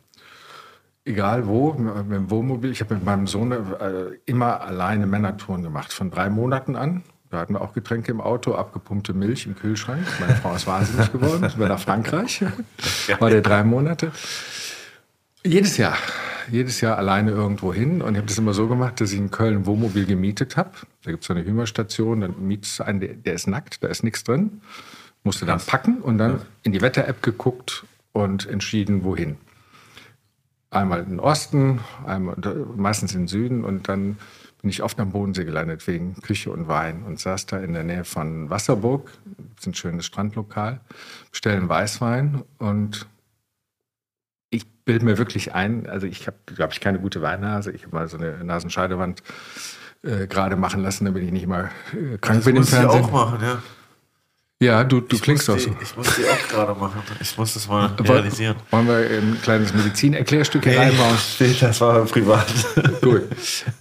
Egal 1.05 1.47
wo, 1.47 1.73
mit 1.73 2.11
dem 2.11 2.29
Wohnmobil. 2.29 2.71
Ich 2.71 2.81
habe 2.81 2.95
mit 2.95 3.03
meinem 3.03 3.25
Sohn 3.25 3.51
äh, 3.51 4.17
immer 4.25 4.61
alleine 4.61 5.07
Männertouren 5.07 5.63
gemacht, 5.63 5.91
von 5.91 6.11
drei 6.11 6.29
Monaten 6.29 6.75
an. 6.75 7.03
Da 7.35 7.41
hatten 7.41 7.53
wir 7.53 7.59
auch 7.59 7.73
Getränke 7.73 8.13
im 8.13 8.21
Auto, 8.21 8.55
abgepumpte 8.55 9.13
Milch 9.13 9.45
im 9.45 9.55
Kühlschrank. 9.55 9.99
Meine 10.21 10.35
Frau 10.35 10.55
ist 10.55 10.67
wahnsinnig 10.67 11.11
geworden. 11.11 11.41
Sind 11.49 11.59
wir 11.59 11.67
nach 11.67 11.81
Frankreich. 11.81 12.45
War 13.19 13.29
der 13.29 13.41
drei 13.41 13.65
Monate. 13.65 14.13
Jedes 15.43 15.75
Jahr. 15.75 15.97
Jedes 16.49 16.79
Jahr 16.79 16.97
alleine 16.97 17.31
irgendwo 17.31 17.73
hin. 17.73 18.01
Und 18.01 18.13
ich 18.13 18.19
habe 18.19 18.27
das 18.27 18.37
immer 18.37 18.53
so 18.53 18.69
gemacht, 18.69 19.01
dass 19.01 19.11
ich 19.11 19.19
in 19.19 19.31
Köln 19.31 19.57
ein 19.57 19.65
Wohnmobil 19.65 20.05
gemietet 20.05 20.55
habe. 20.55 20.71
Da 21.03 21.11
gibt 21.11 21.23
es 21.23 21.27
so 21.27 21.33
eine 21.33 21.43
Hümerstation. 21.43 22.21
Dann 22.21 22.35
mietest 22.39 22.79
du 22.79 22.83
einen, 22.85 23.01
der, 23.01 23.15
der 23.15 23.33
ist 23.33 23.47
nackt, 23.47 23.83
da 23.83 23.89
ist 23.89 24.05
nichts 24.05 24.23
drin. 24.23 24.61
Musste 25.25 25.45
dann 25.45 25.59
packen 25.59 25.97
und 25.97 26.17
dann 26.17 26.39
in 26.63 26.71
die 26.71 26.79
Wetter-App 26.79 27.21
geguckt 27.21 27.85
und 28.13 28.47
entschieden, 28.47 29.03
wohin 29.03 29.35
einmal 30.69 31.01
in 31.01 31.09
den 31.09 31.19
Osten, 31.19 31.81
einmal, 32.05 32.37
meistens 32.77 33.13
in 33.13 33.23
den 33.23 33.27
Süden 33.27 33.65
und 33.65 33.89
dann 33.89 34.19
bin 34.65 34.71
ich 34.71 34.81
oft 34.81 34.99
am 34.99 35.11
Bodensee 35.11 35.45
gelandet 35.45 35.85
wegen 35.85 36.19
Küche 36.23 36.49
und 36.49 36.67
Wein 36.67 37.03
und 37.03 37.19
saß 37.19 37.45
da 37.45 37.59
in 37.59 37.73
der 37.73 37.83
Nähe 37.83 38.03
von 38.03 38.49
Wasserburg, 38.49 39.11
das 39.53 39.59
ist 39.59 39.67
ein 39.67 39.73
schönes 39.75 40.07
Strandlokal, 40.07 40.79
bestellen 41.29 41.69
Weißwein 41.69 42.43
und 42.57 43.05
ich 44.49 44.67
bilde 44.83 45.05
mir 45.05 45.19
wirklich 45.19 45.53
ein, 45.53 45.87
also 45.87 46.07
ich 46.07 46.25
habe, 46.25 46.37
glaube 46.47 46.73
ich, 46.73 46.79
keine 46.79 46.97
gute 46.97 47.21
Weinnase, 47.21 47.73
ich 47.73 47.83
habe 47.83 47.95
mal 47.95 48.07
so 48.07 48.17
eine 48.17 48.43
Nasenscheidewand 48.43 49.21
äh, 50.01 50.25
gerade 50.25 50.55
machen 50.55 50.81
lassen, 50.81 51.05
damit 51.05 51.21
ich 51.21 51.31
nicht 51.31 51.45
mal 51.45 51.69
äh, 51.93 52.17
krank 52.17 52.39
das 52.39 52.45
bin 52.45 52.55
im 52.55 52.63
Fernsehen. 52.63 53.03
Das 53.03 53.11
auch 53.11 53.11
machen, 53.11 53.43
ja. 53.43 53.61
Ja, 54.61 54.85
du, 54.85 55.01
du 55.01 55.19
klingst 55.19 55.49
doch 55.49 55.59
so. 55.59 55.69
Ich 55.81 55.97
muss 55.97 56.15
die 56.15 56.23
auch 56.23 56.47
gerade 56.47 56.79
machen. 56.79 57.01
Ich 57.19 57.37
muss 57.37 57.53
das 57.55 57.67
mal 57.67 57.87
realisieren. 57.87 58.55
Wollen 58.71 58.87
wir 58.87 58.95
ein 58.95 59.37
kleines 59.41 59.73
Medizin-Erklärstück 59.73 60.65
nee, 60.65 60.77
reinbauen? 60.77 61.17
Das 61.59 61.81
war 61.81 62.05
privat. 62.05 62.47
Gut. 63.01 63.23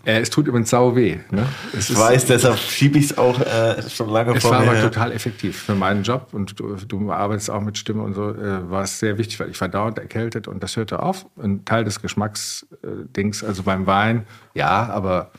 Äh, 0.04 0.20
es 0.20 0.30
tut 0.30 0.48
übrigens 0.48 0.70
sau 0.70 0.96
weh. 0.96 1.18
Ne? 1.30 1.46
ich 1.72 1.78
ist, 1.78 1.96
weiß, 1.96 2.26
deshalb 2.26 2.58
schiebe 2.58 2.98
ich 2.98 3.06
es 3.06 3.18
auch 3.18 3.38
äh, 3.40 3.88
schon 3.88 4.08
lange 4.10 4.34
es 4.34 4.42
vor 4.42 4.50
mir. 4.50 4.62
Es 4.62 4.66
war 4.66 4.76
aber 4.76 4.82
total 4.82 5.12
effektiv 5.12 5.62
für 5.62 5.76
meinen 5.76 6.02
Job 6.02 6.30
und 6.32 6.58
du, 6.58 6.74
du 6.74 7.12
arbeitest 7.12 7.50
auch 7.50 7.60
mit 7.60 7.78
Stimme 7.78 8.02
und 8.02 8.14
so. 8.14 8.30
Äh, 8.30 8.68
war 8.68 8.82
es 8.82 8.98
sehr 8.98 9.16
wichtig, 9.16 9.38
weil 9.38 9.50
ich 9.50 9.60
war 9.60 9.68
dauernd 9.68 9.98
erkältet 9.98 10.48
und 10.48 10.60
das 10.60 10.76
hörte 10.76 11.00
auf. 11.00 11.26
Ein 11.40 11.64
Teil 11.64 11.84
des 11.84 12.02
Geschmacksdings, 12.02 13.42
äh, 13.42 13.46
also 13.46 13.62
beim 13.62 13.86
Wein, 13.86 14.26
ja, 14.54 14.88
aber 14.88 15.30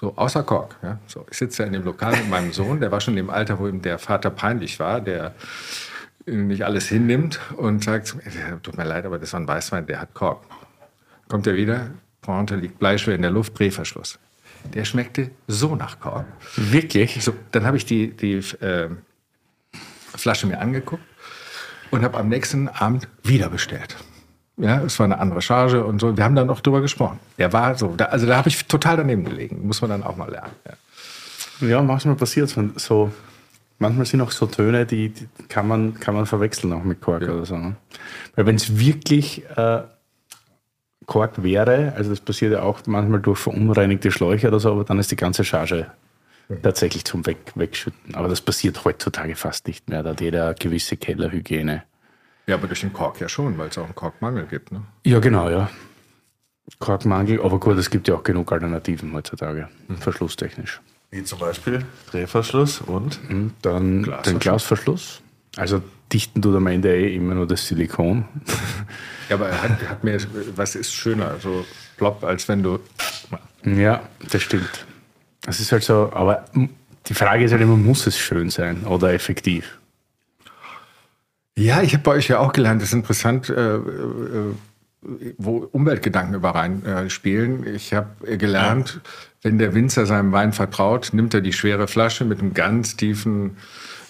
so, 0.00 0.14
außer 0.16 0.42
Kork. 0.44 0.76
Ja. 0.82 0.98
So, 1.06 1.26
ich 1.30 1.36
sitze 1.36 1.62
ja 1.62 1.66
in 1.66 1.74
dem 1.74 1.84
Lokal 1.84 2.16
mit 2.16 2.30
meinem 2.30 2.52
Sohn, 2.52 2.80
der 2.80 2.90
war 2.90 3.02
schon 3.02 3.18
im 3.18 3.28
Alter, 3.28 3.58
wo 3.58 3.68
ihm 3.68 3.82
der 3.82 3.98
Vater 3.98 4.30
peinlich 4.30 4.80
war, 4.80 5.02
der 5.02 5.34
nicht 6.24 6.64
alles 6.64 6.88
hinnimmt 6.88 7.38
und 7.56 7.84
sagt, 7.84 8.16
tut 8.62 8.78
mir 8.78 8.84
leid, 8.84 9.04
aber 9.04 9.18
das 9.18 9.34
war 9.34 9.40
ein 9.40 9.48
Weißwein, 9.48 9.84
der 9.86 10.00
hat 10.00 10.14
Kork. 10.14 10.42
Kommt 11.28 11.46
er 11.46 11.54
wieder, 11.54 11.90
Pointe 12.22 12.56
liegt 12.56 12.78
Bleischwer 12.78 13.14
in 13.14 13.20
der 13.20 13.30
Luft, 13.30 13.58
Drehverschluss. 13.58 14.18
Der 14.72 14.86
schmeckte 14.86 15.30
so 15.46 15.76
nach 15.76 16.00
Kork. 16.00 16.24
Wirklich? 16.56 17.22
So, 17.22 17.34
dann 17.50 17.66
habe 17.66 17.76
ich 17.76 17.84
die, 17.84 18.16
die 18.16 18.36
äh, 18.64 18.88
Flasche 20.16 20.46
mir 20.46 20.60
angeguckt 20.60 21.02
und 21.90 22.04
habe 22.04 22.16
am 22.16 22.28
nächsten 22.30 22.68
Abend 22.68 23.06
wieder 23.22 23.50
bestellt. 23.50 23.96
Ja, 24.60 24.82
es 24.82 24.98
war 24.98 25.04
eine 25.04 25.18
andere 25.18 25.40
Charge 25.40 25.84
und 25.84 26.00
so. 26.00 26.16
Wir 26.16 26.24
haben 26.24 26.34
dann 26.34 26.46
noch 26.46 26.60
drüber 26.60 26.80
gesprochen. 26.80 27.18
Der 27.38 27.52
war 27.52 27.76
so, 27.76 27.94
da, 27.96 28.06
also 28.06 28.26
da 28.26 28.36
habe 28.36 28.48
ich 28.48 28.66
total 28.66 28.98
daneben 28.98 29.24
gelegen. 29.24 29.66
Muss 29.66 29.80
man 29.80 29.90
dann 29.90 30.02
auch 30.02 30.16
mal 30.16 30.30
lernen. 30.30 30.52
Ja. 30.66 31.68
Ja, 31.68 31.82
manchmal 31.82 32.14
passiert 32.14 32.54
es. 32.56 32.82
So, 32.82 33.10
manchmal 33.78 34.06
sind 34.06 34.20
auch 34.20 34.30
so 34.30 34.46
Töne, 34.46 34.86
die, 34.86 35.10
die 35.10 35.26
kann, 35.48 35.68
man, 35.68 35.98
kann 35.98 36.14
man 36.14 36.26
verwechseln 36.26 36.72
auch 36.72 36.84
mit 36.84 37.00
Kork 37.00 37.22
oder 37.22 37.44
so. 37.44 37.56
Ne? 37.56 37.76
Weil 38.34 38.46
wenn 38.46 38.56
es 38.56 38.78
wirklich 38.78 39.44
äh, 39.56 39.82
Kork 41.06 41.42
wäre, 41.42 41.92
also 41.96 42.10
das 42.10 42.20
passiert 42.20 42.52
ja 42.52 42.62
auch 42.62 42.80
manchmal 42.86 43.20
durch 43.20 43.38
verunreinigte 43.38 44.10
Schläuche 44.10 44.48
oder 44.48 44.60
so, 44.60 44.72
aber 44.72 44.84
dann 44.84 44.98
ist 44.98 45.10
die 45.10 45.16
ganze 45.16 45.44
Charge 45.44 45.86
tatsächlich 46.62 47.04
zum 47.04 47.26
Weg, 47.26 47.38
Wegschütten. 47.54 48.14
Aber 48.14 48.28
das 48.28 48.40
passiert 48.40 48.84
heutzutage 48.84 49.36
fast 49.36 49.66
nicht 49.66 49.88
mehr. 49.88 50.02
Da 50.02 50.10
hat 50.10 50.20
jeder 50.20 50.54
gewisse 50.54 50.96
Kellerhygiene. 50.96 51.84
Ja, 52.50 52.56
aber 52.56 52.66
durch 52.66 52.80
den 52.80 52.92
Kork 52.92 53.20
ja 53.20 53.28
schon, 53.28 53.56
weil 53.58 53.68
es 53.68 53.78
auch 53.78 53.84
einen 53.84 53.94
Korkmangel 53.94 54.44
gibt. 54.46 54.72
Ne? 54.72 54.82
Ja, 55.04 55.20
genau, 55.20 55.48
ja. 55.48 55.70
Korkmangel, 56.80 57.40
aber 57.42 57.60
gut, 57.60 57.78
es 57.78 57.90
gibt 57.90 58.08
ja 58.08 58.16
auch 58.16 58.24
genug 58.24 58.50
Alternativen 58.52 59.12
heutzutage, 59.12 59.68
verschlusstechnisch. 60.00 60.80
Wie 61.10 61.22
zum 61.22 61.38
Beispiel 61.38 61.84
Drehverschluss 62.10 62.80
und 62.80 63.20
Und 63.28 63.54
dann 63.62 64.12
den 64.24 64.38
Glasverschluss. 64.38 65.22
Also 65.56 65.80
dichten 66.12 66.42
tut 66.42 66.56
am 66.56 66.66
Ende 66.66 66.94
eh 66.94 67.14
immer 67.14 67.34
nur 67.34 67.46
das 67.46 67.66
Silikon. 67.66 68.24
Ja, 69.28 69.36
aber 69.36 69.48
er 69.48 69.62
hat, 69.62 69.88
hat 69.88 70.02
mir, 70.02 70.18
was 70.56 70.74
ist 70.74 70.92
schöner, 70.92 71.36
so 71.40 71.64
plopp, 71.96 72.24
als 72.24 72.48
wenn 72.48 72.64
du. 72.64 72.80
Ja, 73.64 74.02
das 74.28 74.42
stimmt. 74.42 74.84
Das 75.42 75.60
ist 75.60 75.70
halt 75.70 75.84
so, 75.84 76.10
aber 76.12 76.46
die 77.06 77.14
Frage 77.14 77.44
ist 77.44 77.52
halt 77.52 77.62
immer, 77.62 77.76
muss 77.76 78.08
es 78.08 78.18
schön 78.18 78.50
sein 78.50 78.84
oder 78.86 79.12
effektiv? 79.12 79.78
Ja, 81.56 81.82
ich 81.82 81.92
habe 81.92 82.02
bei 82.02 82.12
euch 82.12 82.28
ja 82.28 82.38
auch 82.38 82.52
gelernt, 82.52 82.80
das 82.80 82.88
ist 82.90 82.94
interessant, 82.94 83.50
äh, 83.50 83.76
äh, 83.76 84.54
wo 85.38 85.68
Umweltgedanken 85.72 86.34
über 86.34 86.50
rein 86.50 86.84
äh, 86.84 87.10
spielen. 87.10 87.66
Ich 87.66 87.94
habe 87.94 88.36
gelernt, 88.36 89.00
wenn 89.42 89.58
der 89.58 89.74
Winzer 89.74 90.06
seinem 90.06 90.32
Wein 90.32 90.52
vertraut, 90.52 91.10
nimmt 91.12 91.34
er 91.34 91.40
die 91.40 91.52
schwere 91.52 91.88
Flasche 91.88 92.24
mit 92.24 92.40
einem 92.40 92.54
ganz 92.54 92.96
tiefen 92.96 93.56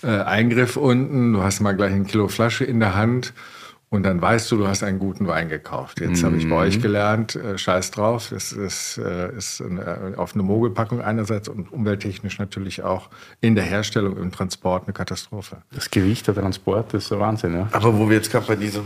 äh, 0.02 0.08
Eingriff 0.08 0.76
unten. 0.76 1.32
Du 1.32 1.42
hast 1.42 1.60
mal 1.60 1.76
gleich 1.76 1.92
ein 1.92 2.06
Kilo 2.06 2.28
Flasche 2.28 2.64
in 2.64 2.80
der 2.80 2.94
Hand. 2.94 3.32
Und 3.92 4.04
dann 4.04 4.22
weißt 4.22 4.48
du, 4.52 4.56
du 4.56 4.68
hast 4.68 4.84
einen 4.84 5.00
guten 5.00 5.26
Wein 5.26 5.48
gekauft. 5.48 6.00
Jetzt 6.00 6.22
habe 6.22 6.36
ich 6.36 6.48
bei 6.48 6.54
euch 6.54 6.80
gelernt, 6.80 7.34
äh, 7.34 7.58
scheiß 7.58 7.90
drauf, 7.90 8.28
das 8.30 8.52
ist, 8.52 8.98
äh, 8.98 9.36
ist 9.36 9.60
eine, 9.60 10.14
auf 10.16 10.34
eine 10.34 10.44
Mogelpackung 10.44 11.00
einerseits 11.00 11.48
und 11.48 11.72
umwelttechnisch 11.72 12.38
natürlich 12.38 12.84
auch 12.84 13.10
in 13.40 13.56
der 13.56 13.64
Herstellung, 13.64 14.16
im 14.16 14.30
Transport 14.30 14.84
eine 14.84 14.92
Katastrophe. 14.92 15.62
Das 15.72 15.90
Gewicht, 15.90 16.28
der 16.28 16.36
Transport, 16.36 16.94
das 16.94 17.02
ist 17.02 17.08
so 17.08 17.18
Wahnsinn, 17.18 17.54
ja. 17.54 17.68
aber 17.72 17.98
wo 17.98 18.08
wir 18.08 18.16
jetzt 18.16 18.30
gerade 18.30 18.46
bei 18.46 18.54
diesem 18.54 18.84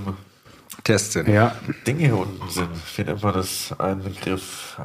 Test 0.84 1.12
sind. 1.12 1.28
Ja, 1.28 1.54
Ding 1.86 1.98
hier 1.98 2.16
unten 2.16 2.48
sind, 2.48 2.70
nennt 2.96 3.22
man 3.22 3.34
das? 3.34 3.78
Ein 3.78 4.00
Griff, 4.22 4.80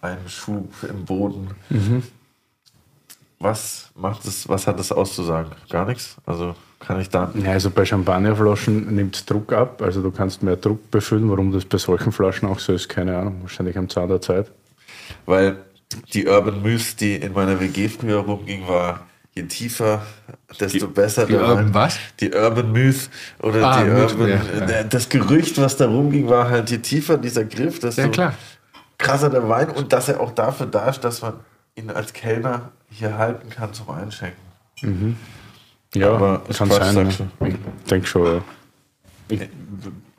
ein 0.00 0.18
Schub 0.26 0.72
im 0.82 1.04
Boden. 1.04 1.48
Was 3.38 3.90
macht 3.94 4.24
es, 4.24 4.48
was 4.48 4.66
hat 4.66 4.80
das 4.80 4.90
auszusagen? 4.90 5.52
Gar 5.68 5.86
nichts? 5.86 6.16
Also 6.26 6.56
kann 6.80 7.00
ich 7.00 7.08
da. 7.10 7.30
Ja, 7.34 7.52
also 7.52 7.70
bei 7.70 7.84
Champagnerflaschen 7.84 8.94
nimmt 8.94 9.14
es 9.16 9.24
Druck 9.26 9.52
ab, 9.52 9.80
also 9.82 10.02
du 10.02 10.10
kannst 10.10 10.42
mehr 10.42 10.56
Druck 10.56 10.90
befüllen. 10.90 11.30
Warum 11.30 11.52
das 11.52 11.64
bei 11.64 11.78
solchen 11.78 12.10
Flaschen 12.12 12.48
auch 12.48 12.58
so 12.58 12.72
ist, 12.72 12.88
keine 12.88 13.16
Ahnung. 13.16 13.38
Wahrscheinlich 13.42 13.76
am 13.78 13.88
Zahn 13.88 14.08
der 14.08 14.20
Zeit. 14.20 14.50
Weil 15.26 15.58
die 16.14 16.26
Urban 16.26 16.62
Myth, 16.62 17.00
die 17.00 17.16
in 17.16 17.32
meiner 17.32 17.60
WG 17.60 17.88
früher 17.88 18.18
rumging, 18.18 18.66
war 18.66 19.06
je 19.34 19.42
tiefer, 19.44 20.02
desto 20.58 20.88
besser. 20.88 21.26
die 21.26 21.34
Urban 21.34 21.66
Wein. 21.66 21.74
was? 21.74 21.98
Die 22.20 22.32
Urban 22.32 22.72
Myth 22.72 23.10
oder 23.42 23.62
Ah, 23.64 23.82
die 23.84 23.90
Urban. 23.90 24.28
ja. 24.28 24.82
Das 24.84 25.08
Gerücht, 25.08 25.60
was 25.60 25.76
da 25.76 25.86
rumging, 25.86 26.28
war 26.28 26.48
halt, 26.50 26.70
je 26.70 26.78
tiefer 26.78 27.16
dieser 27.18 27.44
Griff, 27.44 27.78
desto 27.78 28.02
Ja, 28.02 28.08
klar. 28.08 28.34
krasser 28.98 29.30
der 29.30 29.48
Wein 29.48 29.70
und 29.70 29.92
dass 29.92 30.08
er 30.08 30.20
auch 30.20 30.32
dafür 30.32 30.66
da 30.66 30.88
ist, 30.88 31.00
dass 31.04 31.22
man 31.22 31.34
ihn 31.76 31.90
als 31.90 32.12
Kellner 32.12 32.70
hier 32.88 33.18
halten 33.18 33.50
kann 33.50 33.72
zum 33.72 33.90
Einschenken. 33.90 35.16
Ja, 35.94 36.12
Aber 36.12 36.42
kann 36.56 36.68
Quatsch, 36.68 36.92
sein. 36.92 37.10
Ja. 37.40 37.46
Ich 37.46 37.54
denke 37.90 38.06
schon, 38.06 38.26
ja. 38.26 38.42
Ich 39.28 39.40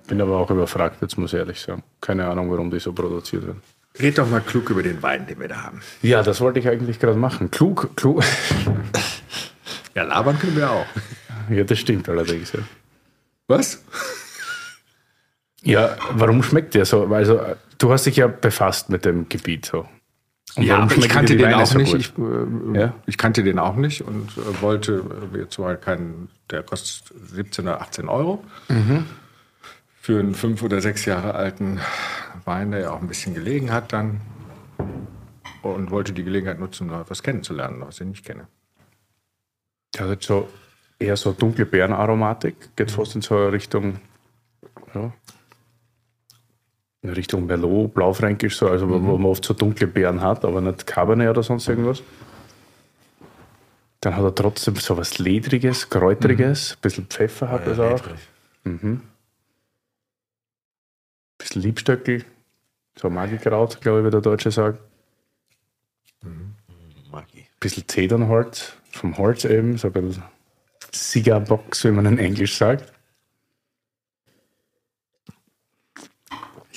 bin 0.07 0.21
aber 0.21 0.37
auch 0.37 0.49
überfragt, 0.49 1.01
jetzt 1.01 1.17
muss 1.17 1.33
ich 1.33 1.39
ehrlich 1.39 1.59
sagen. 1.61 1.83
Keine 2.01 2.27
Ahnung, 2.27 2.51
warum 2.51 2.69
die 2.69 2.79
so 2.79 2.91
produziert 2.91 3.45
werden. 3.45 3.61
Red 3.99 4.17
doch 4.17 4.29
mal 4.29 4.41
klug 4.41 4.69
über 4.69 4.83
den 4.83 5.01
Wein, 5.03 5.27
den 5.27 5.39
wir 5.39 5.47
da 5.47 5.63
haben. 5.63 5.81
Ja, 6.01 6.23
das 6.23 6.39
wollte 6.41 6.59
ich 6.59 6.67
eigentlich 6.67 6.99
gerade 6.99 7.17
machen. 7.17 7.51
Klug, 7.51 7.95
klug. 7.95 8.23
Ja, 9.93 10.03
labern 10.03 10.39
können 10.39 10.55
wir 10.55 10.71
auch. 10.71 10.85
Ja, 11.49 11.65
das 11.65 11.77
stimmt 11.79 12.07
allerdings. 12.07 12.53
Ja. 12.53 12.59
Was? 13.47 13.83
Ja, 15.63 15.97
warum 16.11 16.41
schmeckt 16.43 16.75
der 16.75 16.85
so? 16.85 17.07
Also, 17.07 17.41
du 17.77 17.91
hast 17.91 18.05
dich 18.05 18.15
ja 18.15 18.27
befasst 18.27 18.89
mit 18.89 19.03
dem 19.03 19.27
Gebiet 19.27 19.65
so. 19.65 19.85
Und 20.55 20.63
Ja, 20.63 20.87
ich 20.95 21.09
kannte 21.09 21.37
den 21.37 21.53
auch 21.53 21.73
nicht. 21.75 21.93
Ich, 21.93 22.13
äh, 22.17 22.79
Ja? 22.79 22.93
ich 23.05 23.17
kannte 23.17 23.43
den 23.43 23.59
auch 23.59 23.75
nicht 23.75 24.01
und 24.01 24.31
äh, 24.37 24.61
wollte 24.61 25.03
äh, 25.33 25.39
jetzt 25.39 25.57
mal 25.57 25.77
keinen, 25.77 26.29
der 26.49 26.63
kostet 26.63 27.13
17 27.29 27.65
oder 27.65 27.81
18 27.81 28.09
Euro. 28.09 28.43
Mhm. 28.69 29.05
Für 29.99 30.19
einen 30.19 30.33
fünf 30.35 30.63
oder 30.63 30.81
sechs 30.81 31.05
Jahre 31.05 31.35
alten 31.35 31.79
Wein, 32.45 32.71
der 32.71 32.81
ja 32.81 32.91
auch 32.91 33.01
ein 33.01 33.07
bisschen 33.07 33.33
gelegen 33.33 33.71
hat 33.71 33.93
dann. 33.93 34.21
Und 35.61 35.91
wollte 35.91 36.11
die 36.11 36.23
Gelegenheit 36.23 36.59
nutzen, 36.59 36.89
um 36.89 36.95
noch 36.95 37.01
etwas 37.01 37.21
kennenzulernen, 37.21 37.81
was 37.81 38.01
ich 38.01 38.07
nicht 38.07 38.25
kenne. 38.25 38.47
Der 39.95 40.07
hat 40.07 40.23
so 40.23 40.49
eher 40.97 41.17
so 41.17 41.33
dunkle 41.33 41.65
Beerenaromatik, 41.65 42.75
geht 42.75 42.89
fast 42.91 43.15
in 43.15 43.21
so 43.21 43.35
eine 43.35 43.51
Richtung, 43.51 43.99
ja, 44.95 45.11
in 47.03 47.09
Richtung 47.09 47.45
Merlot, 47.47 47.93
Blaufränkisch, 47.93 48.57
so, 48.57 48.67
also 48.67 48.87
wo 48.87 49.01
wo 49.01 49.17
man 49.17 49.31
oft 49.31 49.43
so 49.43 49.53
dunkle 49.53 49.87
Beeren 49.87 50.21
hat, 50.21 50.45
aber 50.45 50.61
nicht 50.61 50.85
Cabernet 50.85 51.29
oder 51.29 51.43
sonst 51.43 51.67
irgendwas. 51.67 52.03
Dann 54.01 54.15
hat 54.15 54.23
er 54.23 54.35
trotzdem 54.35 54.75
so 54.75 54.97
was 54.97 55.19
Ledriges, 55.19 55.89
Kräutriges, 55.89 56.73
ein 56.73 56.81
bisschen 56.81 57.05
Pfeffer 57.05 57.49
hat 57.49 57.67
es 57.67 57.79
auch, 57.79 58.01
ein 58.65 59.01
bisschen 61.37 61.61
Liebstöckel, 61.61 62.23
so 62.95 63.09
Magikraut, 63.09 63.81
glaube 63.81 63.99
ich, 63.99 64.05
wie 64.05 64.11
der 64.11 64.21
Deutsche 64.21 64.51
sagt. 64.51 64.79
Magie. 67.11 67.45
bisschen 67.59 67.87
Zedernholz, 67.87 68.73
vom 68.91 69.17
Holz 69.17 69.43
eben, 69.45 69.77
so 69.77 69.87
ein 69.87 69.93
bisschen 69.93 70.23
Cigarbox, 70.93 71.83
wie 71.83 71.91
man 71.91 72.05
in 72.05 72.19
Englisch 72.19 72.55
sagt. 72.57 72.91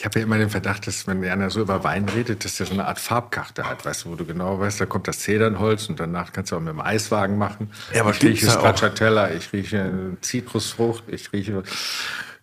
Ich 0.04 0.06
habe 0.06 0.18
ja 0.18 0.26
immer 0.26 0.36
den 0.36 0.50
Verdacht, 0.50 0.86
dass 0.86 1.06
wenn 1.06 1.24
einer 1.24 1.48
so 1.48 1.62
über 1.62 1.82
Wein 1.82 2.06
redet, 2.06 2.44
dass 2.44 2.58
der 2.58 2.66
so 2.66 2.74
eine 2.74 2.84
Art 2.86 3.00
Farbkarte 3.00 3.66
hat, 3.66 3.86
weißt 3.86 4.04
du, 4.04 4.10
wo 4.10 4.16
du 4.16 4.26
genau 4.26 4.60
weißt, 4.60 4.78
da 4.78 4.84
kommt 4.84 5.08
das 5.08 5.20
Zedernholz 5.20 5.88
und 5.88 5.98
danach 5.98 6.30
kannst 6.30 6.52
du 6.52 6.56
auch 6.56 6.60
mit 6.60 6.74
dem 6.74 6.82
Eiswagen 6.82 7.38
machen. 7.38 7.70
Ja, 7.94 8.02
aber 8.02 8.10
ich 8.10 8.22
rieche 8.22 8.44
da 8.44 8.52
Stracciatella, 8.52 9.30
ich 9.30 9.50
rieche 9.54 10.18
Zitrusfrucht, 10.20 11.04
ich 11.06 11.32
rieche 11.32 11.62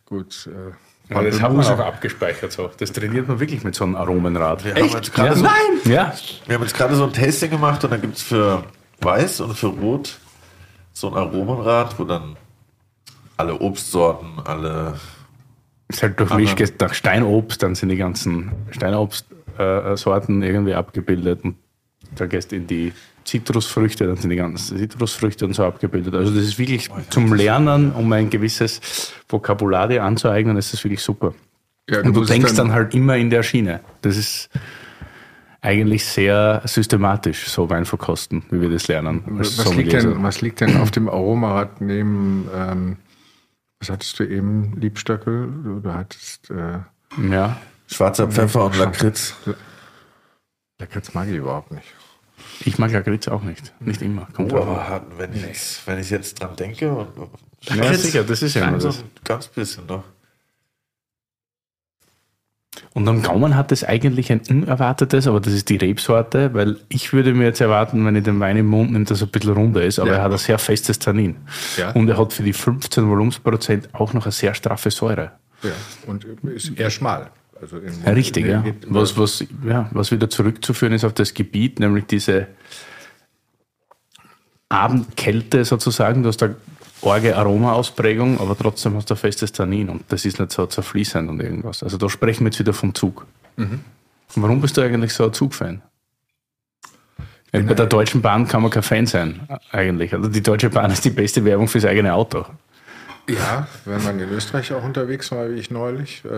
gut. 0.05 0.49
Äh, 0.51 1.13
Aber 1.13 1.25
das 1.25 1.33
man 1.35 1.41
Pampelmuse. 1.51 1.75
auch 1.75 1.85
abgespeichert 1.85 2.51
so. 2.51 2.71
Das 2.79 2.91
trainiert 2.93 3.27
man 3.27 3.39
wirklich 3.39 3.63
mit 3.63 3.75
so 3.75 3.83
einem 3.83 3.95
Aromenrad. 3.95 4.65
Wir 4.65 4.73
haben 4.73 4.85
jetzt 4.89 5.13
gerade 5.13 5.35
so, 5.35 5.45
Ja. 5.87 6.15
wir 6.47 6.55
haben 6.55 6.63
jetzt 6.63 6.73
gerade 6.75 6.95
so 6.95 7.03
ein 7.03 7.13
Tasting 7.13 7.51
gemacht 7.51 7.83
und 7.83 7.91
dann 7.91 8.01
gibt 8.01 8.17
es 8.17 8.23
für 8.23 8.63
Weiß 9.01 9.39
und 9.39 9.53
für 9.55 9.67
Rot 9.67 10.17
so 10.93 11.09
ein 11.09 11.13
Aromenrad, 11.13 11.99
wo 11.99 12.05
dann 12.05 12.37
alle 13.37 13.53
Obstsorten, 13.53 14.39
alle 14.45 14.95
Ist 15.91 16.03
halt 16.03 16.19
durchmischt 16.19 16.57
geht 16.57 16.79
nach 16.79 16.93
Steinobst, 16.93 17.61
dann 17.63 17.75
sind 17.75 17.89
die 17.89 17.97
ganzen 17.97 18.51
Steinobst-Sorten 18.71 20.41
irgendwie 20.41 20.73
abgebildet. 20.73 21.43
Und 21.43 21.55
dann 22.15 22.29
gehst 22.29 22.51
du 22.51 22.55
in 22.55 22.67
die 22.67 22.93
Zitrusfrüchte, 23.23 24.07
dann 24.07 24.17
sind 24.17 24.29
die 24.29 24.35
ganzen 24.35 24.77
Zitrusfrüchte 24.77 25.45
und 25.45 25.53
so 25.53 25.63
abgebildet. 25.63 26.15
Also 26.15 26.33
das 26.33 26.43
ist 26.43 26.59
wirklich 26.59 26.89
zum 27.09 27.33
Lernen, 27.33 27.91
um 27.91 28.11
ein 28.11 28.29
gewisses 28.29 29.13
Vokabular 29.29 29.87
dir 29.87 30.03
anzueignen, 30.03 30.57
ist 30.57 30.73
das 30.73 30.83
wirklich 30.83 31.01
super. 31.01 31.33
Ja, 31.89 32.01
Und 32.01 32.13
du 32.13 32.23
denkst 32.23 32.55
dann 32.55 32.71
halt 32.71 32.93
immer 32.93 33.17
in 33.17 33.29
der 33.29 33.43
Schiene. 33.43 33.81
Das 34.01 34.17
ist 34.17 34.49
eigentlich 35.61 36.05
sehr 36.05 36.61
systematisch, 36.65 37.47
so 37.47 37.69
Wein 37.69 37.85
verkosten, 37.85 38.43
wie 38.49 38.61
wir 38.61 38.69
das 38.69 38.87
lernen. 38.87 39.23
Was 39.27 39.73
liegt, 39.75 39.93
denn, 39.93 40.23
was 40.23 40.41
liegt 40.41 40.61
denn 40.61 40.77
auf 40.77 40.89
dem 40.91 41.07
Aromarad 41.07 41.81
neben, 41.81 42.47
ähm, 42.55 42.97
was 43.81 43.89
hattest 43.89 44.17
du 44.19 44.23
eben, 44.23 44.79
Liebstöckel? 44.79 45.47
Du, 45.63 45.79
du 45.81 45.93
hattest, 45.93 46.49
äh, 46.51 46.79
Ja, 47.29 47.59
schwarzer 47.87 48.27
Pfeffer 48.29 48.65
und 48.65 48.77
Lakritz. 48.77 49.33
Lakritz 50.79 51.13
mag 51.13 51.27
ich 51.27 51.35
überhaupt 51.35 51.71
nicht. 51.71 51.87
ich 52.65 52.77
mag 52.79 52.91
Lakritz 52.91 53.27
auch 53.27 53.41
nicht. 53.43 53.73
Nicht 53.81 54.01
immer. 54.01 54.27
Kommt 54.33 54.53
Oh, 54.53 54.61
aber 54.61 54.87
hat- 54.87 55.17
wenn 55.17 55.33
ich, 55.33 55.41
jetzt, 55.43 55.85
wenn 55.87 55.99
ich 55.99 56.09
jetzt 56.09 56.39
dran 56.41 56.55
denke, 56.55 56.91
und, 56.91 57.09
Ja, 57.63 57.93
sicher, 57.93 58.23
das 58.23 58.41
ist 58.41 58.53
ja 58.55 58.67
immer 58.67 58.79
so 58.79 58.87
das. 58.89 59.03
ganz 59.23 59.47
bisschen 59.47 59.85
noch. 59.87 60.03
Und 62.93 63.07
am 63.09 63.21
Gaumen 63.21 63.55
hat 63.55 63.71
es 63.73 63.83
eigentlich 63.83 64.31
ein 64.31 64.41
unerwartetes, 64.49 65.27
aber 65.27 65.41
das 65.41 65.51
ist 65.53 65.67
die 65.67 65.75
Rebsorte, 65.75 66.53
weil 66.53 66.77
ich 66.87 67.11
würde 67.11 67.33
mir 67.33 67.43
jetzt 67.45 67.59
erwarten, 67.59 68.05
wenn 68.05 68.15
ich 68.15 68.23
den 68.23 68.39
Wein 68.39 68.55
im 68.55 68.67
Mund 68.67 68.91
nehme, 68.93 69.03
dass 69.05 69.21
er 69.21 69.27
ein 69.27 69.31
bisschen 69.31 69.51
runder 69.53 69.83
ist, 69.83 69.99
aber 69.99 70.11
Ja. 70.11 70.15
er 70.17 70.23
hat 70.23 70.31
ein 70.31 70.37
sehr 70.37 70.57
festes 70.57 70.97
Tannin. 70.97 71.35
Ja. 71.77 71.91
Und 71.91 72.07
er 72.07 72.17
hat 72.17 72.31
für 72.31 72.43
die 72.43 72.53
15 72.53 73.09
Volumensprozent 73.09 73.89
auch 73.93 74.13
noch 74.13 74.23
eine 74.25 74.31
sehr 74.31 74.53
straffe 74.53 74.89
Säure. 74.89 75.31
Ja, 75.63 75.71
und 76.07 76.23
ist 76.43 76.77
eher 76.79 76.89
schmal. 76.89 77.29
Also 77.61 77.77
im 77.77 77.93
Ja, 78.05 78.11
richtig, 78.13 78.45
ja. 78.47 78.63
Was, 78.87 79.17
was, 79.17 79.43
ja. 79.67 79.89
was 79.91 80.11
wieder 80.11 80.29
zurückzuführen 80.29 80.93
ist 80.93 81.03
auf 81.03 81.13
das 81.13 81.33
Gebiet, 81.33 81.79
nämlich 81.79 82.05
diese 82.05 82.47
Abendkälte 84.69 85.65
sozusagen. 85.65 86.23
Du 86.23 86.29
hast 86.29 86.41
eine 86.41 86.55
arge 87.03 87.35
Aromaausprägung, 87.35 88.39
aber 88.39 88.57
trotzdem 88.57 88.95
hast 88.95 89.09
du 89.09 89.13
ein 89.13 89.17
festes 89.17 89.51
Tannin 89.51 89.89
und 89.89 90.03
das 90.09 90.25
ist 90.25 90.39
nicht 90.39 90.51
so 90.51 90.65
zerfließend 90.65 91.29
und 91.29 91.41
irgendwas. 91.41 91.83
Also 91.83 91.97
da 91.97 92.09
sprechen 92.09 92.45
wir 92.45 92.51
jetzt 92.51 92.59
wieder 92.59 92.73
vom 92.73 92.93
Zug. 92.93 93.25
Mhm. 93.57 93.81
Warum 94.35 94.61
bist 94.61 94.77
du 94.77 94.81
eigentlich 94.81 95.13
so 95.13 95.25
ein 95.25 95.33
Zugfan? 95.33 95.81
Bei 97.51 97.61
der 97.61 97.85
Deutschen 97.85 98.21
Bahn 98.21 98.47
kann 98.47 98.61
man 98.61 98.71
kein 98.71 98.83
Fan 98.83 99.05
sein, 99.05 99.41
eigentlich. 99.71 100.13
Also 100.13 100.29
die 100.29 100.41
Deutsche 100.41 100.69
Bahn 100.69 100.89
ist 100.89 101.03
die 101.03 101.09
beste 101.09 101.43
Werbung 101.43 101.67
fürs 101.67 101.83
eigene 101.83 102.13
Auto. 102.13 102.45
Ja, 103.29 103.67
wenn 103.85 104.03
man 104.03 104.19
in 104.19 104.29
Österreich 104.29 104.73
auch 104.73 104.83
unterwegs 104.83 105.31
war, 105.31 105.49
wie 105.49 105.55
ich 105.55 105.69
neulich, 105.69 106.23
äh, 106.25 106.29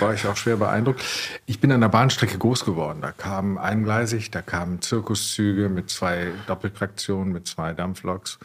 war 0.00 0.14
ich 0.14 0.26
auch 0.26 0.36
schwer 0.36 0.56
beeindruckt. 0.56 1.02
Ich 1.46 1.60
bin 1.60 1.70
an 1.70 1.80
der 1.80 1.88
Bahnstrecke 1.88 2.38
groß 2.38 2.64
geworden. 2.64 3.00
Da 3.02 3.12
kamen 3.12 3.56
eingleisig, 3.56 4.30
da 4.30 4.42
kamen 4.42 4.82
Zirkuszüge 4.82 5.68
mit 5.68 5.90
zwei 5.90 6.28
Doppeltraktionen, 6.46 7.32
mit 7.32 7.46
zwei 7.46 7.72
Dampfloks. 7.72 8.38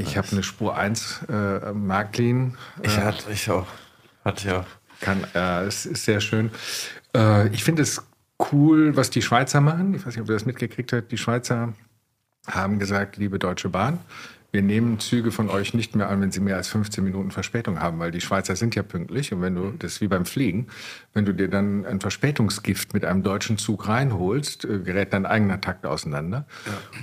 Ich 0.00 0.16
habe 0.16 0.28
eine 0.32 0.42
Spur 0.42 0.76
1 0.76 1.20
äh, 1.28 1.72
Märklin. 1.72 2.56
Ich 2.82 2.96
hatte 2.96 3.30
ich 3.30 3.50
auch. 3.50 3.66
Hatte 4.24 4.48
ich 4.48 4.54
auch. 4.54 4.66
Kann, 5.00 5.24
äh, 5.34 5.64
es 5.64 5.86
ist 5.86 6.04
sehr 6.04 6.20
schön. 6.20 6.50
Äh, 7.14 7.48
ich 7.48 7.64
finde 7.64 7.82
es 7.82 8.02
cool, 8.52 8.96
was 8.96 9.10
die 9.10 9.22
Schweizer 9.22 9.60
machen. 9.60 9.94
Ich 9.94 10.06
weiß 10.06 10.14
nicht, 10.14 10.22
ob 10.22 10.28
ihr 10.28 10.34
das 10.34 10.46
mitgekriegt 10.46 10.92
habt. 10.92 11.12
Die 11.12 11.18
Schweizer 11.18 11.74
haben 12.46 12.78
gesagt, 12.78 13.16
liebe 13.16 13.38
Deutsche 13.38 13.68
Bahn, 13.68 13.98
wir 14.52 14.62
nehmen 14.62 14.98
Züge 14.98 15.30
von 15.30 15.48
euch 15.48 15.74
nicht 15.74 15.94
mehr 15.94 16.08
an, 16.08 16.20
wenn 16.20 16.32
sie 16.32 16.40
mehr 16.40 16.56
als 16.56 16.68
15 16.68 17.04
Minuten 17.04 17.30
Verspätung 17.30 17.80
haben, 17.80 17.98
weil 18.00 18.10
die 18.10 18.20
Schweizer 18.20 18.56
sind 18.56 18.74
ja 18.74 18.82
pünktlich. 18.82 19.32
Und 19.32 19.42
wenn 19.42 19.54
du, 19.54 19.72
das 19.78 19.92
ist 19.92 20.00
wie 20.00 20.08
beim 20.08 20.24
Fliegen, 20.24 20.66
wenn 21.14 21.24
du 21.24 21.32
dir 21.32 21.48
dann 21.48 21.86
ein 21.86 22.00
Verspätungsgift 22.00 22.92
mit 22.92 23.04
einem 23.04 23.22
deutschen 23.22 23.58
Zug 23.58 23.86
reinholst, 23.86 24.64
äh, 24.64 24.80
gerät 24.80 25.12
dein 25.12 25.24
eigener 25.24 25.60
Takt 25.60 25.86
auseinander. 25.86 26.46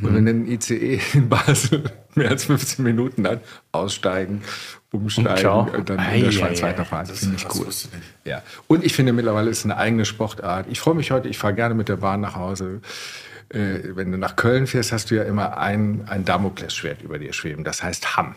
Und 0.02 0.14
wenn 0.14 0.28
ein 0.28 0.46
ICE 0.46 1.00
in 1.14 1.30
Basel 1.30 1.84
mehr 2.16 2.30
als 2.30 2.46
15 2.46 2.84
Minuten 2.84 3.26
hat, 3.26 3.42
aussteigen, 3.72 4.42
umsteigen 4.92 5.38
ciao. 5.38 5.70
und 5.74 5.90
dann 5.90 6.00
Ei, 6.00 6.16
in 6.16 6.22
der 6.22 6.30
ei, 6.30 6.32
Schweiz 6.34 6.64
ei. 6.64 6.68
weiterfahren. 6.68 7.08
Das 7.08 7.20
finde 7.20 7.38
ich 7.38 7.56
cool. 7.56 7.68
Ja. 8.26 8.44
Und 8.68 8.84
ich 8.84 8.94
finde 8.94 9.14
mittlerweile 9.14 9.50
ist 9.50 9.60
es 9.60 9.66
eine 9.66 9.78
eigene 9.78 10.04
Sportart. 10.04 10.68
Ich 10.70 10.80
freue 10.82 10.96
mich 10.96 11.12
heute, 11.12 11.30
ich 11.30 11.38
fahre 11.38 11.54
gerne 11.54 11.76
mit 11.76 11.88
der 11.88 11.98
Bahn 11.98 12.20
nach 12.20 12.36
Hause. 12.36 12.82
Äh, 13.50 13.96
wenn 13.96 14.12
du 14.12 14.18
nach 14.18 14.36
Köln 14.36 14.68
fährst, 14.68 14.92
hast 14.92 15.12
du 15.12 15.16
ja 15.16 15.24
immer 15.24 15.58
ein, 15.58 16.04
ein 16.08 16.26
Damoklesschwert 16.26 17.02
über 17.02 17.20
dir 17.20 17.34
schweben. 17.34 17.64
Das 17.64 17.84
heißt 17.84 18.18
Hamm. 18.18 18.36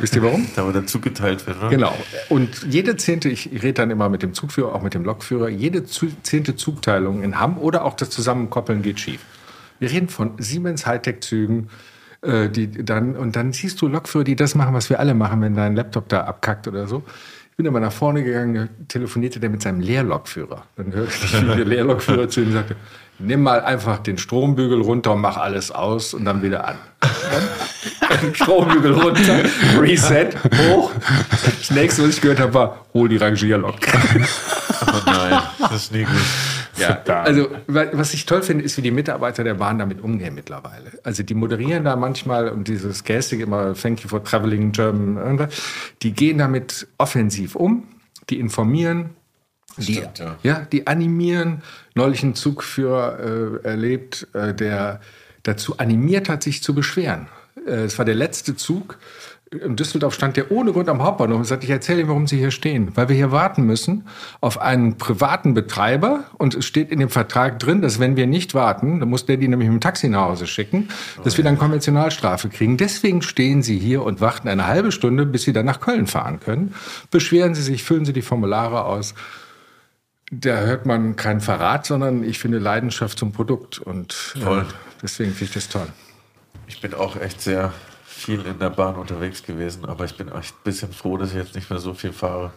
Wisst 0.00 0.14
ihr 0.14 0.22
warum? 0.22 0.46
Da 0.56 0.66
wo 0.66 0.70
der 0.70 0.86
Zug 0.86 1.02
geteilt 1.02 1.46
wird, 1.46 1.60
ne? 1.62 1.70
Genau. 1.70 1.96
Und 2.28 2.66
jede 2.68 2.96
zehnte, 2.96 3.28
ich 3.28 3.50
rede 3.52 3.74
dann 3.74 3.90
immer 3.90 4.08
mit 4.08 4.22
dem 4.22 4.32
Zugführer, 4.32 4.74
auch 4.74 4.82
mit 4.82 4.94
dem 4.94 5.04
Lokführer, 5.04 5.48
jede 5.48 5.84
zehnte 5.84 6.56
Zugteilung 6.56 7.22
in 7.22 7.40
Hamm 7.40 7.58
oder 7.58 7.84
auch 7.84 7.94
das 7.94 8.10
Zusammenkoppeln 8.10 8.82
geht 8.82 9.00
schief. 9.00 9.20
Wir 9.80 9.90
reden 9.90 10.08
von 10.08 10.32
Siemens 10.38 10.86
Hightech-Zügen, 10.86 11.68
äh, 12.22 12.48
die 12.48 12.70
dann, 12.84 13.16
und 13.16 13.34
dann 13.34 13.52
siehst 13.52 13.80
du 13.82 13.88
Lokführer, 13.88 14.24
die 14.24 14.36
das 14.36 14.54
machen, 14.54 14.74
was 14.74 14.88
wir 14.88 15.00
alle 15.00 15.14
machen, 15.14 15.40
wenn 15.40 15.54
dein 15.54 15.74
Laptop 15.74 16.08
da 16.08 16.24
abkackt 16.24 16.68
oder 16.68 16.86
so. 16.86 17.02
Ich 17.50 17.56
bin 17.56 17.66
aber 17.66 17.80
nach 17.80 17.92
vorne 17.92 18.22
gegangen, 18.22 18.70
telefonierte 18.88 19.40
der 19.40 19.50
mit 19.50 19.62
seinem 19.62 19.80
Leerlokführer. 19.80 20.64
Dann 20.76 20.92
hörte 20.92 21.12
ich, 21.12 21.42
wie 21.42 21.56
der 21.56 21.64
Leerlokführer 21.64 22.28
zu 22.28 22.42
ihm 22.42 22.52
sagte, 22.52 22.76
nimm 23.20 23.42
mal 23.42 23.60
einfach 23.60 23.98
den 23.98 24.18
Strombügel 24.18 24.80
runter 24.80 25.12
und 25.12 25.20
mach 25.20 25.36
alles 25.36 25.70
aus 25.70 26.14
und 26.14 26.24
dann 26.24 26.42
wieder 26.42 26.66
an. 26.66 26.76
Strombügel 28.34 28.92
runter, 28.92 29.38
Reset, 29.78 30.30
hoch. 30.68 30.90
Das 31.58 31.70
nächste, 31.70 32.02
was 32.02 32.10
ich 32.16 32.20
gehört 32.20 32.40
habe, 32.40 32.54
war, 32.54 32.84
hol 32.94 33.08
die 33.08 33.16
Rangierlok. 33.16 33.76
Oh 34.82 34.92
nein, 35.04 35.38
das 35.58 35.72
ist 35.74 35.92
nie 35.92 36.04
gut. 36.04 36.14
Ja, 36.78 36.98
also 37.22 37.48
wa- 37.66 37.86
was 37.92 38.14
ich 38.14 38.24
toll 38.24 38.40
finde, 38.42 38.64
ist, 38.64 38.78
wie 38.78 38.82
die 38.82 38.90
Mitarbeiter 38.90 39.44
der 39.44 39.54
Bahn 39.54 39.78
damit 39.78 40.00
umgehen 40.02 40.34
mittlerweile. 40.34 40.90
Also 41.04 41.22
die 41.22 41.34
moderieren 41.34 41.84
da 41.84 41.96
manchmal 41.96 42.48
und 42.48 42.66
dieses 42.66 43.04
Gestik 43.04 43.40
immer 43.40 43.74
Thank 43.74 44.00
you 44.02 44.08
for 44.08 44.24
traveling 44.24 44.72
German, 44.72 45.18
irgendwas. 45.18 45.52
die 46.02 46.12
gehen 46.12 46.38
damit 46.38 46.88
offensiv 46.96 47.56
um, 47.56 47.84
die 48.30 48.40
informieren, 48.40 49.10
die, 49.76 49.94
Stimmt, 49.94 50.18
ja. 50.18 50.36
ja, 50.42 50.66
die 50.70 50.86
animieren. 50.86 51.62
Neulich 51.94 52.22
einen 52.22 52.34
Zugführer 52.34 53.18
äh, 53.62 53.66
erlebt, 53.66 54.28
äh, 54.32 54.54
der 54.54 55.00
dazu 55.42 55.78
animiert 55.78 56.28
hat, 56.28 56.42
sich 56.42 56.62
zu 56.62 56.74
beschweren. 56.74 57.28
Äh, 57.66 57.84
Es 57.84 57.98
war 57.98 58.04
der 58.04 58.14
letzte 58.14 58.56
Zug. 58.56 58.98
In 59.52 59.74
Düsseldorf 59.74 60.14
stand 60.14 60.36
der 60.36 60.52
ohne 60.52 60.70
Grund 60.70 60.88
am 60.88 61.02
Hauptbahnhof 61.02 61.38
und 61.38 61.44
sagte, 61.44 61.64
ich 61.64 61.72
erzähle 61.72 62.00
Ihnen, 62.02 62.08
warum 62.08 62.28
Sie 62.28 62.38
hier 62.38 62.52
stehen. 62.52 62.92
Weil 62.94 63.08
wir 63.08 63.16
hier 63.16 63.32
warten 63.32 63.64
müssen 63.64 64.06
auf 64.40 64.60
einen 64.60 64.96
privaten 64.96 65.54
Betreiber 65.54 66.22
und 66.38 66.54
es 66.54 66.66
steht 66.66 66.92
in 66.92 67.00
dem 67.00 67.08
Vertrag 67.08 67.58
drin, 67.58 67.82
dass 67.82 67.98
wenn 67.98 68.14
wir 68.14 68.28
nicht 68.28 68.54
warten, 68.54 69.00
dann 69.00 69.08
muss 69.08 69.26
der 69.26 69.38
die 69.38 69.48
nämlich 69.48 69.68
mit 69.68 69.78
dem 69.78 69.80
Taxi 69.80 70.08
nach 70.08 70.26
Hause 70.26 70.46
schicken, 70.46 70.88
dass 71.24 71.36
wir 71.36 71.42
dann 71.42 71.58
Konventionalstrafe 71.58 72.48
kriegen. 72.48 72.76
Deswegen 72.76 73.22
stehen 73.22 73.64
Sie 73.64 73.76
hier 73.76 74.04
und 74.04 74.20
warten 74.20 74.46
eine 74.46 74.68
halbe 74.68 74.92
Stunde, 74.92 75.26
bis 75.26 75.42
Sie 75.42 75.52
dann 75.52 75.66
nach 75.66 75.80
Köln 75.80 76.06
fahren 76.06 76.38
können. 76.38 76.72
Beschweren 77.10 77.56
Sie 77.56 77.62
sich, 77.62 77.82
füllen 77.82 78.04
Sie 78.04 78.12
die 78.12 78.22
Formulare 78.22 78.84
aus. 78.84 79.14
Da 80.30 80.60
hört 80.60 80.86
man 80.86 81.16
keinen 81.16 81.40
Verrat, 81.40 81.86
sondern 81.86 82.22
ich 82.22 82.38
finde 82.38 82.58
Leidenschaft 82.58 83.18
zum 83.18 83.32
Produkt 83.32 83.78
und 83.80 84.34
äh, 84.36 84.62
deswegen 85.02 85.32
finde 85.32 85.44
ich 85.46 85.52
das 85.54 85.68
toll. 85.68 85.88
Ich 86.68 86.80
bin 86.80 86.94
auch 86.94 87.16
echt 87.16 87.40
sehr 87.40 87.72
viel 88.06 88.40
in 88.46 88.58
der 88.60 88.70
Bahn 88.70 88.94
unterwegs 88.94 89.42
gewesen, 89.42 89.84
aber 89.86 90.04
ich 90.04 90.16
bin 90.16 90.28
echt 90.28 90.54
ein 90.54 90.62
bisschen 90.62 90.92
froh, 90.92 91.16
dass 91.16 91.30
ich 91.30 91.36
jetzt 91.36 91.54
nicht 91.56 91.68
mehr 91.68 91.80
so 91.80 91.94
viel 91.94 92.12
fahre. 92.12 92.52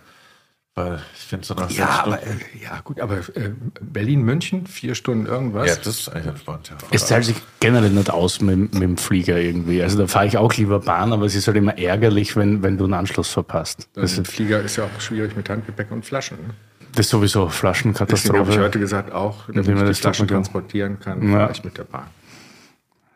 Weil 0.75 0.99
ich 1.15 1.21
finde 1.21 1.45
so 1.45 1.53
nach 1.53 1.67
sechs 1.67 1.77
Ja, 1.77 2.03
aber, 2.03 2.17
Stunden. 2.17 2.41
äh, 2.59 2.63
ja 2.63 2.79
gut, 2.83 2.99
aber 2.99 3.17
äh, 3.35 3.51
Berlin-München, 3.79 4.65
vier 4.65 4.95
Stunden 4.95 5.27
irgendwas. 5.27 5.67
Ja, 5.67 5.75
das 5.75 5.99
ist 5.99 6.09
eigentlich 6.09 6.27
entspannt, 6.27 6.69
ja. 6.71 6.77
Es 6.89 7.05
zahlt 7.05 7.25
sich 7.25 7.35
generell 7.59 7.91
nicht 7.91 8.09
aus 8.09 8.41
mit, 8.41 8.73
mit 8.73 8.81
dem 8.81 8.97
Flieger 8.97 9.37
irgendwie. 9.37 9.83
Also 9.83 9.99
da 9.99 10.07
fahre 10.07 10.25
ich 10.25 10.37
auch 10.37 10.51
lieber 10.55 10.79
Bahn, 10.79 11.13
aber 11.13 11.25
es 11.25 11.35
ist 11.35 11.45
halt 11.45 11.57
immer 11.57 11.77
ärgerlich, 11.77 12.35
wenn, 12.35 12.63
wenn 12.63 12.79
du 12.79 12.85
einen 12.85 12.95
Anschluss 12.95 13.29
verpasst. 13.29 13.87
Ein 13.95 14.07
Flieger 14.07 14.61
ist 14.61 14.77
ja 14.77 14.85
auch 14.85 14.99
schwierig 15.01 15.35
mit 15.35 15.47
Handgepäck 15.47 15.91
und 15.91 16.05
Flaschen. 16.05 16.37
Ne? 16.37 16.53
Das 16.95 17.05
ist 17.07 17.09
sowieso 17.11 17.45
Deswegen 17.45 17.45
habe 17.45 17.51
ich 17.53 17.59
Flaschenkatastrophe. 17.59 18.59
heute 18.61 18.79
gesagt, 18.79 19.11
auch 19.11 19.45
damit 19.47 19.67
man 19.67 19.77
die 19.77 19.83
das 19.85 19.99
Flaschen 19.99 20.27
transportieren 20.27 20.99
kann, 20.99 21.21
Ja. 21.29 21.37
fahre 21.39 21.51
ich 21.51 21.63
mit 21.63 21.77
der 21.77 21.83
Bahn. 21.83 22.07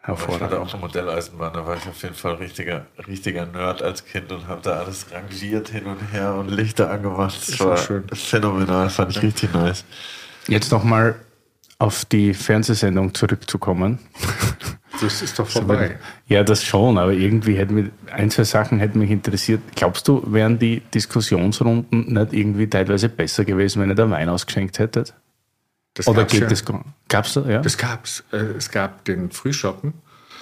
Aber 0.04 0.14
ich 0.16 0.22
hatte 0.22 0.32
Hervorragend. 0.32 0.60
auch 0.70 0.74
eine 0.74 0.82
Modelleisenbahn, 0.84 1.54
da 1.54 1.66
war 1.66 1.76
ich 1.76 1.86
auf 1.88 2.02
jeden 2.02 2.16
Fall 2.16 2.36
richtiger, 2.36 2.86
richtiger 3.08 3.46
Nerd 3.46 3.82
als 3.82 4.06
Kind 4.06 4.32
und 4.32 4.48
habe 4.48 4.62
da 4.64 4.72
alles 4.80 5.08
rangiert 5.12 5.68
hin 5.70 5.86
und 5.86 6.00
her 6.14 6.34
und 6.36 6.50
Lichter 6.50 6.90
angemacht. 6.90 7.36
Das 7.38 7.50
Ist 7.50 7.60
war 7.60 7.76
schön. 7.78 8.06
phänomenal, 8.14 8.90
fand 8.90 9.12
ich 9.12 9.22
richtig 9.22 9.54
nice. 9.54 9.84
Jetzt 10.48 10.72
nochmal 10.72 11.16
auf 11.78 12.06
die 12.06 12.34
Fernsehsendung 12.34 13.14
zurückzukommen. 13.14 14.00
Das 15.02 15.22
ist 15.22 15.38
doch 15.38 15.48
vorbei. 15.48 15.98
Ja, 16.28 16.44
das 16.44 16.64
schon, 16.64 16.98
aber 16.98 17.14
irgendwie 17.14 17.56
hätten 17.56 17.76
mich, 17.76 17.86
ein, 18.12 18.32
zwei 18.32 18.44
Sachen 18.44 18.80
hätten 18.80 19.00
mich 19.00 19.12
interessiert. 19.12 19.62
Glaubst 19.76 20.08
du, 20.08 20.24
wären 20.28 20.60
die 20.60 20.82
Diskussionsrunden 20.94 22.14
nicht 22.14 22.34
irgendwie 22.34 22.68
teilweise 22.68 23.10
besser 23.10 23.46
gewesen, 23.46 23.82
wenn 23.82 23.90
ihr 23.90 23.96
da 23.96 24.10
Wein 24.10 24.30
ausgeschenkt 24.30 24.80
hättet? 24.80 25.14
Das 25.94 26.08
Oder 26.08 26.22
gab's 26.22 26.34
geht 26.34 26.42
ja. 26.42 26.48
das? 26.48 26.64
Gab's 27.10 27.34
da, 27.34 27.42
ja? 27.48 27.62
Das 27.62 27.78
gab's. 27.78 28.24
Äh, 28.32 28.38
Es 28.58 28.70
gab 28.72 29.04
den 29.06 29.32
Frühschoppen. 29.32 29.94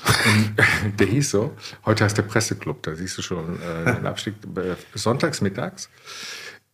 Der 0.99 1.07
hieß 1.07 1.31
so. 1.31 1.55
Heute 1.85 2.03
heißt 2.03 2.17
der 2.17 2.23
Presseclub. 2.23 2.83
Da 2.83 2.93
siehst 2.95 3.17
du 3.17 3.21
schon 3.21 3.57
äh, 3.61 3.95
den 3.95 4.05
Abstieg. 4.05 4.35
Äh, 4.55 4.75
Sonntags 4.93 5.41
mittags 5.41 5.89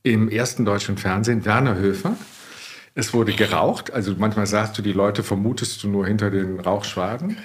im 0.04 0.30
ersten 0.30 0.66
deutschen 0.66 0.98
Fernsehen 0.98 1.46
Werner 1.46 1.76
Höfer. 1.76 2.16
Es 2.94 3.14
wurde 3.14 3.34
geraucht. 3.34 3.94
Also 3.94 4.16
manchmal 4.18 4.48
sagst 4.48 4.78
du, 4.78 4.82
die 4.82 4.94
Leute 4.94 5.24
vermutest 5.24 5.84
du 5.84 5.88
nur 5.88 6.06
hinter 6.06 6.30
den 6.30 6.60
Rauchschwaden. 6.60 7.38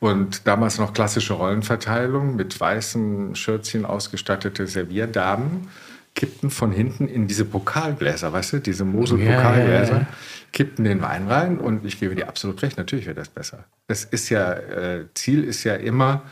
Und 0.00 0.46
damals 0.46 0.78
noch 0.78 0.94
klassische 0.94 1.34
Rollenverteilung 1.34 2.34
mit 2.34 2.58
weißen 2.58 3.36
Schürzchen 3.36 3.84
ausgestattete 3.84 4.66
Servierdamen 4.66 5.68
kippten 6.14 6.50
von 6.50 6.72
hinten 6.72 7.06
in 7.06 7.28
diese 7.28 7.44
Pokalgläser, 7.44 8.32
weißt 8.32 8.54
du, 8.54 8.58
diese 8.58 8.84
Mosel-Pokalgläser, 8.84 9.92
Ja, 9.92 9.98
ja, 9.98 10.02
ja. 10.02 10.06
kippten 10.52 10.84
den 10.84 11.02
Wein 11.02 11.28
rein 11.28 11.58
und 11.58 11.84
ich 11.84 12.00
gebe 12.00 12.16
dir 12.16 12.28
absolut 12.28 12.60
recht, 12.62 12.76
natürlich 12.76 13.06
wäre 13.06 13.14
das 13.14 13.28
besser. 13.28 13.64
Das 13.86 14.04
ist 14.04 14.28
ja, 14.28 14.52
äh, 14.52 15.04
Ziel 15.14 15.44
ist 15.44 15.62
ja 15.62 15.74
immer, 15.74 16.22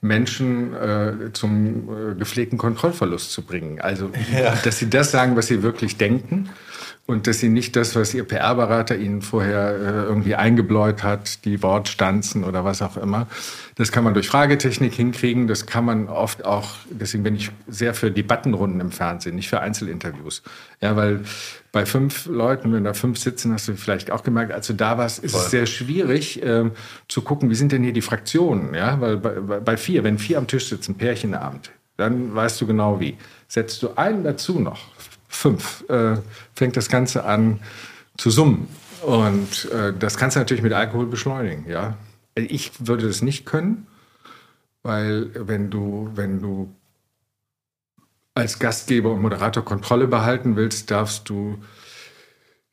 Menschen 0.00 0.74
äh, 0.74 1.32
zum 1.32 1.88
äh, 1.88 2.14
gepflegten 2.14 2.58
Kontrollverlust 2.58 3.30
zu 3.30 3.42
bringen. 3.42 3.80
Also, 3.80 4.10
dass 4.64 4.78
sie 4.78 4.90
das 4.90 5.12
sagen, 5.12 5.36
was 5.36 5.46
sie 5.46 5.62
wirklich 5.62 5.96
denken 5.96 6.48
und 7.04 7.26
dass 7.26 7.40
sie 7.40 7.48
nicht 7.48 7.74
das, 7.74 7.96
was 7.96 8.14
ihr 8.14 8.22
PR-Berater 8.22 8.96
ihnen 8.96 9.22
vorher 9.22 9.74
äh, 9.74 10.04
irgendwie 10.04 10.36
eingebläut 10.36 11.02
hat, 11.02 11.44
die 11.44 11.60
Wortstanzen 11.60 12.44
oder 12.44 12.64
was 12.64 12.80
auch 12.80 12.96
immer, 12.96 13.26
das 13.74 13.90
kann 13.90 14.04
man 14.04 14.14
durch 14.14 14.28
Fragetechnik 14.28 14.94
hinkriegen. 14.94 15.48
Das 15.48 15.66
kann 15.66 15.84
man 15.84 16.08
oft 16.08 16.44
auch, 16.44 16.70
deswegen 16.90 17.24
bin 17.24 17.34
ich 17.34 17.50
sehr 17.66 17.94
für 17.94 18.12
Debattenrunden 18.12 18.80
im 18.80 18.92
Fernsehen, 18.92 19.34
nicht 19.34 19.48
für 19.48 19.60
Einzelinterviews. 19.60 20.42
Ja, 20.80 20.94
weil 20.94 21.22
bei 21.72 21.86
fünf 21.86 22.26
Leuten, 22.26 22.72
wenn 22.72 22.84
da 22.84 22.94
fünf 22.94 23.18
sitzen, 23.18 23.52
hast 23.52 23.66
du 23.66 23.74
vielleicht 23.74 24.12
auch 24.12 24.22
gemerkt, 24.22 24.52
als 24.52 24.68
du 24.68 24.74
da 24.74 24.96
warst, 24.96 25.24
ist 25.24 25.32
Voll. 25.32 25.40
es 25.40 25.50
sehr 25.50 25.66
schwierig 25.66 26.40
äh, 26.42 26.70
zu 27.08 27.22
gucken, 27.22 27.50
wie 27.50 27.56
sind 27.56 27.72
denn 27.72 27.82
hier 27.82 27.92
die 27.92 28.02
Fraktionen. 28.02 28.74
Ja, 28.74 29.00
weil 29.00 29.16
bei, 29.16 29.40
bei 29.58 29.76
vier, 29.76 30.04
wenn 30.04 30.18
vier 30.18 30.38
am 30.38 30.46
Tisch 30.46 30.68
sitzen, 30.68 30.94
Pärchenabend, 30.94 31.72
dann 31.96 32.32
weißt 32.34 32.60
du 32.60 32.66
genau 32.66 33.00
wie. 33.00 33.16
Setzt 33.48 33.82
du 33.82 33.96
einen 33.96 34.22
dazu 34.22 34.60
noch, 34.60 34.80
fünf, 35.34 35.84
äh, 35.88 36.16
fängt 36.54 36.76
das 36.76 36.88
Ganze 36.88 37.24
an 37.24 37.60
zu 38.16 38.30
summen. 38.30 38.68
Und 39.02 39.70
äh, 39.72 39.92
das 39.98 40.16
kannst 40.16 40.36
du 40.36 40.40
natürlich 40.40 40.62
mit 40.62 40.72
Alkohol 40.72 41.06
beschleunigen, 41.06 41.68
ja. 41.68 41.96
Ich 42.34 42.72
würde 42.86 43.06
das 43.06 43.20
nicht 43.20 43.44
können, 43.44 43.86
weil 44.82 45.30
wenn 45.34 45.70
du, 45.70 46.10
wenn 46.14 46.40
du 46.40 46.74
als 48.34 48.58
Gastgeber 48.58 49.12
und 49.12 49.20
Moderator 49.20 49.64
Kontrolle 49.64 50.06
behalten 50.06 50.56
willst, 50.56 50.90
darfst 50.90 51.28
du 51.28 51.58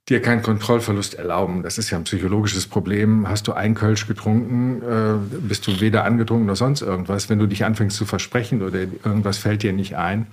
dir 0.07 0.22
keinen 0.22 0.41
Kontrollverlust 0.41 1.16
erlauben. 1.16 1.62
Das 1.62 1.78
ist 1.78 1.89
ja 1.89 1.97
ein 1.97 2.03
psychologisches 2.03 2.68
Problem. 2.68 3.28
Hast 3.28 3.47
du 3.47 3.53
ein 3.53 3.76
Kölsch 3.76 4.07
getrunken, 4.07 4.82
äh, 4.82 5.38
bist 5.41 5.68
du 5.68 5.82
weder 5.82 6.05
angetrunken 6.05 6.47
noch 6.47 6.55
sonst 6.55 6.82
irgendwas. 6.82 7.30
Wenn 7.30 7.39
du 7.39 7.47
dich 7.47 7.66
anfängst 7.66 7.97
zu 7.97 8.05
versprechen 8.05 8.62
oder 8.62 8.80
irgendwas 8.80 9.38
fällt 9.38 9.62
dir 9.62 9.74
nicht 9.74 9.97
ein, 9.97 10.28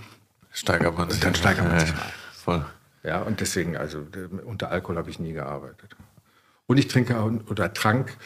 steigert 0.56 0.96
man 0.96 1.10
sich. 1.10 1.20
Dann 1.20 1.34
steigert 1.34 1.68
man 1.68 1.80
sich. 1.80 1.90
Ja, 1.90 1.96
voll. 2.32 2.66
Ja, 3.02 3.22
und 3.22 3.40
deswegen, 3.40 3.76
also 3.76 4.04
unter 4.44 4.70
Alkohol 4.70 4.96
habe 4.96 5.10
ich 5.10 5.20
nie 5.20 5.32
gearbeitet. 5.32 5.96
Und 6.66 6.78
ich 6.78 6.88
trinke 6.88 7.14
oder 7.48 7.72
trank 7.72 8.16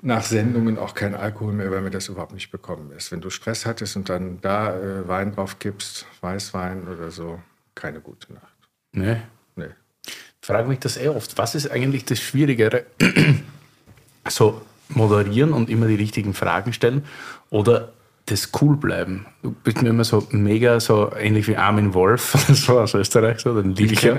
nach 0.00 0.22
Sendungen 0.22 0.78
auch 0.78 0.94
kein 0.94 1.14
Alkohol 1.14 1.52
mehr, 1.52 1.70
weil 1.70 1.82
mir 1.82 1.90
das 1.90 2.08
überhaupt 2.08 2.32
nicht 2.32 2.50
bekommen 2.50 2.92
ist. 2.92 3.12
Wenn 3.12 3.20
du 3.20 3.28
Stress 3.28 3.66
hattest 3.66 3.96
und 3.96 4.08
dann 4.08 4.40
da 4.40 4.74
äh, 4.74 5.06
Wein 5.06 5.34
drauf 5.34 5.58
kippst, 5.58 6.06
Weißwein 6.22 6.88
oder 6.88 7.10
so, 7.10 7.42
keine 7.74 8.00
gute 8.00 8.32
Nacht. 8.32 8.54
Nee. 8.92 9.16
Nee. 9.56 9.74
Ich 10.06 10.46
frage 10.46 10.68
mich 10.68 10.78
das 10.78 10.96
eh 10.96 11.08
oft. 11.08 11.36
Was 11.36 11.54
ist 11.54 11.70
eigentlich 11.70 12.06
das 12.06 12.20
Schwierigere? 12.20 12.86
so 14.28 14.62
moderieren 14.88 15.52
und 15.52 15.68
immer 15.68 15.86
die 15.86 15.96
richtigen 15.96 16.32
Fragen 16.32 16.72
stellen 16.72 17.04
oder 17.50 17.92
das 18.30 18.50
cool 18.60 18.76
bleiben. 18.76 19.26
Du 19.42 19.52
bist 19.52 19.82
mir 19.82 19.90
immer 19.90 20.04
so 20.04 20.26
mega, 20.30 20.80
so 20.80 21.10
ähnlich 21.18 21.48
wie 21.48 21.56
Armin 21.56 21.94
Wolf, 21.94 22.36
so 22.52 22.80
aus 22.80 22.94
Österreich, 22.94 23.40
so, 23.40 23.60
den 23.60 23.74
ja. 23.74 24.18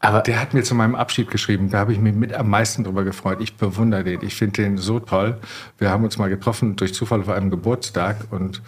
Aber 0.00 0.20
der 0.20 0.38
hat 0.38 0.52
mir 0.52 0.62
zu 0.62 0.74
meinem 0.74 0.94
Abschied 0.94 1.30
geschrieben, 1.30 1.70
da 1.70 1.78
habe 1.78 1.94
ich 1.94 1.98
mich 1.98 2.14
mit 2.14 2.34
am 2.34 2.50
meisten 2.50 2.84
drüber 2.84 3.04
gefreut. 3.04 3.38
Ich 3.40 3.56
bewundere 3.56 4.04
den, 4.04 4.22
ich 4.22 4.34
finde 4.34 4.62
den 4.62 4.76
so 4.76 5.00
toll. 5.00 5.38
Wir 5.78 5.88
haben 5.88 6.04
uns 6.04 6.18
mal 6.18 6.28
getroffen 6.28 6.76
durch 6.76 6.92
Zufall 6.92 7.20
auf 7.20 7.30
einem 7.30 7.48
Geburtstag 7.50 8.18
und 8.30 8.60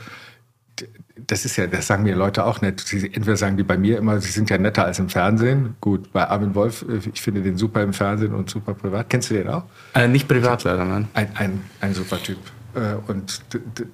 das 1.26 1.44
ist 1.44 1.56
ja, 1.56 1.66
das 1.66 1.86
sagen 1.86 2.04
mir 2.04 2.14
Leute 2.14 2.44
auch 2.44 2.60
nicht. 2.60 2.80
Sie, 2.80 3.04
entweder 3.06 3.36
sagen 3.36 3.56
die 3.56 3.64
bei 3.64 3.76
mir 3.76 3.98
immer, 3.98 4.20
sie 4.20 4.30
sind 4.30 4.48
ja 4.48 4.58
netter 4.58 4.84
als 4.84 4.98
im 4.98 5.08
Fernsehen. 5.08 5.76
Gut, 5.80 6.12
bei 6.12 6.26
Armin 6.26 6.54
Wolf, 6.54 6.84
ich 7.12 7.20
finde 7.20 7.42
den 7.42 7.56
super 7.56 7.82
im 7.82 7.92
Fernsehen 7.92 8.34
und 8.34 8.48
super 8.48 8.74
privat. 8.74 9.10
Kennst 9.10 9.30
du 9.30 9.34
den 9.34 9.48
auch? 9.48 9.64
Äh, 9.94 10.08
nicht 10.08 10.28
privat 10.28 10.64
leider, 10.64 10.84
nein. 10.84 11.08
Ein, 11.14 11.28
ein, 11.34 11.62
ein 11.80 11.94
super 11.94 12.22
Typ. 12.22 12.38
Äh, 12.76 12.96
und 13.08 13.40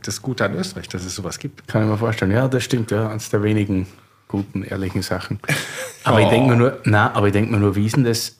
das 0.04 0.20
Gute 0.20 0.44
an 0.44 0.54
Österreich, 0.54 0.88
dass 0.88 1.04
es 1.04 1.14
sowas 1.14 1.38
gibt. 1.38 1.68
Kann 1.68 1.84
ich 1.84 1.88
mir 1.88 1.96
vorstellen. 1.96 2.32
Ja, 2.32 2.48
das 2.48 2.64
stimmt. 2.64 2.90
Ja, 2.90 3.08
eines 3.08 3.30
der 3.30 3.42
wenigen 3.42 3.86
guten, 4.26 4.64
ehrlichen 4.64 5.02
Sachen. 5.02 5.38
Aber 6.04 6.16
oh. 6.20 6.20
ich 6.20 6.28
denke 6.28 6.50
mir 6.50 6.56
nur, 6.56 6.80
na, 6.84 7.12
aber 7.14 7.28
ich 7.28 7.32
denke 7.32 7.52
mir 7.52 7.58
nur, 7.58 7.76
wie 7.76 7.86
ist 7.86 7.96
denn 7.96 8.04
das? 8.04 8.38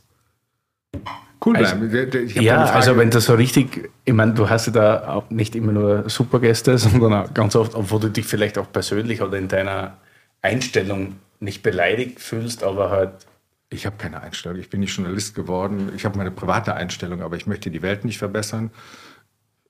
Cool 1.45 1.55
bleiben. 1.55 1.91
Also, 1.91 2.41
ja, 2.41 2.65
also 2.65 2.97
wenn 2.97 3.11
du 3.11 3.21
so 3.21 3.35
richtig, 3.35 3.91
ich 4.05 4.13
meine, 4.13 4.35
du 4.35 4.49
hast 4.49 4.67
ja 4.67 4.73
da 4.73 5.09
auch 5.09 5.31
nicht 5.31 5.55
immer 5.57 5.73
nur 5.73 6.09
Supergäste, 6.09 6.77
sondern 6.79 7.13
auch 7.13 7.35
ganz 7.35 7.57
oft, 7.57 7.75
obwohl 7.75 8.01
du 8.01 8.09
dich 8.11 8.27
vielleicht 8.27 8.59
auch 8.59 8.71
persönlich 8.71 9.23
oder 9.23 9.39
in 9.39 9.49
deiner 9.49 9.97
Einstellung 10.41 11.17
nicht 11.41 11.63
beleidigt 11.63 12.21
fühlst, 12.21 12.63
aber 12.63 12.91
halt 12.91 13.13
ich 13.71 13.87
habe 13.87 13.97
keine 13.97 14.21
Einstellung. 14.21 14.59
Ich 14.59 14.69
bin 14.69 14.81
nicht 14.81 14.95
Journalist 14.95 15.35
geworden. 15.35 15.93
Ich 15.97 16.05
habe 16.05 16.19
meine 16.19 16.31
private 16.31 16.75
Einstellung, 16.75 17.23
aber 17.23 17.37
ich 17.37 17.47
möchte 17.47 17.71
die 17.71 17.81
Welt 17.81 18.05
nicht 18.05 18.19
verbessern 18.19 18.71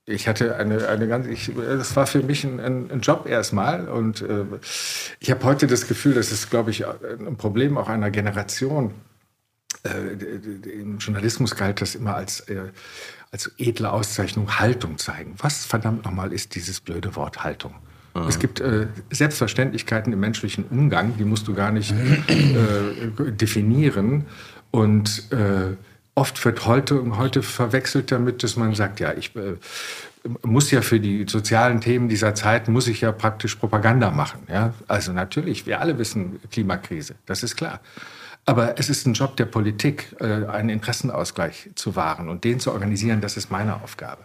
ich 0.05 0.27
hatte 0.27 0.57
eine, 0.57 0.89
eine 0.89 1.07
ganz, 1.07 1.27
ich, 1.27 1.53
das 1.55 1.95
war 1.95 2.07
für 2.07 2.23
mich 2.23 2.45
ein, 2.45 2.59
ein, 2.61 3.01
Job 3.01 3.27
erstmal 3.29 3.89
und 3.89 4.23
äh, 4.23 4.45
ich 5.21 5.31
habe 5.31 5.45
heute 5.45 5.67
das 5.67 5.87
Gefühl, 5.87 6.15
das 6.15 6.33
ist, 6.33 6.51
glaube 6.51 6.71
ich, 6.71 6.85
ein 6.87 7.37
Problem 7.37 7.79
auch 7.79 7.89
einer 7.89 8.11
Generation. 8.11 8.95
Äh, 9.85 10.71
Im 10.81 10.99
Journalismus 10.99 11.55
galt 11.55 11.81
das 11.81 11.95
immer 11.95 12.17
als, 12.17 12.41
äh, 12.41 12.71
als 13.31 13.51
edle 13.59 13.93
Auszeichnung 13.93 14.59
Haltung 14.59 14.99
zeigen. 14.99 15.35
Was 15.39 15.65
verdammt 15.65 16.05
nochmal 16.05 16.33
ist 16.33 16.55
dieses 16.57 16.81
blöde 16.81 17.15
Wort 17.15 17.45
Haltung? 17.45 17.75
Mhm. 18.15 18.23
Es 18.23 18.41
gibt 18.41 18.61
äh, 18.61 18.89
Selbstverständlichkeiten 19.11 20.13
im 20.13 20.21
menschlichen 20.21 20.65
Umgang, 20.71 21.17
die 21.17 21.25
musst 21.25 21.47
du 21.47 21.55
gar 21.55 21.71
nicht 21.71 21.93
äh, 22.29 23.31
definieren 23.31 24.27
und 24.73 25.31
äh, 25.33 25.77
oft 26.15 26.45
wird 26.45 26.67
heute, 26.67 27.17
heute 27.17 27.43
verwechselt 27.43 28.13
damit, 28.13 28.43
dass 28.43 28.57
man 28.57 28.75
sagt, 28.75 29.01
ja, 29.01 29.13
ich 29.13 29.35
äh, 29.37 29.57
muss 30.43 30.71
ja 30.71 30.83
für 30.83 31.01
die 31.01 31.27
sozialen 31.29 31.81
Themen 31.81 32.09
dieser 32.09 32.35
Zeit, 32.35 32.69
muss 32.69 32.87
ich 32.87 33.01
ja 33.01 33.13
praktisch 33.13 33.57
Propaganda 33.57 34.11
machen. 34.11 34.43
Ja? 34.49 34.75
Also 34.89 35.13
natürlich, 35.13 35.67
wir 35.67 35.81
alle 35.81 35.99
wissen 35.99 36.41
Klimakrise, 36.51 37.15
das 37.27 37.43
ist 37.43 37.57
klar. 37.57 37.81
Aber 38.45 38.77
es 38.79 38.91
ist 38.91 39.07
ein 39.07 39.15
Job 39.15 39.37
der 39.37 39.45
Politik, 39.45 40.17
äh, 40.21 40.47
einen 40.47 40.69
Interessenausgleich 40.69 41.71
zu 41.77 41.95
wahren 41.95 42.29
und 42.29 42.45
den 42.45 42.59
zu 42.59 42.73
organisieren, 42.73 43.21
das 43.21 43.37
ist 43.37 43.51
meine 43.51 43.83
Aufgabe. 43.83 44.25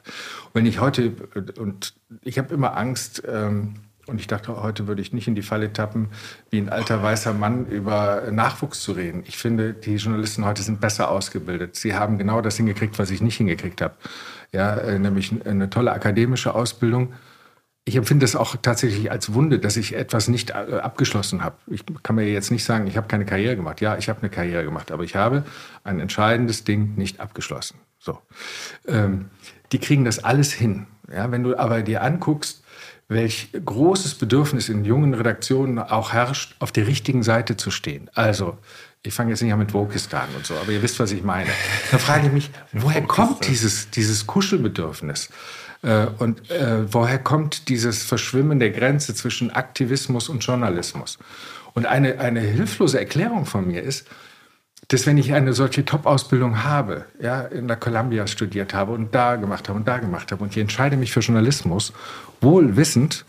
Wenn 0.54 0.66
ich 0.66 0.80
heute, 0.80 1.14
äh, 1.36 1.60
und 1.60 1.94
ich 2.24 2.40
habe 2.40 2.54
immer 2.54 2.76
Angst, 2.76 3.22
ähm, 3.28 3.76
und 4.08 4.20
ich 4.20 4.28
dachte, 4.28 4.62
heute 4.62 4.88
würde 4.88 5.02
ich 5.02 5.12
nicht 5.14 5.28
in 5.28 5.36
die 5.36 5.42
Falle 5.42 5.72
tappen, 5.74 6.10
wie 6.50 6.60
ein 6.60 6.70
alter 6.70 7.04
weißer 7.04 7.34
Mann 7.34 7.66
über 7.68 8.24
Nachwuchs 8.32 8.82
zu 8.82 8.94
reden. 8.94 9.24
Ich 9.28 9.38
finde, 9.38 9.74
die 9.74 9.96
Journalisten 9.96 10.46
heute 10.46 10.64
sind 10.64 10.80
besser 10.80 11.12
ausgebildet. 11.12 11.76
Sie 11.76 11.94
haben 11.94 12.18
genau 12.18 12.42
das 12.42 12.58
hingekriegt, 12.58 12.98
was 13.00 13.12
ich 13.12 13.22
nicht 13.22 13.38
hingekriegt 13.38 13.82
habe. 13.82 13.96
Ja, 14.54 14.76
äh, 14.76 14.98
nämlich 14.98 15.34
eine 15.46 15.70
tolle 15.70 15.92
akademische 15.92 16.56
Ausbildung. 16.56 17.14
Ich 17.84 17.96
empfinde 17.96 18.26
es 18.26 18.36
auch 18.36 18.56
tatsächlich 18.62 19.12
als 19.12 19.34
Wunde, 19.34 19.60
dass 19.60 19.78
ich 19.78 19.96
etwas 19.96 20.28
nicht 20.30 20.52
äh, 20.52 20.54
abgeschlossen 20.82 21.44
habe. 21.44 21.58
Ich 21.68 21.84
kann 22.04 22.16
mir 22.16 22.30
jetzt 22.30 22.52
nicht 22.52 22.64
sagen, 22.64 22.88
ich 22.88 22.98
habe 22.98 23.08
keine 23.08 23.26
Karriere 23.26 23.56
gemacht. 23.56 23.82
Ja, 23.82 23.98
ich 23.98 24.08
habe 24.10 24.22
eine 24.22 24.30
Karriere 24.30 24.64
gemacht, 24.64 24.92
aber 24.92 25.04
ich 25.04 25.16
habe 25.16 25.44
ein 25.84 26.00
entscheidendes 26.00 26.64
Ding 26.64 26.96
nicht 26.96 27.20
abgeschlossen. 27.20 27.80
So, 28.00 28.20
ähm, 28.88 29.30
die 29.72 29.80
kriegen 29.80 30.06
das 30.06 30.24
alles 30.24 30.54
hin. 30.54 30.88
Ja, 31.12 31.32
wenn 31.32 31.44
du 31.44 31.58
aber 31.58 31.82
dir 31.82 32.04
anguckst, 32.04 32.64
welch 33.10 33.50
großes 33.54 34.16
Bedürfnis 34.16 34.70
in 34.70 34.84
jungen 34.84 35.14
Redaktionen 35.14 35.80
auch 35.80 36.14
herrscht, 36.14 36.56
auf 36.60 36.72
der 36.72 36.88
richtigen 36.88 37.24
Seite 37.24 37.56
zu 37.56 37.72
stehen. 37.72 38.10
Also, 38.14 38.58
ich 39.04 39.14
fange 39.14 39.30
jetzt 39.30 39.42
nicht 39.42 39.54
an 39.54 39.60
mit 39.60 39.74
Wokistan 39.74 40.28
und 40.36 40.46
so, 40.46 40.56
aber 40.56 40.72
ihr 40.72 40.82
wisst, 40.82 41.00
was 41.00 41.12
ich 41.12 41.24
meine. 41.24 41.50
Da 41.92 41.98
frage 41.98 42.28
ich 42.28 42.34
mich, 42.34 42.52
woher 42.74 43.02
kommt 43.02 43.48
dieses, 43.48 43.90
dieses 43.90 44.28
Kuschelbedürfnis? 44.28 45.30
Äh, 45.84 46.08
und 46.18 46.50
äh, 46.52 46.92
woher 46.94 47.20
kommt 47.20 47.70
dieses 47.70 48.04
Verschwimmen 48.04 48.60
der 48.60 48.72
Grenze 48.72 49.14
zwischen 49.16 49.52
Aktivismus 49.52 50.28
und 50.28 50.40
Journalismus? 50.46 51.18
Und 51.74 51.86
eine, 51.86 52.20
eine 52.20 52.42
hilflose 52.42 53.00
Erklärung 53.00 53.46
von 53.46 53.68
mir 53.68 53.84
ist, 53.84 54.08
dass 54.90 55.06
wenn 55.06 55.18
ich 55.18 55.34
eine 55.34 55.54
solche 55.54 55.84
Top-Ausbildung 55.84 56.64
habe, 56.64 57.06
ja, 57.22 57.42
in 57.42 57.68
der 57.68 57.78
Columbia 57.78 58.26
studiert 58.26 58.74
habe 58.74 58.94
und 58.94 59.14
da 59.14 59.36
gemacht 59.36 59.68
habe 59.68 59.78
und 59.78 59.88
da 59.88 59.98
gemacht 59.98 60.32
habe 60.32 60.44
und 60.44 60.52
ich 60.52 60.62
entscheide 60.62 60.96
mich 60.96 61.12
für 61.12 61.20
Journalismus, 61.20 61.92
wohl 62.40 62.78
wissend, 62.78 63.26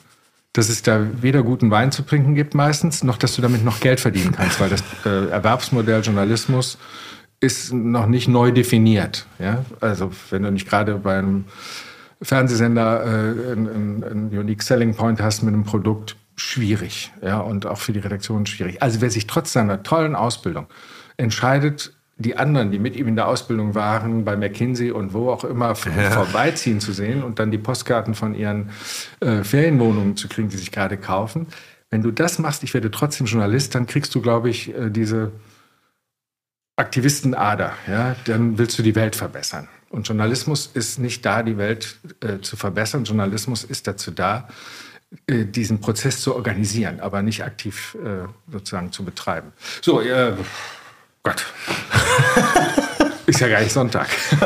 dass 0.52 0.68
es 0.68 0.82
da 0.82 1.00
weder 1.20 1.42
guten 1.42 1.70
Wein 1.70 1.92
zu 1.92 2.02
trinken 2.02 2.34
gibt 2.34 2.54
meistens, 2.54 3.02
noch 3.02 3.16
dass 3.16 3.34
du 3.34 3.42
damit 3.42 3.64
noch 3.64 3.80
Geld 3.80 4.00
verdienen 4.00 4.32
kannst, 4.32 4.60
weil 4.60 4.70
das 4.70 4.82
äh, 5.04 5.28
Erwerbsmodell 5.30 6.00
Journalismus 6.02 6.78
ist 7.40 7.72
noch 7.72 8.06
nicht 8.06 8.28
neu 8.28 8.50
definiert. 8.50 9.26
Ja? 9.38 9.64
Also 9.80 10.10
wenn 10.30 10.42
du 10.42 10.50
nicht 10.50 10.68
gerade 10.68 10.94
bei 10.94 11.18
einem 11.18 11.44
Fernsehsender 12.22 13.04
äh, 13.04 13.52
einen, 13.52 14.04
einen 14.04 14.38
Unique 14.38 14.62
Selling 14.62 14.94
Point 14.94 15.20
hast 15.20 15.42
mit 15.42 15.54
einem 15.54 15.64
Produkt, 15.64 16.16
schwierig. 16.36 17.12
Ja? 17.22 17.38
Und 17.38 17.66
auch 17.66 17.78
für 17.78 17.92
die 17.92 18.00
Redaktion 18.00 18.46
schwierig. 18.46 18.82
Also 18.82 19.00
wer 19.00 19.10
sich 19.10 19.26
trotz 19.26 19.52
seiner 19.52 19.82
tollen 19.82 20.16
Ausbildung 20.16 20.66
entscheidet, 21.18 21.92
die 22.16 22.36
anderen, 22.36 22.72
die 22.72 22.78
mit 22.78 22.96
ihm 22.96 23.06
in 23.06 23.16
der 23.16 23.28
Ausbildung 23.28 23.74
waren, 23.74 24.24
bei 24.24 24.36
McKinsey 24.36 24.90
und 24.90 25.12
wo 25.12 25.30
auch 25.30 25.44
immer 25.44 25.74
ja. 25.96 26.10
vorbeiziehen 26.10 26.80
zu 26.80 26.92
sehen 26.92 27.22
und 27.22 27.38
dann 27.38 27.50
die 27.50 27.58
Postkarten 27.58 28.14
von 28.14 28.34
ihren 28.34 28.70
äh, 29.20 29.44
Ferienwohnungen 29.44 30.16
zu 30.16 30.26
kriegen, 30.26 30.48
die 30.48 30.56
sich 30.56 30.72
gerade 30.72 30.96
kaufen. 30.96 31.46
Wenn 31.90 32.02
du 32.02 32.10
das 32.10 32.38
machst, 32.38 32.64
ich 32.64 32.74
werde 32.74 32.90
trotzdem 32.90 33.26
Journalist, 33.26 33.74
dann 33.74 33.86
kriegst 33.86 34.14
du, 34.14 34.20
glaube 34.20 34.50
ich, 34.50 34.74
äh, 34.74 34.90
diese 34.90 35.30
Aktivistenader. 36.76 37.72
Ja? 37.86 38.16
Dann 38.24 38.58
willst 38.58 38.78
du 38.78 38.82
die 38.82 38.96
Welt 38.96 39.14
verbessern. 39.14 39.68
Und 39.88 40.08
Journalismus 40.08 40.66
ist 40.74 40.98
nicht 40.98 41.24
da, 41.24 41.42
die 41.42 41.56
Welt 41.56 41.98
äh, 42.20 42.40
zu 42.40 42.56
verbessern. 42.56 43.04
Journalismus 43.04 43.64
ist 43.64 43.86
dazu 43.86 44.10
da, 44.10 44.48
äh, 45.26 45.46
diesen 45.46 45.80
Prozess 45.80 46.20
zu 46.20 46.34
organisieren, 46.34 47.00
aber 47.00 47.22
nicht 47.22 47.42
aktiv 47.42 47.96
äh, 48.04 48.26
sozusagen 48.50 48.92
zu 48.92 49.04
betreiben. 49.04 49.52
So, 49.80 50.00
äh, 50.02 50.34
Gott. 51.28 51.46
Ist 53.26 53.40
ja 53.40 53.48
gar 53.48 53.60
nicht 53.60 53.72
Sonntag. 53.72 54.08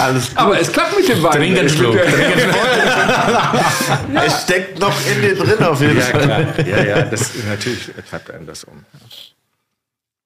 Alles 0.00 0.28
gut. 0.30 0.36
Aber 0.36 0.60
es 0.60 0.72
klappt 0.72 0.96
mit 0.98 1.08
dem 1.08 1.22
Wein. 1.22 1.32
Trink 1.32 1.56
einen 1.58 1.68
Schluck. 1.68 1.96
Es 4.26 4.42
steckt 4.42 4.80
noch 4.80 4.94
in 5.06 5.22
dir 5.22 5.36
drin 5.36 5.62
auf 5.64 5.80
jeden 5.80 5.96
Ja, 5.98 6.04
Fall. 6.04 6.20
klar. 6.22 6.66
Ja, 6.66 6.82
ja, 6.82 7.02
das, 7.02 7.30
natürlich 7.48 7.90
treibt 8.10 8.32
einen 8.32 8.46
das 8.46 8.64
um. 8.64 8.84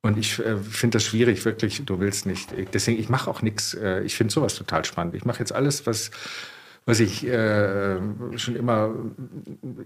Und 0.01 0.17
ich 0.17 0.39
äh, 0.39 0.57
finde 0.57 0.97
das 0.97 1.05
schwierig, 1.05 1.45
wirklich. 1.45 1.85
Du 1.85 2.01
willst 2.01 2.25
nicht. 2.25 2.49
Deswegen, 2.73 2.99
ich 2.99 3.11
mache 3.11 3.29
auch 3.31 3.43
nichts. 3.43 3.75
Äh, 3.75 4.01
ich 4.01 4.15
finde 4.17 4.33
sowas 4.33 4.55
total 4.55 4.87
spannend. 4.87 5.15
Ich 5.15 5.27
mache 5.27 5.41
jetzt 5.41 5.53
alles, 5.55 5.87
was, 5.87 6.11
was 6.85 7.01
ich 7.01 7.27
äh, 7.27 7.99
schon 8.37 8.57
immer 8.57 8.91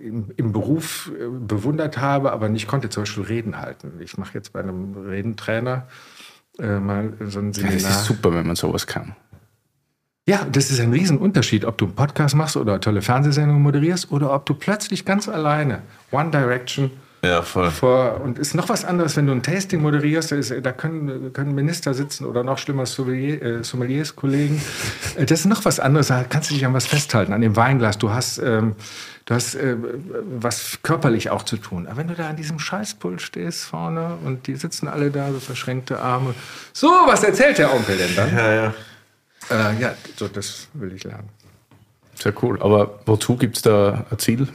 im, 0.00 0.32
im 0.36 0.52
Beruf 0.52 1.12
äh, 1.18 1.28
bewundert 1.28 1.98
habe, 1.98 2.32
aber 2.32 2.48
nicht 2.48 2.66
konnte, 2.66 2.88
zum 2.88 3.02
Beispiel 3.02 3.24
Reden 3.24 3.58
halten. 3.58 3.92
Ich 4.00 4.16
mache 4.16 4.34
jetzt 4.34 4.52
bei 4.52 4.60
einem 4.60 4.96
Redentrainer 4.96 5.88
äh, 6.58 6.78
mal 6.78 7.12
so 7.26 7.38
ein 7.38 7.52
Seminar. 7.52 7.80
das 7.80 8.00
ist 8.00 8.04
super, 8.06 8.32
wenn 8.32 8.46
man 8.46 8.56
sowas 8.56 8.86
kann. 8.86 9.14
Ja, 10.28 10.44
das 10.50 10.70
ist 10.70 10.80
ein 10.80 10.92
Riesenunterschied, 10.92 11.64
ob 11.64 11.78
du 11.78 11.84
einen 11.84 11.94
Podcast 11.94 12.34
machst 12.34 12.56
oder 12.56 12.80
tolle 12.80 13.00
Fernsehsendungen 13.00 13.62
moderierst 13.62 14.10
oder 14.10 14.32
ob 14.32 14.46
du 14.46 14.54
plötzlich 14.54 15.04
ganz 15.04 15.28
alleine 15.28 15.82
One 16.10 16.30
Direction 16.30 16.90
Ja, 17.26 17.42
voll. 17.42 17.70
vor 17.70 18.20
und 18.22 18.38
ist 18.38 18.54
noch 18.54 18.68
was 18.68 18.84
anderes, 18.84 19.16
wenn 19.16 19.26
du 19.26 19.32
ein 19.32 19.42
Tasting 19.42 19.80
moderierst, 19.82 20.32
da, 20.32 20.36
ist, 20.36 20.52
da 20.62 20.72
können, 20.72 21.32
können 21.32 21.54
Minister 21.54 21.92
sitzen 21.94 22.24
oder 22.24 22.42
noch 22.44 22.58
schlimmer 22.58 22.86
Sommelier, 22.86 23.42
äh, 23.42 23.64
Sommeliers, 23.64 24.14
Kollegen. 24.16 24.60
Äh, 25.16 25.26
Das 25.26 25.40
ist 25.40 25.46
noch 25.46 25.64
was 25.64 25.80
anderes, 25.80 26.08
da 26.08 26.24
kannst 26.24 26.50
du 26.50 26.54
dich 26.54 26.64
an 26.66 26.74
was 26.74 26.86
festhalten, 26.86 27.32
an 27.32 27.40
dem 27.40 27.56
Weinglas. 27.56 27.98
Du 27.98 28.10
hast, 28.10 28.38
ähm, 28.38 28.74
du 29.24 29.34
hast 29.34 29.54
äh, 29.54 29.76
was 30.38 30.78
körperlich 30.82 31.30
auch 31.30 31.42
zu 31.42 31.56
tun. 31.56 31.86
Aber 31.86 31.96
wenn 31.98 32.08
du 32.08 32.14
da 32.14 32.28
an 32.28 32.36
diesem 32.36 32.58
Scheißpult 32.58 33.20
stehst 33.22 33.64
vorne 33.64 34.18
und 34.24 34.46
die 34.46 34.56
sitzen 34.56 34.88
alle 34.88 35.10
da, 35.10 35.32
so 35.32 35.40
verschränkte 35.40 36.00
Arme. 36.00 36.34
So, 36.72 36.88
was 37.06 37.22
erzählt 37.24 37.58
der 37.58 37.72
Onkel 37.74 37.96
denn 37.96 38.14
dann? 38.14 38.36
Ja, 38.36 38.52
ja. 38.54 38.74
Äh, 39.50 39.80
ja, 39.80 39.94
so 40.16 40.28
das 40.28 40.68
will 40.74 40.92
ich 40.92 41.04
lernen. 41.04 41.28
Sehr 42.18 42.32
cool. 42.42 42.60
Aber 42.62 43.00
wozu 43.06 43.36
gibt 43.36 43.56
es 43.56 43.62
da 43.62 44.04
ein 44.10 44.18
Ziel? 44.18 44.48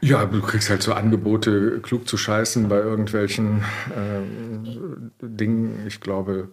Ja, 0.00 0.24
du 0.24 0.40
kriegst 0.40 0.70
halt 0.70 0.82
so 0.82 0.92
Angebote, 0.92 1.80
klug 1.80 2.08
zu 2.08 2.16
scheißen 2.16 2.68
bei 2.68 2.76
irgendwelchen 2.76 3.64
ähm, 3.96 5.12
Dingen. 5.20 5.84
Ich 5.86 6.00
glaube, 6.00 6.48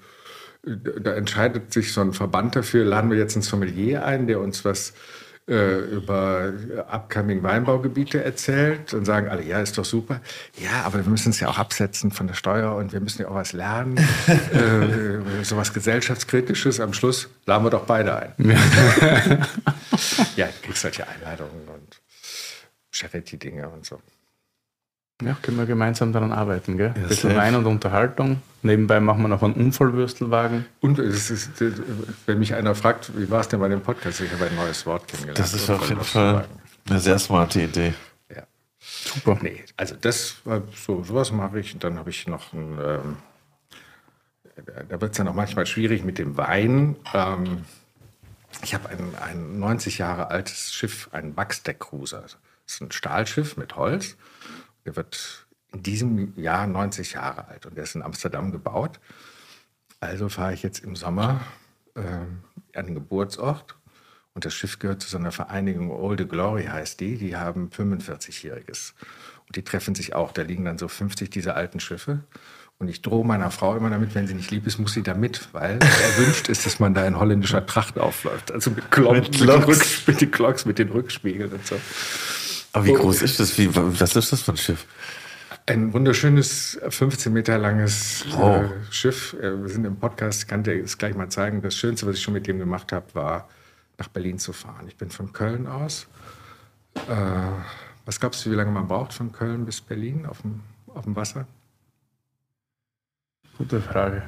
da 0.64 1.14
entscheidet 1.14 1.74
sich 1.74 1.92
so 1.92 2.02
ein 2.02 2.14
Verband 2.14 2.56
dafür, 2.56 2.86
laden 2.86 3.12
wir 3.12 3.18
jetzt 3.18 3.36
einen 3.36 3.44
Sommelier 3.44 4.06
ein, 4.06 4.28
der 4.28 4.40
uns 4.40 4.64
was 4.64 4.94
äh, 5.46 5.80
über 5.94 6.54
upcoming 6.90 7.44
Weinbaugebiete 7.44 8.24
erzählt 8.24 8.94
und 8.94 9.04
sagen 9.04 9.28
alle, 9.28 9.44
ja, 9.44 9.60
ist 9.60 9.78
doch 9.78 9.84
super. 9.84 10.22
Ja, 10.58 10.84
aber 10.86 11.04
wir 11.04 11.12
müssen 11.12 11.32
es 11.32 11.42
ja 11.42 11.50
auch 11.50 11.58
absetzen 11.58 12.12
von 12.12 12.28
der 12.28 12.34
Steuer 12.34 12.76
und 12.76 12.94
wir 12.94 13.02
müssen 13.02 13.24
ja 13.24 13.28
auch 13.28 13.36
was 13.36 13.52
lernen. 13.52 13.98
äh, 14.28 15.44
sowas 15.44 15.74
gesellschaftskritisches. 15.74 16.80
Am 16.80 16.94
Schluss 16.94 17.28
laden 17.46 17.66
wir 17.66 17.72
doch 17.72 17.86
beide 17.86 18.16
ein. 18.16 18.32
ja, 20.38 20.46
du 20.46 20.54
kriegst 20.62 20.82
solche 20.82 21.06
Einladungen 21.06 21.68
Charity-Dinge 22.94 23.68
und 23.70 23.86
so. 23.86 24.00
Ja, 25.22 25.38
können 25.42 25.58
wir 25.58 25.66
gemeinsam 25.66 26.12
daran 26.12 26.32
arbeiten, 26.32 26.78
gell? 26.78 26.94
Ein 26.96 27.08
bisschen. 27.08 27.36
Wein 27.36 27.56
und 27.56 27.66
Unterhaltung. 27.66 28.42
Nebenbei 28.62 29.00
machen 29.00 29.22
wir 29.22 29.28
noch 29.28 29.44
einen 29.44 29.54
Unfallwürstelwagen. 29.54 30.66
Und 30.82 31.00
es 31.00 31.30
ist, 31.30 31.52
wenn 32.26 32.40
mich 32.40 32.54
einer 32.56 32.76
fragt, 32.76 33.12
wie 33.18 33.30
war 33.30 33.42
es 33.42 33.48
denn 33.48 33.60
bei 33.60 33.68
dem 33.68 33.82
Podcast, 33.82 34.22
ich 34.22 34.32
habe 34.32 34.46
ein 34.46 34.56
neues 34.56 34.86
Wort 34.86 35.08
kennengelernt. 35.08 35.40
Das 35.40 35.54
ist 35.54 35.70
auf 35.70 35.88
jeden 35.88 36.04
Fall 36.04 36.46
eine 36.90 37.00
sehr 37.00 37.20
smarte 37.20 37.62
Idee. 37.62 37.94
Ja. 38.34 38.44
Super. 38.80 39.38
Nee, 39.42 39.64
also 39.78 39.96
das 40.00 40.38
war 40.46 40.62
so, 40.76 41.04
sowas 41.04 41.32
mache 41.32 41.60
ich. 41.60 41.74
Und 41.74 41.84
dann 41.84 42.00
habe 42.00 42.10
ich 42.10 42.28
noch 42.28 42.52
ein, 42.54 42.78
ähm, 42.82 43.18
da 44.90 45.00
wird 45.00 45.12
es 45.12 45.18
dann 45.18 45.28
auch 45.28 45.36
manchmal 45.36 45.66
schwierig 45.66 46.04
mit 46.04 46.18
dem 46.18 46.38
Wein. 46.38 46.96
Ähm, 47.14 47.66
ich 48.62 48.74
habe 48.74 48.90
ein, 48.90 49.16
ein 49.22 49.60
90 49.60 50.00
Jahre 50.00 50.32
altes 50.32 50.74
Schiff, 50.74 51.10
einen 51.12 51.34
Backstack 51.34 51.80
Cruiser. 51.80 52.26
Das 52.66 52.76
ist 52.76 52.82
ein 52.82 52.92
Stahlschiff 52.92 53.58
mit 53.58 53.76
Holz. 53.76 54.16
Der 54.86 54.96
wird 54.96 55.46
in 55.74 55.84
diesem 55.84 56.34
Jahr 56.40 56.68
90 56.68 57.14
Jahre 57.14 57.48
alt 57.48 57.66
und 57.66 57.76
der 57.76 57.84
ist 57.84 57.96
in 57.96 58.02
Amsterdam 58.02 58.52
gebaut. 58.52 59.00
Also 60.00 60.30
fahre 60.30 60.54
ich 60.54 60.64
jetzt 60.64 60.80
im 60.84 60.96
Sommer 60.96 61.42
ähm, 61.96 62.40
an 62.76 62.86
den 62.86 62.96
Geburtsort 62.96 63.76
und 64.34 64.46
das 64.46 64.54
Schiff 64.54 64.80
gehört 64.80 65.02
zu 65.02 65.10
so 65.10 65.18
einer 65.18 65.32
Vereinigung 65.32 65.92
Olde 65.92 66.28
Glory 66.28 66.66
heißt 66.66 67.00
die. 67.00 67.18
Die 67.18 67.36
haben 67.38 67.70
45-Jähriges. 67.70 68.94
Und 69.48 69.56
die 69.56 69.64
treffen 69.64 69.94
sich 69.96 70.16
auch. 70.16 70.32
Da 70.32 70.42
liegen 70.42 70.66
dann 70.66 70.78
so 70.78 70.88
50 70.88 71.30
dieser 71.30 71.56
alten 71.56 71.80
Schiffe. 71.80 72.24
Und 72.80 72.88
ich 72.88 73.02
drohe 73.04 73.24
meiner 73.26 73.52
Frau 73.52 73.76
immer 73.78 73.90
damit, 73.92 74.16
wenn 74.16 74.26
sie 74.28 74.34
nicht 74.34 74.50
lieb 74.52 74.66
ist, 74.66 74.80
muss 74.80 74.94
sie 74.94 75.04
da 75.04 75.14
mit, 75.14 75.50
weil 75.54 75.78
erwünscht 75.80 76.50
ist, 76.50 76.66
dass 76.66 76.80
man 76.80 76.94
da 76.96 77.06
in 77.06 77.18
holländischer 77.20 77.66
Tracht 77.66 77.98
aufläuft. 78.00 78.52
Also 78.52 78.72
mit, 78.72 78.90
Klok, 78.92 79.14
Mit 79.14 79.30
mit, 79.32 79.40
den. 79.42 79.50
Rücks- 79.64 80.08
mit 80.08 80.20
den 80.22 80.32
Clocks, 80.32 80.66
mit 80.66 80.80
den 80.80 80.90
Rückspiegeln 80.90 81.52
und 81.52 81.66
so. 81.66 81.80
Aber 82.74 82.86
wie 82.86 82.94
groß 82.94 83.22
ist 83.22 83.40
das? 83.40 83.58
Wie, 83.58 83.70
was 83.74 84.16
ist 84.16 84.32
das 84.32 84.42
für 84.42 84.52
ein 84.52 84.58
Schiff? 84.58 84.86
Ein 85.66 85.94
wunderschönes, 85.94 86.80
15 86.90 87.32
Meter 87.32 87.58
langes 87.58 88.26
Wow. 88.32 88.64
äh, 88.66 88.70
Schiff. 88.92 89.34
Äh, 89.40 89.62
wir 89.62 89.70
sind 89.70 89.86
im 89.86 89.96
Podcast, 89.96 90.48
kann 90.48 90.64
dir 90.64 90.82
das 90.82 90.98
gleich 90.98 91.16
mal 91.16 91.30
zeigen. 91.30 91.62
Das 91.62 91.76
Schönste, 91.76 92.06
was 92.08 92.18
ich 92.18 92.22
schon 92.22 92.34
mit 92.34 92.48
dem 92.48 92.60
gemacht 92.60 92.92
habe, 92.92 93.06
war, 93.14 93.48
nach 93.98 94.08
Berlin 94.10 94.40
zu 94.40 94.52
fahren. 94.52 94.88
Ich 94.88 94.98
bin 94.98 95.10
von 95.12 95.32
Köln 95.32 95.68
aus. 95.68 96.08
Äh, 96.96 97.12
was 98.06 98.20
glaubst 98.20 98.46
du, 98.46 98.52
wie 98.52 98.56
lange 98.56 98.72
man 98.72 98.88
braucht 98.88 99.14
von 99.14 99.32
Köln 99.32 99.66
bis 99.66 99.80
Berlin 99.80 100.26
auf 100.26 100.42
dem, 100.42 100.62
auf 100.94 101.04
dem 101.06 101.16
Wasser? 101.16 101.48
Gute 103.58 103.80
Frage. 103.82 104.24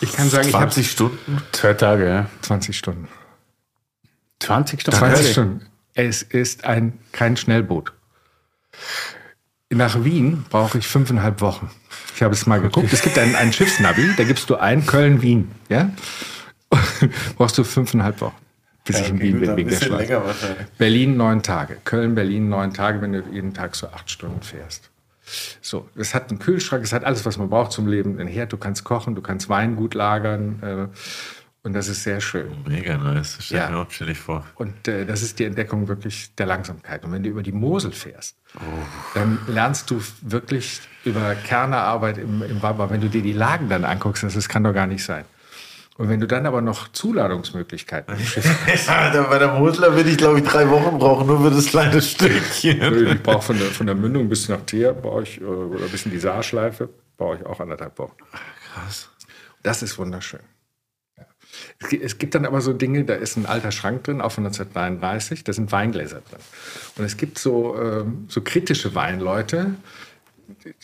Ich 0.00 0.12
kann 0.14 0.28
sagen, 0.30 0.48
ich 0.48 0.54
habe 0.54 0.64
20 0.72 0.90
Stunden? 0.90 1.42
Zwei 1.52 1.74
Tage, 1.74 2.08
ja. 2.08 2.26
20 2.40 2.76
Stunden. 2.76 3.06
20 4.40 4.80
Stunden. 4.80 4.98
20 4.98 5.18
Wirklich? 5.18 5.32
Stunden. 5.32 5.66
Es 5.94 6.22
ist 6.22 6.64
ein, 6.64 6.98
kein 7.12 7.36
Schnellboot. 7.36 7.92
Nach 9.70 10.02
Wien 10.02 10.44
brauche 10.50 10.78
ich 10.78 10.86
fünfeinhalb 10.88 11.40
Wochen. 11.40 11.70
Ich 12.16 12.22
habe 12.22 12.34
es 12.34 12.46
mal 12.46 12.60
geguckt. 12.60 12.92
Es 12.92 13.02
gibt 13.02 13.18
einen, 13.18 13.36
einen 13.36 13.52
Schiffsnavi, 13.52 14.14
da 14.16 14.24
gibst 14.24 14.50
du 14.50 14.56
ein 14.56 14.84
Köln-Wien. 14.84 15.50
Ja? 15.68 15.90
Brauchst 17.36 17.56
du 17.56 17.64
fünfeinhalb 17.64 18.20
Wochen, 18.20 18.36
bis 18.84 19.00
ich 19.00 19.08
in 19.08 19.20
Wien 19.20 19.40
bin 19.40 19.56
wegen 19.56 19.70
der 19.70 19.76
Schweiz. 19.76 20.08
länger. 20.08 20.22
Berlin 20.78 21.16
neun 21.16 21.42
Tage. 21.42 21.76
Köln, 21.84 22.14
Berlin 22.14 22.48
neun 22.48 22.74
Tage, 22.74 23.00
wenn 23.00 23.12
du 23.12 23.22
jeden 23.30 23.54
Tag 23.54 23.76
so 23.76 23.88
acht 23.88 24.10
Stunden 24.10 24.42
fährst. 24.42 24.90
So, 25.60 25.88
es 25.94 26.14
hat 26.14 26.30
einen 26.30 26.40
Kühlschrank, 26.40 26.82
es 26.82 26.92
hat 26.92 27.04
alles, 27.04 27.24
was 27.24 27.38
man 27.38 27.48
braucht 27.48 27.72
zum 27.72 27.86
Leben. 27.86 28.18
Ein 28.18 28.26
Herd, 28.26 28.52
du 28.52 28.56
kannst 28.56 28.84
kochen, 28.84 29.14
du 29.14 29.22
kannst 29.22 29.48
Wein 29.48 29.76
gut 29.76 29.94
lagern. 29.94 30.60
Äh, 30.62 30.96
und 31.62 31.72
das 31.74 31.88
ist 31.88 32.02
sehr 32.04 32.20
schön. 32.20 32.50
Mega 32.66 32.96
nice. 32.96 33.36
Das 33.36 33.46
stell 33.46 33.58
Ja. 33.58 33.70
mir 33.70 33.78
auch 33.78 33.88
chillig 33.88 34.18
vor. 34.18 34.46
Und 34.54 34.88
äh, 34.88 35.04
das 35.04 35.22
ist 35.22 35.38
die 35.38 35.44
Entdeckung 35.44 35.88
wirklich 35.88 36.34
der 36.36 36.46
Langsamkeit. 36.46 37.04
Und 37.04 37.12
wenn 37.12 37.22
du 37.22 37.28
über 37.30 37.42
die 37.42 37.52
Mosel 37.52 37.92
fährst, 37.92 38.36
dann 39.14 39.38
lernst 39.46 39.90
du 39.90 40.00
wirklich 40.22 40.80
über 41.04 41.34
Kernerarbeit 41.34 42.18
im, 42.18 42.42
im 42.42 42.62
Weinbau. 42.62 42.88
Wenn 42.90 43.00
du 43.00 43.08
dir 43.08 43.22
die 43.22 43.32
Lagen 43.34 43.68
dann 43.68 43.84
anguckst, 43.84 44.22
das, 44.22 44.34
das 44.34 44.48
kann 44.48 44.64
doch 44.64 44.72
gar 44.72 44.86
nicht 44.86 45.04
sein. 45.04 45.24
Und 45.98 46.08
wenn 46.08 46.18
du 46.18 46.26
dann 46.26 46.46
aber 46.46 46.62
noch 46.62 46.88
Zuladungsmöglichkeiten 46.92 48.18
Schiff 48.20 48.46
Ja, 48.86 49.22
bei 49.24 49.38
der 49.38 49.52
Mosler 49.52 49.94
würde 49.94 50.08
ich, 50.08 50.16
glaube 50.16 50.38
ich, 50.40 50.46
drei 50.48 50.66
Wochen 50.70 50.98
brauchen, 50.98 51.26
nur 51.26 51.42
für 51.42 51.50
das 51.54 51.66
kleine 51.66 52.00
Stückchen. 52.02 53.06
Ich 53.12 53.22
brauche 53.22 53.42
von 53.42 53.58
der, 53.58 53.66
von 53.66 53.84
der 53.86 53.94
Mündung 53.96 54.28
bis 54.30 54.48
nach 54.48 54.64
Trier, 54.64 54.94
brauche 54.94 55.24
ich, 55.24 55.40
äh, 55.42 55.44
oder 55.44 55.84
bis 55.88 56.06
in 56.06 56.10
die 56.12 56.18
Saarschleife, 56.18 56.88
brauche 57.18 57.36
ich 57.36 57.44
auch 57.44 57.60
anderthalb 57.60 57.98
Wochen. 57.98 58.16
Krass. 58.72 59.10
Das 59.62 59.82
ist 59.82 59.98
wunderschön. 59.98 60.40
Es 62.02 62.18
gibt 62.18 62.34
dann 62.34 62.44
aber 62.46 62.60
so 62.60 62.72
Dinge, 62.72 63.04
da 63.04 63.14
ist 63.14 63.36
ein 63.36 63.46
alter 63.46 63.72
Schrank 63.72 64.04
drin, 64.04 64.20
auch 64.20 64.32
von 64.32 64.44
1933, 64.44 65.44
da 65.44 65.52
sind 65.52 65.72
Weingläser 65.72 66.22
drin. 66.28 66.40
Und 66.96 67.04
es 67.04 67.16
gibt 67.16 67.38
so, 67.38 67.76
ähm, 67.80 68.26
so 68.28 68.40
kritische 68.42 68.94
Weinleute. 68.94 69.74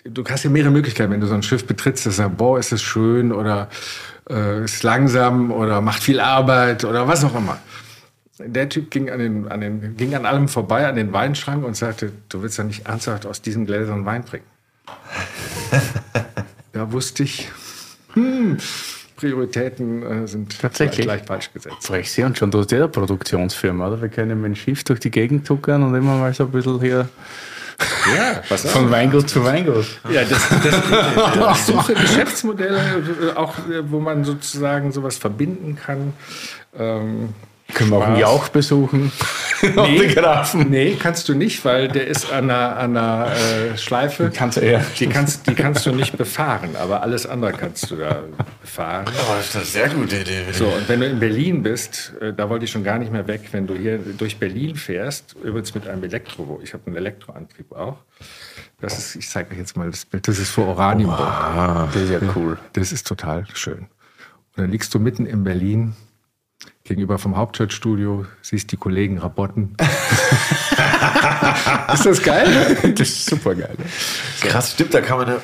Du 0.05 0.25
hast 0.25 0.45
ja 0.45 0.51
mehrere 0.51 0.71
Möglichkeiten, 0.71 1.13
wenn 1.13 1.21
du 1.21 1.27
so 1.27 1.35
ein 1.35 1.43
Schiff 1.43 1.67
betrittst, 1.67 2.07
dass 2.07 2.17
du 2.17 2.23
sagst, 2.23 2.37
boah, 2.37 2.59
ist 2.59 2.73
es 2.73 2.83
schön 2.83 3.33
oder 3.33 3.69
äh, 4.31 4.65
ist 4.65 4.83
langsam 4.83 5.51
oder 5.51 5.81
macht 5.81 6.03
viel 6.03 6.21
Arbeit 6.21 6.85
oder 6.85 7.09
was 7.09 7.25
auch 7.25 7.35
immer. 7.35 7.59
Der 8.39 8.69
Typ 8.69 8.91
ging 8.91 9.11
an, 9.11 9.19
den, 9.19 9.49
an, 9.49 9.61
den, 9.61 9.97
ging 9.97 10.15
an 10.15 10.27
allem 10.27 10.49
vorbei, 10.49 10.87
an 10.87 10.97
den 10.97 11.13
Weinschrank 11.13 11.65
und 11.65 11.75
sagte, 11.75 12.13
du 12.29 12.43
willst 12.43 12.59
ja 12.59 12.65
nicht 12.65 12.87
ernsthaft 12.87 13.25
aus 13.25 13.41
diesen 13.41 13.65
Gläsern 13.65 14.05
Wein 14.05 14.27
trinken. 14.27 14.49
da 16.73 16.93
wusste 16.93 17.23
ich, 17.23 17.51
hm, 18.13 18.59
Prioritäten 19.17 20.03
äh, 20.03 20.27
sind 20.29 20.61
Tatsächlich? 20.61 21.07
gleich 21.07 21.23
falsch 21.25 21.53
gesetzt. 21.53 21.87
Frech 21.87 22.11
Sie 22.11 22.23
und 22.23 22.37
schon, 22.37 22.51
du 22.51 22.61
hast 22.61 22.71
ja 22.71 22.79
eine 22.79 22.89
Produktionsfirma, 22.89 23.89
oder? 23.89 24.01
Wir 24.03 24.09
können 24.09 24.41
mit 24.41 24.51
dem 24.53 24.57
Schiff 24.57 24.85
durch 24.85 25.01
die 25.01 25.11
Gegend 25.11 25.47
tuckern 25.47 25.83
und 25.83 25.95
immer 25.95 26.17
mal 26.17 26.33
so 26.35 26.45
ein 26.45 26.51
bisschen 26.51 26.81
hier 26.81 27.09
Ja, 28.15 28.43
was 28.49 28.65
von 28.71 28.91
Weingut 28.91 29.29
zu 29.29 29.45
Weingut. 29.45 29.87
Ja, 30.11 30.25
das, 30.25 30.49
das, 30.63 31.57
ich 31.57 31.63
suche 31.65 31.95
Geschäftsmodelle, 31.95 32.79
äh, 32.79 33.37
auch 33.37 33.59
äh, 33.69 33.91
wo 33.91 34.01
man 34.01 34.25
sozusagen 34.25 34.93
sowas 34.93 35.17
verbinden 35.19 35.77
kann. 35.77 36.13
Ähm, 36.79 37.31
Können 37.75 37.91
wir 37.91 37.99
auch 37.99 38.07
einen. 38.07 38.17
Jauch 38.17 38.49
besuchen. 38.49 39.13
Autografen. 39.77 40.71
Nee, 40.71 40.97
kannst 40.99 41.29
du 41.29 41.35
nicht, 41.35 41.65
weil 41.65 41.89
der 41.89 42.07
ist 42.07 42.31
an 42.31 42.51
einer, 42.51 42.77
an 42.77 42.97
einer 42.97 43.33
äh, 43.33 43.79
Schleife. 43.79 44.31
Kannst 44.35 44.59
du 44.59 44.61
eher. 44.61 44.85
Die 44.99 45.07
kannst, 45.09 45.47
die 45.47 45.55
kannst 45.55 45.85
du 45.87 45.93
nicht 45.93 46.17
befahren, 46.17 46.77
aber 46.77 47.03
alles 47.03 47.27
andere 47.27 47.53
kannst 47.53 47.91
du 47.91 47.97
da 47.97 48.23
befahren. 48.61 49.07
Oh, 49.09 49.35
das 49.37 49.49
ist 49.49 49.57
eine 49.57 49.65
sehr 49.65 49.89
gute 49.89 50.21
Idee. 50.21 50.45
So, 50.53 50.67
und 50.67 50.89
wenn 50.89 51.01
du 51.01 51.07
in 51.07 51.19
Berlin 51.19 51.63
bist, 51.63 52.13
äh, 52.21 52.33
da 52.33 52.49
wollte 52.49 52.67
ich 52.67 52.71
schon 52.71 52.85
gar 52.85 52.99
nicht 52.99 53.13
mehr 53.13 53.27
weg, 53.27 53.43
wenn 53.53 53.67
du 53.67 53.75
hier 53.75 53.99
durch 53.99 54.39
Berlin 54.39 54.77
fährst, 54.77 55.35
übrigens 55.43 55.75
mit 55.75 55.89
einem 55.89 56.05
Elektro, 56.05 56.61
ich 56.63 56.73
habe 56.73 56.87
einen 56.87 56.97
Elektroantrieb 56.97 57.73
auch. 57.73 57.99
Das 58.81 58.99
ist, 58.99 59.17
ich 59.17 59.29
zeige 59.29 59.53
euch 59.53 59.59
jetzt 59.59 59.77
mal 59.77 59.91
das 59.91 60.05
Bild, 60.05 60.29
das 60.29 60.39
ist 60.39 60.51
vor 60.51 60.67
Oranienburg. 60.67 61.91
Das 61.93 62.03
ist 62.03 62.11
ja 62.11 62.21
cool. 62.37 62.59
Das 62.75 62.93
ist 62.93 63.07
total 63.07 63.47
schön. 63.55 63.87
Und 64.57 64.63
dann 64.63 64.71
liegst 64.71 64.95
du 64.95 64.99
mitten 64.99 65.27
in 65.27 65.45
Berlin, 65.45 65.95
gegenüber 66.85 67.19
vom 67.19 67.37
Hauptstadtstudio, 67.37 68.27
siehst 68.43 68.73
die 68.73 68.77
Kollegen 68.77 69.19
rabotten. 69.19 69.77
ist 71.93 72.07
das 72.07 72.23
geil? 72.23 72.77
Das 72.97 73.09
ist 73.09 73.27
super 73.27 73.55
geil. 73.55 73.77
Krass, 74.41 74.73
stimmt, 74.73 74.95
da 74.95 75.01
kann 75.01 75.19
man 75.19 75.29
ja 75.29 75.41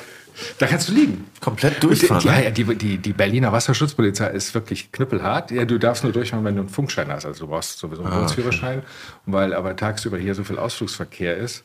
Da 0.57 0.67
kannst 0.67 0.89
du 0.89 0.93
liegen. 0.93 1.25
komplett 1.39 1.83
durchfahren. 1.83 2.25
Ja, 2.25 2.37
ne? 2.37 2.45
ja, 2.45 2.51
die, 2.51 2.63
die, 2.75 2.97
die 2.97 3.13
Berliner 3.13 3.51
Wasserschutzpolizei 3.51 4.29
ist 4.29 4.53
wirklich 4.53 4.91
knüppelhart. 4.91 5.51
Ja, 5.51 5.65
du 5.65 5.77
darfst 5.77 6.03
nur 6.03 6.13
durchfahren, 6.13 6.45
wenn 6.45 6.55
du 6.55 6.61
einen 6.61 6.69
Funkschein 6.69 7.09
hast. 7.09 7.25
Also 7.25 7.45
du 7.45 7.51
brauchst 7.51 7.77
sowieso 7.77 8.03
einen 8.03 8.19
Bootsführerschein. 8.19 8.81
Und 9.25 9.33
weil 9.33 9.53
aber 9.53 9.75
tagsüber 9.75 10.17
hier 10.17 10.35
so 10.35 10.43
viel 10.43 10.57
Ausflugsverkehr 10.57 11.37
ist, 11.37 11.63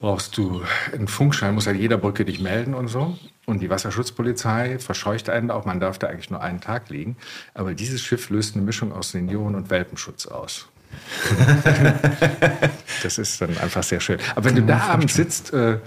brauchst 0.00 0.36
du 0.38 0.62
einen 0.92 1.08
Funkschein, 1.08 1.54
muss 1.54 1.66
halt 1.66 1.78
jeder 1.78 1.98
Brücke 1.98 2.24
dich 2.24 2.40
melden 2.40 2.74
und 2.74 2.88
so. 2.88 3.16
Und 3.44 3.60
die 3.60 3.68
Wasserschutzpolizei 3.68 4.78
verscheucht 4.78 5.28
einen 5.28 5.50
auch, 5.50 5.66
man 5.66 5.78
darf 5.78 5.98
da 5.98 6.08
eigentlich 6.08 6.30
nur 6.30 6.42
einen 6.42 6.60
Tag 6.60 6.88
liegen. 6.88 7.16
Aber 7.54 7.74
dieses 7.74 8.02
Schiff 8.02 8.30
löst 8.30 8.56
eine 8.56 8.64
Mischung 8.64 8.92
aus 8.92 9.12
Senioren- 9.12 9.54
und 9.54 9.70
Welpenschutz 9.70 10.26
aus. 10.26 10.68
das 13.02 13.18
ist 13.18 13.40
dann 13.40 13.56
einfach 13.58 13.82
sehr 13.82 14.00
schön. 14.00 14.18
Aber 14.34 14.46
wenn 14.46 14.56
du 14.56 14.62
da 14.62 14.78
abends 14.88 15.14
sitzt, 15.14 15.52
äh, 15.52 15.78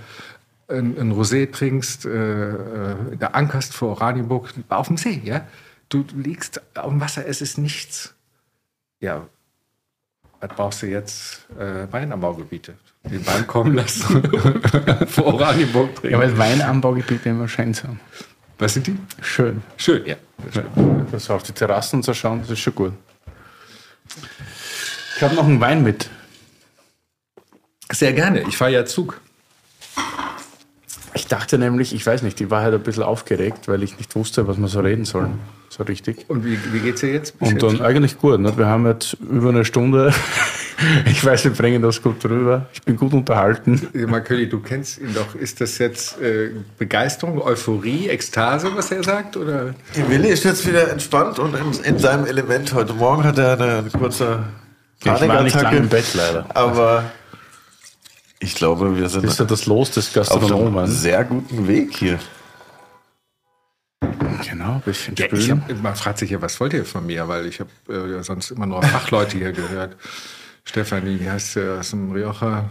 ein, 0.67 0.97
ein 0.97 1.11
Rosé 1.11 1.51
trinkst, 1.51 2.05
äh, 2.05 2.51
äh, 2.51 3.17
da 3.17 3.27
ankerst 3.27 3.73
vor 3.73 3.89
Oranienburg, 3.89 4.53
auf 4.69 4.87
dem 4.87 4.97
See, 4.97 5.21
ja? 5.25 5.47
Du 5.89 6.05
liegst 6.15 6.61
auf 6.77 6.89
dem 6.89 7.01
Wasser, 7.01 7.25
es 7.27 7.41
ist 7.41 7.57
nichts. 7.57 8.13
Ja, 8.99 9.27
was 10.43 10.55
brauchst 10.57 10.81
du 10.81 10.87
jetzt? 10.87 11.45
Äh, 11.57 11.87
Weinanbaugebiete. 11.91 12.73
Den 13.05 13.25
Wein 13.25 13.47
kommen 13.47 13.75
lassen. 13.75 14.21
vor 15.07 15.25
Oranienburg 15.25 15.89
Ja, 15.95 15.99
trinken. 16.01 16.19
weil 16.19 16.37
Weinanbaugebiete 16.37 17.29
immer 17.29 17.47
schön 17.47 17.73
sind. 17.73 17.99
Was 18.59 18.73
sind 18.73 18.87
die? 18.87 18.97
Schön. 19.21 19.61
Schön, 19.77 20.05
ja. 20.05 20.15
Das 21.11 21.29
auf 21.29 21.43
die 21.43 21.53
Terrassen 21.53 22.03
zu 22.03 22.13
schauen, 22.13 22.41
das 22.41 22.49
ist 22.51 22.59
schon 22.59 22.75
gut. 22.75 22.93
Ich 25.15 25.21
habe 25.23 25.35
noch 25.35 25.45
einen 25.45 25.59
Wein 25.61 25.81
mit. 25.83 26.09
Sehr 27.91 28.13
gerne. 28.13 28.41
Ich 28.47 28.57
fahre 28.57 28.71
ja 28.71 28.85
Zug. 28.85 29.19
Ich 31.13 31.27
dachte 31.27 31.57
nämlich, 31.57 31.93
ich 31.93 32.05
weiß 32.05 32.21
nicht, 32.21 32.41
ich 32.41 32.49
war 32.49 32.61
halt 32.63 32.73
ein 32.73 32.83
bisschen 32.83 33.03
aufgeregt, 33.03 33.67
weil 33.67 33.81
ich 33.83 33.97
nicht 33.97 34.15
wusste, 34.15 34.47
was 34.47 34.57
wir 34.57 34.67
so 34.67 34.81
reden 34.81 35.05
sollen. 35.05 35.39
So 35.75 35.81
richtig. 35.81 36.25
Und 36.27 36.45
wie, 36.45 36.59
wie 36.71 36.79
geht's 36.81 37.01
dir 37.01 37.11
jetzt? 37.11 37.33
Und 37.39 37.63
dann 37.63 37.81
eigentlich 37.81 38.19
gut. 38.19 38.39
Ne? 38.39 38.55
Wir 38.55 38.67
haben 38.67 38.85
jetzt 38.85 39.17
über 39.27 39.49
eine 39.49 39.65
Stunde. 39.65 40.13
Ich 41.05 41.23
weiß, 41.23 41.45
wir 41.45 41.51
bringen 41.51 41.81
das 41.83 42.01
gut 42.01 42.21
drüber. 42.23 42.65
Ich 42.73 42.81
bin 42.81 42.97
gut 42.97 43.13
unterhalten. 43.13 43.87
Marköli, 44.07 44.49
du 44.49 44.59
kennst 44.59 44.99
ihn 44.99 45.13
doch. 45.13 45.35
Ist 45.35 45.61
das 45.61 45.77
jetzt 45.77 46.19
äh, 46.19 46.49
Begeisterung, 46.77 47.39
Euphorie, 47.41 48.09
Ekstase, 48.09 48.69
was 48.75 48.91
er 48.91 49.03
sagt? 49.03 49.37
Oder? 49.37 49.75
Die 49.95 50.09
Willi 50.09 50.29
ist 50.29 50.43
jetzt 50.43 50.67
wieder 50.67 50.89
entspannt 50.91 51.37
und 51.37 51.55
in, 51.55 51.83
in 51.83 51.99
seinem 51.99 52.25
Element. 52.25 52.73
Heute 52.73 52.93
Morgen 52.93 53.23
hat 53.23 53.37
er 53.37 53.53
eine, 53.53 53.77
eine 53.77 53.89
kurze 53.91 54.39
Ich 54.99 55.05
war 55.05 55.13
nicht 55.13 55.21
lange 55.27 55.37
Panikattacke. 55.37 55.77
im 55.77 55.87
Bett 55.89 56.13
leider. 56.15 56.45
Aber 56.53 57.03
ich 58.39 58.55
glaube, 58.55 58.97
wir 58.97 59.07
sind 59.09 59.23
Das 59.23 59.33
ist 59.33 59.39
ja 59.39 59.45
das 59.45 59.67
Los 59.67 59.91
des 59.91 60.17
auf 60.17 60.31
einem 60.31 60.41
Gastronomen. 60.41 60.87
sehr 60.87 61.23
guten 61.23 61.67
Weg 61.67 61.95
hier. 61.95 62.19
Genau, 64.63 64.75
ein 64.75 64.81
bisschen 64.81 65.15
Ja, 65.15 65.25
spülen. 65.25 65.61
hab, 65.61 65.83
man 65.83 65.95
fragt 65.95 66.19
sich 66.19 66.29
ja, 66.29 66.41
was 66.41 66.57
wollt 66.59 66.73
ihr 66.73 66.85
von 66.85 67.05
mir? 67.05 67.27
Weil 67.27 67.47
ich 67.47 67.59
habe 67.59 67.69
äh, 68.17 68.23
sonst 68.23 68.51
immer 68.51 68.65
nur 68.65 68.81
Fachleute 68.81 69.37
hier 69.37 69.51
gehört. 69.51 69.97
Stefanie, 70.63 71.19
wie 71.19 71.29
heißt 71.29 71.53
sie 71.53 71.79
aus 71.79 71.89
dem 71.89 72.11
Rioja? 72.11 72.69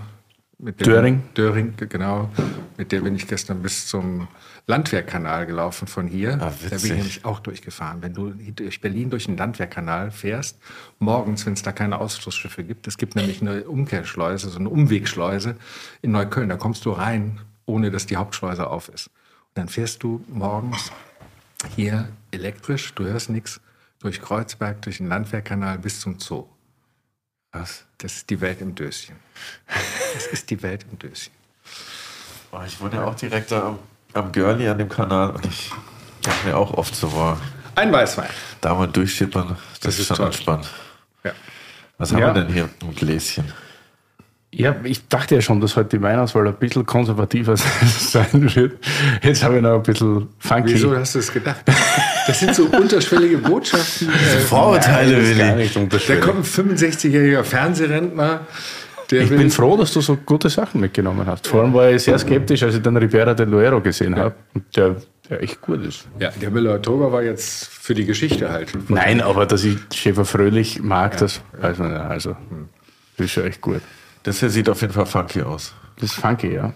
Mit 0.58 0.86
Döring. 0.86 1.22
Döring, 1.36 1.74
genau. 1.76 2.30
Mit 2.78 2.92
der 2.92 3.00
bin 3.00 3.16
ich 3.16 3.26
gestern 3.26 3.62
bis 3.62 3.88
zum 3.88 4.28
Landwehrkanal 4.68 5.44
gelaufen 5.44 5.88
von 5.88 6.06
hier. 6.06 6.34
Ah, 6.40 6.52
da 6.70 6.76
bin 6.76 6.78
ich 6.78 6.92
nämlich 6.92 7.24
auch 7.24 7.40
durchgefahren. 7.40 8.00
Wenn 8.00 8.14
du 8.14 8.30
durch 8.30 8.80
Berlin 8.80 9.10
durch 9.10 9.26
den 9.26 9.36
Landwehrkanal 9.36 10.12
fährst, 10.12 10.58
morgens, 11.00 11.44
wenn 11.44 11.54
es 11.54 11.62
da 11.62 11.72
keine 11.72 12.00
Ausflussschiffe 12.00 12.62
gibt, 12.62 12.86
es 12.86 12.96
gibt 12.96 13.16
nämlich 13.16 13.42
eine 13.42 13.64
Umkehrschleuse, 13.64 14.48
so 14.48 14.58
eine 14.58 14.68
Umwegschleuse 14.68 15.56
in 16.00 16.12
Neukölln. 16.12 16.48
Da 16.48 16.56
kommst 16.56 16.84
du 16.86 16.92
rein, 16.92 17.40
ohne 17.66 17.90
dass 17.90 18.06
die 18.06 18.16
Hauptschleuse 18.16 18.70
auf 18.70 18.88
ist. 18.88 19.08
Und 19.08 19.58
dann 19.58 19.68
fährst 19.68 20.02
du 20.04 20.24
morgens 20.28 20.92
hier 21.76 22.08
elektrisch, 22.30 22.92
du 22.94 23.04
hörst 23.04 23.30
nichts, 23.30 23.60
durch 24.00 24.20
Kreuzberg, 24.20 24.82
durch 24.82 24.98
den 24.98 25.08
Landwehrkanal 25.08 25.78
bis 25.78 26.00
zum 26.00 26.18
Zoo. 26.18 26.46
Was? 27.52 27.84
Das 27.98 28.14
ist 28.16 28.30
die 28.30 28.40
Welt 28.40 28.60
im 28.60 28.74
Döschen. 28.74 29.16
Das 30.14 30.26
ist 30.26 30.50
die 30.50 30.62
Welt 30.62 30.84
im 30.90 30.98
Döschen. 30.98 31.32
Oh, 32.50 32.60
ich 32.66 32.80
wohne 32.80 32.96
ja 32.96 33.04
auch 33.04 33.14
direkt 33.14 33.50
da 33.52 33.68
am, 33.68 33.78
am 34.14 34.32
Görli 34.32 34.68
an 34.68 34.78
dem 34.78 34.88
Kanal 34.88 35.30
und 35.30 35.46
ich 35.46 35.70
denke 36.24 36.48
mir 36.48 36.56
auch 36.56 36.72
oft 36.74 36.94
so, 36.94 37.08
boah, 37.10 37.40
Ein 37.74 37.92
Weißwein. 37.92 38.28
da 38.60 38.74
mal 38.74 38.86
durchschippern, 38.88 39.56
das, 39.70 39.80
Das 39.80 39.98
ist 39.98 40.06
schon 40.08 40.16
toll. 40.16 40.26
entspannt. 40.26 40.70
Ja. 41.24 41.32
Was 41.98 42.12
haben 42.12 42.18
Ja. 42.20 42.34
wir 42.34 42.42
denn 42.42 42.52
hier 42.52 42.68
im 42.80 42.94
Gläschen? 42.94 43.52
Ja, 44.54 44.76
ich 44.84 45.08
dachte 45.08 45.34
ja 45.36 45.40
schon, 45.40 45.62
dass 45.62 45.76
heute 45.76 45.96
die 45.96 46.02
Weinauswahl 46.02 46.46
ein 46.46 46.54
bisschen 46.54 46.84
konservativer 46.84 47.56
sein 47.98 48.54
wird. 48.54 48.74
Jetzt 49.22 49.42
habe 49.42 49.56
ich 49.56 49.62
noch 49.62 49.76
ein 49.76 49.82
bisschen 49.82 50.28
funky. 50.38 50.74
Wieso 50.74 50.94
hast 50.94 51.14
du 51.14 51.20
es 51.20 51.32
gedacht? 51.32 51.62
Das 52.26 52.38
sind 52.38 52.54
so 52.54 52.64
unterschwellige 52.66 53.38
Botschaften. 53.38 54.08
Vorurteile, 54.46 55.16
Das 55.16 55.28
ist 55.30 55.38
gar 55.38 55.56
Willi. 55.56 55.62
nicht 55.62 56.10
da 56.10 56.16
kommt 56.16 56.40
ein 56.40 56.76
65-jähriger 56.76 57.42
Fernsehrentner, 57.44 58.40
der 59.10 59.22
Ich 59.22 59.30
bin 59.30 59.50
froh, 59.50 59.78
dass 59.78 59.94
du 59.94 60.02
so 60.02 60.16
gute 60.16 60.50
Sachen 60.50 60.82
mitgenommen 60.82 61.26
hast. 61.26 61.46
Vor 61.46 61.62
allem 61.62 61.72
war 61.72 61.90
ich 61.90 62.02
sehr 62.02 62.18
skeptisch, 62.18 62.62
als 62.62 62.74
ich 62.74 62.82
dann 62.82 62.98
Ribera 62.98 63.32
del 63.32 63.46
Duero 63.46 63.80
gesehen 63.80 64.16
habe. 64.16 64.34
Und 64.52 64.64
der, 64.76 64.96
der 65.30 65.42
echt 65.42 65.62
gut 65.62 65.82
ist. 65.82 66.06
Ja, 66.20 66.30
der 66.30 66.50
Müller-Oktober 66.50 67.10
war 67.10 67.22
jetzt 67.22 67.68
für 67.68 67.94
die 67.94 68.04
Geschichte 68.04 68.50
halt. 68.50 68.68
Nein, 68.90 69.22
aber 69.22 69.46
dass 69.46 69.64
ich 69.64 69.78
Schäfer 69.94 70.26
Fröhlich 70.26 70.82
mag, 70.82 71.16
das 71.16 71.40
weiß 71.58 71.78
man 71.78 71.92
ja. 71.92 72.06
Also, 72.06 72.36
das 73.16 73.24
ist 73.24 73.32
schon 73.32 73.44
echt 73.46 73.62
gut. 73.62 73.80
Das 74.22 74.40
hier 74.40 74.50
sieht 74.50 74.68
auf 74.68 74.80
jeden 74.80 74.92
Fall 74.92 75.06
funky 75.06 75.42
aus. 75.42 75.74
Das 75.96 76.12
ist 76.12 76.14
funky, 76.14 76.54
ja. 76.54 76.72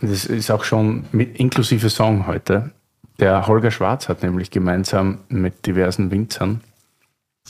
Das 0.00 0.24
ist 0.26 0.50
auch 0.50 0.64
schon 0.64 1.06
mit 1.12 1.38
inklusive 1.38 1.90
Song 1.90 2.26
heute. 2.26 2.70
Der 3.18 3.46
Holger 3.46 3.70
Schwarz 3.70 4.08
hat 4.08 4.22
nämlich 4.22 4.50
gemeinsam 4.50 5.20
mit 5.28 5.66
diversen 5.66 6.10
Winzern 6.10 6.60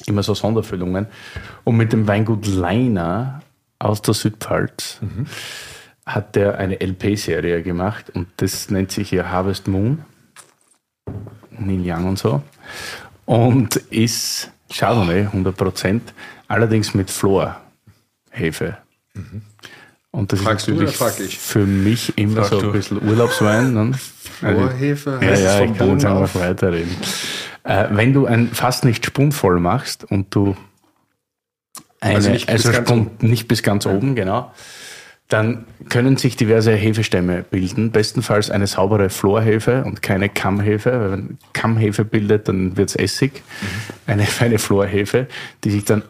immer 0.06 0.22
so 0.22 0.34
Sonderfüllungen. 0.34 1.06
Und 1.64 1.76
mit 1.76 1.92
dem 1.92 2.06
Weingut 2.06 2.46
Leiner 2.46 3.42
aus 3.78 4.02
der 4.02 4.14
Südpfalz 4.14 5.00
hat 6.04 6.36
der 6.36 6.58
eine 6.58 6.80
LP-Serie 6.80 7.62
gemacht 7.62 8.10
und 8.10 8.28
das 8.36 8.70
nennt 8.70 8.92
sich 8.92 9.08
hier 9.08 9.30
Harvest 9.30 9.66
Moon. 9.66 10.04
Neil 11.50 11.80
Young 11.82 12.06
und 12.06 12.18
so. 12.18 12.42
Und 13.24 13.76
ist 13.76 14.52
Chardonnay 14.72 15.26
100%, 15.26 16.00
allerdings 16.48 16.94
mit 16.94 17.10
Florhefe. 17.10 18.76
Und 20.10 20.32
das 20.32 20.40
Fragst 20.40 20.66
du 20.66 20.72
ist 20.72 20.78
natürlich 20.78 20.96
frag 20.96 21.20
ich? 21.20 21.38
für 21.38 21.66
mich 21.66 22.16
immer 22.16 22.42
Frag 22.42 22.50
so 22.50 22.60
du. 22.60 22.66
ein 22.68 22.72
bisschen 22.72 23.06
Urlaubswein. 23.06 23.74
Ne? 23.74 23.92
Florhefe 24.40 25.18
Ja, 25.20 25.28
heißt 25.28 25.42
ja, 25.42 25.58
vom 25.58 25.72
ich 25.72 25.78
kann 25.78 25.86
Boden 25.88 25.98
jetzt 26.00 26.06
einfach 26.06 26.40
weiterreden. 26.40 26.96
Äh, 27.64 27.84
wenn 27.90 28.12
du 28.12 28.26
ein 28.26 28.48
fast 28.48 28.84
nicht 28.84 29.04
spundvoll 29.04 29.60
machst 29.60 30.04
und 30.04 30.34
du 30.34 30.56
eine, 32.00 32.16
Also 32.16 32.28
also 32.28 32.30
nicht 32.30 32.46
bis 32.46 32.64
ganz 32.72 32.88
Spund, 32.88 33.22
nicht 33.22 33.48
bis 33.48 33.62
ganz 33.62 33.86
oben, 33.86 34.14
genau, 34.14 34.52
dann 35.28 35.64
können 35.88 36.16
sich 36.16 36.36
diverse 36.36 36.72
Hefestämme 36.72 37.42
bilden. 37.42 37.90
Bestenfalls 37.90 38.50
eine 38.50 38.66
saubere 38.68 39.10
Florhefe 39.10 39.82
und 39.84 40.00
keine 40.00 40.28
Kammhefe. 40.28 40.92
Weil 40.92 41.10
wenn 41.12 41.38
Kammhefe 41.52 42.04
bildet, 42.04 42.48
dann 42.48 42.76
wird 42.76 42.90
es 42.90 42.96
Essig. 42.96 43.32
Mhm. 43.60 43.66
Eine 44.06 44.22
feine 44.26 44.58
Florhefe, 44.58 45.26
die 45.64 45.72
sich 45.72 45.84
dann 45.84 46.02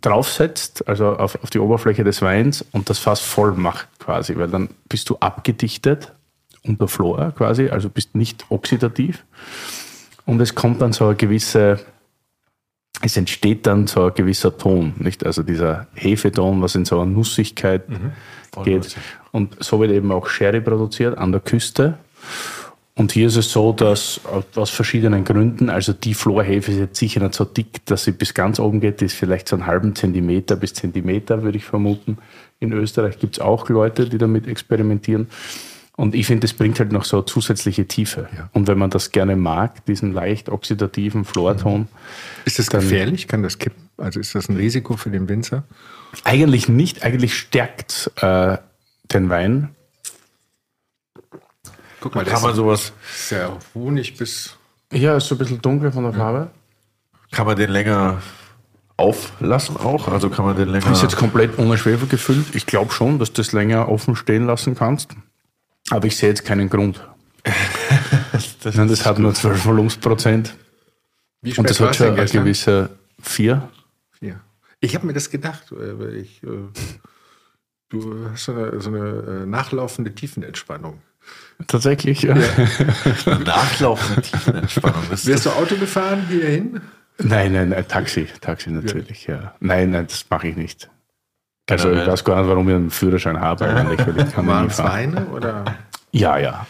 draufsetzt, 0.00 0.86
also 0.88 1.16
auf, 1.16 1.42
auf 1.42 1.50
die 1.50 1.58
Oberfläche 1.58 2.04
des 2.04 2.22
Weins 2.22 2.64
und 2.72 2.90
das 2.90 2.98
Fass 2.98 3.20
voll 3.20 3.52
macht 3.52 3.88
quasi, 3.98 4.36
weil 4.36 4.48
dann 4.48 4.70
bist 4.88 5.10
du 5.10 5.16
abgedichtet 5.18 6.12
unter 6.62 6.88
Flor 6.88 7.32
quasi, 7.36 7.68
also 7.68 7.88
bist 7.88 8.14
nicht 8.14 8.46
oxidativ 8.50 9.24
und 10.26 10.40
es 10.40 10.54
kommt 10.54 10.80
dann 10.80 10.92
so 10.92 11.06
eine 11.06 11.16
gewisse, 11.16 11.80
es 13.02 13.16
entsteht 13.16 13.66
dann 13.66 13.86
so 13.86 14.06
ein 14.06 14.14
gewisser 14.14 14.56
Ton, 14.56 14.94
nicht? 14.98 15.24
Also 15.24 15.42
dieser 15.42 15.86
Hefeton, 15.94 16.62
was 16.62 16.74
in 16.74 16.84
so 16.84 17.00
eine 17.00 17.10
Nussigkeit 17.10 17.82
geht. 18.64 18.96
Und 19.32 19.62
so 19.62 19.80
wird 19.80 19.92
eben 19.92 20.12
auch 20.12 20.28
Sherry 20.28 20.60
produziert 20.60 21.16
an 21.16 21.32
der 21.32 21.40
Küste. 21.40 21.98
Und 22.96 23.12
hier 23.12 23.28
ist 23.28 23.36
es 23.36 23.50
so, 23.50 23.72
dass 23.72 24.20
aus 24.56 24.70
verschiedenen 24.70 25.24
Gründen, 25.24 25.70
also 25.70 25.92
die 25.92 26.14
Florhefe 26.14 26.72
ist 26.72 26.78
jetzt 26.78 26.98
sicher 26.98 27.20
nicht 27.20 27.34
so 27.34 27.44
dick, 27.44 27.84
dass 27.86 28.04
sie 28.04 28.12
bis 28.12 28.34
ganz 28.34 28.58
oben 28.58 28.80
geht, 28.80 29.00
die 29.00 29.06
ist 29.06 29.14
vielleicht 29.14 29.48
so 29.48 29.56
einen 29.56 29.66
halben 29.66 29.94
Zentimeter 29.94 30.56
bis 30.56 30.74
Zentimeter, 30.74 31.42
würde 31.42 31.56
ich 31.56 31.64
vermuten. 31.64 32.18
In 32.58 32.72
Österreich 32.72 33.18
gibt 33.18 33.36
es 33.36 33.40
auch 33.40 33.68
Leute, 33.68 34.08
die 34.08 34.18
damit 34.18 34.46
experimentieren. 34.46 35.28
Und 35.96 36.14
ich 36.14 36.26
finde, 36.26 36.46
das 36.46 36.54
bringt 36.54 36.78
halt 36.78 36.92
noch 36.92 37.04
so 37.04 37.22
zusätzliche 37.22 37.86
Tiefe. 37.86 38.28
Ja. 38.36 38.48
Und 38.52 38.68
wenn 38.68 38.78
man 38.78 38.90
das 38.90 39.12
gerne 39.12 39.36
mag, 39.36 39.84
diesen 39.86 40.12
leicht 40.12 40.48
oxidativen 40.48 41.24
Florton, 41.24 41.88
Ist 42.44 42.58
das 42.58 42.70
gefährlich? 42.70 43.28
Kann 43.28 43.42
das 43.42 43.58
kippen? 43.58 43.88
Also 43.98 44.18
ist 44.18 44.34
das 44.34 44.48
ein 44.48 44.56
Risiko 44.56 44.96
für 44.96 45.10
den 45.10 45.28
Winzer? 45.28 45.64
eigentlich 46.24 46.68
nicht, 46.68 47.02
eigentlich 47.02 47.34
stärkt 47.34 48.10
äh, 48.20 48.56
den 49.12 49.28
Wein. 49.28 49.70
Guck 52.00 52.14
mal, 52.14 52.24
Kann 52.24 52.42
man 52.42 52.54
sowas, 52.54 52.92
ist 53.14 53.30
ja 53.30 53.56
Honig 53.74 54.16
bis. 54.16 54.56
Ja, 54.92 55.16
ist 55.16 55.28
so 55.28 55.34
ein 55.34 55.38
bisschen 55.38 55.60
dunkel 55.60 55.92
von 55.92 56.04
der 56.04 56.12
Farbe. 56.14 56.50
kann 57.30 57.46
man 57.46 57.56
den 57.56 57.70
länger 57.70 58.20
auflassen 58.96 59.76
auch? 59.76 60.08
Also 60.08 60.30
kann 60.30 60.44
man 60.44 60.56
den 60.56 60.68
länger. 60.68 60.90
Ist 60.92 61.02
jetzt 61.02 61.16
komplett 61.16 61.58
ohne 61.58 61.78
Schwefel 61.78 62.08
gefüllt. 62.08 62.54
Ich 62.54 62.66
glaube 62.66 62.92
schon, 62.92 63.18
dass 63.18 63.32
du 63.32 63.42
das 63.42 63.52
länger 63.52 63.88
offen 63.88 64.16
stehen 64.16 64.46
lassen 64.46 64.74
kannst. 64.74 65.14
Aber 65.90 66.06
ich 66.06 66.16
sehe 66.16 66.30
jetzt 66.30 66.44
keinen 66.44 66.68
Grund. 66.68 67.00
das, 68.62 68.74
Nein, 68.74 68.88
das 68.88 69.04
hat 69.06 69.18
nur 69.18 69.34
12 69.34 69.64
Volumensprozent. 69.64 70.56
Wie 71.42 71.56
Und 71.56 71.68
das 71.68 71.80
hat 71.80 71.96
schon 71.96 72.18
eine 72.18 72.26
gewisse 72.26 72.90
vier. 73.20 73.68
Ja. 74.20 74.40
Ich 74.80 74.94
habe 74.94 75.06
mir 75.06 75.12
das 75.12 75.30
gedacht, 75.30 75.72
äh, 75.72 75.98
weil 75.98 76.16
ich. 76.16 76.42
Äh, 76.42 76.68
du 77.88 78.30
hast 78.30 78.44
so 78.44 78.52
eine, 78.52 78.80
so 78.80 78.90
eine 78.90 79.42
äh, 79.42 79.46
nachlaufende 79.46 80.14
Tiefenentspannung. 80.14 81.00
Tatsächlich, 81.66 82.22
ja. 82.22 82.34
nachlaufende 83.44 84.22
Tiefenentspannung. 84.22 85.02
Das 85.10 85.26
Wärst 85.26 85.46
du 85.46 85.50
Auto 85.50 85.76
gefahren 85.76 86.26
hierhin? 86.28 86.80
Nein, 87.18 87.52
nein, 87.52 87.68
nein, 87.68 87.86
Taxi, 87.86 88.26
Taxi 88.40 88.70
natürlich, 88.70 89.26
ja. 89.26 89.54
Nein, 89.60 89.90
nein, 89.90 90.06
das 90.06 90.24
mache 90.30 90.48
ich 90.48 90.56
nicht. 90.56 90.90
Also 91.68 91.92
ich 91.92 92.06
weiß 92.06 92.24
gar 92.24 92.40
nicht, 92.40 92.48
warum 92.48 92.68
ich 92.68 92.74
einen 92.74 92.90
Führerschein 92.90 93.40
habe 93.40 93.66
eigentlich, 93.66 94.06
weil 94.06 94.26
ich 94.26 94.32
kann 94.32 94.46
ja 94.46 94.52
Waren 94.52 94.66
es. 94.66 94.78
Weine 94.78 95.26
oder? 95.26 95.64
Ja, 96.10 96.38
ja. 96.38 96.66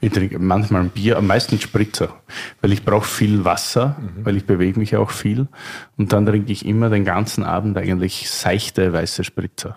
Ich 0.00 0.12
trinke 0.12 0.38
manchmal 0.38 0.82
ein 0.82 0.90
Bier, 0.90 1.18
am 1.18 1.26
meisten 1.26 1.60
Spritzer, 1.60 2.14
weil 2.60 2.72
ich 2.72 2.84
brauche 2.84 3.06
viel 3.06 3.44
Wasser, 3.44 3.96
weil 4.22 4.36
ich 4.36 4.46
bewege 4.46 4.78
mich 4.78 4.96
auch 4.96 5.10
viel. 5.10 5.48
Und 5.96 6.12
dann 6.12 6.24
trinke 6.24 6.52
ich 6.52 6.64
immer 6.64 6.88
den 6.88 7.04
ganzen 7.04 7.42
Abend 7.42 7.76
eigentlich 7.76 8.30
seichte 8.30 8.92
weiße 8.92 9.24
Spritzer. 9.24 9.76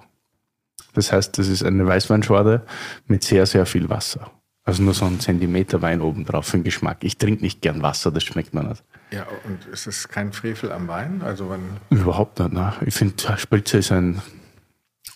Das 0.93 1.11
heißt, 1.11 1.37
das 1.37 1.47
ist 1.47 1.63
eine 1.63 1.85
Weißweinschorle 1.85 2.61
mit 3.07 3.23
sehr, 3.23 3.45
sehr 3.45 3.65
viel 3.65 3.89
Wasser. 3.89 4.31
Also 4.63 4.83
nur 4.83 4.93
so 4.93 5.05
ein 5.05 5.19
Zentimeter 5.19 5.81
Wein 5.81 6.01
obendrauf 6.01 6.45
für 6.47 6.57
den 6.57 6.63
Geschmack. 6.63 6.97
Ich 7.01 7.17
trinke 7.17 7.41
nicht 7.41 7.61
gern 7.61 7.81
Wasser, 7.81 8.11
das 8.11 8.23
schmeckt 8.23 8.53
mir 8.53 8.63
nicht. 8.63 8.83
Ja, 9.11 9.25
und 9.45 9.65
ist 9.73 9.87
es 9.87 10.07
kein 10.07 10.33
Frevel 10.33 10.71
am 10.71 10.87
Wein? 10.87 11.21
Also 11.25 11.49
wenn. 11.49 11.61
Überhaupt 11.89 12.39
nicht. 12.39 12.53
Ne? 12.53 12.73
Ich 12.85 12.93
finde, 12.93 13.15
Spritzer 13.37 13.79
ist 13.79 13.91
ein 13.91 14.21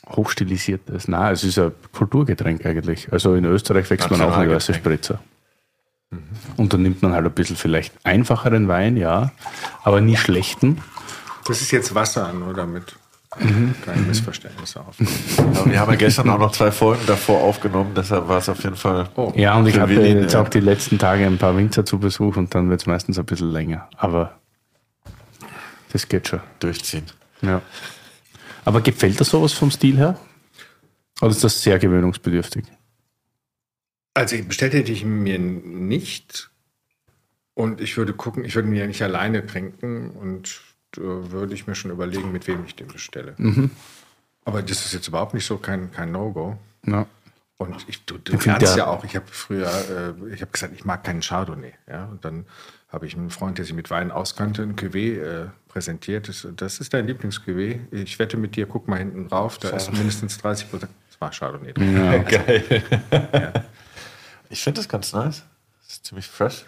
hochstilisiertes, 0.09 1.07
nein, 1.07 1.33
es 1.33 1.43
ist 1.43 1.57
ein 1.57 1.71
Kulturgetränk 1.91 2.65
eigentlich. 2.65 3.11
Also 3.11 3.35
in 3.35 3.45
Österreich 3.45 3.89
wächst 3.89 4.09
man 4.11 4.21
auch 4.21 4.37
eine 4.37 4.53
weiße. 4.53 4.73
Spritzer. 4.73 5.19
Und 6.57 6.73
dann 6.73 6.81
nimmt 6.81 7.01
man 7.01 7.13
halt 7.13 7.25
ein 7.25 7.31
bisschen 7.31 7.55
vielleicht 7.55 7.93
einfacheren 8.03 8.67
Wein, 8.67 8.97
ja, 8.97 9.31
aber 9.83 10.01
nie 10.01 10.15
schlechten. 10.15 10.81
Das 11.47 11.61
ist 11.61 11.71
jetzt 11.71 11.93
Wasser, 11.93 12.31
nur 12.33 12.53
damit 12.53 12.95
Mhm. 13.39 13.75
keine 13.83 14.01
Missverständnisse 14.03 14.79
auf. 14.81 14.95
Ja, 14.99 15.65
wir 15.65 15.79
haben 15.79 15.91
ja 15.91 15.97
gestern 15.97 16.29
auch 16.29 16.39
noch 16.39 16.51
zwei 16.51 16.71
Folgen 16.71 17.01
davor 17.05 17.41
aufgenommen, 17.41 17.91
deshalb 17.95 18.27
war 18.27 18.37
es 18.37 18.49
auf 18.49 18.63
jeden 18.63 18.75
Fall. 18.75 19.09
Oh. 19.15 19.31
Ja, 19.35 19.57
und 19.57 19.67
ich 19.67 19.75
Willi, 19.75 20.21
jetzt 20.21 20.33
ja. 20.33 20.41
auch 20.41 20.49
die 20.49 20.61
letzten 20.61 20.97
Tage 20.97 21.25
ein 21.25 21.37
paar 21.37 21.57
Winzer 21.57 21.85
zu 21.85 21.99
Besuch 21.99 22.37
und 22.37 22.55
dann 22.55 22.69
wird 22.69 22.81
es 22.81 22.87
meistens 22.87 23.19
ein 23.19 23.25
bisschen 23.25 23.51
länger. 23.51 23.89
Aber 23.97 24.39
das 25.91 26.07
geht 26.07 26.27
schon. 26.27 26.41
durchziehen. 26.59 27.05
Ja. 27.41 27.61
Aber 28.63 28.81
gefällt 28.81 29.19
dir 29.19 29.23
sowas 29.23 29.53
vom 29.53 29.71
Stil 29.71 29.97
her? 29.97 30.19
Oder 31.21 31.31
ist 31.31 31.43
das 31.43 31.61
sehr 31.61 31.79
gewöhnungsbedürftig? 31.79 32.65
Also 34.13 34.35
bestellt 34.43 34.73
hätte 34.73 34.91
ich 34.91 35.05
mir 35.05 35.39
nicht. 35.39 36.49
Und 37.53 37.79
ich 37.79 37.95
würde 37.95 38.13
gucken, 38.13 38.43
ich 38.43 38.55
würde 38.55 38.67
mir 38.67 38.81
ja 38.81 38.87
nicht 38.87 39.01
alleine 39.01 39.45
trinken 39.45 40.09
und 40.09 40.61
würde 40.97 41.53
ich 41.53 41.67
mir 41.67 41.75
schon 41.75 41.91
überlegen, 41.91 42.31
mit 42.31 42.47
wem 42.47 42.65
ich 42.65 42.75
den 42.75 42.87
bestelle. 42.87 43.33
Mhm. 43.37 43.71
Aber 44.45 44.61
das 44.61 44.85
ist 44.85 44.93
jetzt 44.93 45.07
überhaupt 45.07 45.33
nicht 45.33 45.45
so 45.45 45.57
kein, 45.57 45.91
kein 45.91 46.11
No-Go. 46.11 46.57
Ja. 46.85 47.05
Und 47.57 47.85
ich, 47.87 48.03
du, 48.05 48.17
du 48.17 48.33
lernst 48.33 48.61
ja- 48.75 48.77
ja 48.77 48.87
auch, 48.87 49.03
ich 49.05 49.15
habe 49.15 49.25
früher, 49.31 49.67
äh, 49.67 50.33
ich 50.33 50.41
habe 50.41 50.51
gesagt, 50.51 50.73
ich 50.75 50.83
mag 50.85 51.03
keinen 51.03 51.21
Chardonnay. 51.21 51.73
Ja? 51.89 52.05
Und 52.05 52.25
dann 52.25 52.45
habe 52.89 53.07
ich 53.07 53.15
einen 53.15 53.29
Freund, 53.29 53.57
der 53.57 53.65
sich 53.65 53.73
mit 53.73 53.89
Wein 53.89 54.11
auskannte, 54.11 54.61
ein 54.61 54.75
Cuvée 54.75 55.19
äh, 55.21 55.47
präsentiert. 55.69 56.27
Das, 56.27 56.45
das 56.57 56.79
ist 56.79 56.93
dein 56.93 57.07
Lieblingscuvée. 57.07 57.79
Ich 57.91 58.19
wette 58.19 58.37
mit 58.37 58.55
dir, 58.55 58.65
guck 58.67 58.87
mal 58.87 58.97
hinten 58.99 59.27
drauf, 59.29 59.57
da 59.57 59.69
ist 59.69 59.91
mindestens 59.93 60.37
30 60.37 60.69
Prozent. 60.69 60.91
Das 61.09 61.21
war 61.21 61.31
Chardonnay 61.31 61.73
drin. 61.73 61.95
Ja. 62.05 62.17
Geil. 62.23 63.63
Ich 64.49 64.61
finde 64.63 64.79
das 64.79 64.89
ganz 64.89 65.13
nice. 65.13 65.43
Das 65.81 65.93
ist 65.93 66.05
ziemlich 66.05 66.27
fresh. 66.27 66.65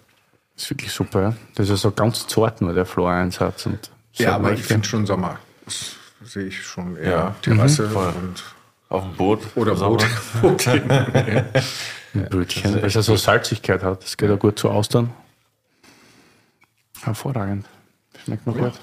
Das 0.55 0.63
ist 0.63 0.69
wirklich 0.71 0.91
super, 0.91 1.21
ja. 1.21 1.33
Das 1.55 1.69
ist 1.69 1.81
so 1.81 1.91
ganz 1.91 2.27
zart 2.27 2.61
nur, 2.61 2.73
der 2.73 2.85
Floreinsatz. 2.85 3.65
Und 3.65 3.91
Ja, 4.17 4.35
aber 4.35 4.53
ich 4.53 4.63
finde 4.63 4.87
schon 4.87 5.05
Sommer. 5.05 5.39
Das 5.65 5.95
sehe 6.23 6.45
ich 6.47 6.61
schon 6.65 6.95
eher 6.97 7.11
Ja. 7.11 7.35
Terrasse 7.41 7.89
voll. 7.89 8.13
und 8.21 8.43
Auf 8.89 9.03
dem 9.03 9.13
Boot. 9.15 9.41
oder. 9.55 9.75
Boot. 9.75 10.05
Boot 10.41 10.67
ein 12.13 12.29
Brötchen, 12.29 12.75
weil 12.75 12.85
es 12.85 12.93
so 12.93 13.15
Salzigkeit 13.15 13.83
hat. 13.83 14.03
Das 14.03 14.17
geht 14.17 14.29
ja 14.29 14.35
gut 14.35 14.57
zu 14.57 14.69
Austern. 14.69 15.11
Hervorragend. 17.01 17.65
Schmeckt 18.23 18.47
noch 18.47 18.57
gut. 18.57 18.73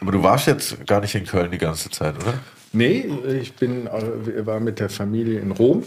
Aber 0.00 0.12
du 0.12 0.22
warst 0.22 0.46
jetzt 0.46 0.86
gar 0.86 1.00
nicht 1.00 1.14
in 1.14 1.24
Köln 1.24 1.50
die 1.50 1.58
ganze 1.58 1.90
Zeit, 1.90 2.16
oder? 2.16 2.34
nee, 2.72 3.06
ich 3.40 3.54
bin, 3.54 3.86
äh, 3.86 4.44
war 4.46 4.60
mit 4.60 4.78
der 4.80 4.90
Familie 4.90 5.40
in 5.40 5.52
Rom, 5.52 5.82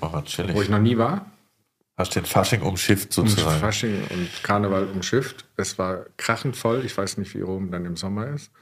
Oh, 0.00 0.08
wo 0.12 0.18
ich 0.18 0.24
chillig. 0.26 0.68
noch 0.68 0.78
nie 0.78 0.96
war. 0.98 1.26
Hast 1.98 2.14
den 2.14 2.24
Fasching 2.24 2.62
umschifft 2.62 3.18
Und 3.18 3.28
sozusagen. 3.28 3.58
Fasching 3.58 4.04
und 4.10 4.42
Karneval 4.44 4.84
umschifft. 4.86 5.44
Es 5.56 5.78
war 5.78 6.06
krachend 6.16 6.56
voll. 6.56 6.84
Ich 6.84 6.96
weiß 6.96 7.18
nicht, 7.18 7.34
wie 7.34 7.40
Rom 7.40 7.72
dann 7.72 7.84
im 7.84 7.96
Sommer 7.96 8.28
ist. 8.28 8.52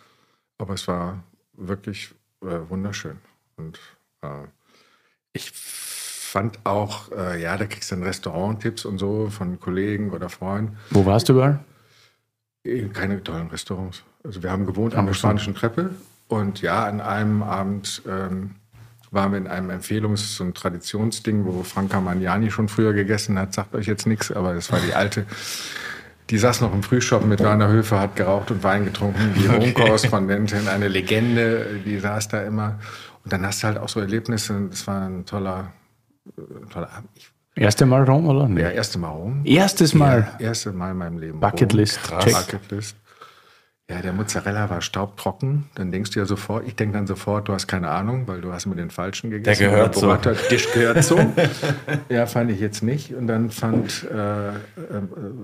Aber 0.57 0.73
es 0.73 0.89
war 0.89 1.23
wirklich 1.53 2.15
äh, 2.43 2.59
wunderschön. 2.69 3.19
Und 3.57 3.79
äh, 4.23 4.29
ich 5.35 5.53
fand 5.53 6.59
auch, 6.65 7.13
äh, 7.13 7.43
ja, 7.43 7.59
da 7.59 7.67
kriegst 7.67 7.91
du 7.91 7.97
dann 7.97 8.05
Restauranttipps 8.05 8.87
und 8.87 8.97
so 8.97 9.29
von 9.29 9.61
Kollegen 9.61 10.13
oder 10.13 10.31
Freunden. 10.31 10.79
Wo 10.91 11.05
warst 11.05 11.29
du 11.29 11.35
überall? 11.35 11.61
Keine 12.95 13.23
tollen 13.23 13.49
Restaurants. 13.49 14.03
Also 14.25 14.43
wir 14.43 14.51
haben 14.51 14.67
gewohnt 14.67 14.95
an 14.95 15.07
der. 15.07 15.15
Spanischen 15.15 15.55
Treppe 15.55 15.95
und 16.29 16.63
ja, 16.63 16.85
an 16.85 17.01
einem 17.01 17.43
Abend 17.43 18.03
ähm, 18.09 18.57
waren 19.17 19.33
wir 19.33 19.39
in 19.39 19.49
einem 19.49 19.71
Empfehlungs- 19.71 20.41
ein 20.41 20.55
Traditionsding, 20.55 21.45
wo 21.45 21.65
Franca 21.65 22.01
Magnani 22.01 22.53
schon 22.53 22.69
früher 22.69 22.93
gegessen 22.93 23.37
hat. 23.37 23.53
Sagt 23.53 23.75
euch 23.75 23.87
jetzt 23.87 24.07
nichts, 24.07 24.31
aber 24.31 24.55
das 24.55 24.71
war 24.71 24.79
die 24.79 24.95
alte. 24.95 25.27
Die 26.31 26.39
saß 26.39 26.61
noch 26.61 26.73
im 26.73 26.83
Frühshop 26.85 27.25
mit 27.25 27.41
Werner 27.41 27.69
Höfer, 27.69 27.99
hat 27.99 28.15
geraucht 28.15 28.53
und 28.53 28.63
Wein 28.63 28.85
getrunken. 28.85 29.35
Die 29.37 29.47
Rom-Korrespondentin, 29.47 30.69
eine 30.69 30.87
Legende, 30.89 31.81
die 31.85 31.99
saß 31.99 32.29
da 32.29 32.43
immer. 32.43 32.79
Und 33.25 33.33
dann 33.33 33.45
hast 33.45 33.63
du 33.63 33.67
halt 33.67 33.79
auch 33.79 33.89
so 33.89 33.99
Erlebnisse. 34.01 34.55
Das 34.71 34.87
war 34.87 35.07
ein 35.09 35.25
toller, 35.25 35.73
äh, 36.37 36.43
toller 36.73 36.91
Abend. 36.93 37.11
Erste 37.55 37.87
Mal 37.87 38.05
Rom, 38.05 38.27
oder? 38.29 38.49
Ja, 38.61 38.71
erste 38.71 38.99
Mal 38.99 39.09
Rom. 39.09 39.41
Erstes 39.45 39.95
Mal. 39.95 40.29
Ja, 40.39 40.47
erste 40.47 40.73
Mal 40.73 40.91
in 40.91 40.99
meinem 40.99 41.19
Leben. 41.19 41.41
Bucketlist. 41.41 42.01
Bucketlist. 42.11 42.97
Ja, 43.89 44.03
der 44.03 44.13
Mozzarella 44.13 44.69
war 44.69 44.81
staubtrocken. 44.83 45.67
Dann 45.77 45.93
denkst 45.93 46.11
du 46.11 46.19
ja 46.19 46.27
sofort, 46.27 46.67
ich 46.67 46.75
denke 46.75 46.95
dann 46.99 47.07
sofort, 47.07 47.47
du 47.47 47.53
hast 47.53 47.69
keine 47.69 47.89
Ahnung, 47.89 48.27
weil 48.27 48.41
du 48.41 48.53
hast 48.53 48.67
mit 48.67 48.79
den 48.81 48.91
Falschen 48.91 49.31
gegessen. 49.31 49.61
Der 49.63 49.71
gehört 49.71 49.95
so. 49.95 50.01
Burrata, 50.01 50.33
Tisch 50.33 50.67
gehört 50.73 51.05
so. 51.05 51.17
ja, 52.09 52.27
fand 52.27 52.51
ich 52.51 52.59
jetzt 52.59 52.83
nicht. 52.83 53.15
Und 53.15 53.29
dann 53.29 53.51
fand, 53.53 54.03
äh, 54.13 54.49
äh, 54.49 54.53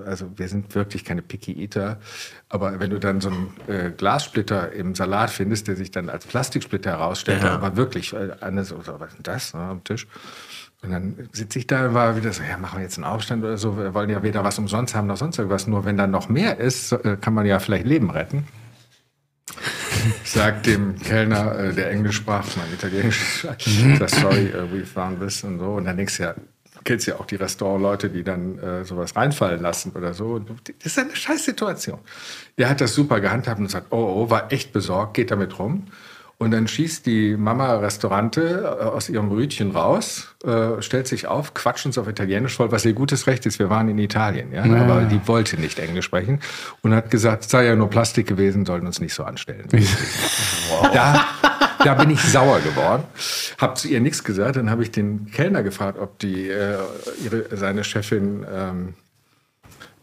also 0.05 0.27
wir 0.35 0.48
sind 0.48 0.74
wirklich 0.74 1.05
keine 1.05 1.23
Picky 1.23 1.52
Eater, 1.62 2.01
aber 2.48 2.81
wenn 2.81 2.90
du 2.90 2.98
dann 2.98 3.20
so 3.20 3.28
einen 3.31 3.55
äh, 3.69 3.90
Glassplitter 3.93 4.73
im 4.73 4.97
Salat 4.97 5.31
findest, 5.31 5.69
der 5.69 5.77
sich 5.77 5.93
dann 5.93 6.10
als 6.10 6.27
Plastiksplitter 6.27 6.90
herausstellt, 6.90 7.44
Ja. 7.44 7.51
aber 7.51 7.77
wirklich, 7.77 8.12
äh, 8.12 8.31
anders, 8.40 8.70
so, 8.70 8.78
was 8.85 9.10
ist 9.10 9.19
denn 9.19 9.23
das 9.23 9.55
ne, 9.55 9.60
am 9.60 9.85
Tisch? 9.85 10.09
Und 10.82 10.90
dann 10.90 11.28
sitze 11.32 11.60
ich 11.60 11.68
da 11.68 11.86
und 11.86 11.94
war 11.94 12.16
wieder 12.16 12.32
so, 12.32 12.42
ja, 12.42 12.59
machen 12.59 12.78
wir 12.78 12.82
jetzt 12.82 12.98
einen 12.98 13.04
Aufstand 13.04 13.44
oder 13.44 13.56
so. 13.56 13.78
Wir 13.78 13.94
wollen 13.94 14.10
ja 14.10 14.22
weder 14.24 14.42
was 14.42 14.59
umsonst 14.59 14.96
haben 14.96 15.06
noch 15.06 15.16
sonst 15.16 15.38
irgendwas. 15.38 15.68
Nur 15.68 15.84
wenn 15.84 15.96
dann 15.96 16.10
noch 16.10 16.28
mehr 16.28 16.59
ist, 16.59 16.90
äh, 16.92 17.16
kann 17.20 17.34
man 17.34 17.46
ja 17.46 17.60
vielleicht 17.60 17.86
Leben 17.86 18.10
retten. 18.10 18.48
Sagt 20.24 20.66
dem 20.66 20.98
Kellner, 20.98 21.56
äh, 21.56 21.72
der 21.72 21.90
Englisch 21.90 22.16
sprach, 22.16 22.44
mein 22.56 22.72
Italienisch, 22.72 23.42
sagt, 23.42 23.62
sorry, 24.10 24.52
uh, 24.54 24.72
we 24.72 24.84
found 24.84 25.20
this 25.20 25.44
und 25.44 25.60
so. 25.60 25.74
Und 25.74 25.84
dann 25.84 25.96
denkst 25.96 26.16
du 26.16 26.22
ja, 26.24 26.32
du 26.32 26.80
kennst 26.82 27.06
ja 27.06 27.14
auch 27.16 27.26
die 27.26 27.36
Restaurantleute, 27.36 28.10
die 28.10 28.24
dann 28.24 28.59
äh, 28.59 28.84
sowas 28.84 29.14
reinfallen 29.14 29.62
lassen 29.62 29.92
oder 29.92 30.14
so. 30.14 30.40
Das 30.40 30.86
ist 30.86 30.98
eine 30.98 31.14
scheiß 31.14 31.44
Situation. 31.44 32.00
Der 32.59 32.68
hat 32.68 32.80
das 32.80 32.94
super 32.94 33.20
gehandhabt 33.20 33.60
und 33.60 33.70
sagt, 33.70 33.92
oh, 33.92 34.24
oh, 34.24 34.30
war 34.30 34.50
echt 34.50 34.72
besorgt, 34.72 35.14
geht 35.14 35.30
damit 35.30 35.60
rum. 35.60 35.86
Und 36.43 36.51
dann 36.51 36.66
schießt 36.66 37.06
die 37.06 37.36
Mama 37.36 37.77
Restaurante 37.77 38.77
äh, 38.81 38.85
aus 38.85 39.09
ihrem 39.09 39.31
Rütchen 39.31 39.70
raus, 39.70 40.35
äh, 40.44 40.82
stellt 40.82 41.06
sich 41.06 41.28
auf, 41.28 41.55
quatscht 41.55 41.86
uns 41.86 41.98
auf 41.98 42.09
Italienisch 42.09 42.56
voll, 42.56 42.73
was 42.73 42.85
ihr 42.85 42.94
gutes 42.94 43.28
Recht 43.28 43.47
ist. 43.47 43.60
Wir 43.60 43.70
waren 43.70 43.89
in 43.89 43.97
Italien, 43.98 44.51
ja? 44.51 44.66
Ja. 44.66 44.82
aber 44.82 45.02
die 45.02 45.20
wollte 45.28 45.60
nicht 45.60 45.78
Englisch 45.78 46.05
sprechen 46.05 46.40
und 46.81 46.97
hat 46.97 47.12
gesagt, 47.12 47.44
es 47.44 47.51
sei 47.52 47.66
ja 47.66 47.77
nur 47.77 47.89
Plastik 47.90 48.27
gewesen, 48.27 48.66
sollten 48.66 48.89
uns 48.89 48.98
nicht 48.98 49.14
so 49.14 49.23
anstellen. 49.23 49.69
Da, 50.93 51.24
da 51.85 51.94
bin 51.94 52.10
ich 52.10 52.20
sauer 52.20 52.59
geworden, 52.60 53.05
habe 53.59 53.74
zu 53.74 53.89
ihr 53.89 54.01
nichts 54.01 54.24
gesagt. 54.24 54.56
Dann 54.56 54.69
habe 54.69 54.82
ich 54.82 54.90
den 54.90 55.31
Kellner 55.31 55.62
gefragt, 55.62 55.98
ob 55.98 56.19
die 56.19 56.48
äh, 56.48 56.78
ihre, 57.23 57.56
seine 57.56 57.85
Chefin 57.85 58.44
ähm, 58.52 58.94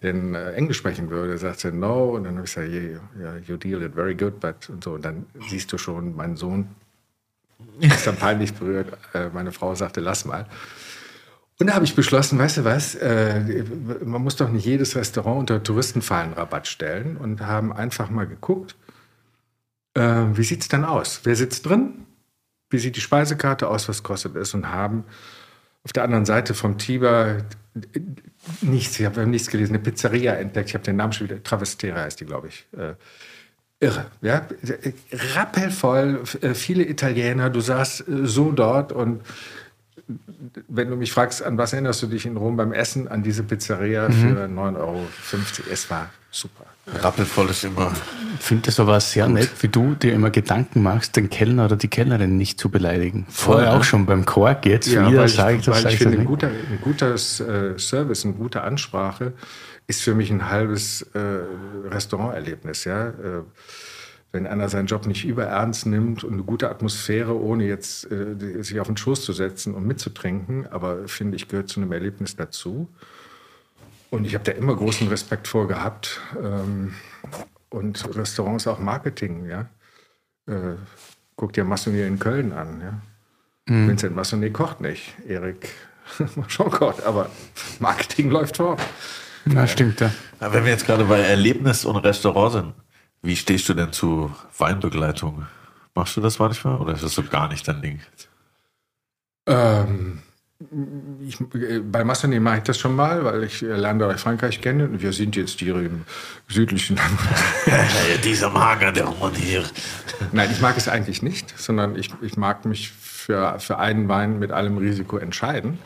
denn 0.01 0.35
äh, 0.35 0.53
Englisch 0.53 0.77
sprechen 0.77 1.09
würde. 1.09 1.37
Sagt 1.37 1.59
sie 1.59 1.71
no. 1.71 2.11
Und 2.11 2.23
dann 2.23 2.35
habe 2.35 2.45
ich 2.45 2.53
gesagt, 2.53 2.71
yeah, 2.71 2.99
yeah, 3.19 3.37
you 3.45 3.57
deal 3.57 3.81
it 3.81 3.93
very 3.93 4.15
good, 4.15 4.39
but 4.39 4.69
und 4.69 4.83
so. 4.83 4.93
Und 4.93 5.03
dann 5.03 5.25
siehst 5.49 5.71
du 5.71 5.77
schon, 5.77 6.15
mein 6.15 6.35
Sohn 6.35 6.69
ist 7.79 8.07
dann 8.07 8.15
peinlich 8.15 8.53
berührt. 8.53 8.97
Äh, 9.13 9.29
meine 9.33 9.51
Frau 9.51 9.75
sagte, 9.75 9.99
lass 9.99 10.25
mal. 10.25 10.45
Und 11.59 11.67
da 11.67 11.73
habe 11.75 11.83
ich 11.83 11.93
beschlossen, 11.93 12.39
weißt 12.39 12.57
du 12.57 12.63
was, 12.63 12.95
äh, 12.95 13.65
man 14.05 14.21
muss 14.21 14.37
doch 14.37 14.49
nicht 14.49 14.65
jedes 14.65 14.95
Restaurant 14.95 15.39
unter 15.39 15.61
Touristenfallenrabatt 15.61 16.67
stellen 16.67 17.17
und 17.17 17.41
haben 17.41 17.73
einfach 17.73 18.09
mal 18.09 18.27
geguckt, 18.27 18.75
wie 19.95 20.43
sieht 20.43 20.61
es 20.61 20.67
denn 20.69 20.85
aus? 20.85 21.21
Wer 21.23 21.35
sitzt 21.35 21.65
drin? 21.65 22.05
Wie 22.69 22.77
sieht 22.77 22.95
die 22.95 23.01
Speisekarte 23.01 23.67
aus? 23.67 23.89
Was 23.89 24.03
kostet 24.03 24.35
es? 24.37 24.53
Und 24.53 24.69
haben 24.69 25.03
auf 25.83 25.91
der 25.91 26.03
anderen 26.03 26.25
Seite 26.25 26.53
vom 26.53 26.77
Tiber 26.77 27.37
nichts, 28.61 28.99
ich 28.99 29.05
habe 29.05 29.25
nichts 29.25 29.49
gelesen, 29.49 29.73
eine 29.73 29.83
Pizzeria 29.83 30.33
entdeckt. 30.33 30.69
Ich 30.69 30.75
habe 30.75 30.83
den 30.83 30.95
Namen 30.95 31.13
schon 31.13 31.29
wieder, 31.29 31.41
Travestera 31.43 32.01
heißt 32.01 32.19
die, 32.19 32.25
glaube 32.25 32.47
ich. 32.47 32.67
Äh, 32.77 32.93
irre, 33.79 34.07
ja. 34.21 34.47
Rappelvoll, 35.35 36.23
äh, 36.41 36.53
viele 36.53 36.87
Italiener, 36.87 37.49
du 37.49 37.61
saßt 37.61 38.07
äh, 38.07 38.25
so 38.25 38.51
dort 38.51 38.91
und 38.91 39.21
wenn 40.67 40.89
du 40.89 40.95
mich 40.95 41.11
fragst, 41.11 41.43
an 41.43 41.57
was 41.57 41.73
erinnerst 41.73 42.01
du 42.01 42.07
dich 42.07 42.25
in 42.25 42.37
Rom 42.37 42.57
beim 42.57 42.73
Essen? 42.73 43.07
An 43.07 43.23
diese 43.23 43.43
Pizzeria 43.43 44.09
für 44.09 44.45
9,50 44.45 44.77
Euro. 44.77 45.05
Es 45.71 45.89
war 45.89 46.09
super. 46.31 46.65
Rappelvoll 46.87 47.49
ist 47.49 47.63
immer. 47.63 47.91
Ich 48.39 48.45
finde 48.45 48.65
das 48.67 48.79
aber 48.79 48.99
sehr 48.99 49.27
nett, 49.27 49.51
wie 49.61 49.67
du 49.67 49.95
dir 49.95 50.13
immer 50.13 50.31
Gedanken 50.31 50.81
machst, 50.81 51.15
den 51.15 51.29
Kellner 51.29 51.65
oder 51.65 51.75
die 51.75 51.87
Kellnerin 51.87 52.37
nicht 52.37 52.59
zu 52.59 52.69
beleidigen. 52.69 53.27
Vorher 53.29 53.71
ne? 53.71 53.77
auch 53.77 53.83
schon 53.83 54.05
beim 54.05 54.25
Kork, 54.25 54.65
jetzt 54.65 54.87
Ja, 54.87 55.07
wieder 55.07 55.27
sage 55.27 55.57
ich 55.57 55.65
das, 55.65 55.75
weil 55.75 55.83
sag 55.83 55.89
ich 55.89 55.95
ich 55.95 56.03
finde, 56.03 56.19
ein 56.19 56.25
guter, 56.25 56.47
ein 56.47 56.79
guter 56.81 57.13
äh, 57.13 57.77
Service, 57.77 58.25
eine 58.25 58.33
gute 58.33 58.61
Ansprache 58.61 59.33
ist 59.87 60.01
für 60.01 60.13
mich 60.13 60.31
ein 60.31 60.49
halbes 60.49 61.01
äh, 61.13 61.19
Restauranterlebnis. 61.89 62.85
Ja? 62.85 63.07
Wenn 64.31 64.45
einer 64.45 64.69
seinen 64.69 64.85
Job 64.85 65.07
nicht 65.07 65.25
überernst 65.25 65.87
nimmt 65.87 66.23
und 66.23 66.33
eine 66.33 66.43
gute 66.43 66.69
Atmosphäre, 66.69 67.39
ohne 67.39 67.65
jetzt 67.65 68.11
äh, 68.11 68.61
sich 68.61 68.79
auf 68.79 68.87
den 68.87 68.97
Schoß 68.97 69.23
zu 69.23 69.33
setzen 69.33 69.73
und 69.73 69.87
mitzutrinken, 69.87 70.67
aber 70.67 71.07
finde 71.07 71.35
ich, 71.35 71.47
gehört 71.47 71.69
zu 71.69 71.79
einem 71.79 71.91
Erlebnis 71.91 72.35
dazu. 72.35 72.89
Und 74.11 74.25
ich 74.25 74.35
habe 74.35 74.43
da 74.43 74.51
immer 74.51 74.75
großen 74.75 75.07
Respekt 75.07 75.47
vor 75.47 75.67
gehabt. 75.67 76.21
Ähm, 76.41 76.93
und 77.69 78.15
Restaurants 78.15 78.67
auch 78.67 78.79
Marketing, 78.79 79.47
ja. 79.47 79.69
Äh, 80.47 80.75
guck 81.35 81.53
dir 81.53 81.63
Massonier 81.63 82.07
in 82.07 82.19
Köln 82.19 82.51
an, 82.51 82.81
ja. 82.81 83.01
Vincent 83.69 84.15
Massonier 84.15 84.51
kocht 84.51 84.81
nicht. 84.81 85.13
Erik 85.27 85.69
schon 86.47 86.71
kocht, 86.71 87.03
aber 87.03 87.29
Marketing 87.79 88.31
läuft 88.31 88.57
vor. 88.57 88.77
Ja, 89.45 89.67
stimmt, 89.67 90.01
ja. 90.01 90.11
Ja, 90.41 90.53
wenn 90.53 90.63
wir 90.63 90.71
jetzt 90.71 90.85
gerade 90.85 91.05
bei 91.05 91.19
Erlebnis 91.19 91.85
und 91.85 91.97
Restaurant 91.97 92.51
sind, 92.51 92.73
wie 93.21 93.35
stehst 93.35 93.67
du 93.69 93.73
denn 93.73 93.91
zu 93.91 94.33
Weinbegleitung? 94.57 95.47
Machst 95.95 96.15
du 96.17 96.21
das 96.21 96.39
manchmal 96.39 96.77
oder 96.77 96.93
ist 96.93 97.03
das 97.03 97.13
so 97.13 97.23
gar 97.23 97.49
nicht 97.49 97.67
dein 97.67 97.81
Ding? 97.81 97.99
Ähm, 99.47 100.21
ich, 101.21 101.39
äh, 101.55 101.79
bei 101.79 102.03
Massonier 102.03 102.41
mache 102.41 102.57
ich 102.57 102.63
das 102.63 102.77
schon 102.77 102.95
mal, 102.95 103.23
weil 103.23 103.43
ich 103.43 103.63
äh, 103.63 103.75
Landbereich 103.75 104.19
Frankreich 104.19 104.61
kenne. 104.61 104.85
Und 104.85 105.01
wir 105.01 105.13
sind 105.13 105.35
jetzt 105.35 105.59
hier 105.59 105.75
im 105.75 106.03
südlichen 106.47 106.97
Ja, 107.65 108.17
dieser 108.23 108.49
Mager, 108.49 108.91
der 108.91 109.05
Mann 109.05 109.33
hier. 109.33 109.63
Nein, 110.31 110.49
ich 110.51 110.61
mag 110.61 110.77
es 110.77 110.87
eigentlich 110.87 111.21
nicht, 111.21 111.57
sondern 111.57 111.95
ich, 111.95 112.11
ich 112.21 112.37
mag 112.37 112.65
mich 112.65 112.91
für, 112.91 113.59
für 113.59 113.79
einen 113.79 114.09
Wein 114.09 114.39
mit 114.39 114.51
allem 114.51 114.77
Risiko 114.77 115.17
entscheiden. 115.17 115.79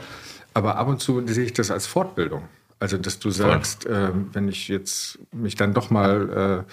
Aber 0.53 0.77
ab 0.77 0.88
und 0.88 0.99
zu 0.99 1.26
sehe 1.27 1.45
ich 1.45 1.53
das 1.53 1.72
als 1.72 1.88
Fortbildung. 1.88 2.43
Also, 2.80 2.97
dass 2.97 3.19
du 3.19 3.30
sagst, 3.30 3.85
äh, 3.85 4.10
wenn 4.34 4.49
ich 4.49 4.68
jetzt 4.68 5.19
mich 5.31 5.55
dann 5.55 5.73
doch 5.73 5.89
mal 5.89 6.65
äh, 6.68 6.72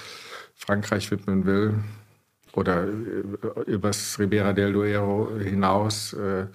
Frankreich 0.60 1.10
widmen 1.10 1.46
will 1.46 1.74
oder 2.52 2.84
äh, 2.84 3.60
übers 3.66 4.18
Ribera 4.18 4.52
del 4.52 4.72
Duero 4.72 5.30
hinaus, 5.38 6.12
äh, 6.12 6.46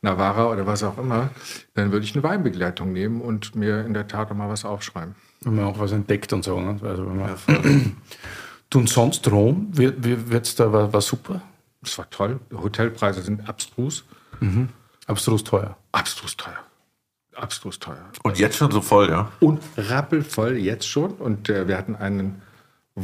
Navarra 0.00 0.50
oder 0.50 0.66
was 0.66 0.82
auch 0.82 0.98
immer, 0.98 1.30
dann 1.74 1.92
würde 1.92 2.04
ich 2.04 2.14
eine 2.14 2.22
Weinbegleitung 2.22 2.92
nehmen 2.92 3.20
und 3.20 3.54
mir 3.54 3.84
in 3.84 3.94
der 3.94 4.08
Tat 4.08 4.30
auch 4.30 4.34
mal 4.34 4.48
was 4.48 4.64
aufschreiben. 4.64 5.14
Wenn 5.42 5.56
man 5.56 5.64
auch 5.66 5.78
was 5.78 5.92
entdeckt 5.92 6.32
und 6.32 6.44
so. 6.44 6.60
Ne? 6.60 6.78
Also 6.82 7.06
wenn 7.06 7.16
man 7.16 7.36
du 8.70 8.78
und 8.78 8.88
sonst 8.88 9.30
Rom, 9.30 9.68
wird 9.72 10.46
es 10.46 10.54
da 10.54 10.72
war, 10.72 10.92
war 10.92 11.00
super, 11.00 11.42
Das 11.82 11.96
war 11.98 12.08
toll. 12.10 12.40
Hotelpreise 12.52 13.22
sind 13.22 13.48
abstrus. 13.48 14.04
abstrus 15.06 15.44
teuer. 15.44 15.76
Abstrus 15.92 16.36
teuer. 16.36 16.58
Abstrus 17.34 17.78
teuer. 17.78 18.10
Und 18.22 18.38
jetzt 18.38 18.58
schon 18.58 18.70
so 18.70 18.80
voll, 18.82 19.08
ja? 19.08 19.32
Und 19.40 19.60
rappelvoll 19.76 20.56
jetzt 20.56 20.86
schon. 20.86 21.12
Und 21.12 21.48
äh, 21.48 21.66
wir 21.66 21.78
hatten 21.78 21.96
einen 21.96 22.42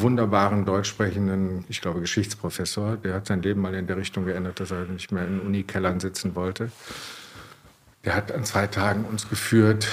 wunderbaren 0.00 0.64
deutsch 0.64 0.88
sprechenden, 0.88 1.64
ich 1.68 1.80
glaube, 1.80 2.00
Geschichtsprofessor. 2.00 2.96
Der 2.96 3.14
hat 3.14 3.26
sein 3.26 3.42
Leben 3.42 3.60
mal 3.60 3.74
in 3.74 3.86
der 3.86 3.96
Richtung 3.96 4.24
geändert, 4.24 4.60
dass 4.60 4.70
er 4.70 4.84
nicht 4.84 5.12
mehr 5.12 5.26
in 5.26 5.40
Unikellern 5.40 6.00
sitzen 6.00 6.34
wollte. 6.34 6.70
Der 8.04 8.14
hat 8.14 8.30
an 8.32 8.44
zwei 8.44 8.66
Tagen 8.66 9.04
uns 9.04 9.28
geführt. 9.28 9.88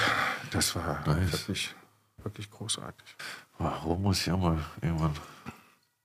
Das 0.52 0.76
war 0.76 1.04
wirklich, 1.06 1.74
wirklich 2.22 2.50
großartig. 2.50 3.16
Warum 3.58 4.02
muss 4.02 4.26
ich 4.26 4.32
auch 4.32 4.38
mal 4.38 4.58
irgendwann. 4.80 5.12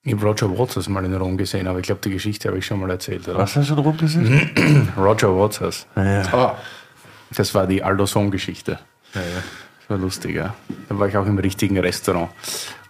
Ich 0.04 0.14
habe 0.14 0.26
Roger 0.26 0.58
Waters 0.58 0.88
mal 0.88 1.04
in 1.04 1.14
Rom 1.14 1.38
gesehen, 1.38 1.68
aber 1.68 1.80
ich 1.80 1.86
glaube, 1.86 2.02
die 2.02 2.10
Geschichte 2.10 2.48
habe 2.48 2.58
ich 2.58 2.66
schon 2.66 2.80
mal 2.80 2.90
erzählt. 2.90 3.28
Oder? 3.28 3.38
Was 3.40 3.56
hast 3.56 3.70
du 3.70 3.76
schon 3.76 3.84
rumgesehen? 3.84 4.92
Roger 4.98 5.36
Waters. 5.38 5.86
Oh, 5.96 6.52
Das 7.36 7.54
war 7.54 7.68
die 7.68 7.84
Aldo 7.84 8.06
Song-Geschichte. 8.06 8.80
ja, 9.14 9.22
ja. 9.22 9.44
Das 9.82 9.90
war 9.90 9.98
lustig, 9.98 10.36
ja. 10.36 10.56
Da 10.88 10.98
war 10.98 11.08
ich 11.08 11.18
auch 11.18 11.26
im 11.26 11.38
richtigen 11.38 11.78
Restaurant. 11.80 12.30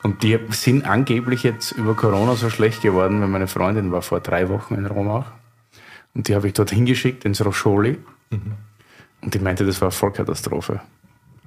Und 0.02 0.24
die 0.24 0.40
sind 0.52 0.86
angeblich 0.86 1.44
jetzt 1.44 1.72
über 1.74 1.94
Corona 1.94 2.36
so 2.36 2.50
schlecht 2.50 2.82
geworden, 2.82 3.20
weil 3.22 3.28
meine 3.28 3.48
Freundin 3.48 3.92
war 3.92 4.02
vor 4.02 4.22
drei 4.22 4.48
Wochen 4.50 4.76
in 4.76 4.86
Rom 4.86 5.10
auch. 5.10 5.26
Und 6.14 6.28
die 6.28 6.36
habe 6.36 6.48
ich 6.48 6.54
dort 6.54 6.72
hingeschickt, 6.72 7.26
ins 7.26 7.44
Roscioli. 7.44 7.98
Und 9.22 9.34
die 9.34 9.40
meinte, 9.40 9.66
das 9.66 9.82
war 9.82 9.88
eine 9.88 9.92
Vollkatastrophe. 9.92 10.80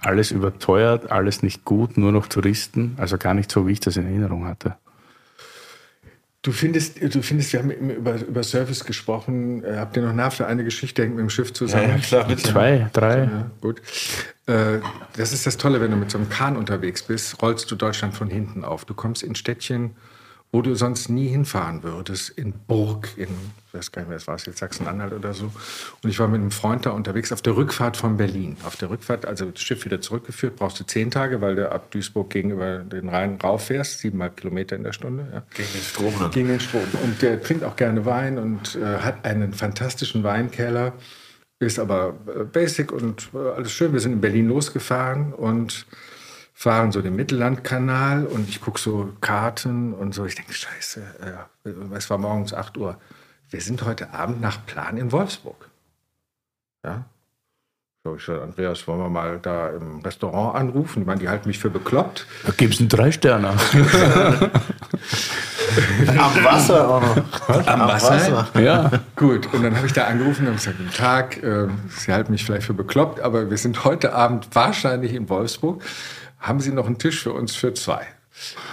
Alles 0.00 0.30
überteuert, 0.30 1.10
alles 1.10 1.42
nicht 1.42 1.64
gut, 1.64 1.96
nur 1.96 2.12
noch 2.12 2.26
Touristen. 2.26 2.94
Also 2.98 3.16
gar 3.16 3.34
nicht 3.34 3.50
so, 3.50 3.66
wie 3.66 3.72
ich 3.72 3.80
das 3.80 3.96
in 3.96 4.04
Erinnerung 4.04 4.46
hatte. 4.46 4.76
Du 6.42 6.50
findest, 6.50 7.00
du 7.00 7.22
findest, 7.22 7.52
wir 7.52 7.60
haben 7.60 7.70
über, 7.70 8.16
über 8.16 8.42
Service 8.42 8.84
gesprochen. 8.84 9.62
Äh, 9.62 9.76
habt 9.76 9.96
ihr 9.96 10.02
noch 10.02 10.12
nach 10.12 10.32
für 10.32 10.46
eine 10.46 10.64
Geschichte, 10.64 11.02
hängt 11.02 11.14
mit 11.14 11.22
dem 11.22 11.30
Schiff 11.30 11.52
zusammen? 11.52 12.00
klar, 12.02 12.26
bitte. 12.26 12.42
Zwei, 12.42 12.90
drei. 12.92 13.18
Ja, 13.24 13.50
gut. 13.60 13.80
Äh, 14.46 14.80
das 15.16 15.32
ist 15.32 15.46
das 15.46 15.56
Tolle, 15.56 15.80
wenn 15.80 15.92
du 15.92 15.96
mit 15.96 16.10
so 16.10 16.18
einem 16.18 16.28
Kahn 16.28 16.56
unterwegs 16.56 17.04
bist, 17.04 17.40
rollst 17.40 17.70
du 17.70 17.76
Deutschland 17.76 18.14
von 18.14 18.28
hinten 18.28 18.64
auf. 18.64 18.84
Du 18.84 18.94
kommst 18.94 19.22
in 19.22 19.36
Städtchen, 19.36 19.94
wo 20.50 20.62
du 20.62 20.74
sonst 20.74 21.08
nie 21.08 21.28
hinfahren 21.28 21.84
würdest, 21.84 22.30
in 22.30 22.52
Burg, 22.66 23.10
in, 23.16 23.28
ich 23.72 23.78
weiß 23.78 23.90
gar 23.90 24.02
nicht 24.02 24.08
mehr, 24.10 24.18
das 24.18 24.26
war 24.26 24.34
es 24.34 24.44
jetzt 24.44 24.58
Sachsen-Anhalt 24.58 25.14
oder 25.14 25.32
so. 25.32 25.50
Und 26.02 26.10
ich 26.10 26.18
war 26.18 26.28
mit 26.28 26.42
einem 26.42 26.50
Freund 26.50 26.84
da 26.84 26.90
unterwegs 26.90 27.32
auf 27.32 27.40
der 27.40 27.56
Rückfahrt 27.56 27.96
von 27.96 28.18
Berlin. 28.18 28.58
Auf 28.66 28.76
der 28.76 28.90
Rückfahrt, 28.90 29.24
also 29.24 29.46
das 29.46 29.62
Schiff 29.62 29.86
wieder 29.86 30.02
zurückgeführt, 30.02 30.56
brauchst 30.56 30.78
du 30.78 30.84
zehn 30.84 31.10
Tage, 31.10 31.40
weil 31.40 31.56
du 31.56 31.72
ab 31.72 31.90
Duisburg 31.90 32.28
gegenüber 32.28 32.80
den 32.80 33.08
Rhein 33.08 33.38
rauffährst, 33.42 34.00
siebeneinhalb 34.00 34.36
Kilometer 34.36 34.76
in 34.76 34.84
der 34.84 34.92
Stunde. 34.92 35.26
Ja 35.32 35.42
Gegen 35.54 35.72
den 35.72 35.82
Strom 35.82 36.14
dann. 36.18 36.30
gegen 36.32 36.48
den 36.48 36.60
Strom. 36.60 36.82
Und 37.02 37.22
der 37.22 37.42
trinkt 37.42 37.64
auch 37.64 37.76
gerne 37.76 38.04
Wein 38.04 38.36
und 38.36 38.76
äh, 38.76 38.98
hat 38.98 39.24
einen 39.24 39.54
fantastischen 39.54 40.22
Weinkeller, 40.22 40.92
ist 41.58 41.78
aber 41.78 42.14
äh, 42.26 42.44
basic 42.44 42.92
und 42.92 43.30
äh, 43.32 43.38
alles 43.38 43.72
schön. 43.72 43.94
Wir 43.94 44.00
sind 44.00 44.12
in 44.12 44.20
Berlin 44.20 44.48
losgefahren 44.48 45.32
und 45.32 45.86
fahren 46.52 46.92
so 46.92 47.00
den 47.00 47.16
Mittellandkanal 47.16 48.26
und 48.26 48.50
ich 48.50 48.60
gucke 48.60 48.78
so 48.78 49.14
Karten 49.22 49.94
und 49.94 50.14
so. 50.14 50.26
Ich 50.26 50.34
denke, 50.34 50.52
scheiße, 50.52 51.02
es 51.96 52.10
war 52.10 52.18
morgens 52.18 52.52
8 52.52 52.76
Uhr. 52.76 52.98
Wir 53.52 53.60
sind 53.60 53.84
heute 53.84 54.14
Abend 54.14 54.40
nach 54.40 54.64
Plan 54.64 54.96
in 54.96 55.12
Wolfsburg. 55.12 55.68
Ja. 56.86 57.04
So, 58.02 58.16
ich 58.16 58.24
sage, 58.24 58.40
Andreas, 58.40 58.88
wollen 58.88 59.00
wir 59.00 59.10
mal 59.10 59.38
da 59.40 59.68
im 59.68 60.00
Restaurant 60.00 60.56
anrufen? 60.56 61.02
Ich 61.02 61.06
meine, 61.06 61.20
die 61.20 61.28
halten 61.28 61.48
mich 61.48 61.58
für 61.58 61.68
bekloppt. 61.68 62.26
Da 62.46 62.52
gibt 62.52 62.72
es 62.72 62.80
einen 62.80 62.88
Drei-Sterne. 62.88 63.48
Am 66.18 66.44
Wasser 66.44 66.88
auch 66.88 67.02
noch. 67.02 67.66
Am, 67.66 67.80
Wasser? 67.80 68.48
ja. 68.58 68.90
Gut, 69.16 69.52
und 69.52 69.62
dann 69.62 69.76
habe 69.76 69.86
ich 69.86 69.92
da 69.92 70.06
angerufen 70.06 70.46
und 70.46 70.46
habe 70.46 70.56
gesagt, 70.56 70.78
guten 70.78 70.90
Tag, 70.90 71.42
äh, 71.42 71.68
Sie 71.88 72.10
halten 72.10 72.32
mich 72.32 72.46
vielleicht 72.46 72.66
für 72.66 72.72
bekloppt, 72.74 73.20
aber 73.20 73.50
wir 73.50 73.58
sind 73.58 73.84
heute 73.84 74.14
Abend 74.14 74.48
wahrscheinlich 74.54 75.12
in 75.12 75.28
Wolfsburg. 75.28 75.84
Haben 76.40 76.60
Sie 76.60 76.72
noch 76.72 76.86
einen 76.86 76.96
Tisch 76.98 77.22
für 77.22 77.34
uns 77.34 77.54
für 77.54 77.74
zwei? 77.74 78.06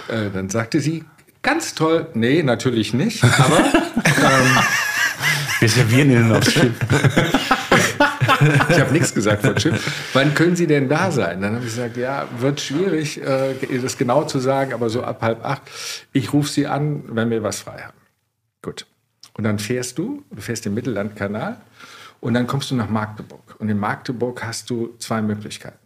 Äh, 0.08 0.30
dann 0.32 0.48
sagte 0.48 0.80
sie, 0.80 1.04
Ganz 1.42 1.74
toll. 1.74 2.08
Nee, 2.14 2.42
natürlich 2.42 2.92
nicht. 2.92 3.24
Aber 3.24 3.58
ähm, 4.04 4.58
Wir 5.60 5.68
servieren 5.68 6.10
Ihnen 6.10 6.32
aufs 6.32 6.52
Schiff. 6.52 6.74
ich 8.70 8.80
habe 8.80 8.92
nichts 8.92 9.14
gesagt 9.14 9.42
von 9.42 9.56
Chip. 9.56 9.78
Wann 10.12 10.34
können 10.34 10.56
Sie 10.56 10.66
denn 10.66 10.88
da 10.88 11.10
sein? 11.10 11.40
Dann 11.40 11.56
habe 11.56 11.64
ich 11.64 11.74
gesagt, 11.74 11.96
ja, 11.96 12.28
wird 12.38 12.60
schwierig, 12.60 13.20
äh, 13.22 13.54
das 13.80 13.98
genau 13.98 14.24
zu 14.24 14.38
sagen, 14.38 14.72
aber 14.72 14.90
so 14.90 15.02
ab 15.02 15.22
halb 15.22 15.44
acht. 15.44 15.62
Ich 16.12 16.32
rufe 16.32 16.48
Sie 16.48 16.66
an, 16.66 17.04
wenn 17.08 17.30
wir 17.30 17.42
was 17.42 17.60
frei 17.60 17.82
haben. 17.82 17.98
Gut. 18.62 18.86
Und 19.34 19.44
dann 19.44 19.58
fährst 19.58 19.98
du, 19.98 20.24
du 20.30 20.40
fährst 20.40 20.64
den 20.64 20.74
Mittellandkanal 20.74 21.60
und 22.20 22.34
dann 22.34 22.46
kommst 22.46 22.70
du 22.70 22.74
nach 22.74 22.88
Magdeburg. 22.88 23.56
Und 23.58 23.68
in 23.68 23.78
Magdeburg 23.78 24.42
hast 24.44 24.70
du 24.70 24.94
zwei 24.98 25.22
Möglichkeiten. 25.22 25.78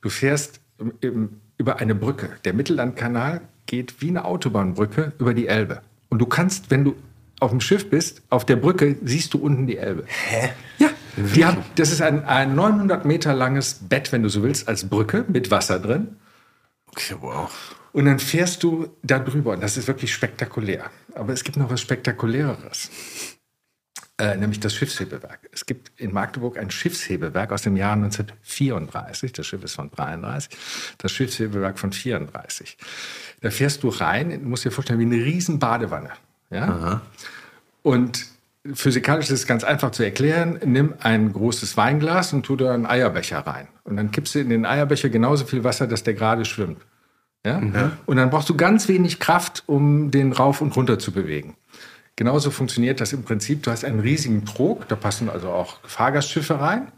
Du 0.00 0.08
fährst 0.08 0.60
im, 1.00 1.40
über 1.58 1.78
eine 1.78 1.94
Brücke. 1.94 2.30
Der 2.44 2.52
Mittellandkanal 2.52 3.40
geht 3.66 4.00
wie 4.00 4.08
eine 4.08 4.24
Autobahnbrücke 4.24 5.12
über 5.18 5.34
die 5.34 5.48
Elbe. 5.48 5.82
Und 6.08 6.20
du 6.20 6.26
kannst, 6.26 6.70
wenn 6.70 6.84
du 6.84 6.96
auf 7.40 7.50
dem 7.50 7.60
Schiff 7.60 7.90
bist, 7.90 8.22
auf 8.30 8.44
der 8.44 8.56
Brücke 8.56 8.96
siehst 9.04 9.34
du 9.34 9.38
unten 9.38 9.66
die 9.66 9.76
Elbe. 9.76 10.04
Hä? 10.06 10.50
Ja. 10.78 10.88
Die 11.16 11.44
haben, 11.44 11.58
das 11.76 11.92
ist 11.92 12.02
ein, 12.02 12.24
ein 12.24 12.54
900 12.54 13.04
Meter 13.04 13.34
langes 13.34 13.74
Bett, 13.74 14.12
wenn 14.12 14.22
du 14.22 14.28
so 14.28 14.42
willst, 14.42 14.68
als 14.68 14.88
Brücke 14.88 15.24
mit 15.28 15.50
Wasser 15.50 15.78
drin. 15.78 16.16
Okay, 16.88 17.16
wow. 17.20 17.50
Und 17.92 18.04
dann 18.04 18.18
fährst 18.18 18.62
du 18.62 18.88
da 19.02 19.18
drüber. 19.18 19.52
Und 19.52 19.62
das 19.62 19.76
ist 19.76 19.88
wirklich 19.88 20.12
spektakulär. 20.12 20.90
Aber 21.14 21.32
es 21.32 21.44
gibt 21.44 21.56
noch 21.56 21.70
was 21.70 21.80
Spektakuläreres. 21.80 22.90
Äh, 24.18 24.36
nämlich 24.36 24.60
das 24.60 24.74
Schiffshebewerk. 24.74 25.40
Es 25.52 25.66
gibt 25.66 25.92
in 26.00 26.10
Magdeburg 26.10 26.56
ein 26.56 26.70
Schiffshebewerk 26.70 27.52
aus 27.52 27.62
dem 27.62 27.76
Jahr 27.76 27.92
1934. 27.92 29.32
Das 29.32 29.46
Schiff 29.46 29.62
ist 29.62 29.74
von 29.74 29.90
33. 29.90 30.56
Das 30.96 31.12
Schiffshebewerk 31.12 31.78
von 31.78 31.92
34. 31.92 32.78
Da 33.42 33.50
fährst 33.50 33.82
du 33.82 33.88
rein, 33.88 34.30
du 34.30 34.48
musst 34.48 34.64
dir 34.64 34.70
vorstellen, 34.70 35.00
wie 35.00 35.04
eine 35.04 35.22
riesen 35.22 35.58
Badewanne. 35.58 36.12
Ja? 36.50 37.02
Und 37.82 38.24
physikalisch 38.72 39.26
ist 39.26 39.40
es 39.40 39.46
ganz 39.46 39.64
einfach 39.64 39.90
zu 39.90 40.02
erklären. 40.02 40.60
Nimm 40.64 40.94
ein 41.00 41.30
großes 41.30 41.76
Weinglas 41.76 42.32
und 42.32 42.44
tu 42.44 42.56
da 42.56 42.72
einen 42.72 42.86
Eierbecher 42.86 43.40
rein. 43.40 43.68
Und 43.84 43.98
dann 43.98 44.12
kippst 44.12 44.34
du 44.34 44.38
in 44.38 44.48
den 44.48 44.64
Eierbecher 44.64 45.10
genauso 45.10 45.44
viel 45.44 45.62
Wasser, 45.62 45.86
dass 45.86 46.04
der 46.04 46.14
gerade 46.14 46.46
schwimmt. 46.46 46.80
Ja? 47.44 47.60
Und 48.06 48.16
dann 48.16 48.30
brauchst 48.30 48.48
du 48.48 48.56
ganz 48.56 48.88
wenig 48.88 49.20
Kraft, 49.20 49.62
um 49.66 50.10
den 50.10 50.32
rauf 50.32 50.62
und 50.62 50.74
runter 50.74 50.98
zu 50.98 51.12
bewegen. 51.12 51.54
Genauso 52.16 52.50
funktioniert 52.50 53.00
das 53.00 53.12
im 53.12 53.22
Prinzip. 53.22 53.62
Du 53.62 53.70
hast 53.70 53.84
einen 53.84 54.00
riesigen 54.00 54.46
Trog, 54.46 54.88
da 54.88 54.96
passen 54.96 55.28
also 55.28 55.50
auch 55.50 55.78
Fahrgastschiffe 55.84 56.58
rein. 56.58 56.90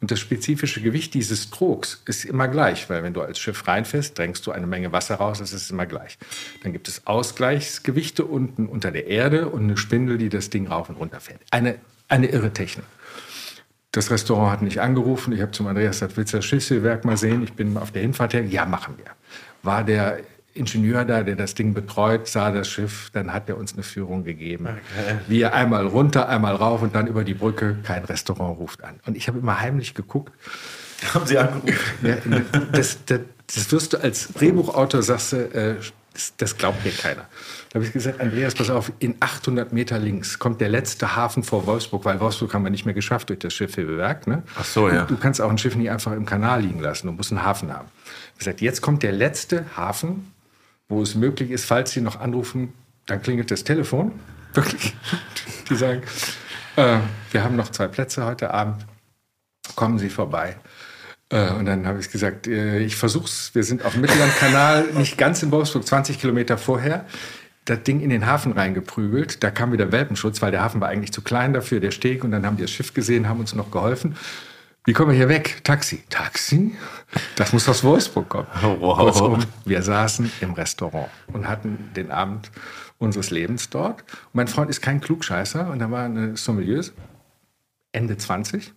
Und 0.00 0.10
das 0.10 0.18
spezifische 0.18 0.80
Gewicht 0.80 1.14
dieses 1.14 1.50
Trogs 1.50 2.02
ist 2.06 2.24
immer 2.24 2.48
gleich, 2.48 2.90
weil 2.90 3.04
wenn 3.04 3.14
du 3.14 3.20
als 3.20 3.38
Schiff 3.38 3.68
reinfährst, 3.68 4.18
drängst 4.18 4.44
du 4.44 4.50
eine 4.50 4.66
Menge 4.66 4.90
Wasser 4.90 5.14
raus, 5.14 5.38
das 5.38 5.52
ist 5.52 5.70
immer 5.70 5.86
gleich. 5.86 6.18
Dann 6.64 6.72
gibt 6.72 6.88
es 6.88 7.06
Ausgleichsgewichte 7.06 8.24
unten 8.24 8.66
unter 8.66 8.90
der 8.90 9.06
Erde 9.06 9.48
und 9.48 9.62
eine 9.62 9.76
Spindel, 9.76 10.18
die 10.18 10.28
das 10.28 10.50
Ding 10.50 10.66
rauf 10.66 10.88
und 10.88 10.96
runter 10.96 11.20
fährt. 11.20 11.40
Eine, 11.52 11.76
eine 12.08 12.26
irre 12.26 12.52
Technik. 12.52 12.84
Das 13.92 14.10
Restaurant 14.10 14.50
hat 14.50 14.62
nicht 14.62 14.80
angerufen. 14.80 15.32
Ich 15.32 15.40
habe 15.40 15.52
zum 15.52 15.68
Andreas 15.68 15.96
gesagt, 15.96 16.16
willst 16.16 16.32
du 16.32 16.38
das 16.38 16.46
Schiffswerk 16.46 17.04
mal 17.04 17.16
sehen? 17.16 17.44
Ich 17.44 17.52
bin 17.52 17.76
auf 17.76 17.92
der 17.92 18.02
Hinfahrt 18.02 18.32
her. 18.32 18.44
Ja, 18.44 18.64
machen 18.64 18.94
wir. 18.96 19.12
War 19.62 19.84
der 19.84 20.18
Ingenieur 20.54 21.04
da, 21.04 21.22
der 21.22 21.36
das 21.36 21.54
Ding 21.54 21.74
betreut, 21.74 22.28
sah 22.28 22.50
das 22.50 22.68
Schiff, 22.68 23.10
dann 23.12 23.32
hat 23.32 23.48
er 23.48 23.56
uns 23.56 23.72
eine 23.74 23.82
Führung 23.82 24.24
gegeben. 24.24 24.68
Wir 25.28 25.54
einmal 25.54 25.86
runter, 25.86 26.28
einmal 26.28 26.54
rauf 26.54 26.82
und 26.82 26.94
dann 26.94 27.06
über 27.06 27.24
die 27.24 27.34
Brücke. 27.34 27.78
Kein 27.82 28.04
Restaurant 28.04 28.58
ruft 28.58 28.84
an. 28.84 29.00
Und 29.06 29.16
ich 29.16 29.28
habe 29.28 29.38
immer 29.38 29.60
heimlich 29.60 29.94
geguckt. 29.94 30.32
Haben 31.14 31.26
Sie 31.26 31.38
angerufen? 31.38 31.74
Ja, 32.02 32.16
das, 32.70 32.98
das, 33.06 33.20
das 33.52 33.72
wirst 33.72 33.92
du 33.92 33.96
als 33.98 34.28
Drehbuchautor, 34.28 35.02
sagst 35.02 35.32
du, 35.32 35.36
äh, 35.36 35.76
das, 36.12 36.34
das 36.36 36.56
glaubt 36.56 36.84
mir 36.84 36.92
keiner. 36.92 37.26
Da 37.70 37.76
habe 37.76 37.86
ich 37.86 37.92
gesagt, 37.92 38.20
Andreas, 38.20 38.54
pass 38.54 38.68
auf, 38.68 38.92
in 38.98 39.16
800 39.20 39.72
Meter 39.72 39.98
links 39.98 40.38
kommt 40.38 40.60
der 40.60 40.68
letzte 40.68 41.16
Hafen 41.16 41.42
vor 41.42 41.66
Wolfsburg, 41.66 42.04
weil 42.04 42.20
Wolfsburg 42.20 42.52
haben 42.52 42.64
wir 42.64 42.70
nicht 42.70 42.84
mehr 42.84 42.94
geschafft 42.94 43.30
durch 43.30 43.38
das 43.38 43.54
Schiffhebewerk. 43.54 44.26
Ne? 44.26 44.42
Ach 44.58 44.64
so, 44.64 44.88
ja. 44.88 45.04
Du 45.06 45.16
kannst 45.16 45.40
auch 45.40 45.48
ein 45.48 45.56
Schiff 45.56 45.74
nicht 45.74 45.90
einfach 45.90 46.12
im 46.12 46.26
Kanal 46.26 46.62
liegen 46.62 46.80
lassen, 46.80 47.06
du 47.06 47.14
musst 47.14 47.32
einen 47.32 47.42
Hafen 47.42 47.72
haben. 47.72 47.88
Ich 48.34 48.40
gesagt, 48.40 48.60
jetzt 48.60 48.82
kommt 48.82 49.02
der 49.02 49.12
letzte 49.12 49.64
Hafen, 49.74 50.32
wo 50.92 51.02
es 51.02 51.14
möglich 51.14 51.50
ist, 51.50 51.64
falls 51.64 51.92
Sie 51.92 52.00
noch 52.00 52.20
anrufen, 52.20 52.72
dann 53.06 53.22
klingelt 53.22 53.50
das 53.50 53.64
Telefon. 53.64 54.12
Wirklich. 54.54 54.94
Die 55.68 55.74
sagen, 55.74 56.02
äh, 56.76 56.98
wir 57.30 57.44
haben 57.44 57.56
noch 57.56 57.70
zwei 57.70 57.88
Plätze 57.88 58.24
heute 58.24 58.52
Abend, 58.52 58.86
kommen 59.74 59.98
Sie 59.98 60.10
vorbei. 60.10 60.56
Äh, 61.30 61.50
und 61.52 61.64
dann 61.64 61.86
habe 61.86 61.98
ich 61.98 62.10
gesagt, 62.10 62.46
äh, 62.46 62.78
ich 62.80 62.96
versuch's. 62.96 63.54
Wir 63.54 63.64
sind 63.64 63.84
auf 63.84 63.92
dem 63.92 64.02
Mittellandkanal, 64.02 64.84
nicht 64.94 65.16
ganz 65.16 65.42
in 65.42 65.50
Wolfsburg, 65.50 65.86
20 65.86 66.20
Kilometer 66.20 66.58
vorher. 66.58 67.06
Das 67.64 67.82
Ding 67.84 68.00
in 68.00 68.10
den 68.10 68.26
Hafen 68.26 68.52
reingeprügelt. 68.52 69.42
Da 69.42 69.50
kam 69.50 69.72
wieder 69.72 69.92
Welpenschutz, 69.92 70.42
weil 70.42 70.50
der 70.50 70.62
Hafen 70.62 70.80
war 70.80 70.88
eigentlich 70.88 71.12
zu 71.12 71.22
klein 71.22 71.52
dafür, 71.52 71.80
der 71.80 71.92
Steg. 71.92 72.24
Und 72.24 72.32
dann 72.32 72.44
haben 72.44 72.56
die 72.56 72.62
das 72.62 72.72
Schiff 72.72 72.92
gesehen, 72.92 73.28
haben 73.28 73.40
uns 73.40 73.54
noch 73.54 73.70
geholfen. 73.70 74.16
Wie 74.84 74.92
kommen 74.92 75.12
wir 75.12 75.16
hier 75.16 75.28
weg? 75.28 75.60
Taxi. 75.62 76.02
Taxi? 76.08 76.76
Das 77.36 77.52
muss 77.52 77.68
aus 77.68 77.84
Wolfsburg 77.84 78.28
kommen. 78.28 78.48
Wow. 78.80 78.98
Kurzum, 78.98 79.38
wir 79.64 79.82
saßen 79.82 80.30
im 80.40 80.54
Restaurant 80.54 81.08
und 81.28 81.48
hatten 81.48 81.90
den 81.94 82.10
Abend 82.10 82.50
unseres 82.98 83.30
Lebens 83.30 83.70
dort. 83.70 84.00
Und 84.00 84.34
mein 84.34 84.48
Freund 84.48 84.70
ist 84.70 84.82
kein 84.82 85.00
Klugscheißer 85.00 85.70
und 85.70 85.78
da 85.78 85.90
war 85.90 86.04
eine 86.04 86.36
Sommelier, 86.36 86.84
Ende 87.92 88.16
20. 88.16 88.72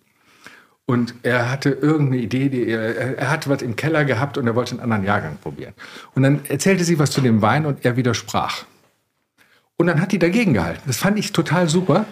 Und 0.86 1.16
er 1.24 1.50
hatte 1.50 1.72
irgendeine 1.72 2.22
Idee, 2.22 2.50
die 2.50 2.68
er, 2.68 3.18
er 3.18 3.32
hatte 3.32 3.50
was 3.50 3.64
im 3.64 3.76
Keller 3.76 4.06
gehabt 4.06 4.38
und 4.38 4.46
er 4.46 4.56
wollte 4.56 4.74
einen 4.74 4.82
anderen 4.82 5.04
Jahrgang 5.04 5.38
probieren. 5.42 5.74
Und 6.14 6.22
dann 6.22 6.46
erzählte 6.46 6.84
sie 6.84 7.00
was 7.00 7.10
zu 7.10 7.22
dem 7.22 7.42
Wein 7.42 7.66
und 7.66 7.84
er 7.84 7.98
widersprach. 7.98 8.66
Und 9.78 9.88
dann 9.88 10.00
hat 10.00 10.14
die 10.14 10.20
dagegen 10.20 10.54
gehalten. 10.54 10.82
Das 10.88 10.98
fand 10.98 11.20
ich 11.20 11.34
total 11.34 11.68
super. 11.68 12.06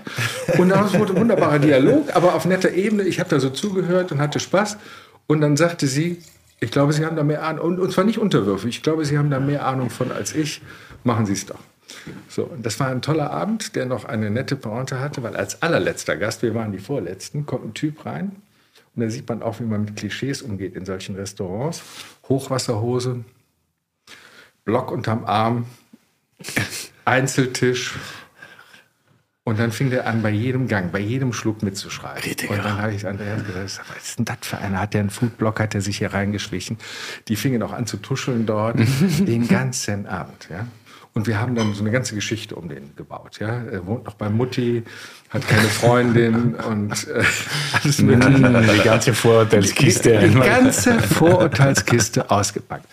Und 0.57 0.69
daraus 0.69 0.93
wurde 0.97 1.13
ein 1.13 1.19
wunderbarer 1.19 1.59
Dialog, 1.59 2.13
aber 2.13 2.35
auf 2.35 2.45
netter 2.45 2.71
Ebene. 2.71 3.03
Ich 3.03 3.19
habe 3.19 3.29
da 3.29 3.39
so 3.39 3.49
zugehört 3.49 4.11
und 4.11 4.19
hatte 4.19 4.39
Spaß. 4.39 4.77
Und 5.27 5.39
dann 5.39 5.55
sagte 5.55 5.87
sie, 5.87 6.21
ich 6.59 6.71
glaube, 6.71 6.93
Sie 6.93 7.05
haben 7.05 7.15
da 7.15 7.23
mehr 7.23 7.43
Ahnung. 7.43 7.65
Und, 7.65 7.79
und 7.79 7.91
zwar 7.91 8.03
nicht 8.03 8.19
unterwürfig. 8.19 8.77
Ich 8.77 8.83
glaube, 8.83 9.05
Sie 9.05 9.17
haben 9.17 9.29
da 9.29 9.39
mehr 9.39 9.65
Ahnung 9.65 9.89
von 9.89 10.11
als 10.11 10.33
ich. 10.33 10.61
Machen 11.03 11.25
Sie 11.25 11.33
es 11.33 11.45
doch. 11.45 11.59
So, 12.27 12.43
und 12.43 12.65
das 12.65 12.79
war 12.79 12.87
ein 12.87 13.01
toller 13.01 13.31
Abend, 13.31 13.75
der 13.75 13.85
noch 13.85 14.05
eine 14.05 14.29
nette 14.29 14.55
Pointe 14.55 14.99
hatte, 14.99 15.23
weil 15.23 15.35
als 15.35 15.61
allerletzter 15.61 16.15
Gast, 16.15 16.41
wir 16.41 16.55
waren 16.55 16.71
die 16.71 16.79
Vorletzten, 16.79 17.45
kommt 17.45 17.65
ein 17.65 17.73
Typ 17.73 18.05
rein. 18.05 18.31
Und 18.95 19.01
da 19.01 19.09
sieht 19.09 19.27
man 19.27 19.41
auch, 19.41 19.59
wie 19.59 19.65
man 19.65 19.85
mit 19.85 19.95
Klischees 19.95 20.41
umgeht 20.41 20.75
in 20.75 20.85
solchen 20.85 21.15
Restaurants. 21.15 21.81
Hochwasserhose, 22.29 23.23
Block 24.65 24.91
unterm 24.91 25.25
Arm, 25.25 25.65
Einzeltisch. 27.05 27.95
Und 29.45 29.59
dann 29.59 29.73
fing 29.73 29.89
der 29.89 30.07
an, 30.07 30.21
bei 30.21 30.29
jedem 30.29 30.69
Gang, 30.69 30.93
bei 30.93 30.99
jedem 30.99 31.33
Schluck 31.33 31.63
mitzuschreiben. 31.63 32.31
Und 32.47 32.63
dann 32.63 32.81
habe 32.81 32.93
ich 32.93 33.05
Andreas 33.05 33.45
gesagt, 33.45 33.89
was 33.93 34.03
ist 34.03 34.19
denn 34.19 34.25
das 34.25 34.37
für 34.41 34.57
einer? 34.57 34.79
Hat 34.79 34.93
der 34.93 35.01
einen 35.01 35.09
Foodblock, 35.09 35.59
hat 35.59 35.73
der 35.73 35.81
sich 35.81 35.97
hier 35.97 36.13
reingeschlichen? 36.13 36.77
Die 37.27 37.35
fingen 37.35 37.61
auch 37.61 37.73
an 37.73 37.85
zu 37.85 37.97
tuscheln 37.97 38.45
dort, 38.45 38.79
den 39.19 39.49
ganzen 39.49 40.07
Abend. 40.07 40.47
Ja? 40.49 40.65
Und 41.13 41.27
wir 41.27 41.39
haben 41.39 41.55
dann 41.55 41.73
so 41.73 41.81
eine 41.81 41.91
ganze 41.91 42.15
Geschichte 42.15 42.55
um 42.55 42.69
den 42.69 42.95
gebaut. 42.95 43.39
Ja? 43.39 43.63
Er 43.63 43.85
wohnt 43.85 44.05
noch 44.05 44.15
bei 44.15 44.29
Mutti, 44.29 44.83
hat 45.29 45.45
keine 45.47 45.67
Freundin 45.67 46.55
und 46.69 47.07
äh, 47.09 47.23
alles 47.83 48.01
mögliche. 48.01 48.73
Die 48.75 48.83
ganze 48.83 49.13
Vorurteilskiste. 49.13 50.19
Die 50.19 50.33
ganze 50.39 50.99
Vorurteilskiste 50.99 52.31
ausgepackt. 52.31 52.87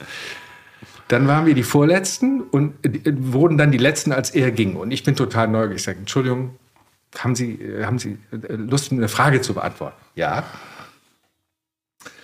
Dann 1.11 1.27
waren 1.27 1.45
wir 1.45 1.55
die 1.55 1.65
Vorletzten 1.65 2.41
und 2.41 2.87
äh, 2.87 3.13
wurden 3.19 3.59
dann 3.59 3.73
die 3.73 3.79
Letzten, 3.79 4.13
als 4.13 4.31
er 4.31 4.53
ging. 4.53 4.77
Und 4.77 4.93
ich 4.93 5.03
bin 5.03 5.17
total 5.17 5.49
neugierig. 5.49 5.79
Ich 5.79 5.83
sage, 5.83 5.99
Entschuldigung, 5.99 6.55
haben 7.19 7.35
Sie, 7.35 7.55
äh, 7.55 7.85
haben 7.85 7.99
Sie 7.99 8.17
äh, 8.31 8.55
Lust, 8.55 8.93
eine 8.93 9.09
Frage 9.09 9.41
zu 9.41 9.55
beantworten? 9.55 9.97
Ja. 10.15 10.45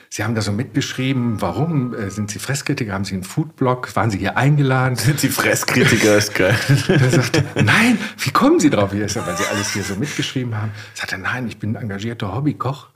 Sie 0.08 0.22
haben 0.22 0.36
da 0.36 0.40
so 0.40 0.52
mitgeschrieben, 0.52 1.42
warum 1.42 1.94
äh, 1.94 2.10
sind 2.10 2.30
Sie 2.30 2.38
Fresskritiker? 2.38 2.92
Haben 2.92 3.04
Sie 3.04 3.14
einen 3.14 3.24
Foodblog? 3.24 3.96
Waren 3.96 4.12
Sie 4.12 4.18
hier 4.18 4.36
eingeladen? 4.36 4.94
Sind 4.94 5.18
Sie 5.18 5.30
Fresskritiker? 5.30 6.16
ist 6.16 6.36
geil. 6.36 6.56
Er 6.88 7.10
sagte, 7.10 7.44
nein, 7.56 7.98
wie 8.18 8.30
kommen 8.30 8.60
Sie 8.60 8.70
drauf? 8.70 8.94
Ich 8.94 9.12
sag, 9.12 9.26
weil 9.26 9.36
Sie 9.36 9.46
alles 9.50 9.72
hier 9.72 9.82
so 9.82 9.96
mitgeschrieben 9.96 10.56
haben. 10.56 10.70
Er 10.94 11.00
sagte, 11.00 11.18
nein, 11.18 11.48
ich 11.48 11.58
bin 11.58 11.76
ein 11.76 11.82
engagierter 11.82 12.32
Hobbykoch. 12.32 12.86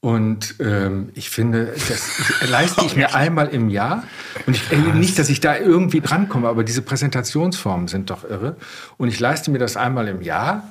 Und 0.00 0.54
ähm, 0.60 1.10
ich 1.14 1.28
finde, 1.28 1.74
das 1.88 2.48
leiste 2.48 2.84
ich 2.84 2.94
mir 2.94 3.14
einmal 3.14 3.48
im 3.48 3.68
Jahr. 3.68 4.04
Und 4.46 4.54
ich, 4.54 4.70
äh, 4.70 4.76
nicht, 4.76 5.18
dass 5.18 5.28
ich 5.28 5.40
da 5.40 5.56
irgendwie 5.56 6.00
drankomme, 6.00 6.48
aber 6.48 6.62
diese 6.62 6.82
Präsentationsformen 6.82 7.88
sind 7.88 8.10
doch 8.10 8.22
irre. 8.22 8.56
Und 8.96 9.08
ich 9.08 9.18
leiste 9.18 9.50
mir 9.50 9.58
das 9.58 9.76
einmal 9.76 10.06
im 10.06 10.22
Jahr. 10.22 10.70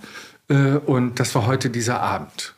Äh, 0.50 0.78
und 0.78 1.20
das 1.20 1.36
war 1.36 1.46
heute 1.46 1.70
dieser 1.70 2.00
Abend. 2.00 2.54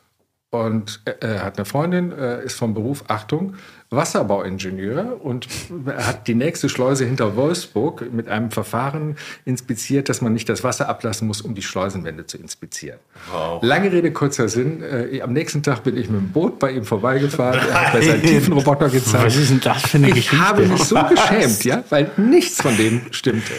Und 0.52 1.00
er, 1.04 1.22
er 1.22 1.44
hat 1.44 1.58
eine 1.58 1.64
Freundin, 1.64 2.10
äh, 2.10 2.44
ist 2.44 2.58
vom 2.58 2.74
Beruf, 2.74 3.04
Achtung, 3.06 3.54
Wasserbauingenieur 3.90 5.24
und 5.24 5.46
hat 5.96 6.26
die 6.26 6.34
nächste 6.34 6.68
Schleuse 6.68 7.04
hinter 7.04 7.36
Wolfsburg 7.36 8.12
mit 8.12 8.28
einem 8.28 8.50
Verfahren 8.50 9.16
inspiziert, 9.44 10.08
dass 10.08 10.20
man 10.20 10.32
nicht 10.32 10.48
das 10.48 10.64
Wasser 10.64 10.88
ablassen 10.88 11.28
muss, 11.28 11.40
um 11.40 11.54
die 11.54 11.62
Schleusenwände 11.62 12.26
zu 12.26 12.36
inspizieren. 12.36 12.98
Wow. 13.32 13.62
Lange 13.62 13.92
Rede, 13.92 14.12
kurzer 14.12 14.48
Sinn. 14.48 14.82
Äh, 14.82 15.20
am 15.22 15.32
nächsten 15.32 15.62
Tag 15.62 15.84
bin 15.84 15.96
ich 15.96 16.08
mit 16.10 16.20
dem 16.20 16.32
Boot 16.32 16.58
bei 16.58 16.72
ihm 16.72 16.84
vorbeigefahren. 16.84 17.60
Er 17.68 17.86
hat 17.86 17.94
mir 17.94 18.02
seinen 18.02 18.22
Tiefenroboter 18.22 18.88
gezeigt. 18.88 19.24
Was 19.24 19.36
ist 19.36 19.50
denn 19.50 19.60
das 19.60 19.82
für 19.82 19.98
eine 19.98 20.08
Ich 20.08 20.14
Geschichte? 20.14 20.48
habe 20.48 20.66
mich 20.66 20.82
so 20.82 20.96
geschämt, 21.08 21.64
ja, 21.64 21.84
weil 21.90 22.10
nichts 22.16 22.60
von 22.60 22.76
dem 22.76 23.02
stimmte. 23.12 23.52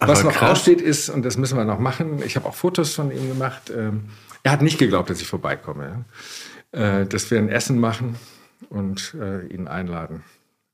Aber 0.00 0.12
Was 0.12 0.22
noch 0.24 0.32
krass. 0.32 0.50
aussteht 0.50 0.80
ist, 0.80 1.08
und 1.10 1.24
das 1.24 1.36
müssen 1.36 1.56
wir 1.56 1.64
noch 1.64 1.78
machen, 1.80 2.22
ich 2.24 2.36
habe 2.36 2.46
auch 2.48 2.54
Fotos 2.54 2.94
von 2.94 3.10
ihm 3.10 3.28
gemacht, 3.28 3.72
ähm, 3.76 4.04
er 4.42 4.52
hat 4.52 4.62
nicht 4.62 4.78
geglaubt, 4.78 5.10
dass 5.10 5.20
ich 5.20 5.26
vorbeikomme. 5.26 6.04
Äh, 6.72 7.06
dass 7.06 7.30
wir 7.30 7.38
ein 7.38 7.48
Essen 7.48 7.80
machen 7.80 8.16
und 8.68 9.14
äh, 9.18 9.46
ihn 9.46 9.68
einladen 9.68 10.22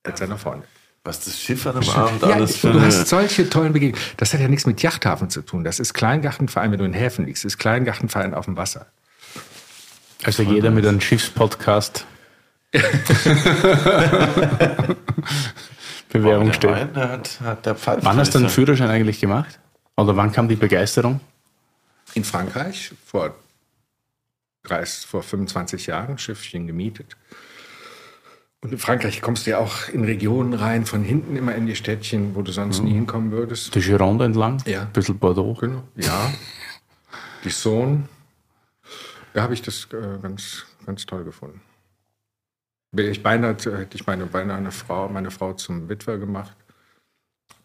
mit 0.04 0.18
seiner 0.18 0.38
Freundin. 0.38 0.68
Was 1.04 1.24
das 1.24 1.38
Schiff 1.38 1.66
an 1.66 1.76
einem 1.76 1.88
Abend 1.90 2.22
Ja, 2.22 2.28
alles 2.28 2.56
für 2.56 2.72
du 2.72 2.80
hast 2.80 3.08
solche 3.08 3.48
tollen 3.48 3.72
Begegnungen. 3.72 4.04
Das 4.16 4.32
hat 4.32 4.40
ja 4.40 4.48
nichts 4.48 4.66
mit 4.66 4.82
Yachthafen 4.82 5.30
zu 5.30 5.42
tun. 5.42 5.62
Das 5.62 5.78
ist 5.78 5.94
Kleingartenverein, 5.94 6.72
wenn 6.72 6.78
du 6.78 6.84
in 6.84 6.94
Häfen 6.94 7.26
liegst. 7.26 7.44
Das 7.44 7.52
ist 7.52 7.58
Kleingartenverein 7.58 8.34
auf 8.34 8.46
dem 8.46 8.56
Wasser. 8.56 8.86
Also 10.24 10.42
jeder 10.42 10.70
mit 10.70 10.86
einem 10.86 11.00
Schiffspodcast 11.00 12.06
Bewerbung 16.08 16.46
der 16.46 16.54
steht. 16.54 16.96
Hat, 16.96 17.40
hat 17.40 17.66
der. 17.66 17.76
Wann 17.84 18.16
hast 18.16 18.34
du 18.34 18.40
den 18.40 18.48
Führerschein 18.48 18.90
eigentlich 18.90 19.20
gemacht? 19.20 19.60
Oder 19.96 20.16
wann 20.16 20.32
kam 20.32 20.48
die 20.48 20.56
Begeisterung? 20.56 21.20
In 22.14 22.24
Frankreich 22.24 22.92
vor, 23.04 23.36
30, 24.64 25.06
vor 25.06 25.22
25 25.22 25.86
Jahren 25.86 26.18
Schiffchen 26.18 26.66
gemietet. 26.66 27.16
Und 28.60 28.72
in 28.72 28.78
Frankreich 28.78 29.20
kommst 29.20 29.46
du 29.46 29.50
ja 29.50 29.58
auch 29.58 29.88
in 29.90 30.04
Regionen 30.04 30.54
rein, 30.54 30.86
von 30.86 31.04
hinten 31.04 31.36
immer 31.36 31.54
in 31.54 31.66
die 31.66 31.76
Städtchen, 31.76 32.34
wo 32.34 32.40
du 32.40 32.50
sonst 32.50 32.82
nie 32.82 32.94
hinkommen 32.94 33.30
würdest. 33.30 33.74
Die 33.74 33.80
Gironde 33.80 34.24
entlang? 34.24 34.62
Ja. 34.64 34.82
Ein 34.82 34.92
bisschen 34.92 35.18
Bordeaux. 35.18 35.54
Genau. 35.60 35.84
Ja. 35.96 36.32
Die 37.44 37.50
Saône. 37.50 38.04
Da 39.34 39.42
habe 39.42 39.52
ich 39.52 39.60
das 39.60 39.86
äh, 39.92 40.18
ganz, 40.22 40.64
ganz 40.86 41.04
toll 41.04 41.24
gefunden. 41.24 41.60
Wäre 42.92 43.10
ich 43.10 43.22
beinahe, 43.22 43.52
hätte 43.52 43.96
ich 43.96 44.06
meine, 44.06 44.24
beinahe 44.26 44.56
eine 44.56 44.72
Frau, 44.72 45.10
meine 45.10 45.30
Frau 45.30 45.52
zum 45.52 45.90
Witwer 45.90 46.16
gemacht. 46.16 46.56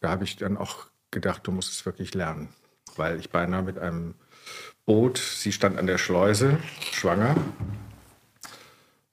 Da 0.02 0.10
habe 0.10 0.26
ich 0.26 0.36
dann 0.36 0.58
auch 0.58 0.88
gedacht, 1.12 1.48
du 1.48 1.52
musst 1.52 1.72
es 1.72 1.86
wirklich 1.86 2.14
lernen. 2.14 2.50
Weil 2.98 3.20
ich 3.20 3.30
beinahe 3.30 3.62
mit 3.62 3.80
einem 3.80 4.16
Boot, 4.90 5.20
sie 5.20 5.52
stand 5.52 5.78
an 5.78 5.86
der 5.86 6.00
Schleuse, 6.00 6.58
schwanger. 6.94 7.36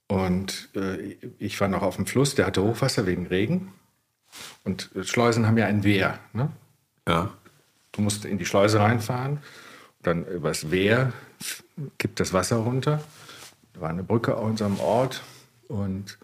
Und 0.09 0.71
äh, 0.75 1.19
ich 1.39 1.61
war 1.61 1.69
noch 1.69 1.83
auf 1.83 1.97
dem 1.97 2.07
Fluss, 2.07 2.35
der 2.35 2.47
hatte 2.47 2.63
Hochwasser 2.63 3.05
wegen 3.05 3.27
Regen. 3.27 3.75
Und 4.65 4.89
äh, 4.97 5.05
Schleusen 5.05 5.47
haben 5.47 5.59
ja 5.59 5.67
ein 5.67 5.85
Wehr. 5.85 6.19
Ne? 6.33 6.49
Ja. 7.07 7.31
Du 7.93 8.01
musst 8.01 8.25
in 8.25 8.39
die 8.39 8.47
Schleuse 8.47 8.81
reinfahren, 8.81 9.41
dann 10.01 10.25
übers 10.25 10.71
Wehr 10.71 11.13
f- 11.39 11.63
kippt 11.99 12.21
das 12.21 12.33
Wasser 12.33 12.57
runter. 12.57 13.03
Da 13.75 13.83
war 13.83 13.91
eine 13.91 14.03
Brücke 14.03 14.35
an 14.35 14.45
unserem 14.45 14.81
Ort 14.81 15.23
und 15.69 16.17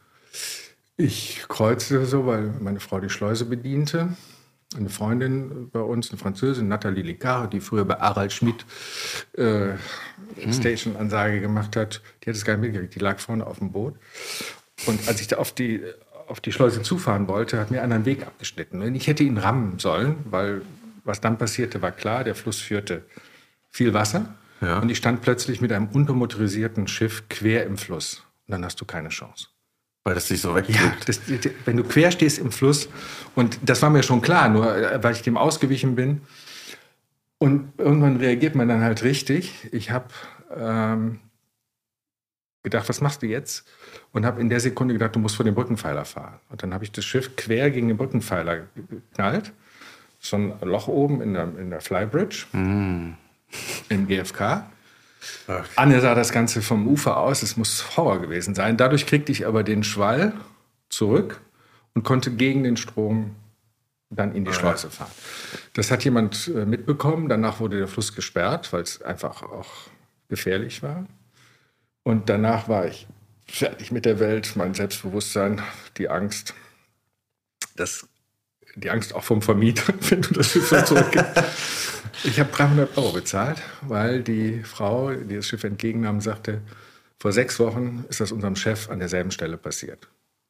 ich 0.97 1.45
kreuzte 1.47 2.07
so, 2.07 2.25
weil 2.25 2.55
meine 2.61 2.81
Frau 2.81 3.01
die 3.01 3.11
Schleuse 3.11 3.45
bediente. 3.45 4.17
Eine 4.75 4.89
Freundin 4.89 5.71
bei 5.71 5.81
uns, 5.81 6.11
eine 6.11 6.19
Französin, 6.19 6.69
Nathalie 6.69 7.03
Licard, 7.03 7.53
die 7.53 7.61
früher 7.61 7.85
bei 7.85 7.95
Harald 7.95 8.33
Schmidt 8.33 8.65
äh, 9.35 9.75
Station-Ansage 10.51 11.41
gemacht 11.41 11.77
hat, 11.77 12.03
die 12.23 12.31
hat 12.31 12.37
es 12.37 12.45
gar 12.45 12.57
nicht 12.57 12.63
mitgekriegt. 12.63 12.95
Die 12.95 13.01
lag 13.01 13.19
vorne 13.19 13.47
auf 13.47 13.59
dem 13.59 13.73
Boot. 13.73 13.95
Und 14.87 15.07
als 15.09 15.21
ich 15.21 15.29
da 15.29 15.37
auf 15.37 15.53
die, 15.53 15.83
auf 16.29 16.41
die 16.41 16.53
Schleuse 16.53 16.83
zufahren 16.83 17.29
wollte, 17.29 17.59
hat 17.59 17.71
mir 17.71 17.83
einer 17.83 17.97
einen 17.97 18.05
Weg 18.05 18.27
abgeschnitten. 18.27 18.83
Und 18.83 18.95
ich 18.95 19.07
hätte 19.07 19.23
ihn 19.23 19.39
rammen 19.39 19.79
sollen, 19.79 20.17
weil 20.25 20.63
was 21.05 21.21
dann 21.21 21.39
passierte, 21.39 21.83
war 21.83 21.93
klar, 21.93 22.25
der 22.25 22.35
Fluss 22.35 22.61
führte 22.61 23.05
viel 23.71 23.93
Wasser. 23.93 24.35
Ja. 24.61 24.79
Und 24.79 24.91
ich 24.91 24.99
stand 24.99 25.23
plötzlich 25.23 25.61
mit 25.61 25.73
einem 25.73 25.89
untermotorisierten 25.89 26.87
Schiff 26.87 27.25
quer 27.29 27.67
im 27.67 27.77
Fluss. 27.77 28.23
Und 28.47 28.53
dann 28.53 28.65
hast 28.65 28.81
du 28.81 28.85
keine 28.85 29.09
Chance. 29.09 29.49
Weil 30.05 30.15
das 30.15 30.29
sich 30.29 30.41
so 30.41 30.51
Ja, 30.51 30.57
wegdrückt. 30.57 31.09
das, 31.09 31.21
wenn 31.65 31.77
du 31.77 31.85
quer 31.85 32.11
stehst 32.11 32.39
im 32.39 32.51
Fluss, 32.51 32.89
und 33.35 33.59
das 33.63 33.83
war 33.83 33.91
mir 33.91 34.03
schon 34.03 34.21
klar, 34.21 34.49
nur 34.49 34.75
äh, 34.77 35.03
weil 35.03 35.13
ich 35.15 35.23
dem 35.23 35.37
ausgewichen 35.37 35.95
bin. 35.95 36.23
Und 37.39 37.73
irgendwann 37.79 38.17
reagiert 38.17 38.55
man 38.55 38.69
dann 38.69 38.83
halt 38.83 39.03
richtig. 39.03 39.69
Ich 39.73 39.91
habe 39.91 40.07
ähm, 40.57 41.19
gedacht, 42.63 42.89
was 42.89 43.01
machst 43.01 43.23
du 43.23 43.27
jetzt? 43.27 43.65
Und 44.13 44.25
habe 44.27 44.41
in 44.41 44.49
der 44.49 44.61
Sekunde 44.61 44.95
gedacht, 44.95 45.15
du 45.17 45.19
musst 45.21 45.37
vor 45.37 45.45
den 45.45 45.55
Brückenpfeiler 45.55 46.05
fahren. 46.05 46.39
Und 46.51 46.63
dann 46.63 46.73
habe 46.75 46.85
ich 46.85 46.93
das 46.93 47.05
Schiff 47.05 47.35
quer 47.37 47.71
gegen 47.71 47.89
den 47.89 47.97
Brückenpfeiler 47.97 48.69
geknallt. 48.75 49.53
So 50.21 50.37
ein 50.37 50.53
Loch 50.63 50.87
oben 50.87 51.21
in 51.21 51.35
der, 51.35 51.45
in 51.59 51.71
der 51.71 51.81
Flybridge, 51.81 52.47
in 52.53 53.17
GFK. 54.07 54.65
Ach. 55.49 55.67
Anne 55.77 56.01
sah 56.01 56.15
das 56.15 56.33
Ganze 56.33 56.63
vom 56.63 56.87
Ufer 56.89 57.17
aus, 57.17 57.43
es 57.43 57.57
muss 57.57 57.97
Horror 57.97 58.21
gewesen 58.21 58.55
sein. 58.55 58.77
Dadurch 58.77 59.07
kriegte 59.07 59.33
ich 59.33 59.47
aber 59.47 59.63
den 59.63 59.85
Schwall 59.85 60.33
zurück 60.89 61.41
und 61.95 62.03
konnte 62.03 62.31
gegen 62.31 62.63
den 62.65 62.77
Strom 62.77 63.37
dann 64.11 64.35
in 64.35 64.45
die 64.45 64.53
Schleuse 64.53 64.91
fahren. 64.91 65.11
Das 65.73 65.91
hat 65.91 66.05
jemand 66.05 66.49
äh, 66.49 66.67
mitbekommen. 66.67 67.29
Danach 67.29 67.61
wurde 67.61 67.79
der 67.79 67.89
Fluss 67.89 68.15
gesperrt, 68.15 68.73
weil 68.73 68.83
es 68.83 69.01
einfach 69.01 69.43
auch 69.43 69.71
gefährlich 70.29 70.83
war. 70.83 71.07
Und 72.03 72.29
danach 72.29 72.69
war 72.69 72.87
ich 72.87 73.07
fertig 73.47 73.93
mit 73.93 74.05
der 74.05 74.19
Welt, 74.19 74.53
mein 74.57 74.75
Selbstbewusstsein, 74.75 75.63
die 75.97 76.09
Angst, 76.09 76.55
das, 77.77 78.07
die 78.75 78.91
Angst 78.91 79.15
auch 79.15 79.25
vom 79.25 79.41
Vermieter, 79.41 79.95
wenn 80.11 80.23
du 80.23 80.35
das 80.35 80.51
Schiff 80.51 80.69
so 80.69 80.83
zurückgibst. 80.83 81.43
Ich 82.25 82.39
habe 82.39 82.51
300 82.53 82.97
Euro 82.97 83.13
bezahlt, 83.13 83.61
weil 83.83 84.23
die 84.23 84.63
Frau, 84.63 85.13
die 85.13 85.37
das 85.37 85.47
Schiff 85.47 85.65
entgegennahm, 85.65 86.21
sagte, 86.21 86.61
vor 87.19 87.33
sechs 87.33 87.59
Wochen 87.59 88.05
ist 88.09 88.21
das 88.21 88.33
unserem 88.33 88.57
Chef 88.57 88.91
an 88.91 88.99
derselben 88.99 89.31
Stelle 89.31 89.57
passiert. 89.57 90.09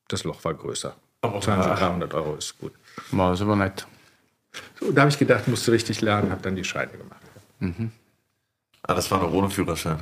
Das 0.08 0.24
Loch 0.24 0.44
war 0.44 0.54
größer. 0.54 0.94
200, 1.22 1.78
300 1.78 2.14
Euro 2.14 2.34
ist 2.34 2.58
gut. 2.58 2.72
War 3.10 3.30
das 3.30 3.40
aber 3.40 3.56
nicht. 3.56 3.86
So, 4.80 4.90
da 4.92 5.02
habe 5.02 5.10
ich 5.10 5.18
gedacht, 5.18 5.46
musst 5.48 5.66
du 5.68 5.70
richtig 5.72 6.00
lernen, 6.00 6.30
habe 6.30 6.42
dann 6.42 6.56
die 6.56 6.64
Scheine 6.64 6.92
gemacht. 6.92 7.20
Ah, 8.82 8.94
das 8.94 9.10
war 9.10 9.22
noch 9.22 9.32
ohne 9.32 9.48
Führerschein. 9.48 9.98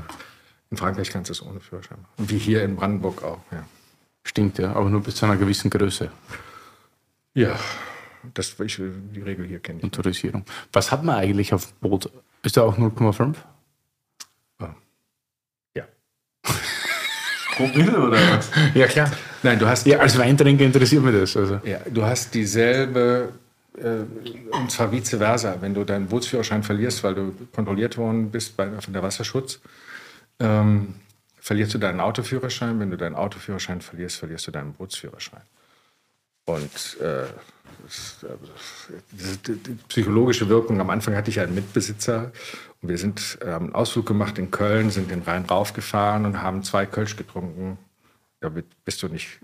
In 0.70 0.76
Frankreich 0.76 1.10
kannst 1.10 1.28
du 1.28 1.32
es 1.32 1.42
ohne 1.42 1.60
Führerschein 1.60 1.98
machen. 2.00 2.30
Wie 2.30 2.38
hier 2.38 2.64
in 2.64 2.76
Brandenburg 2.76 3.22
auch. 3.22 3.40
Ja, 3.52 3.64
Stimmt, 4.24 4.58
ja, 4.58 4.72
aber 4.72 4.88
nur 4.88 5.02
bis 5.02 5.16
zu 5.16 5.26
einer 5.26 5.36
gewissen 5.36 5.70
Größe. 5.70 6.10
ja 7.34 7.58
das, 8.34 8.58
ich, 8.60 8.76
die 8.76 9.20
Regel 9.20 9.46
hier 9.46 9.60
kenne 9.60 9.78
ich. 9.78 9.84
Motorisierung. 9.84 10.44
Was 10.72 10.92
hat 10.92 11.04
man 11.04 11.16
eigentlich 11.16 11.52
auf 11.52 11.66
dem 11.66 11.90
Boot? 11.90 12.10
Ist 12.42 12.56
da 12.56 12.62
auch 12.62 12.78
0,5? 12.78 13.34
Ja. 15.74 15.84
Promille 17.56 17.98
oder 17.98 18.18
was? 18.36 18.50
Ja, 18.74 18.86
klar. 18.86 19.10
Nein, 19.42 19.58
du 19.58 19.66
hast, 19.66 19.86
Ja, 19.86 19.98
als 19.98 20.18
Weintrinker 20.18 20.64
interessiert 20.64 21.02
mich 21.02 21.14
das. 21.14 21.36
Also. 21.36 21.60
ja, 21.64 21.78
du 21.90 22.04
hast 22.04 22.34
dieselbe, 22.34 23.32
äh, 23.78 24.04
und 24.54 24.70
zwar 24.70 24.92
vice 24.92 25.16
versa. 25.16 25.56
Wenn 25.60 25.74
du 25.74 25.84
deinen 25.84 26.06
Bootsführerschein 26.06 26.62
verlierst, 26.62 27.02
weil 27.04 27.14
du 27.14 27.34
kontrolliert 27.52 27.96
worden 27.96 28.30
bist 28.30 28.56
bei, 28.56 28.70
von 28.80 28.92
der 28.92 29.02
Wasserschutz, 29.02 29.60
ähm, 30.38 30.94
verlierst 31.40 31.74
du 31.74 31.78
deinen 31.78 32.00
Autoführerschein. 32.00 32.78
Wenn 32.80 32.90
du 32.90 32.96
deinen 32.96 33.14
Autoführerschein 33.14 33.80
verlierst, 33.80 34.16
verlierst 34.16 34.46
du 34.46 34.50
deinen 34.50 34.74
Bootsführerschein. 34.74 35.42
Und 36.46 36.98
äh, 37.00 37.24
die, 39.46 39.56
die 39.56 39.74
psychologische 39.88 40.48
Wirkung, 40.48 40.80
am 40.80 40.90
Anfang 40.90 41.14
hatte 41.14 41.30
ich 41.30 41.40
einen 41.40 41.54
Mitbesitzer 41.54 42.32
und 42.82 42.88
wir 42.88 42.98
sind, 42.98 43.38
äh, 43.42 43.50
haben 43.50 43.66
einen 43.66 43.74
Ausflug 43.74 44.06
gemacht 44.06 44.38
in 44.38 44.50
Köln, 44.50 44.90
sind 44.90 45.10
den 45.10 45.22
Rhein 45.22 45.44
raufgefahren 45.44 46.24
und 46.26 46.42
haben 46.42 46.62
zwei 46.62 46.86
Kölsch 46.86 47.16
getrunken. 47.16 47.78
Damit 48.40 48.66
bist 48.84 49.02
du 49.02 49.08
nicht 49.08 49.40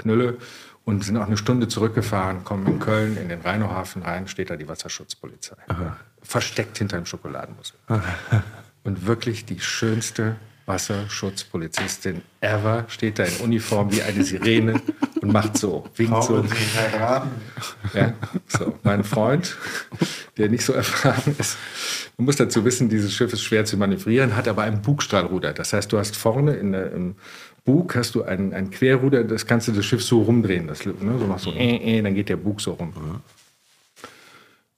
Knülle. 0.00 0.38
Und 0.84 1.04
sind 1.04 1.16
auch 1.18 1.26
eine 1.26 1.36
Stunde 1.36 1.68
zurückgefahren, 1.68 2.42
kommen 2.42 2.66
in 2.66 2.78
Köln 2.80 3.16
in 3.16 3.28
den 3.28 3.42
Rheinohafen 3.42 4.02
rein, 4.02 4.26
steht 4.26 4.50
da 4.50 4.56
die 4.56 4.66
Wasserschutzpolizei. 4.66 5.56
Versteckt 6.22 6.78
hinter 6.78 6.96
einem 6.96 7.06
Schokoladenmussel. 7.06 7.76
Und 8.82 9.06
wirklich 9.06 9.44
die 9.44 9.60
schönste 9.60 10.36
Wasserschutzpolizistin 10.70 12.22
ever 12.40 12.84
steht 12.88 13.18
da 13.18 13.24
in 13.24 13.36
Uniform 13.44 13.90
wie 13.92 14.02
eine 14.02 14.22
Sirene 14.22 14.80
und 15.20 15.32
macht 15.32 15.58
so, 15.58 15.86
winkt 15.96 16.22
so. 16.22 16.44
Ja, 17.92 18.14
so. 18.46 18.78
Mein 18.84 19.02
Freund, 19.02 19.56
der 20.38 20.48
nicht 20.48 20.64
so 20.64 20.72
erfahren 20.72 21.34
ist, 21.38 21.58
man 22.16 22.26
muss 22.26 22.36
dazu 22.36 22.64
wissen, 22.64 22.88
dieses 22.88 23.12
Schiff 23.12 23.32
ist 23.32 23.42
schwer 23.42 23.64
zu 23.64 23.76
manövrieren, 23.76 24.36
hat 24.36 24.46
aber 24.46 24.62
ein 24.62 24.80
Bugstrahlruder. 24.80 25.52
Das 25.52 25.72
heißt, 25.72 25.90
du 25.92 25.98
hast 25.98 26.16
vorne 26.16 26.54
in 26.54 26.72
der, 26.72 26.92
im 26.92 27.16
Bug 27.64 27.96
hast 27.96 28.14
du 28.14 28.22
ein, 28.22 28.52
ein 28.54 28.70
Querruder, 28.70 29.24
das 29.24 29.46
kannst 29.46 29.68
du 29.68 29.72
das 29.72 29.84
Schiff 29.84 30.02
so 30.04 30.22
rumdrehen. 30.22 30.68
Das, 30.68 30.86
ne, 30.86 30.94
so 31.18 31.26
machst 31.26 31.46
du, 31.46 31.50
äh, 31.50 31.98
äh, 31.98 32.02
dann 32.02 32.14
geht 32.14 32.28
der 32.28 32.36
Bug 32.36 32.60
so 32.60 32.72
rum. 32.72 32.92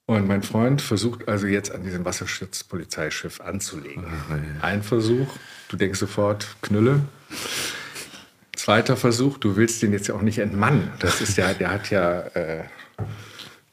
Und 0.06 0.26
mein 0.26 0.42
Freund 0.42 0.82
versucht 0.82 1.28
also 1.28 1.46
jetzt 1.46 1.72
an 1.72 1.84
diesem 1.84 2.04
Wasserschutzpolizeischiff 2.04 3.40
anzulegen. 3.40 4.04
Ein 4.60 4.82
Versuch, 4.82 5.28
du 5.72 5.76
denkst 5.76 5.98
sofort, 5.98 6.46
Knülle. 6.60 7.00
Zweiter 8.54 8.96
Versuch, 8.96 9.38
du 9.38 9.56
willst 9.56 9.82
den 9.82 9.92
jetzt 9.92 10.06
ja 10.06 10.14
auch 10.14 10.22
nicht 10.22 10.38
entmannen. 10.38 10.92
Das 10.98 11.20
ist 11.20 11.36
ja, 11.38 11.52
der 11.54 11.70
hat 11.70 11.90
ja, 11.90 12.20
äh, 12.20 12.64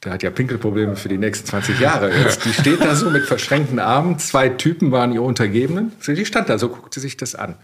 der 0.02 0.12
hat 0.12 0.22
ja 0.22 0.30
Pinkelprobleme 0.30 0.96
für 0.96 1.10
die 1.10 1.18
nächsten 1.18 1.46
20 1.46 1.78
Jahre. 1.78 2.10
Jetzt, 2.10 2.44
die 2.46 2.52
steht 2.52 2.80
da 2.80 2.94
so 2.94 3.10
mit 3.10 3.26
verschränkten 3.26 3.78
Armen. 3.78 4.18
Zwei 4.18 4.48
Typen 4.48 4.90
waren 4.90 5.12
ihr 5.12 5.22
Untergebenen. 5.22 5.92
Die 6.06 6.24
stand 6.24 6.48
da 6.48 6.58
so, 6.58 6.70
guckte 6.70 7.00
sich 7.00 7.18
das 7.18 7.34
an. 7.34 7.56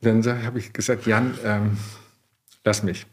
Dann 0.00 0.24
habe 0.44 0.58
ich 0.58 0.72
gesagt, 0.72 1.06
Jan, 1.06 1.38
ähm, 1.44 1.76
lass 2.64 2.82
mich. 2.82 3.06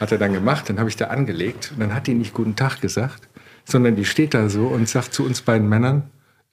Hat 0.00 0.10
er 0.10 0.18
dann 0.18 0.32
gemacht, 0.32 0.68
dann 0.68 0.78
habe 0.78 0.88
ich 0.88 0.96
da 0.96 1.06
angelegt 1.08 1.70
und 1.72 1.80
dann 1.80 1.94
hat 1.94 2.06
die 2.06 2.14
nicht 2.14 2.34
guten 2.34 2.56
Tag 2.56 2.80
gesagt. 2.80 3.28
sondern 3.64 3.96
die 3.96 4.04
steht 4.04 4.34
da 4.34 4.48
so 4.48 4.66
und 4.66 4.88
sagt 4.88 5.14
zu 5.14 5.24
uns 5.24 5.40
beiden 5.40 5.68
Männern, 5.68 6.10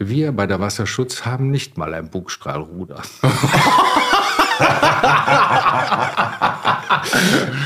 wir 0.10 0.32
bei 0.32 0.48
der 0.48 0.60
Wasserschutz 0.60 1.26
haben 1.26 1.52
nicht 1.52 1.78
mal 1.78 1.94
ein 1.94 2.10
Bugstrahlruder. 2.10 3.02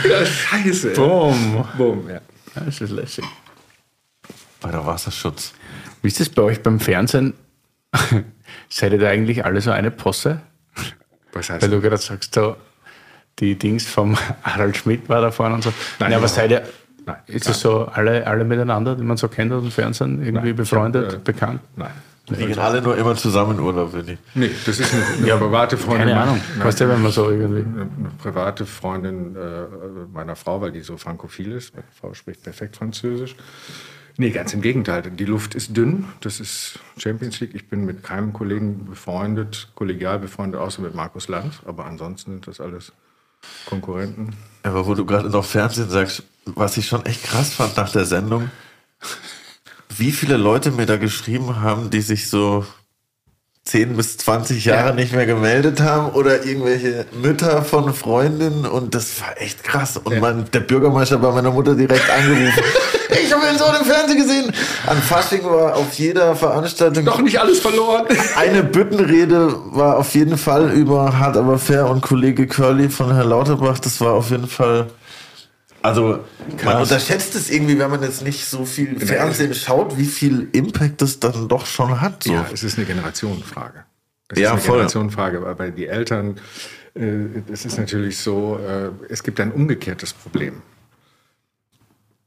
ja, 0.10 0.26
scheiße. 0.26 0.94
Boom. 0.94 1.66
Boom, 1.78 2.10
ja. 2.10 2.22
Das 2.56 2.82
ist 2.82 2.92
lässig. 2.92 3.26
Bei 4.62 4.72
der 4.72 4.86
Wasserschutz. 4.86 5.54
Wie 6.02 6.08
ist 6.08 6.20
das 6.20 6.30
bei 6.30 6.42
euch 6.42 6.64
beim 6.64 6.80
Fernsehen? 6.80 7.34
Seid 8.70 8.94
ihr 8.94 9.00
da 9.00 9.10
eigentlich 9.10 9.46
alle 9.46 9.62
so 9.62 9.72
eine 9.72 9.92
Posse? 9.92 10.42
Was 11.34 11.50
heißt 11.50 11.62
Weil 11.62 11.70
du 11.70 11.82
gerade 11.82 11.98
sagst, 11.98 12.34
so, 12.34 12.56
die 13.40 13.58
Dings 13.58 13.86
vom 13.86 14.18
Harald 14.44 14.78
Schmidt 14.78 15.10
war 15.10 15.22
da 15.22 15.32
vorne 15.32 15.56
und 15.56 15.64
so. 15.64 15.74
Nein, 16.00 16.12
ja, 16.12 16.18
aber 16.18 16.28
seid 16.28 16.52
ihr, 16.52 16.64
Nein, 17.06 17.18
ist 17.28 17.48
es 17.48 17.60
so 17.60 17.86
alle, 17.86 18.26
alle 18.26 18.44
miteinander, 18.44 18.96
die 18.96 19.04
man 19.04 19.18
so 19.18 19.28
kennt 19.28 19.52
aus 19.52 19.62
dem 19.62 19.72
Fernsehen, 19.72 20.24
irgendwie 20.24 20.48
Nein, 20.48 20.56
befreundet, 20.56 21.08
hab, 21.08 21.14
äh, 21.16 21.20
bekannt? 21.20 21.62
Nein. 21.76 21.92
Die 22.30 22.36
gehen 22.36 22.58
alle 22.60 22.82
nur 22.82 22.98
immer 22.98 23.16
zusammen 23.16 23.58
in 23.58 23.64
Urlaub, 23.64 23.94
wenn 23.94 24.06
die. 24.06 24.18
Nee, 24.34 24.50
das 24.66 24.80
ist 24.80 24.94
eine, 24.94 25.06
eine 25.32 25.38
private 25.38 25.78
Freundin. 25.78 26.08
Keine 26.08 26.22
Ahnung. 26.22 26.42
Nein, 26.58 26.68
Weißt 26.68 26.80
du, 26.82 26.90
wenn 26.90 27.02
man 27.02 27.12
so 27.12 27.30
irgendwie. 27.30 27.62
eine 27.62 27.88
private 28.18 28.66
Freundin 28.66 29.36
äh, 29.36 29.66
meiner 30.12 30.36
Frau, 30.36 30.60
weil 30.62 30.72
die 30.72 30.82
so 30.82 30.98
frankophil 30.98 31.52
ist. 31.52 31.76
Meine 31.76 31.86
Frau 32.00 32.14
spricht 32.14 32.42
perfekt 32.44 32.78
Französisch. 32.78 33.36
Nee, 34.18 34.32
ganz 34.32 34.54
im 34.54 34.62
Gegenteil. 34.62 35.02
Die 35.04 35.26
Luft 35.26 35.56
ist 35.56 35.76
dünn. 35.76 36.06
Das 36.22 36.40
ist 36.40 36.80
Champions 36.98 37.40
League. 37.42 37.54
Ich 37.54 37.68
bin 37.70 37.86
mit 37.86 38.02
keinem 38.02 38.32
Kollegen 38.34 38.86
befreundet, 38.86 39.70
kollegial 39.76 40.20
befreundet, 40.20 40.60
außer 40.60 40.82
mit 40.82 40.96
Markus 40.96 41.28
Lanz. 41.28 41.56
Aber 41.66 41.86
ansonsten 41.86 42.32
sind 42.32 42.48
das 42.48 42.62
alles 42.62 42.94
Konkurrenten. 43.66 44.34
Aber 44.64 44.88
wo 44.88 44.96
du 44.96 45.06
gerade 45.06 45.30
noch 45.30 45.44
Fernsehen 45.46 45.90
sagst, 45.90 46.24
was 46.46 46.78
ich 46.78 46.88
schon 46.88 47.06
echt 47.06 47.24
krass 47.24 47.54
fand 47.54 47.76
nach 47.78 47.92
der 47.92 48.06
Sendung, 48.06 48.50
wie 49.98 50.12
viele 50.12 50.38
Leute 50.38 50.72
mir 50.72 50.86
da 50.86 50.98
geschrieben 50.98 51.62
haben, 51.62 51.90
die 51.90 52.02
sich 52.02 52.30
so 52.30 52.66
10 53.66 53.98
bis 53.98 54.18
20 54.18 54.66
Jahre 54.66 54.90
Ja. 54.90 54.94
nicht 54.94 55.12
mehr 55.14 55.26
gemeldet 55.26 55.82
haben 55.82 56.12
oder 56.14 56.46
irgendwelche 56.46 57.06
Mütter 57.20 57.64
von 57.64 57.94
Freundinnen 57.96 58.66
und 58.66 58.94
das 58.94 59.20
war 59.22 59.42
echt 59.42 59.64
krass. 59.64 59.98
Und 59.98 60.20
mein, 60.20 60.46
der 60.54 60.60
Bürgermeister 60.60 61.18
bei 61.18 61.32
meiner 61.32 61.50
Mutter 61.50 61.74
direkt 61.74 62.08
angerufen. 62.10 62.64
ich 63.24 63.34
habe 63.34 63.44
ihn 63.52 63.58
so 63.58 63.66
im 63.66 63.86
Fernsehen 63.86 64.18
gesehen. 64.18 64.52
An 64.86 64.98
Fasching 64.98 65.44
war 65.46 65.76
auf 65.76 65.94
jeder 65.94 66.36
Veranstaltung 66.36 67.06
Doch 67.06 67.22
nicht 67.22 67.40
alles 67.40 67.60
verloren. 67.60 68.06
eine 68.38 68.64
Büttenrede 68.64 69.56
war 69.72 69.98
auf 69.98 70.14
jeden 70.14 70.38
Fall 70.38 70.72
über 70.72 71.18
Hart 71.18 71.36
aber 71.36 71.58
fair 71.58 71.88
und 71.90 72.02
Kollege 72.02 72.46
Curly 72.46 72.90
von 72.90 73.12
Herrn 73.16 73.30
Lauterbach. 73.30 73.80
Das 73.80 74.00
war 74.00 74.14
auf 74.14 74.30
jeden 74.30 74.48
Fall. 74.48 74.88
Also, 75.86 76.24
man 76.64 76.82
unterschätzt 76.82 77.36
es 77.36 77.50
irgendwie, 77.52 77.78
wenn 77.78 77.90
man 77.92 78.02
jetzt 78.02 78.24
nicht 78.24 78.46
so 78.46 78.66
viel 78.66 79.00
Fernsehen 79.00 79.54
schaut, 79.54 79.98
wie 79.98 80.06
viel 80.06 80.48
Impact 80.52 81.02
das 81.02 81.20
dann 81.20 81.48
doch 81.48 81.66
schon 81.66 82.02
hat. 82.02 82.24
So. 82.24 82.34
Ja, 82.34 82.46
es 82.52 82.64
ist 82.64 82.78
eine 82.78 82.88
Generationenfrage. 82.88 83.86
Es 84.30 84.40
Ja, 84.40 84.48
ist 84.48 84.52
eine 84.54 84.62
voll. 84.62 84.72
Generationenfrage, 84.78 85.58
weil- 85.60 85.72
die 85.72 85.86
Eltern, 85.86 86.40
äh, 86.96 87.28
es 87.52 87.66
ist 87.66 87.78
natürlich 87.78 88.18
so, 88.18 88.58
äh, 88.58 88.90
es 89.10 89.22
gibt 89.22 89.40
ein 89.40 89.52
umgekehrtes 89.52 90.14
Problem. 90.14 90.62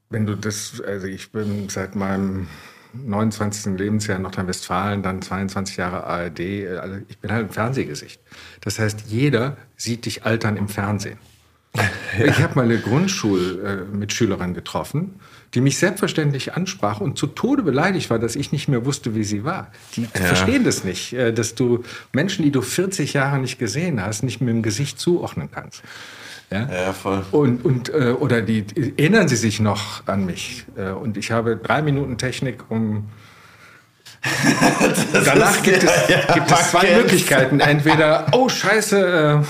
Wenn 0.09 0.25
du 0.25 0.35
das, 0.35 0.81
also 0.85 1.07
ich 1.07 1.31
bin 1.31 1.69
seit 1.69 1.95
meinem 1.95 2.47
29. 2.93 3.77
Lebensjahr 3.77 4.17
in 4.17 4.23
Nordrhein-Westfalen, 4.23 5.03
dann 5.03 5.21
22 5.21 5.77
Jahre 5.77 6.05
ARD, 6.05 6.39
äh, 6.39 6.77
also 6.77 6.97
ich 7.07 7.19
bin 7.19 7.31
halt 7.31 7.47
ein 7.47 7.51
Fernsehgesicht. 7.53 8.21
Das 8.61 8.79
heißt, 8.79 9.01
jeder 9.07 9.57
sieht 9.75 10.05
dich 10.05 10.23
altern 10.25 10.57
im 10.57 10.67
Fernsehen. 10.69 11.19
Ich 12.25 12.39
habe 12.39 12.55
mal 12.55 12.65
eine 12.65 12.79
Grundschulmitschülerin 12.79 14.53
getroffen, 14.53 15.19
die 15.53 15.61
mich 15.61 15.77
selbstverständlich 15.77 16.53
ansprach 16.53 16.99
und 16.99 17.17
zu 17.17 17.27
Tode 17.27 17.63
beleidigt 17.63 18.09
war, 18.09 18.19
dass 18.19 18.35
ich 18.35 18.51
nicht 18.51 18.67
mehr 18.67 18.85
wusste, 18.85 19.15
wie 19.15 19.23
sie 19.23 19.43
war. 19.43 19.71
Die 19.95 20.05
verstehen 20.05 20.63
das 20.63 20.83
nicht, 20.83 21.13
äh, 21.13 21.31
dass 21.31 21.55
du 21.55 21.83
Menschen, 22.11 22.43
die 22.43 22.51
du 22.51 22.61
40 22.61 23.13
Jahre 23.13 23.39
nicht 23.39 23.59
gesehen 23.59 24.01
hast, 24.03 24.23
nicht 24.23 24.41
mit 24.41 24.49
dem 24.49 24.63
Gesicht 24.63 24.99
zuordnen 24.99 25.49
kannst. 25.51 25.83
Ja? 26.51 26.67
Ja, 26.71 26.93
voll. 26.93 27.23
Und, 27.31 27.63
und 27.63 27.89
äh, 27.89 28.15
oder 28.19 28.41
die, 28.41 28.65
erinnern 28.97 29.27
sie 29.27 29.35
sich 29.35 29.59
noch 29.59 30.07
an 30.07 30.25
mich. 30.25 30.65
Äh, 30.75 30.91
und 30.91 31.17
ich 31.17 31.31
habe 31.31 31.57
drei 31.57 31.81
Minuten 31.81 32.17
Technik, 32.17 32.69
um 32.69 33.09
Danach 35.25 35.63
gibt, 35.63 35.83
es, 35.83 36.09
ja, 36.09 36.17
ja, 36.27 36.33
gibt 36.33 36.51
es 36.51 36.71
zwei. 36.71 36.95
Möglichkeiten. 36.95 37.59
Entweder, 37.61 38.25
oh 38.33 38.49
Scheiße, 38.49 38.97
äh, 38.99 39.35
mein 39.35 39.45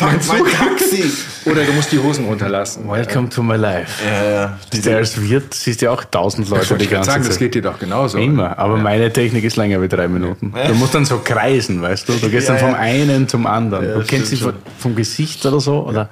mein 0.00 0.20
Zug. 0.22 0.50
Taxi. 0.50 1.12
Oder 1.44 1.64
du 1.64 1.72
musst 1.72 1.92
die 1.92 1.98
Hosen 1.98 2.24
runterlassen. 2.24 2.88
Welcome 2.88 3.28
to 3.28 3.42
my 3.42 3.56
life. 3.56 4.02
Ja, 4.04 4.30
ja. 4.30 4.58
Siehst 4.72 4.86
du, 4.86 4.96
als 4.96 5.20
Wirt 5.20 5.52
siehst 5.52 5.82
du 5.82 5.86
ja 5.86 5.92
auch 5.92 6.04
tausend 6.04 6.48
Leute 6.48 6.74
Ich 6.74 6.78
die 6.80 6.86
ganze 6.86 7.10
sagen, 7.10 7.22
Zeit. 7.22 7.32
das 7.32 7.38
geht 7.38 7.54
dir 7.54 7.62
doch 7.62 7.78
genauso. 7.78 8.18
Immer, 8.18 8.58
aber 8.58 8.76
meine 8.78 9.12
Technik 9.12 9.44
ist 9.44 9.56
länger 9.56 9.82
wie 9.82 9.88
drei 9.88 10.08
Minuten. 10.08 10.54
Du 10.66 10.74
musst 10.74 10.94
dann 10.94 11.04
so 11.04 11.18
kreisen, 11.18 11.82
weißt 11.82 12.08
du? 12.08 12.14
Du 12.14 12.30
gehst 12.30 12.48
dann 12.48 12.58
vom 12.58 12.74
einen 12.74 13.28
zum 13.28 13.46
anderen. 13.46 14.00
du 14.00 14.04
kennst 14.04 14.30
sie 14.30 14.36
vom, 14.36 14.96
Gesicht 14.96 15.44
oder 15.44 15.60
so, 15.60 15.86
oder? 15.86 16.08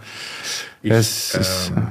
es 0.83 1.35
ist, 1.35 1.73
ähm, 1.75 1.89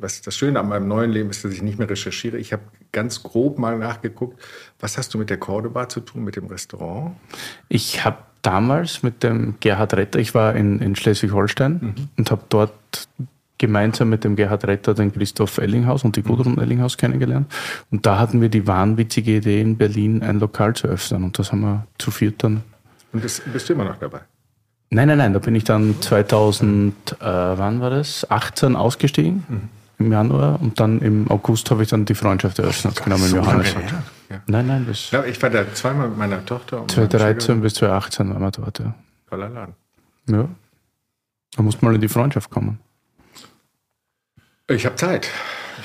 was 0.00 0.22
das 0.22 0.36
Schöne 0.36 0.60
an 0.60 0.68
meinem 0.68 0.88
neuen 0.88 1.10
Leben 1.10 1.30
ist, 1.30 1.44
dass 1.44 1.52
ich 1.52 1.62
nicht 1.62 1.78
mehr 1.78 1.88
recherchiere. 1.88 2.38
Ich 2.38 2.52
habe 2.52 2.62
ganz 2.92 3.22
grob 3.22 3.58
mal 3.58 3.78
nachgeguckt, 3.78 4.40
was 4.80 4.98
hast 4.98 5.14
du 5.14 5.18
mit 5.18 5.30
der 5.30 5.38
Cordoba 5.38 5.88
zu 5.88 6.00
tun, 6.00 6.24
mit 6.24 6.36
dem 6.36 6.46
Restaurant? 6.46 7.16
ich 7.68 8.04
habe 8.04 8.18
damals 8.42 9.02
mit 9.02 9.22
dem 9.22 9.54
Gerhard 9.60 9.94
Retter, 9.94 10.18
ich 10.18 10.34
war 10.34 10.54
in, 10.54 10.80
in 10.80 10.94
Schleswig-Holstein 10.96 11.94
und 12.16 12.30
habe 12.30 12.42
dort 12.48 13.08
gemeinsam 13.58 14.10
mit 14.10 14.24
dem 14.24 14.36
Gerhard 14.36 14.66
Retter 14.66 14.94
den 14.94 15.12
Christoph 15.12 15.58
Ellinghaus 15.58 16.04
und 16.04 16.16
die 16.16 16.22
Gudrun 16.22 16.58
Ellinghaus 16.58 16.98
kennengelernt. 16.98 17.52
Und 17.90 18.04
da 18.04 18.18
hatten 18.18 18.40
wir 18.40 18.48
die 18.48 18.66
wahnwitzige 18.66 19.36
Idee, 19.36 19.60
in 19.60 19.76
Berlin 19.76 20.22
ein 20.22 20.40
Lokal 20.40 20.74
zu 20.74 20.88
öffnen. 20.88 21.24
Und 21.24 21.38
das 21.38 21.52
haben 21.52 21.60
wir 21.60 21.86
zu 21.98 22.10
viert 22.10 22.42
dann 22.42 22.62
Und 23.12 23.24
das, 23.24 23.40
bist 23.40 23.68
du 23.68 23.72
immer 23.72 23.84
noch 23.84 23.96
dabei? 23.96 24.20
Nein, 24.94 25.08
nein, 25.08 25.18
nein, 25.18 25.32
da 25.32 25.40
bin 25.40 25.56
ich 25.56 25.64
dann 25.64 26.00
2000, 26.00 27.16
äh, 27.20 27.24
wann 27.24 27.80
war 27.80 27.90
das? 27.90 28.30
18 28.30 28.76
ausgestiegen 28.76 29.68
im 29.98 30.12
Januar 30.12 30.60
und 30.62 30.78
dann 30.78 31.00
im 31.00 31.28
August 31.32 31.68
habe 31.72 31.82
ich 31.82 31.88
dann 31.88 32.04
die 32.04 32.14
Freundschaft 32.14 32.60
eröffnet, 32.60 33.02
genau 33.02 33.18
mit 33.18 33.32
Johannes. 33.32 33.74
Ja. 34.30 34.40
Nein, 34.46 34.68
nein, 34.68 34.84
bis 34.84 35.10
Ja, 35.10 35.24
ich 35.24 35.42
war 35.42 35.50
da 35.50 35.64
zweimal 35.74 36.08
mit 36.08 36.18
meiner 36.18 36.44
Tochter. 36.46 36.82
und 36.82 36.96
meiner 36.96 37.10
2013 37.10 37.60
bis 37.60 37.74
2018 37.74 38.30
waren 38.30 38.42
wir 38.42 38.50
dort. 38.52 38.78
Ja. 38.78 38.94
Toller 39.28 39.48
Laden. 39.48 39.74
ja. 40.30 40.48
Da 41.56 41.62
musst 41.62 41.82
mal 41.82 41.94
in 41.94 42.00
die 42.00 42.08
Freundschaft 42.08 42.50
kommen. 42.50 42.78
Ich 44.68 44.86
habe 44.86 44.94
Zeit. 44.94 45.28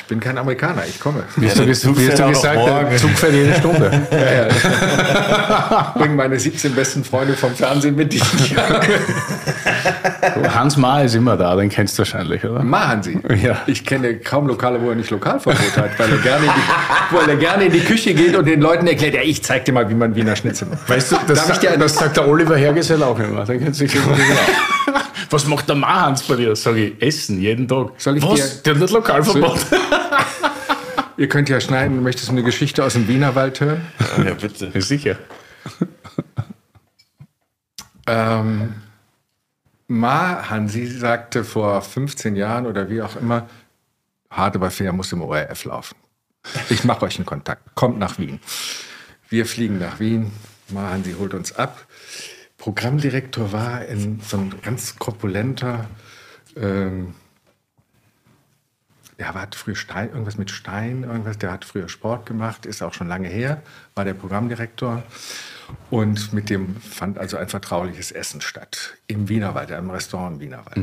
Ich 0.09 0.11
bin 0.11 0.21
kein 0.21 0.39
Amerikaner, 0.39 0.81
ich 0.89 0.99
komme. 0.99 1.23
Wie 1.35 1.45
hast 1.45 1.59
der 1.59 1.67
du, 1.67 1.73
Zug 1.73 1.95
du 1.95 2.01
gesagt, 2.01 2.99
Zug 2.99 3.11
fährt 3.11 3.31
jede 3.31 3.53
Stunde. 3.53 3.91
Bring 5.93 6.15
meine 6.15 6.39
17 6.39 6.73
besten 6.73 7.03
Freunde 7.03 7.35
vom 7.35 7.53
Fernsehen 7.53 7.95
mit, 7.95 8.11
die 8.11 8.17
ich 8.17 8.55
Hans 10.55 10.77
Ma 10.77 11.01
ist 11.01 11.13
immer 11.13 11.37
da, 11.37 11.55
den 11.55 11.69
kennst 11.69 11.93
du 11.93 11.99
wahrscheinlich, 11.99 12.43
oder? 12.43 12.63
Machen 12.63 13.03
Sie. 13.03 13.19
Ja. 13.43 13.57
Ich 13.67 13.85
kenne 13.85 14.15
kaum 14.15 14.47
Lokale, 14.47 14.81
wo 14.81 14.89
er 14.89 14.95
nicht 14.95 15.11
Lokalverbot 15.11 15.77
hat, 15.77 15.99
weil 15.99 16.11
er, 16.11 16.17
gerne 16.17 16.45
in 16.45 16.51
die, 16.55 17.15
weil 17.15 17.29
er 17.29 17.35
gerne 17.35 17.65
in 17.65 17.71
die 17.71 17.81
Küche 17.81 18.15
geht 18.15 18.35
und 18.35 18.47
den 18.47 18.61
Leuten 18.61 18.87
erklärt, 18.87 19.13
ja, 19.13 19.21
ich 19.21 19.43
zeig 19.43 19.65
dir 19.65 19.73
mal, 19.73 19.87
wie 19.91 19.93
man 19.93 20.15
Wiener 20.15 20.35
Schnitzel 20.35 20.69
macht. 20.69 20.89
Weißt 20.89 21.11
du, 21.11 21.17
das, 21.27 21.45
das 21.45 21.95
sagt 21.95 22.17
der 22.17 22.27
Oliver 22.27 22.57
Hergesell 22.57 23.03
auch 23.03 23.19
immer. 23.19 23.45
Den 23.45 23.59
kennst 23.59 23.79
du 23.79 23.87
sicher 23.87 23.99
genau. 23.99 24.17
Was 25.29 25.45
macht 25.47 25.67
der 25.69 25.75
Mahans 25.75 26.23
bei 26.23 26.35
dir? 26.35 26.55
Sag 26.55 26.75
ich, 26.75 27.01
essen, 27.01 27.39
jeden 27.41 27.67
Tag. 27.67 27.91
Soll 27.97 28.17
ich 28.17 28.23
Was? 28.23 28.61
dir- 28.61 28.63
Der 28.63 28.73
hat 28.75 28.81
nicht 28.81 28.93
Lokalverbot. 28.93 29.59
Ihr 31.17 31.27
könnt 31.27 31.49
ja 31.49 31.59
schneiden, 31.59 32.01
möchtest 32.01 32.29
du 32.29 32.31
eine 32.33 32.43
Geschichte 32.43 32.83
aus 32.83 32.93
dem 32.93 33.07
Wienerwald 33.09 33.59
hören? 33.59 33.81
Ja, 34.25 34.33
bitte. 34.35 34.71
Ja, 34.73 34.79
sicher. 34.81 35.17
Ähm, 38.07 38.75
Ma 39.87 40.49
Hansi 40.49 40.85
sagte 40.87 41.43
vor 41.43 41.81
15 41.81 42.35
Jahren 42.35 42.65
oder 42.65 42.89
wie 42.89 43.01
auch 43.01 43.15
immer, 43.15 43.47
hart 44.29 44.55
aber 44.55 44.71
fair 44.71 44.93
muss 44.93 45.11
im 45.11 45.21
ORF 45.21 45.65
laufen. 45.65 45.95
Ich 46.69 46.83
mache 46.83 47.05
euch 47.05 47.17
einen 47.17 47.25
Kontakt. 47.25 47.75
Kommt 47.75 47.99
nach 47.99 48.17
Wien. 48.17 48.39
Wir 49.29 49.45
fliegen 49.45 49.77
nach 49.79 49.99
Wien. 49.99 50.31
Ma 50.69 50.89
Hansi 50.91 51.13
holt 51.19 51.33
uns 51.33 51.51
ab. 51.55 51.85
Programmdirektor 52.59 53.51
war 53.51 53.79
ein, 53.79 54.21
so 54.23 54.37
ein 54.37 54.53
ganz 54.61 54.97
korpulenter, 54.97 55.89
ähm, 56.55 57.15
der 59.17 59.33
hat 59.33 59.55
früher 59.55 59.75
Stein, 59.75 60.09
irgendwas 60.09 60.37
mit 60.37 60.51
Stein, 60.51 61.03
irgendwas, 61.03 61.37
der 61.37 61.51
hat 61.51 61.65
früher 61.65 61.89
Sport 61.89 62.25
gemacht, 62.25 62.65
ist 62.65 62.81
auch 62.81 62.93
schon 62.93 63.07
lange 63.07 63.27
her, 63.27 63.61
war 63.95 64.05
der 64.05 64.13
Programmdirektor. 64.13 65.03
Und 65.89 66.33
mit 66.33 66.49
dem 66.49 66.77
fand 66.77 67.17
also 67.17 67.37
ein 67.37 67.49
vertrauliches 67.49 68.11
Essen 68.11 68.41
statt. 68.41 68.95
Im 69.07 69.29
Wienerwald, 69.29 69.71
im 69.71 69.89
Restaurant 69.89 70.35
im 70.35 70.39
Wienerwald. 70.39 70.77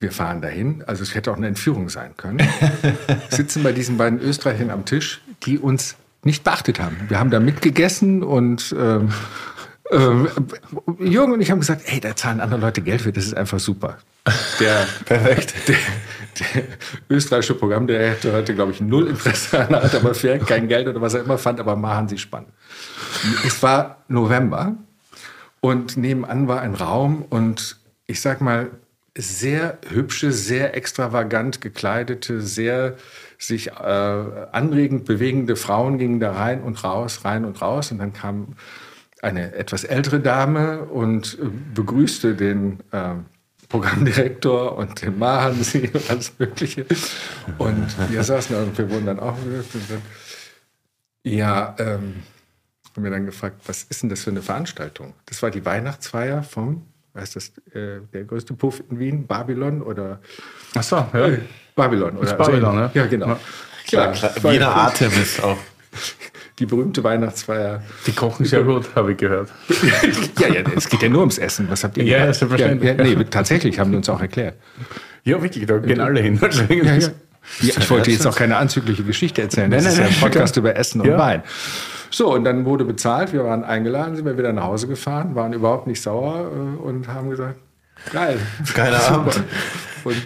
Wir 0.00 0.12
fahren 0.12 0.40
dahin, 0.40 0.82
also 0.86 1.02
es 1.02 1.14
hätte 1.14 1.32
auch 1.32 1.36
eine 1.36 1.48
Entführung 1.48 1.90
sein 1.90 2.16
können. 2.16 2.46
Sitzen 3.30 3.62
bei 3.62 3.72
diesen 3.72 3.98
beiden 3.98 4.18
Österreichern 4.20 4.70
am 4.70 4.84
Tisch, 4.84 5.20
die 5.44 5.58
uns 5.58 5.96
nicht 6.24 6.44
beachtet 6.44 6.80
haben. 6.80 6.96
Wir 7.08 7.18
haben 7.18 7.30
da 7.30 7.40
mitgegessen 7.40 8.22
und 8.22 8.74
ähm, 8.78 9.12
ähm, 9.90 10.28
Jürgen 10.98 11.32
und 11.32 11.40
ich 11.40 11.50
haben 11.50 11.60
gesagt, 11.60 11.82
hey, 11.84 12.00
da 12.00 12.14
zahlen 12.14 12.40
andere 12.40 12.60
Leute 12.60 12.80
Geld 12.80 13.02
für, 13.02 13.12
das 13.12 13.24
ist 13.24 13.36
einfach 13.36 13.58
super. 13.58 13.98
Der, 14.60 14.86
Perfekt. 15.04 15.54
Der, 15.68 15.76
der 16.38 16.62
österreichische 17.08 17.54
Programmdirektor 17.54 18.32
hatte, 18.32 18.54
glaube 18.54 18.72
ich, 18.72 18.80
null 18.80 19.08
Interesse 19.08 19.58
an 19.60 19.74
hat 19.74 19.94
aber 19.94 20.14
für 20.14 20.38
kein 20.38 20.68
Geld 20.68 20.88
oder 20.88 21.00
was 21.00 21.14
er 21.14 21.24
immer 21.24 21.38
fand, 21.38 21.60
aber 21.60 21.76
machen 21.76 22.08
sie 22.08 22.18
spannend. 22.18 22.50
Es 23.46 23.62
war 23.62 24.04
November 24.08 24.76
und 25.60 25.96
nebenan 25.96 26.48
war 26.48 26.60
ein 26.60 26.74
Raum 26.74 27.24
und 27.28 27.76
ich 28.06 28.20
sag 28.20 28.40
mal, 28.40 28.70
sehr 29.16 29.78
hübsche, 29.88 30.30
sehr 30.30 30.76
extravagant 30.76 31.60
gekleidete, 31.60 32.40
sehr 32.40 32.96
sich 33.36 33.68
äh, 33.68 33.72
anregend 33.72 35.04
bewegende 35.04 35.56
Frauen 35.56 35.98
gingen 35.98 36.20
da 36.20 36.32
rein 36.32 36.62
und 36.62 36.82
raus, 36.84 37.24
rein 37.24 37.44
und 37.44 37.60
raus. 37.60 37.90
Und 37.90 37.98
dann 37.98 38.12
kam 38.12 38.54
eine 39.22 39.54
etwas 39.54 39.84
ältere 39.84 40.20
Dame 40.20 40.84
und 40.84 41.38
äh, 41.40 41.46
begrüßte 41.74 42.34
den 42.34 42.80
äh, 42.92 43.14
Programmdirektor 43.68 44.76
und 44.76 45.02
den 45.02 45.18
Mahansi 45.18 45.90
und 45.92 46.10
alles 46.10 46.32
Mögliche. 46.38 46.86
Und 47.58 47.86
wir 48.10 48.22
saßen 48.22 48.56
da 48.56 48.62
und 48.62 48.78
wir 48.78 48.90
wurden 48.90 49.06
dann 49.06 49.20
auch 49.20 49.36
ja, 51.22 51.76
ähm, 51.78 52.22
haben 52.94 53.04
wir 53.04 53.10
dann 53.10 53.26
gefragt, 53.26 53.60
was 53.66 53.84
ist 53.84 54.02
denn 54.02 54.08
das 54.08 54.22
für 54.22 54.30
eine 54.30 54.42
Veranstaltung? 54.42 55.14
Das 55.26 55.42
war 55.42 55.50
die 55.50 55.64
Weihnachtsfeier 55.64 56.42
vom, 56.42 56.86
ist 57.14 57.36
das, 57.36 57.48
äh, 57.74 58.00
der 58.12 58.24
größte 58.24 58.54
Puff 58.54 58.82
in 58.90 58.98
Wien, 58.98 59.26
Babylon 59.26 59.82
oder? 59.82 60.20
Ach 60.74 60.82
so, 60.82 60.96
ja. 60.96 61.26
Äh, 61.28 61.40
Babylon. 61.74 62.16
Oder 62.16 62.34
Babylon, 62.34 62.76
ne? 62.76 62.90
Ja, 62.94 63.06
genau. 63.06 63.28
Ja. 63.28 63.38
Klar, 63.86 64.12
klar. 64.12 64.52
Wiener 64.52 64.68
Artemis 64.68 65.40
auch. 65.40 65.58
Die 66.58 66.66
berühmte 66.66 67.04
Weihnachtsfeier. 67.04 67.82
Die 68.06 68.12
kochen 68.12 68.44
sehr 68.44 68.62
gut, 68.62 68.88
habe 68.96 69.12
ich 69.12 69.18
gehört. 69.18 69.50
ja, 70.40 70.48
ja, 70.48 70.62
es 70.76 70.88
geht 70.88 71.02
ja 71.02 71.08
nur 71.08 71.20
ums 71.20 71.38
Essen. 71.38 71.68
Was 71.70 71.84
habt 71.84 71.96
ihr 71.96 72.04
Ja, 72.04 72.32
selbstverständlich. 72.32 72.98
Ja, 72.98 73.04
ja, 73.04 73.16
nee, 73.16 73.24
tatsächlich 73.24 73.78
haben 73.78 73.92
die 73.92 73.96
uns 73.96 74.08
auch 74.08 74.20
erklärt. 74.20 74.56
Ja, 75.24 75.40
wirklich, 75.40 75.66
da 75.66 75.78
gehen 75.78 76.00
alle 76.00 76.20
hin. 76.20 76.38
Ja, 76.68 76.94
ja. 76.96 77.08
Ich 77.60 77.90
wollte 77.90 78.10
jetzt 78.10 78.26
auch 78.26 78.36
keine 78.36 78.56
anzügliche 78.56 79.04
Geschichte 79.04 79.42
erzählen. 79.42 79.70
Das 79.70 79.84
Nein, 79.84 79.92
ist 79.92 79.98
nein, 79.98 80.08
ja 80.08 80.14
ein 80.14 80.20
Podcast 80.20 80.56
über 80.56 80.76
Essen 80.76 81.00
und. 81.00 81.16
Wein. 81.16 81.42
So, 82.10 82.32
und 82.32 82.44
dann 82.44 82.64
wurde 82.64 82.84
bezahlt, 82.84 83.32
wir 83.32 83.44
waren 83.44 83.64
eingeladen, 83.64 84.16
sind 84.16 84.24
wir 84.24 84.38
wieder 84.38 84.52
nach 84.52 84.64
Hause 84.64 84.88
gefahren, 84.88 85.34
waren 85.34 85.52
überhaupt 85.52 85.86
nicht 85.86 86.00
sauer 86.00 86.50
äh, 86.50 86.82
und 86.82 87.08
haben 87.08 87.30
gesagt, 87.30 87.58
geil. 88.12 88.38
Geiler 88.74 89.00
Super. 89.00 89.14
Abend. 89.14 89.42
Und 90.04 90.16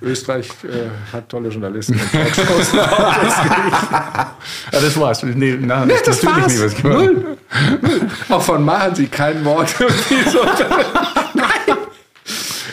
Österreich 0.00 0.48
äh, 0.64 0.88
hat 1.14 1.28
tolle 1.28 1.48
Journalisten 1.50 2.00
Talkshows. 2.12 2.72
Ah, 2.78 4.34
das 4.72 4.98
war's. 4.98 5.22
Nee, 5.22 5.56
nein, 5.60 5.88
das, 5.88 6.02
das 6.02 6.22
natürlich 6.22 6.42
war's. 6.44 6.52
nicht 6.52 6.64
was 6.64 6.74
gemacht. 6.82 6.98
Null. 6.98 7.36
Null. 7.82 8.00
Auch 8.30 8.42
von 8.42 8.64
machen 8.64 8.94
sie 8.94 9.06
kein 9.06 9.44
Wort. 9.44 9.74
Nein. 11.34 11.76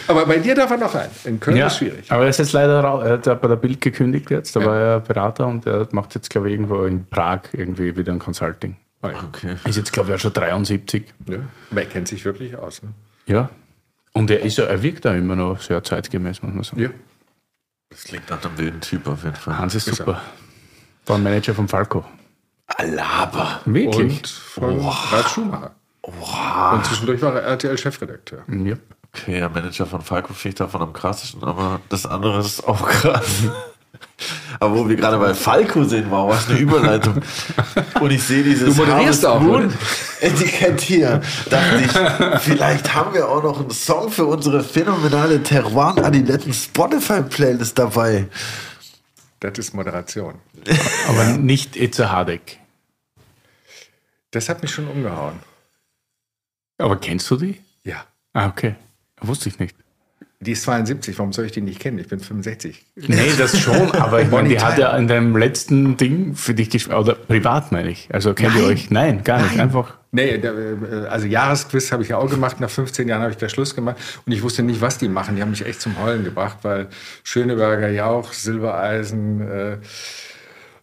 Aber 0.07 0.25
bei 0.25 0.37
dir 0.39 0.55
darf 0.55 0.71
er 0.71 0.77
noch 0.77 0.95
rein. 0.95 1.09
In 1.25 1.39
Köln 1.39 1.57
Ja, 1.57 1.67
ist 1.67 1.77
schwierig. 1.77 2.11
aber 2.11 2.23
er 2.23 2.29
ist 2.29 2.39
jetzt 2.39 2.53
leider 2.53 2.79
raus. 2.81 3.03
Er 3.05 3.11
hat 3.13 3.25
ja 3.27 3.33
bei 3.35 3.47
der 3.47 3.57
Bild 3.57 3.79
gekündigt 3.81 4.31
jetzt. 4.31 4.55
Da 4.55 4.65
war 4.65 4.79
er 4.79 4.99
Berater 5.01 5.45
und 5.45 5.65
er 5.67 5.87
macht 5.91 6.15
jetzt, 6.15 6.29
glaube 6.29 6.47
ich, 6.47 6.53
irgendwo 6.53 6.83
in 6.85 7.05
Prag 7.05 7.41
irgendwie 7.51 7.95
wieder 7.95 8.11
ein 8.13 8.19
Consulting. 8.19 8.75
Okay. 9.01 9.55
Ist 9.65 9.77
jetzt, 9.77 9.93
glaube 9.93 10.09
ich, 10.09 10.15
auch 10.15 10.19
schon 10.19 10.33
73. 10.33 11.03
Ja. 11.27 11.37
Aber 11.71 11.81
er 11.81 11.87
kennt 11.87 12.07
sich 12.07 12.25
wirklich 12.25 12.57
aus. 12.57 12.81
Ne? 12.81 12.89
Ja. 13.27 13.49
Und 14.13 14.29
er, 14.31 14.41
ist, 14.41 14.57
ja- 14.57 14.65
er 14.65 14.81
wirkt 14.81 15.05
da 15.05 15.13
immer 15.13 15.35
noch 15.35 15.61
sehr 15.61 15.83
zeitgemäß, 15.83 16.41
muss 16.41 16.53
man 16.53 16.63
sagen. 16.63 16.81
Ja. 16.81 16.89
Das 17.89 18.03
klingt 18.03 18.29
nach 18.29 18.43
einem 18.43 18.57
wilden 18.57 18.81
Typ 18.81 19.07
auf 19.07 19.23
jeden 19.23 19.35
Fall. 19.35 19.57
Hans 19.57 19.75
ist 19.75 19.85
super. 19.85 20.21
War 21.05 21.15
ein 21.15 21.23
Manager 21.23 21.55
von 21.55 21.67
Falco. 21.67 22.05
Alaba. 22.67 23.61
Wirklich? 23.65 24.17
Und 24.19 24.27
von 24.27 24.79
Ralf 24.87 25.29
Schumacher. 25.29 25.75
Und 26.01 26.85
zwischendurch 26.85 27.21
war 27.21 27.33
er 27.35 27.41
RTL-Chefredakteur. 27.43 28.43
ja. 28.47 28.75
Okay, 29.11 29.39
der 29.39 29.49
Manager 29.49 29.87
von 29.87 30.01
Falco 30.01 30.33
finde 30.33 30.49
ich 30.49 30.55
davon 30.55 30.83
am 30.83 30.93
krassesten, 30.93 31.43
aber 31.43 31.81
das 31.89 32.05
andere 32.05 32.39
ist 32.41 32.67
auch 32.67 32.87
krass. 32.87 33.43
Aber 34.59 34.75
wo 34.75 34.89
wir 34.89 34.95
gerade 34.95 35.17
bei 35.17 35.33
Falco 35.33 35.83
sind, 35.83 36.09
wow, 36.11 36.29
was 36.29 36.49
eine 36.49 36.59
Überleitung. 36.59 37.21
Und 37.99 38.11
ich 38.11 38.23
sehe 38.23 38.43
dieses 38.43 38.75
Du 38.75 38.81
moderierst 38.81 39.23
Harvest 39.23 39.25
auch, 39.25 39.39
Moon? 39.41 39.73
Etikett 40.21 40.81
hier. 40.81 41.21
Dachte 41.49 41.83
ich, 41.83 42.41
vielleicht 42.41 42.93
haben 42.93 43.13
wir 43.13 43.29
auch 43.29 43.43
noch 43.43 43.59
einen 43.59 43.71
Song 43.71 44.09
für 44.11 44.25
unsere 44.25 44.63
phänomenale 44.63 45.41
Terroir 45.41 45.97
Adiletten 46.03 46.53
Spotify 46.53 47.21
Playlist 47.21 47.79
dabei. 47.79 48.27
Das 49.39 49.57
ist 49.57 49.73
Moderation. 49.73 50.35
Aber 51.07 51.25
nicht 51.37 51.77
Itza 51.77 52.09
Hardek. 52.11 52.59
Das 54.31 54.49
hat 54.49 54.61
mich 54.61 54.71
schon 54.71 54.87
umgehauen. 54.87 55.39
Aber 56.77 56.97
kennst 56.97 57.29
du 57.31 57.37
die? 57.37 57.61
Ja. 57.83 58.05
Ah, 58.33 58.47
okay. 58.47 58.75
Wusste 59.21 59.49
ich 59.49 59.59
nicht. 59.59 59.75
Die 60.41 60.53
ist 60.53 60.63
72, 60.63 61.19
warum 61.19 61.33
soll 61.33 61.45
ich 61.45 61.51
die 61.51 61.59
nicht 61.59 61.81
kennen? 61.81 61.99
Ich 61.99 62.07
bin 62.07 62.21
65. 62.21 62.85
Nee, 62.95 63.31
das 63.37 63.59
schon, 63.59 63.91
aber 63.95 64.21
ich 64.21 64.29
meine, 64.29 64.47
die 64.47 64.57
hat 64.57 64.77
ja 64.77 64.95
in 64.95 65.09
deinem 65.09 65.35
letzten 65.35 65.97
Ding 65.97 66.33
für 66.33 66.53
dich 66.53 66.69
gespielt. 66.69 66.95
Oder 66.95 67.15
privat, 67.15 67.73
meine 67.73 67.89
ich. 67.89 68.07
Also 68.13 68.33
kennt 68.33 68.55
ihr 68.55 68.61
Nein. 68.61 68.71
euch? 68.71 68.89
Nein, 68.89 69.23
gar 69.25 69.41
nicht. 69.41 69.59
Einfach. 69.59 69.95
Nee, 70.11 70.35
äh, 70.35 71.07
also 71.09 71.27
Jahresquiz 71.27 71.91
habe 71.91 72.03
ich 72.03 72.09
ja 72.09 72.17
auch 72.17 72.29
gemacht. 72.29 72.61
Nach 72.61 72.69
15 72.69 73.09
Jahren 73.09 73.21
habe 73.21 73.31
ich 73.31 73.37
da 73.37 73.49
Schluss 73.49 73.75
gemacht. 73.75 73.97
Und 74.25 74.31
ich 74.31 74.41
wusste 74.41 74.63
nicht, 74.63 74.79
was 74.79 74.97
die 74.97 75.09
machen. 75.09 75.35
Die 75.35 75.41
haben 75.41 75.51
mich 75.51 75.65
echt 75.65 75.81
zum 75.81 75.99
Heulen 76.01 76.23
gebracht, 76.23 76.59
weil 76.61 76.87
Schöneberger 77.25 77.89
Jauch, 77.89 78.31
Silbereisen, 78.31 79.41
äh, 79.41 79.77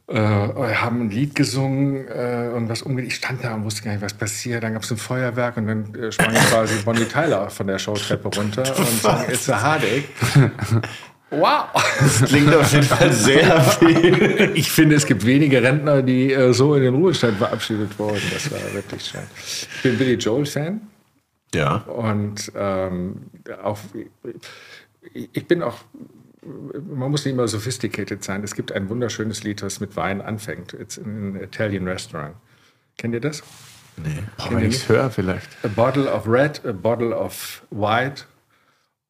äh, 0.08 0.16
haben 0.16 1.02
ein 1.02 1.10
Lied 1.10 1.34
gesungen 1.34 2.06
äh, 2.08 2.50
und 2.54 2.68
was 2.68 2.82
umgeht. 2.82 3.06
Ich 3.06 3.16
stand 3.16 3.42
da 3.42 3.54
und 3.54 3.64
wusste 3.64 3.82
gar 3.82 3.92
nicht, 3.92 4.02
was 4.02 4.14
passiert. 4.14 4.62
Dann 4.62 4.74
gab 4.74 4.82
es 4.82 4.90
ein 4.90 4.96
Feuerwerk 4.96 5.56
und 5.56 5.66
dann 5.66 5.94
äh, 5.94 6.12
sprang 6.12 6.34
quasi 6.34 6.74
Bonnie 6.84 7.06
Tyler 7.06 7.50
von 7.50 7.66
der 7.66 7.78
Showtreppe 7.78 8.28
runter 8.28 8.78
und 8.78 9.02
sang 9.02 9.24
It's 9.28 9.50
a 9.50 9.60
Heartache. 9.60 10.04
Wow! 11.30 11.64
Das 11.98 12.22
klingt 12.22 12.54
auf 12.54 12.72
jeden 12.72 12.84
Fall 12.84 13.12
sehr 13.12 13.60
viel. 13.60 14.52
Ich 14.54 14.70
finde, 14.70 14.94
es 14.94 15.06
gibt 15.06 15.26
wenige 15.26 15.60
Rentner, 15.60 16.02
die 16.02 16.32
äh, 16.32 16.52
so 16.52 16.76
in 16.76 16.82
den 16.82 16.94
Ruhestand 16.94 17.38
verabschiedet 17.38 17.98
wurden. 17.98 18.22
Das 18.32 18.50
war 18.52 18.60
wirklich 18.72 19.04
schön. 19.04 19.22
Ich 19.36 19.82
bin 19.82 19.98
Billy 19.98 20.14
Joel-Fan. 20.14 20.80
Ja. 21.52 21.78
Und 21.78 22.52
ähm, 22.54 23.22
auch, 23.62 23.78
ich 25.12 25.46
bin 25.46 25.62
auch, 25.62 25.78
man 26.46 27.10
muss 27.10 27.24
nicht 27.24 27.34
immer 27.34 27.48
sophisticated 27.48 28.22
sein. 28.22 28.42
Es 28.44 28.54
gibt 28.54 28.72
ein 28.72 28.88
wunderschönes 28.88 29.42
Lied, 29.42 29.62
das 29.62 29.80
mit 29.80 29.96
Wein 29.96 30.20
anfängt. 30.20 30.72
It's 30.74 30.96
in 30.96 31.36
an 31.36 31.42
Italian 31.42 31.86
restaurant. 31.86 32.36
Kennt 32.96 33.14
ihr 33.14 33.20
das? 33.20 33.42
Nee. 33.96 34.22
Boah, 34.36 34.50
wenn 34.50 34.70
ich 34.70 34.88
höre, 34.88 35.10
vielleicht. 35.10 35.48
A 35.64 35.68
bottle 35.68 36.12
of 36.12 36.26
red, 36.28 36.64
a 36.66 36.72
bottle 36.72 37.16
of 37.16 37.62
white 37.70 38.26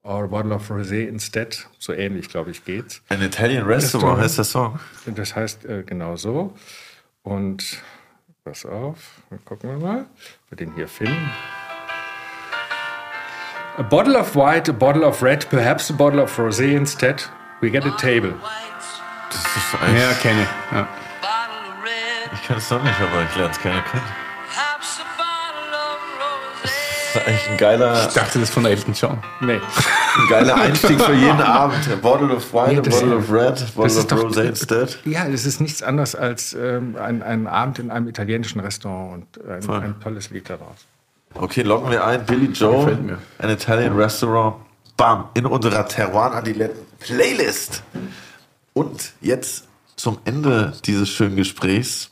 or 0.02 0.24
a 0.24 0.26
bottle 0.28 0.54
of 0.54 0.70
rosé 0.70 1.06
instead. 1.06 1.66
So 1.78 1.92
ähnlich, 1.92 2.28
glaube 2.28 2.50
ich, 2.50 2.64
geht's. 2.64 3.02
Ein 3.08 3.22
Italian 3.22 3.66
Restaurant 3.66 4.20
heißt 4.20 4.38
der 4.38 4.44
Song. 4.44 4.78
Das 5.06 5.34
heißt 5.34 5.64
äh, 5.64 5.82
genau 5.82 6.16
so. 6.16 6.54
Und 7.22 7.82
pass 8.44 8.64
auf, 8.64 9.22
dann 9.30 9.44
gucken 9.44 9.70
wir 9.70 9.78
mal, 9.78 10.00
ob 10.02 10.50
wir 10.50 10.56
den 10.56 10.74
hier 10.74 10.86
finden. 10.86 11.30
A 13.78 13.82
bottle 13.82 14.16
of 14.16 14.34
white, 14.34 14.68
a 14.70 14.72
bottle 14.72 15.04
of 15.04 15.22
red, 15.22 15.46
perhaps 15.50 15.90
a 15.90 15.92
bottle 15.92 16.20
of 16.22 16.34
rosé 16.38 16.74
instead. 16.74 17.22
We 17.60 17.70
get 17.70 17.84
a 17.84 17.90
table. 17.98 18.34
Das 19.30 19.38
ist 19.56 19.82
eigentlich, 19.82 20.02
Ja, 20.02 20.12
kenne 20.14 20.42
ich. 20.42 20.48
Ja. 20.76 20.88
ich 22.32 22.46
kann 22.46 22.56
es 22.58 22.70
noch 22.70 22.82
nicht, 22.82 22.94
aber 23.00 23.22
ich 23.28 23.36
lerne 23.36 23.50
es 23.52 23.60
gerne 23.60 23.82
kennen. 23.90 24.02
Das 26.62 27.22
ist 27.22 27.28
eigentlich 27.28 27.50
ein 27.50 27.56
geiler, 27.56 28.06
Ich 28.08 28.14
dachte, 28.14 28.38
das 28.38 28.48
ist 28.48 28.54
von 28.54 28.64
Elton 28.66 28.92
John. 28.94 29.18
Nee. 29.40 29.54
ein 29.54 30.28
geiler 30.28 30.54
Einstieg 30.60 31.00
für 31.00 31.14
jeden 31.14 31.40
Abend. 31.40 31.88
A 31.90 31.96
bottle 31.96 32.34
of 32.34 32.52
white, 32.54 32.72
Nee, 32.72 32.78
a 32.78 32.82
bottle 32.82 33.16
of 33.16 33.30
red, 33.32 33.62
a 33.62 33.66
bottle 33.74 33.98
of 33.98 34.06
doch- 34.06 34.24
rosé 34.24 34.44
instead. 34.48 34.98
Ja, 35.04 35.26
das 35.28 35.44
ist 35.44 35.60
nichts 35.60 35.82
anderes 35.82 36.14
als 36.14 36.54
ähm, 36.54 36.96
ein, 36.98 37.22
ein 37.22 37.46
Abend 37.46 37.78
in 37.78 37.90
einem 37.90 38.08
italienischen 38.08 38.60
Restaurant 38.60 39.26
und 39.38 39.48
ein, 39.68 39.70
ein 39.82 40.00
tolles 40.00 40.30
Lied 40.30 40.48
daraus. 40.50 40.86
Okay, 41.34 41.62
loggen 41.62 41.90
wir 41.90 42.04
ein. 42.04 42.24
Billy 42.24 42.46
Joe, 42.46 43.18
ein 43.38 43.50
Italian 43.50 43.94
Restaurant. 43.96 44.56
Bam, 44.96 45.28
in 45.34 45.44
unserer 45.44 45.86
Terroir 45.86 46.34
Adiletten 46.34 46.80
Playlist. 46.98 47.82
Und 48.72 49.12
jetzt 49.20 49.64
zum 49.96 50.18
Ende 50.24 50.72
dieses 50.84 51.08
schönen 51.08 51.36
Gesprächs 51.36 52.10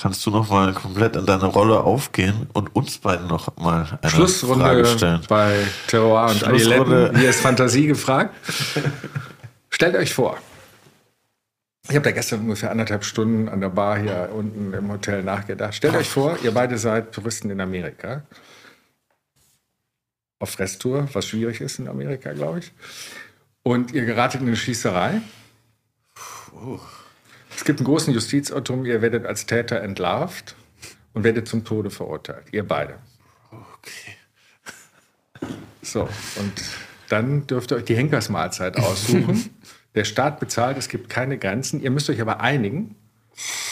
kannst 0.00 0.24
du 0.24 0.30
noch 0.30 0.48
mal 0.48 0.72
komplett 0.72 1.16
in 1.16 1.26
deine 1.26 1.46
Rolle 1.46 1.80
aufgehen 1.80 2.48
und 2.52 2.74
uns 2.74 2.98
beiden 2.98 3.26
noch 3.26 3.56
mal 3.56 3.80
eine 3.80 3.86
Frage 3.86 4.08
Schlussrunde 4.08 4.86
stellen. 4.86 5.20
bei 5.28 5.64
Terroir 5.88 6.30
und. 6.30 6.44
Adiletten. 6.44 7.18
Hier 7.18 7.30
ist 7.30 7.40
Fantasie 7.40 7.86
gefragt. 7.86 8.34
Stellt 9.70 9.96
euch 9.96 10.14
vor, 10.14 10.38
ich 11.88 11.96
habe 11.96 12.04
da 12.04 12.10
gestern 12.12 12.40
ungefähr 12.40 12.70
anderthalb 12.70 13.04
Stunden 13.04 13.48
an 13.48 13.60
der 13.60 13.70
Bar 13.70 13.98
hier 13.98 14.30
unten 14.32 14.72
im 14.72 14.90
Hotel 14.90 15.22
nachgedacht. 15.22 15.74
Stellt 15.74 15.94
euch 15.94 16.08
vor, 16.08 16.38
ihr 16.42 16.52
beide 16.52 16.78
seid 16.78 17.12
Touristen 17.12 17.50
in 17.50 17.60
Amerika. 17.60 18.22
Auf 20.38 20.58
Resttour, 20.58 21.08
was 21.12 21.26
schwierig 21.26 21.60
ist 21.60 21.78
in 21.78 21.88
Amerika, 21.88 22.32
glaube 22.32 22.60
ich. 22.60 22.72
Und 23.62 23.92
ihr 23.92 24.04
geratet 24.04 24.40
in 24.40 24.46
eine 24.46 24.56
Schießerei. 24.56 25.20
Es 27.54 27.64
gibt 27.64 27.78
einen 27.80 27.86
großen 27.86 28.12
Justizirrtum, 28.12 28.84
ihr 28.84 29.02
werdet 29.02 29.26
als 29.26 29.46
Täter 29.46 29.80
entlarvt 29.80 30.54
und 31.12 31.24
werdet 31.24 31.48
zum 31.48 31.64
Tode 31.64 31.90
verurteilt. 31.90 32.46
Ihr 32.52 32.66
beide. 32.66 32.98
Okay. 33.50 34.16
So, 35.82 36.02
und 36.36 36.52
dann 37.08 37.46
dürft 37.46 37.72
ihr 37.72 37.78
euch 37.78 37.84
die 37.84 37.96
Henkersmahlzeit 37.96 38.76
aussuchen. 38.78 39.50
Der 39.94 40.04
Staat 40.04 40.38
bezahlt, 40.40 40.78
es 40.78 40.88
gibt 40.88 41.08
keine 41.10 41.36
Grenzen. 41.38 41.80
Ihr 41.82 41.90
müsst 41.90 42.08
euch 42.10 42.20
aber 42.20 42.40
einigen 42.40 42.94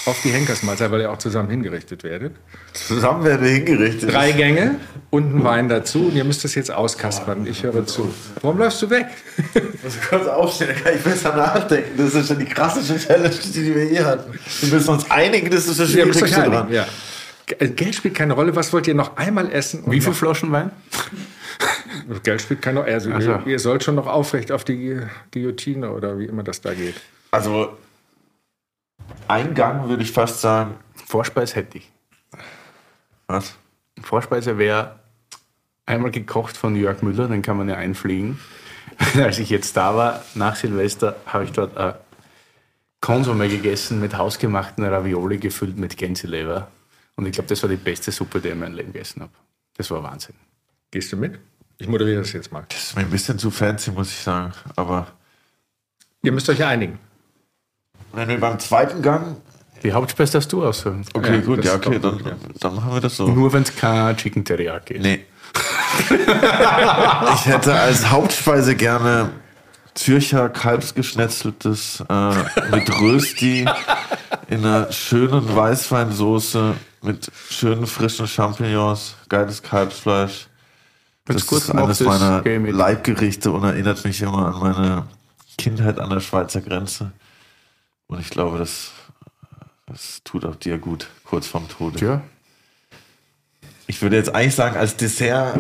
auf 0.07 0.21
die 0.23 0.31
Henkersmahlzeit, 0.31 0.91
weil 0.91 1.03
ihr 1.03 1.13
auch 1.13 1.19
zusammen 1.19 1.51
hingerichtet 1.51 2.03
werdet. 2.03 2.35
Zusammen 2.73 3.25
werden 3.25 3.45
wir 3.45 3.53
hingerichtet. 3.53 4.13
Drei 4.13 4.33
Gänge 4.33 4.77
und 5.11 5.35
ein 5.37 5.45
Wein 5.45 5.69
dazu. 5.69 6.07
Und 6.07 6.17
ihr 6.17 6.25
müsst 6.25 6.43
das 6.43 6.55
jetzt 6.55 6.71
auskaspern. 6.71 7.47
Ich 7.47 7.63
höre 7.63 7.87
zu. 7.87 8.13
Warum 8.41 8.59
läufst 8.59 8.81
du 8.83 8.91
weg? 8.91 9.07
Ich 9.55 9.85
muss 9.85 10.01
kurz 10.09 10.27
aufstehen, 10.27 10.71
dann 10.75 10.83
kann 10.83 10.95
ich 10.97 11.03
besser 11.03 11.37
nachdenken. 11.37 11.91
Das 11.97 12.13
ist 12.13 12.27
schon 12.27 12.39
die 12.41 12.47
krasseste 12.47 12.99
Challenge, 12.99 13.31
die 13.31 13.75
wir 13.75 13.85
je 13.87 14.01
hatten. 14.01 14.33
Wir 14.61 14.75
müssen 14.75 14.91
uns 14.91 15.09
einigen, 15.09 15.51
das 15.51 15.69
ist 15.69 15.79
das 15.79 15.91
Schwierigste 15.91 16.27
dran. 16.27 16.73
ja. 16.73 16.85
Geld 17.49 17.95
spielt 17.95 18.15
keine 18.15 18.35
Rolle. 18.35 18.55
Was 18.57 18.73
wollt 18.73 18.87
ihr 18.87 18.95
noch 18.95 19.17
einmal 19.17 19.51
essen? 19.53 19.83
und 19.85 19.93
Wie 19.93 20.01
viel 20.01 20.11
noch- 20.11 20.17
Flaschen 20.17 20.53
Wein? 20.53 20.71
Geld 22.23 22.41
spielt 22.43 22.63
keine 22.63 22.81
Rolle. 22.81 22.93
Also, 22.95 23.11
Ach 23.13 23.21
so. 23.21 23.31
ihr, 23.31 23.47
ihr 23.47 23.59
sollt 23.59 23.85
schon 23.85 23.95
noch 23.95 24.07
aufrecht 24.07 24.53
auf 24.53 24.65
die 24.65 25.01
Guillotine 25.33 25.91
oder 25.93 26.19
wie 26.19 26.27
immer 26.27 26.43
das 26.43 26.61
da 26.61 26.75
geht. 26.75 26.95
Also, 27.31 27.77
Eingang 29.27 29.89
würde 29.89 30.03
ich 30.03 30.13
fast 30.13 30.41
sagen. 30.41 30.75
Vorspeise 31.07 31.57
hätte 31.57 31.79
ich. 31.79 31.91
Was? 33.27 33.55
Vorspeise 34.03 34.59
wäre 34.59 34.99
einmal 35.87 36.11
gekocht 36.11 36.57
von 36.57 36.77
Jörg 36.77 37.03
Müller, 37.03 37.29
den 37.29 37.43
kann 37.43 37.57
man 37.57 37.69
ja 37.69 37.77
einfliegen. 37.77 38.39
Als 39.17 39.39
ich 39.39 39.51
jetzt 39.51 39.77
da 39.77 39.95
war, 39.97 40.23
nach 40.35 40.57
Silvester, 40.57 41.17
habe 41.27 41.45
ich 41.45 41.53
dort 41.53 41.77
äh, 41.77 41.93
Konsome 43.01 43.49
gegessen 43.49 44.01
mit 44.01 44.17
hausgemachten 44.17 44.85
Ravioli 44.85 45.39
gefüllt 45.39 45.79
mit 45.79 45.97
Gänseleber. 45.97 46.69
Und 47.19 47.27
ich 47.27 47.33
glaube, 47.33 47.49
das 47.49 47.61
war 47.63 47.69
die 47.69 47.75
beste 47.77 48.13
Suppe, 48.13 48.41
die 48.41 48.47
ich 48.47 48.55
in 48.55 48.61
meinem 48.61 48.77
Leben 48.77 48.93
gegessen 48.93 49.23
habe. 49.23 49.33
Das 49.77 49.91
war 49.91 50.05
Wahnsinn. 50.05 50.37
Gehst 50.93 51.11
du 51.11 51.17
mit? 51.17 51.37
Ich 51.77 51.89
moderiere 51.89 52.21
das 52.21 52.33
jetzt 52.33 52.53
mal. 52.53 52.65
Das 52.69 52.79
ist 52.81 52.97
mir 52.97 53.03
ein 53.03 53.11
bisschen 53.11 53.41
zu 53.41 53.51
fancy, 53.51 53.91
muss 53.91 54.11
ich 54.11 54.19
sagen. 54.19 54.53
Aber 54.77 55.09
Ihr 56.23 56.31
müsst 56.31 56.49
euch 56.49 56.61
ja 56.61 56.69
einigen. 56.69 57.01
wenn 58.13 58.29
wir 58.29 58.39
beim 58.39 58.61
zweiten 58.61 59.03
Gang. 59.03 59.37
Die 59.83 59.93
Hauptspeise 59.93 60.35
darfst 60.35 60.53
du 60.53 60.65
aussuchen. 60.65 61.05
Okay, 61.13 61.37
Ja, 61.37 61.41
gut, 61.41 61.65
ja, 61.65 61.75
okay, 61.75 61.99
dann, 61.99 62.19
gut, 62.19 62.27
ja. 62.27 62.37
dann 62.61 62.77
machen 62.77 62.93
wir 62.93 63.01
das 63.01 63.17
so. 63.17 63.27
Nur 63.27 63.53
wenn 63.53 63.65
es 63.65 63.75
kein 63.75 64.17
Chicken 64.17 64.45
Teriyaki 64.45 64.95
ist. 64.95 65.03
Nee. 65.03 65.27
ich 67.35 67.47
hätte 67.47 67.75
als 67.75 68.11
Hauptspeise 68.11 68.77
gerne 68.77 69.31
Zürcher 69.95 70.49
Kalbsgeschnetzeltes 70.51 72.05
äh, 72.09 72.35
mit 72.71 73.01
Rösti 73.01 73.67
in 74.49 74.65
einer 74.65 74.93
schönen 74.93 75.57
Weißweinsoße 75.57 76.75
mit 77.03 77.31
schönen 77.51 77.87
frischen 77.87 78.27
Champignons, 78.27 79.15
geiles 79.29 79.63
Kalbsfleisch. 79.63 80.49
Wenn's 81.27 81.47
Das 81.47 81.65
ist 81.65 81.71
eines 81.71 82.01
meiner. 82.01 82.43
Leibgerichte 82.43 83.51
und 83.51 83.65
erinnert 83.65 84.05
mich 84.05 84.21
immer 84.23 84.55
an 84.55 84.61
meine 84.61 85.07
Kindheit 85.59 85.99
an 85.99 86.11
der 86.11 86.21
Schweizer 86.21 86.61
Grenze. 86.61 87.13
Und 88.07 88.21
ich 88.21 88.31
glaube, 88.31 88.59
das, 88.59 88.93
das 89.87 90.23
tut 90.25 90.45
auch 90.45 90.57
dir 90.57 90.79
gut, 90.79 91.09
kurz 91.25 91.47
vorm 91.47 91.69
Tode. 91.69 92.05
Ja. 92.05 92.23
Ich 93.87 94.01
würde 94.01 94.17
jetzt 94.17 94.35
eigentlich 94.35 94.55
sagen, 94.55 94.77
als 94.77 94.97
Dessert 94.97 95.59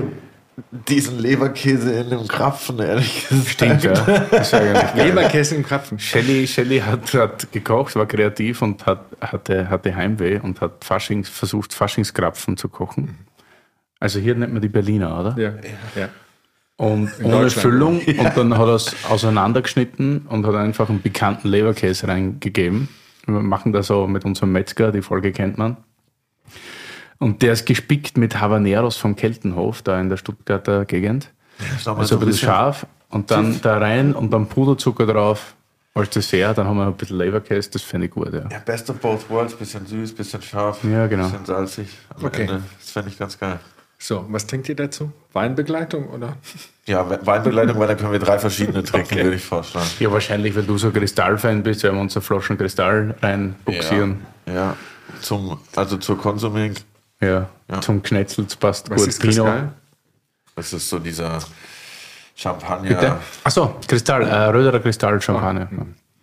diesen 0.88 1.18
Leberkäse 1.18 1.92
in 2.00 2.10
dem 2.10 2.26
Krapfen, 2.26 2.78
ehrlich 2.78 3.28
gesagt. 3.28 3.48
Stimmt, 3.48 3.84
ja. 3.84 3.92
Das 3.92 4.52
war 4.52 4.60
gar 4.60 4.72
nicht 4.72 4.96
geil. 4.96 5.08
Leberkäse 5.08 5.54
im 5.54 5.62
Krapfen. 5.62 5.98
Shelly, 5.98 6.46
Shelly 6.46 6.80
hat, 6.80 7.12
hat 7.14 7.52
gekocht, 7.52 7.94
war 7.96 8.06
kreativ 8.06 8.62
und 8.62 8.86
hat, 8.86 9.04
hatte, 9.20 9.70
hatte 9.70 9.94
Heimweh 9.94 10.40
und 10.40 10.60
hat 10.60 10.84
Faschings, 10.84 11.28
versucht, 11.28 11.72
Faschingskrapfen 11.72 12.56
zu 12.56 12.68
kochen. 12.68 13.18
Also 14.00 14.18
hier 14.18 14.34
nennt 14.34 14.52
man 14.52 14.62
die 14.62 14.68
Berliner, 14.68 15.18
oder? 15.20 15.34
Ja, 15.38 15.52
ja. 16.00 16.08
Und 16.76 17.10
ohne 17.22 17.42
Deutschland. 17.42 17.52
Füllung. 17.52 18.00
Und 18.00 18.36
dann 18.36 18.56
hat 18.56 18.68
er 18.68 18.74
es 18.74 18.94
auseinandergeschnitten 19.08 20.26
und 20.28 20.46
hat 20.46 20.54
einfach 20.54 20.88
einen 20.88 21.02
bekannten 21.02 21.48
Leberkäse 21.48 22.06
reingegeben. 22.06 22.88
Wir 23.26 23.40
machen 23.40 23.72
das 23.72 23.88
so 23.88 24.06
mit 24.06 24.24
unserem 24.24 24.52
Metzger, 24.52 24.92
die 24.92 25.02
Folge 25.02 25.32
kennt 25.32 25.58
man. 25.58 25.76
Und 27.18 27.42
der 27.42 27.52
ist 27.54 27.66
gespickt 27.66 28.16
mit 28.16 28.40
Habaneros 28.40 28.96
vom 28.96 29.16
Keltenhof, 29.16 29.82
da 29.82 30.00
in 30.00 30.08
der 30.08 30.16
Stuttgarter 30.16 30.84
Gegend. 30.84 31.30
Mal, 31.84 31.96
Also 31.96 32.18
ein 32.18 32.26
bisschen 32.26 32.46
scharf 32.48 32.86
und 33.10 33.30
dann 33.32 33.60
da 33.62 33.78
rein 33.78 34.14
und 34.14 34.32
dann 34.32 34.46
Puderzucker 34.46 35.06
drauf 35.06 35.54
als 35.94 36.10
Dessert. 36.10 36.58
Dann 36.58 36.68
haben 36.68 36.76
wir 36.76 36.86
ein 36.86 36.94
bisschen 36.94 37.18
Leberkäse, 37.18 37.70
das 37.70 37.82
finde 37.82 38.06
ich 38.06 38.12
gut. 38.12 38.32
Ja. 38.32 38.44
Ja, 38.48 38.58
best 38.64 38.88
of 38.90 38.98
both 39.00 39.28
worlds, 39.28 39.54
bisschen 39.54 39.84
süß, 39.84 40.14
bisschen 40.14 40.40
scharf, 40.42 40.78
Ja, 40.84 41.08
genau. 41.08 41.24
bisschen 41.24 41.44
salzig. 41.44 41.88
Am 42.16 42.24
Okay. 42.26 42.42
Ende. 42.42 42.62
Das 42.78 42.90
fände 42.92 43.08
ich 43.10 43.18
ganz 43.18 43.36
geil. 43.36 43.58
So, 44.00 44.24
was 44.28 44.46
trinkt 44.46 44.68
ihr 44.68 44.76
dazu? 44.76 45.10
Weinbegleitung 45.32 46.08
oder? 46.10 46.36
Ja, 46.86 47.10
We- 47.10 47.18
Weinbegleitung, 47.24 47.80
weil 47.80 47.88
da 47.88 47.96
können 47.96 48.12
wir 48.12 48.20
drei 48.20 48.38
verschiedene 48.38 48.82
trinken, 48.84 49.16
würde 49.16 49.34
ich 49.34 49.44
vorschlagen. 49.44 49.88
ja, 49.98 50.12
wahrscheinlich, 50.12 50.54
weil 50.54 50.62
du 50.62 50.78
so 50.78 50.92
Kristallfan 50.92 51.64
bist, 51.64 51.82
werden 51.82 51.96
wir 51.96 52.02
uns 52.02 52.14
eine 52.16 52.22
Flaschen 52.22 52.56
Kristall 52.56 53.16
reinbuxieren. 53.20 54.20
Ja, 54.46 54.76
zum, 55.20 55.58
also 55.74 55.96
zur 55.96 56.16
Konsuming, 56.16 56.74
Ja, 57.20 57.48
Ja. 57.70 57.80
zum 57.80 58.02
Knetzels 58.02 58.56
passt 58.56 58.88
Was 58.90 59.00
gut. 59.00 59.08
ist 59.08 59.20
Kristall? 59.20 59.72
das 60.54 60.72
ist 60.72 60.88
so 60.88 60.98
dieser 60.98 61.38
Champagner. 62.34 62.88
Bitte? 62.88 63.16
Achso, 63.44 63.76
Kristall, 63.86 64.22
äh, 64.22 64.34
Röderer 64.46 64.80
Kristall 64.80 65.20
Champagner. 65.20 65.68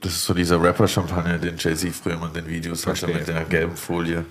Das 0.01 0.13
ist 0.13 0.25
so 0.25 0.33
dieser 0.33 0.61
Rapper-Champagner, 0.61 1.37
den 1.37 1.57
Jay-Z 1.57 1.93
früher 1.95 2.21
in 2.21 2.33
den 2.33 2.47
Videos 2.47 2.85
hatte 2.85 3.07
mit 3.07 3.27
der 3.27 3.43
gelben 3.45 3.75
Folie. 3.75 4.25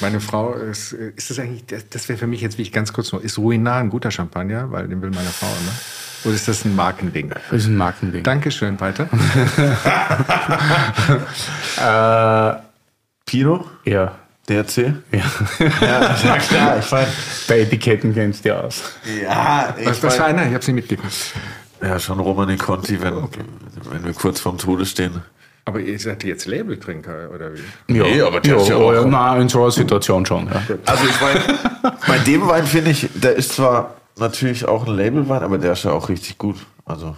Meine 0.00 0.20
Frau 0.20 0.54
ist, 0.54 0.92
ist 0.92 1.30
das 1.30 1.38
eigentlich, 1.38 1.64
das, 1.90 2.08
wäre 2.08 2.18
für 2.18 2.26
mich 2.26 2.40
jetzt, 2.40 2.58
wie 2.58 2.62
ich 2.62 2.72
ganz 2.72 2.92
kurz 2.92 3.12
noch, 3.12 3.20
ist 3.20 3.38
Ruinar 3.38 3.80
ein 3.80 3.90
guter 3.90 4.10
Champagner, 4.10 4.70
weil 4.70 4.88
den 4.88 5.02
will 5.02 5.10
meine 5.10 5.28
Frau 5.28 5.46
immer. 5.46 5.72
Oder 6.24 6.34
ist 6.34 6.48
das 6.48 6.64
ein 6.64 6.76
Markending? 6.76 7.30
Das 7.30 7.62
ist 7.62 7.66
ein 7.66 7.76
Markending. 7.76 8.22
Dankeschön, 8.22 8.78
weiter. 8.80 9.08
Pino? 13.26 13.64
Ja. 13.84 14.16
DRC? 14.50 14.76
ja. 15.12 15.20
Ja, 15.80 16.16
ja 16.24 16.36
klar, 16.38 16.78
ich 16.78 16.90
meine. 16.90 17.06
Bei 17.48 17.60
Etiketten 17.60 18.12
kennst 18.14 18.44
du 18.44 18.48
ja 18.50 18.60
aus. 18.60 18.82
Ja, 19.22 19.74
ich 19.78 19.86
Was, 20.02 20.18
mein, 20.18 20.20
einer? 20.38 20.46
Ich 20.48 20.54
habe 20.54 20.64
sie 20.64 20.72
mitgekriegt. 20.72 21.34
ja, 21.82 21.98
schon 21.98 22.18
Romane 22.20 22.56
Conti, 22.56 23.00
wenn, 23.00 23.14
wenn 23.90 24.04
wir 24.04 24.12
kurz 24.12 24.40
vorm 24.40 24.58
Tode 24.58 24.84
stehen. 24.86 25.22
Aber 25.66 25.78
ihr 25.78 25.98
seid 25.98 26.24
jetzt 26.24 26.46
Labeltrinker, 26.46 27.30
oder 27.34 27.50
wie? 27.54 27.94
Ja, 27.94 28.02
Nee, 28.04 28.22
aber 28.22 28.40
der 28.40 28.56
ja, 28.56 28.60
ist 28.62 28.68
ja 28.68 28.76
auch- 28.76 28.92
ja, 28.92 29.04
nein, 29.04 29.42
in 29.42 29.48
so 29.48 29.62
einer 29.62 29.70
Situation 29.70 30.26
schon. 30.26 30.46
Ja. 30.48 30.62
Also 30.86 31.04
ich 31.06 31.20
meine, 31.20 31.58
bei 32.06 32.18
dem 32.18 32.48
Wein 32.48 32.66
finde 32.66 32.90
ich, 32.90 33.08
der 33.14 33.36
ist 33.36 33.52
zwar 33.52 33.94
natürlich 34.18 34.66
auch 34.66 34.86
ein 34.86 34.96
Labelwein, 34.96 35.42
aber 35.42 35.58
der 35.58 35.72
ist 35.72 35.84
ja 35.84 35.92
auch 35.92 36.08
richtig 36.08 36.38
gut. 36.38 36.56
Also 36.86 37.14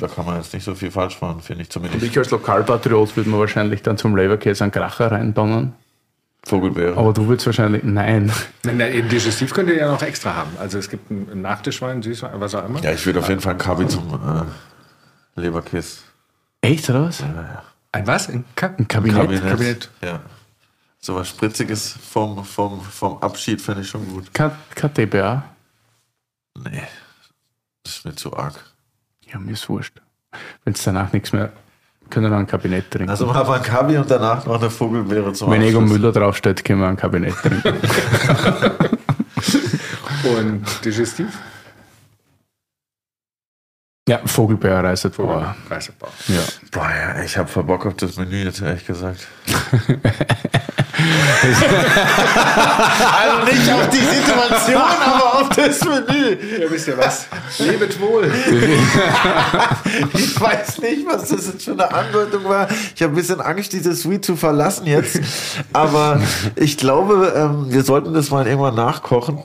da 0.00 0.06
kann 0.06 0.24
man 0.24 0.36
jetzt 0.36 0.54
nicht 0.54 0.64
so 0.64 0.74
viel 0.74 0.90
falsch 0.90 1.20
machen, 1.20 1.40
finde 1.40 1.62
ich 1.62 1.68
zumindest. 1.70 2.02
Ich 2.02 2.16
als 2.16 2.30
Lokalpatriot 2.30 3.16
würde 3.16 3.28
mir 3.28 3.38
wahrscheinlich 3.38 3.82
dann 3.82 3.98
zum 3.98 4.16
Leberkäse 4.16 4.64
einen 4.64 4.70
Kracher 4.72 5.10
reinbauen. 5.10 5.72
Vogelbeere. 6.44 6.96
Aber 6.96 7.12
du 7.12 7.28
würdest 7.28 7.46
wahrscheinlich, 7.46 7.84
nein. 7.84 8.32
Nein, 8.64 8.76
nein, 8.76 8.92
im 8.92 9.08
Digestiv 9.08 9.54
könnt 9.54 9.68
ihr 9.68 9.76
ja 9.76 9.90
noch 9.90 10.02
extra 10.02 10.34
haben. 10.34 10.50
Also 10.58 10.78
es 10.78 10.90
gibt 10.90 11.10
einen 11.10 11.40
Nachtischwein, 11.40 12.02
Süßwein, 12.02 12.40
was 12.40 12.54
auch 12.54 12.64
immer. 12.64 12.80
Ja, 12.80 12.92
ich 12.92 13.06
würde 13.06 13.20
auf 13.20 13.28
jeden 13.28 13.40
Fall 13.40 13.52
einen 13.52 13.60
Kabi 13.60 13.86
zum 13.86 14.12
äh, 14.12 15.40
Leberkäse. 15.40 15.98
Echt, 16.60 16.90
oder 16.90 17.06
was? 17.06 17.22
Ein 17.92 18.06
was? 18.06 18.28
Ein, 18.28 18.44
Ka 18.56 18.74
Ein 18.76 18.88
Kabinett? 18.88 19.42
Kabinett. 19.42 19.90
Ja. 20.02 20.20
So 20.98 21.14
was 21.14 21.28
Spritziges 21.28 21.92
vom, 21.92 22.44
vom, 22.44 22.80
vom 22.80 23.18
Abschied 23.18 23.60
finde 23.60 23.82
ich 23.82 23.88
schon 23.88 24.08
gut. 24.08 24.32
Kein 24.32 24.52
kein 24.74 24.94
TBA? 24.94 25.44
Nee, 26.58 26.82
das 27.82 27.96
ist 27.96 28.04
mir 28.04 28.14
zu 28.14 28.36
arg. 28.36 28.54
Ja, 29.26 29.38
mir 29.38 29.52
ist 29.52 29.68
wurscht. 29.68 30.00
Wenn 30.64 30.74
es 30.74 30.82
danach 30.82 31.12
nichts 31.12 31.32
mehr, 31.32 31.52
können 32.12 32.30
wir 32.30 32.36
ein 32.38 32.46
Kabinett 32.46 32.90
trinken. 32.90 33.10
Also 33.10 33.26
machen 33.26 33.48
wir 33.48 33.54
einen 33.54 33.64
Kabi 33.64 33.96
und 33.96 34.10
danach 34.10 34.46
noch 34.46 34.60
eine 34.60 34.70
Vogelbeere 34.70 35.32
zum 35.32 35.50
Wenn 35.50 35.62
Ego. 35.62 35.80
Müller 35.80 36.12
draufsteht, 36.12 36.64
können 36.64 36.80
wir 36.80 36.88
ein 36.88 36.96
Kabinett 36.96 37.34
trinken. 37.34 37.74
Und 40.38 40.64
Digestiv? 40.84 41.26
Ja, 44.08 44.20
Vogelbeer 44.24 44.82
reiset 44.82 45.14
vor. 45.14 45.54
Reisebau. 45.70 46.08
Ja. 46.26 46.40
Boah, 46.72 46.90
ja, 46.90 47.22
ich 47.22 47.38
habe 47.38 47.48
voll 47.48 47.62
Bock 47.62 47.86
auf 47.86 47.94
das 47.94 48.16
Menü 48.16 48.44
jetzt, 48.44 48.60
ehrlich 48.60 48.84
gesagt. 48.84 49.28
also 53.20 53.44
nicht 53.44 53.72
auf 53.72 53.88
die 53.90 53.98
Situation, 53.98 54.82
aber 54.82 55.40
auf 55.40 55.48
das 55.50 55.84
Menü. 55.84 56.36
Ja, 56.60 56.68
wisst 56.68 56.88
ihr 56.88 56.98
was? 56.98 57.26
Lebet 57.58 58.00
wohl. 58.00 58.28
Ich 60.14 60.40
weiß 60.40 60.78
nicht, 60.78 61.06
was 61.06 61.28
das 61.28 61.46
jetzt 61.46 61.64
für 61.64 61.72
eine 61.72 61.92
Andeutung 61.92 62.44
war. 62.44 62.68
Ich 62.94 63.02
habe 63.02 63.12
ein 63.12 63.16
bisschen 63.16 63.40
Angst, 63.40 63.72
dieses 63.72 64.02
Suite 64.02 64.24
zu 64.24 64.36
verlassen 64.36 64.86
jetzt. 64.86 65.20
Aber 65.72 66.20
ich 66.56 66.76
glaube, 66.76 67.32
ähm, 67.36 67.66
wir 67.72 67.84
sollten 67.84 68.14
das 68.14 68.30
mal 68.30 68.46
irgendwann 68.46 68.74
nachkochen. 68.74 69.42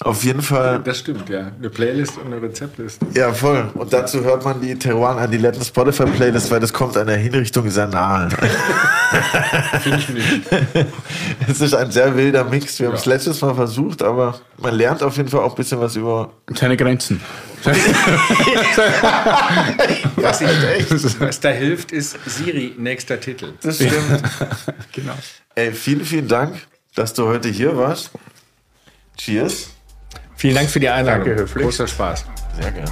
Auf 0.00 0.22
jeden 0.22 0.42
Fall. 0.42 0.80
Das 0.84 1.00
stimmt, 1.00 1.28
ja. 1.28 1.50
Eine 1.58 1.70
Playlist 1.70 2.18
und 2.18 2.26
eine 2.32 2.40
Rezeptliste. 2.40 3.04
Ja, 3.14 3.32
voll. 3.32 3.68
Und 3.74 3.92
dazu 3.92 4.22
hört 4.22 4.44
man 4.44 4.60
die 4.60 4.78
Teruan 4.78 5.18
an 5.18 5.28
die 5.28 5.38
letzten 5.38 5.64
Spotify-Playlist, 5.64 6.52
weil 6.52 6.60
das 6.60 6.72
kommt 6.72 6.96
einer 6.96 7.16
Hinrichtung 7.16 7.68
sehr 7.68 7.88
nahe. 7.88 8.28
Finde 9.82 9.98
ich 9.98 10.08
nicht. 10.10 10.42
Es 11.48 11.60
ist 11.60 11.74
ein 11.74 11.90
sehr 11.90 12.14
wilder 12.14 12.44
Mix. 12.44 12.78
Wir 12.78 12.88
haben 12.88 12.94
es 12.94 13.06
letztes 13.06 13.40
Mal 13.40 13.54
versucht, 13.54 14.02
aber 14.02 14.38
man 14.58 14.74
lernt 14.74 15.02
auf 15.02 15.16
jeden 15.16 15.28
Fall 15.28 15.40
auch 15.40 15.52
ein 15.52 15.56
bisschen 15.56 15.80
was 15.80 15.96
über. 15.96 16.30
Seine 16.54 16.76
Grenzen. 16.76 17.20
Was, 20.16 20.40
ich, 20.40 21.20
was 21.20 21.40
da 21.40 21.48
hilft, 21.48 21.90
ist 21.90 22.16
Siri, 22.24 22.74
nächster 22.78 23.18
Titel. 23.18 23.52
Das 23.62 23.76
stimmt. 23.76 24.22
genau. 24.92 25.14
Ey, 25.56 25.72
vielen, 25.72 26.04
vielen 26.04 26.28
Dank, 26.28 26.54
dass 26.94 27.14
du 27.14 27.26
heute 27.26 27.48
hier 27.48 27.76
warst. 27.76 28.10
Cheers. 29.16 29.70
Vielen 30.38 30.54
Dank 30.54 30.70
für 30.70 30.78
die 30.78 30.88
Einladung. 30.88 31.26
Danke, 31.26 31.42
höflich. 31.42 31.64
Großer 31.64 31.88
Spaß. 31.88 32.24
Sehr 32.60 32.70
gerne. 32.70 32.90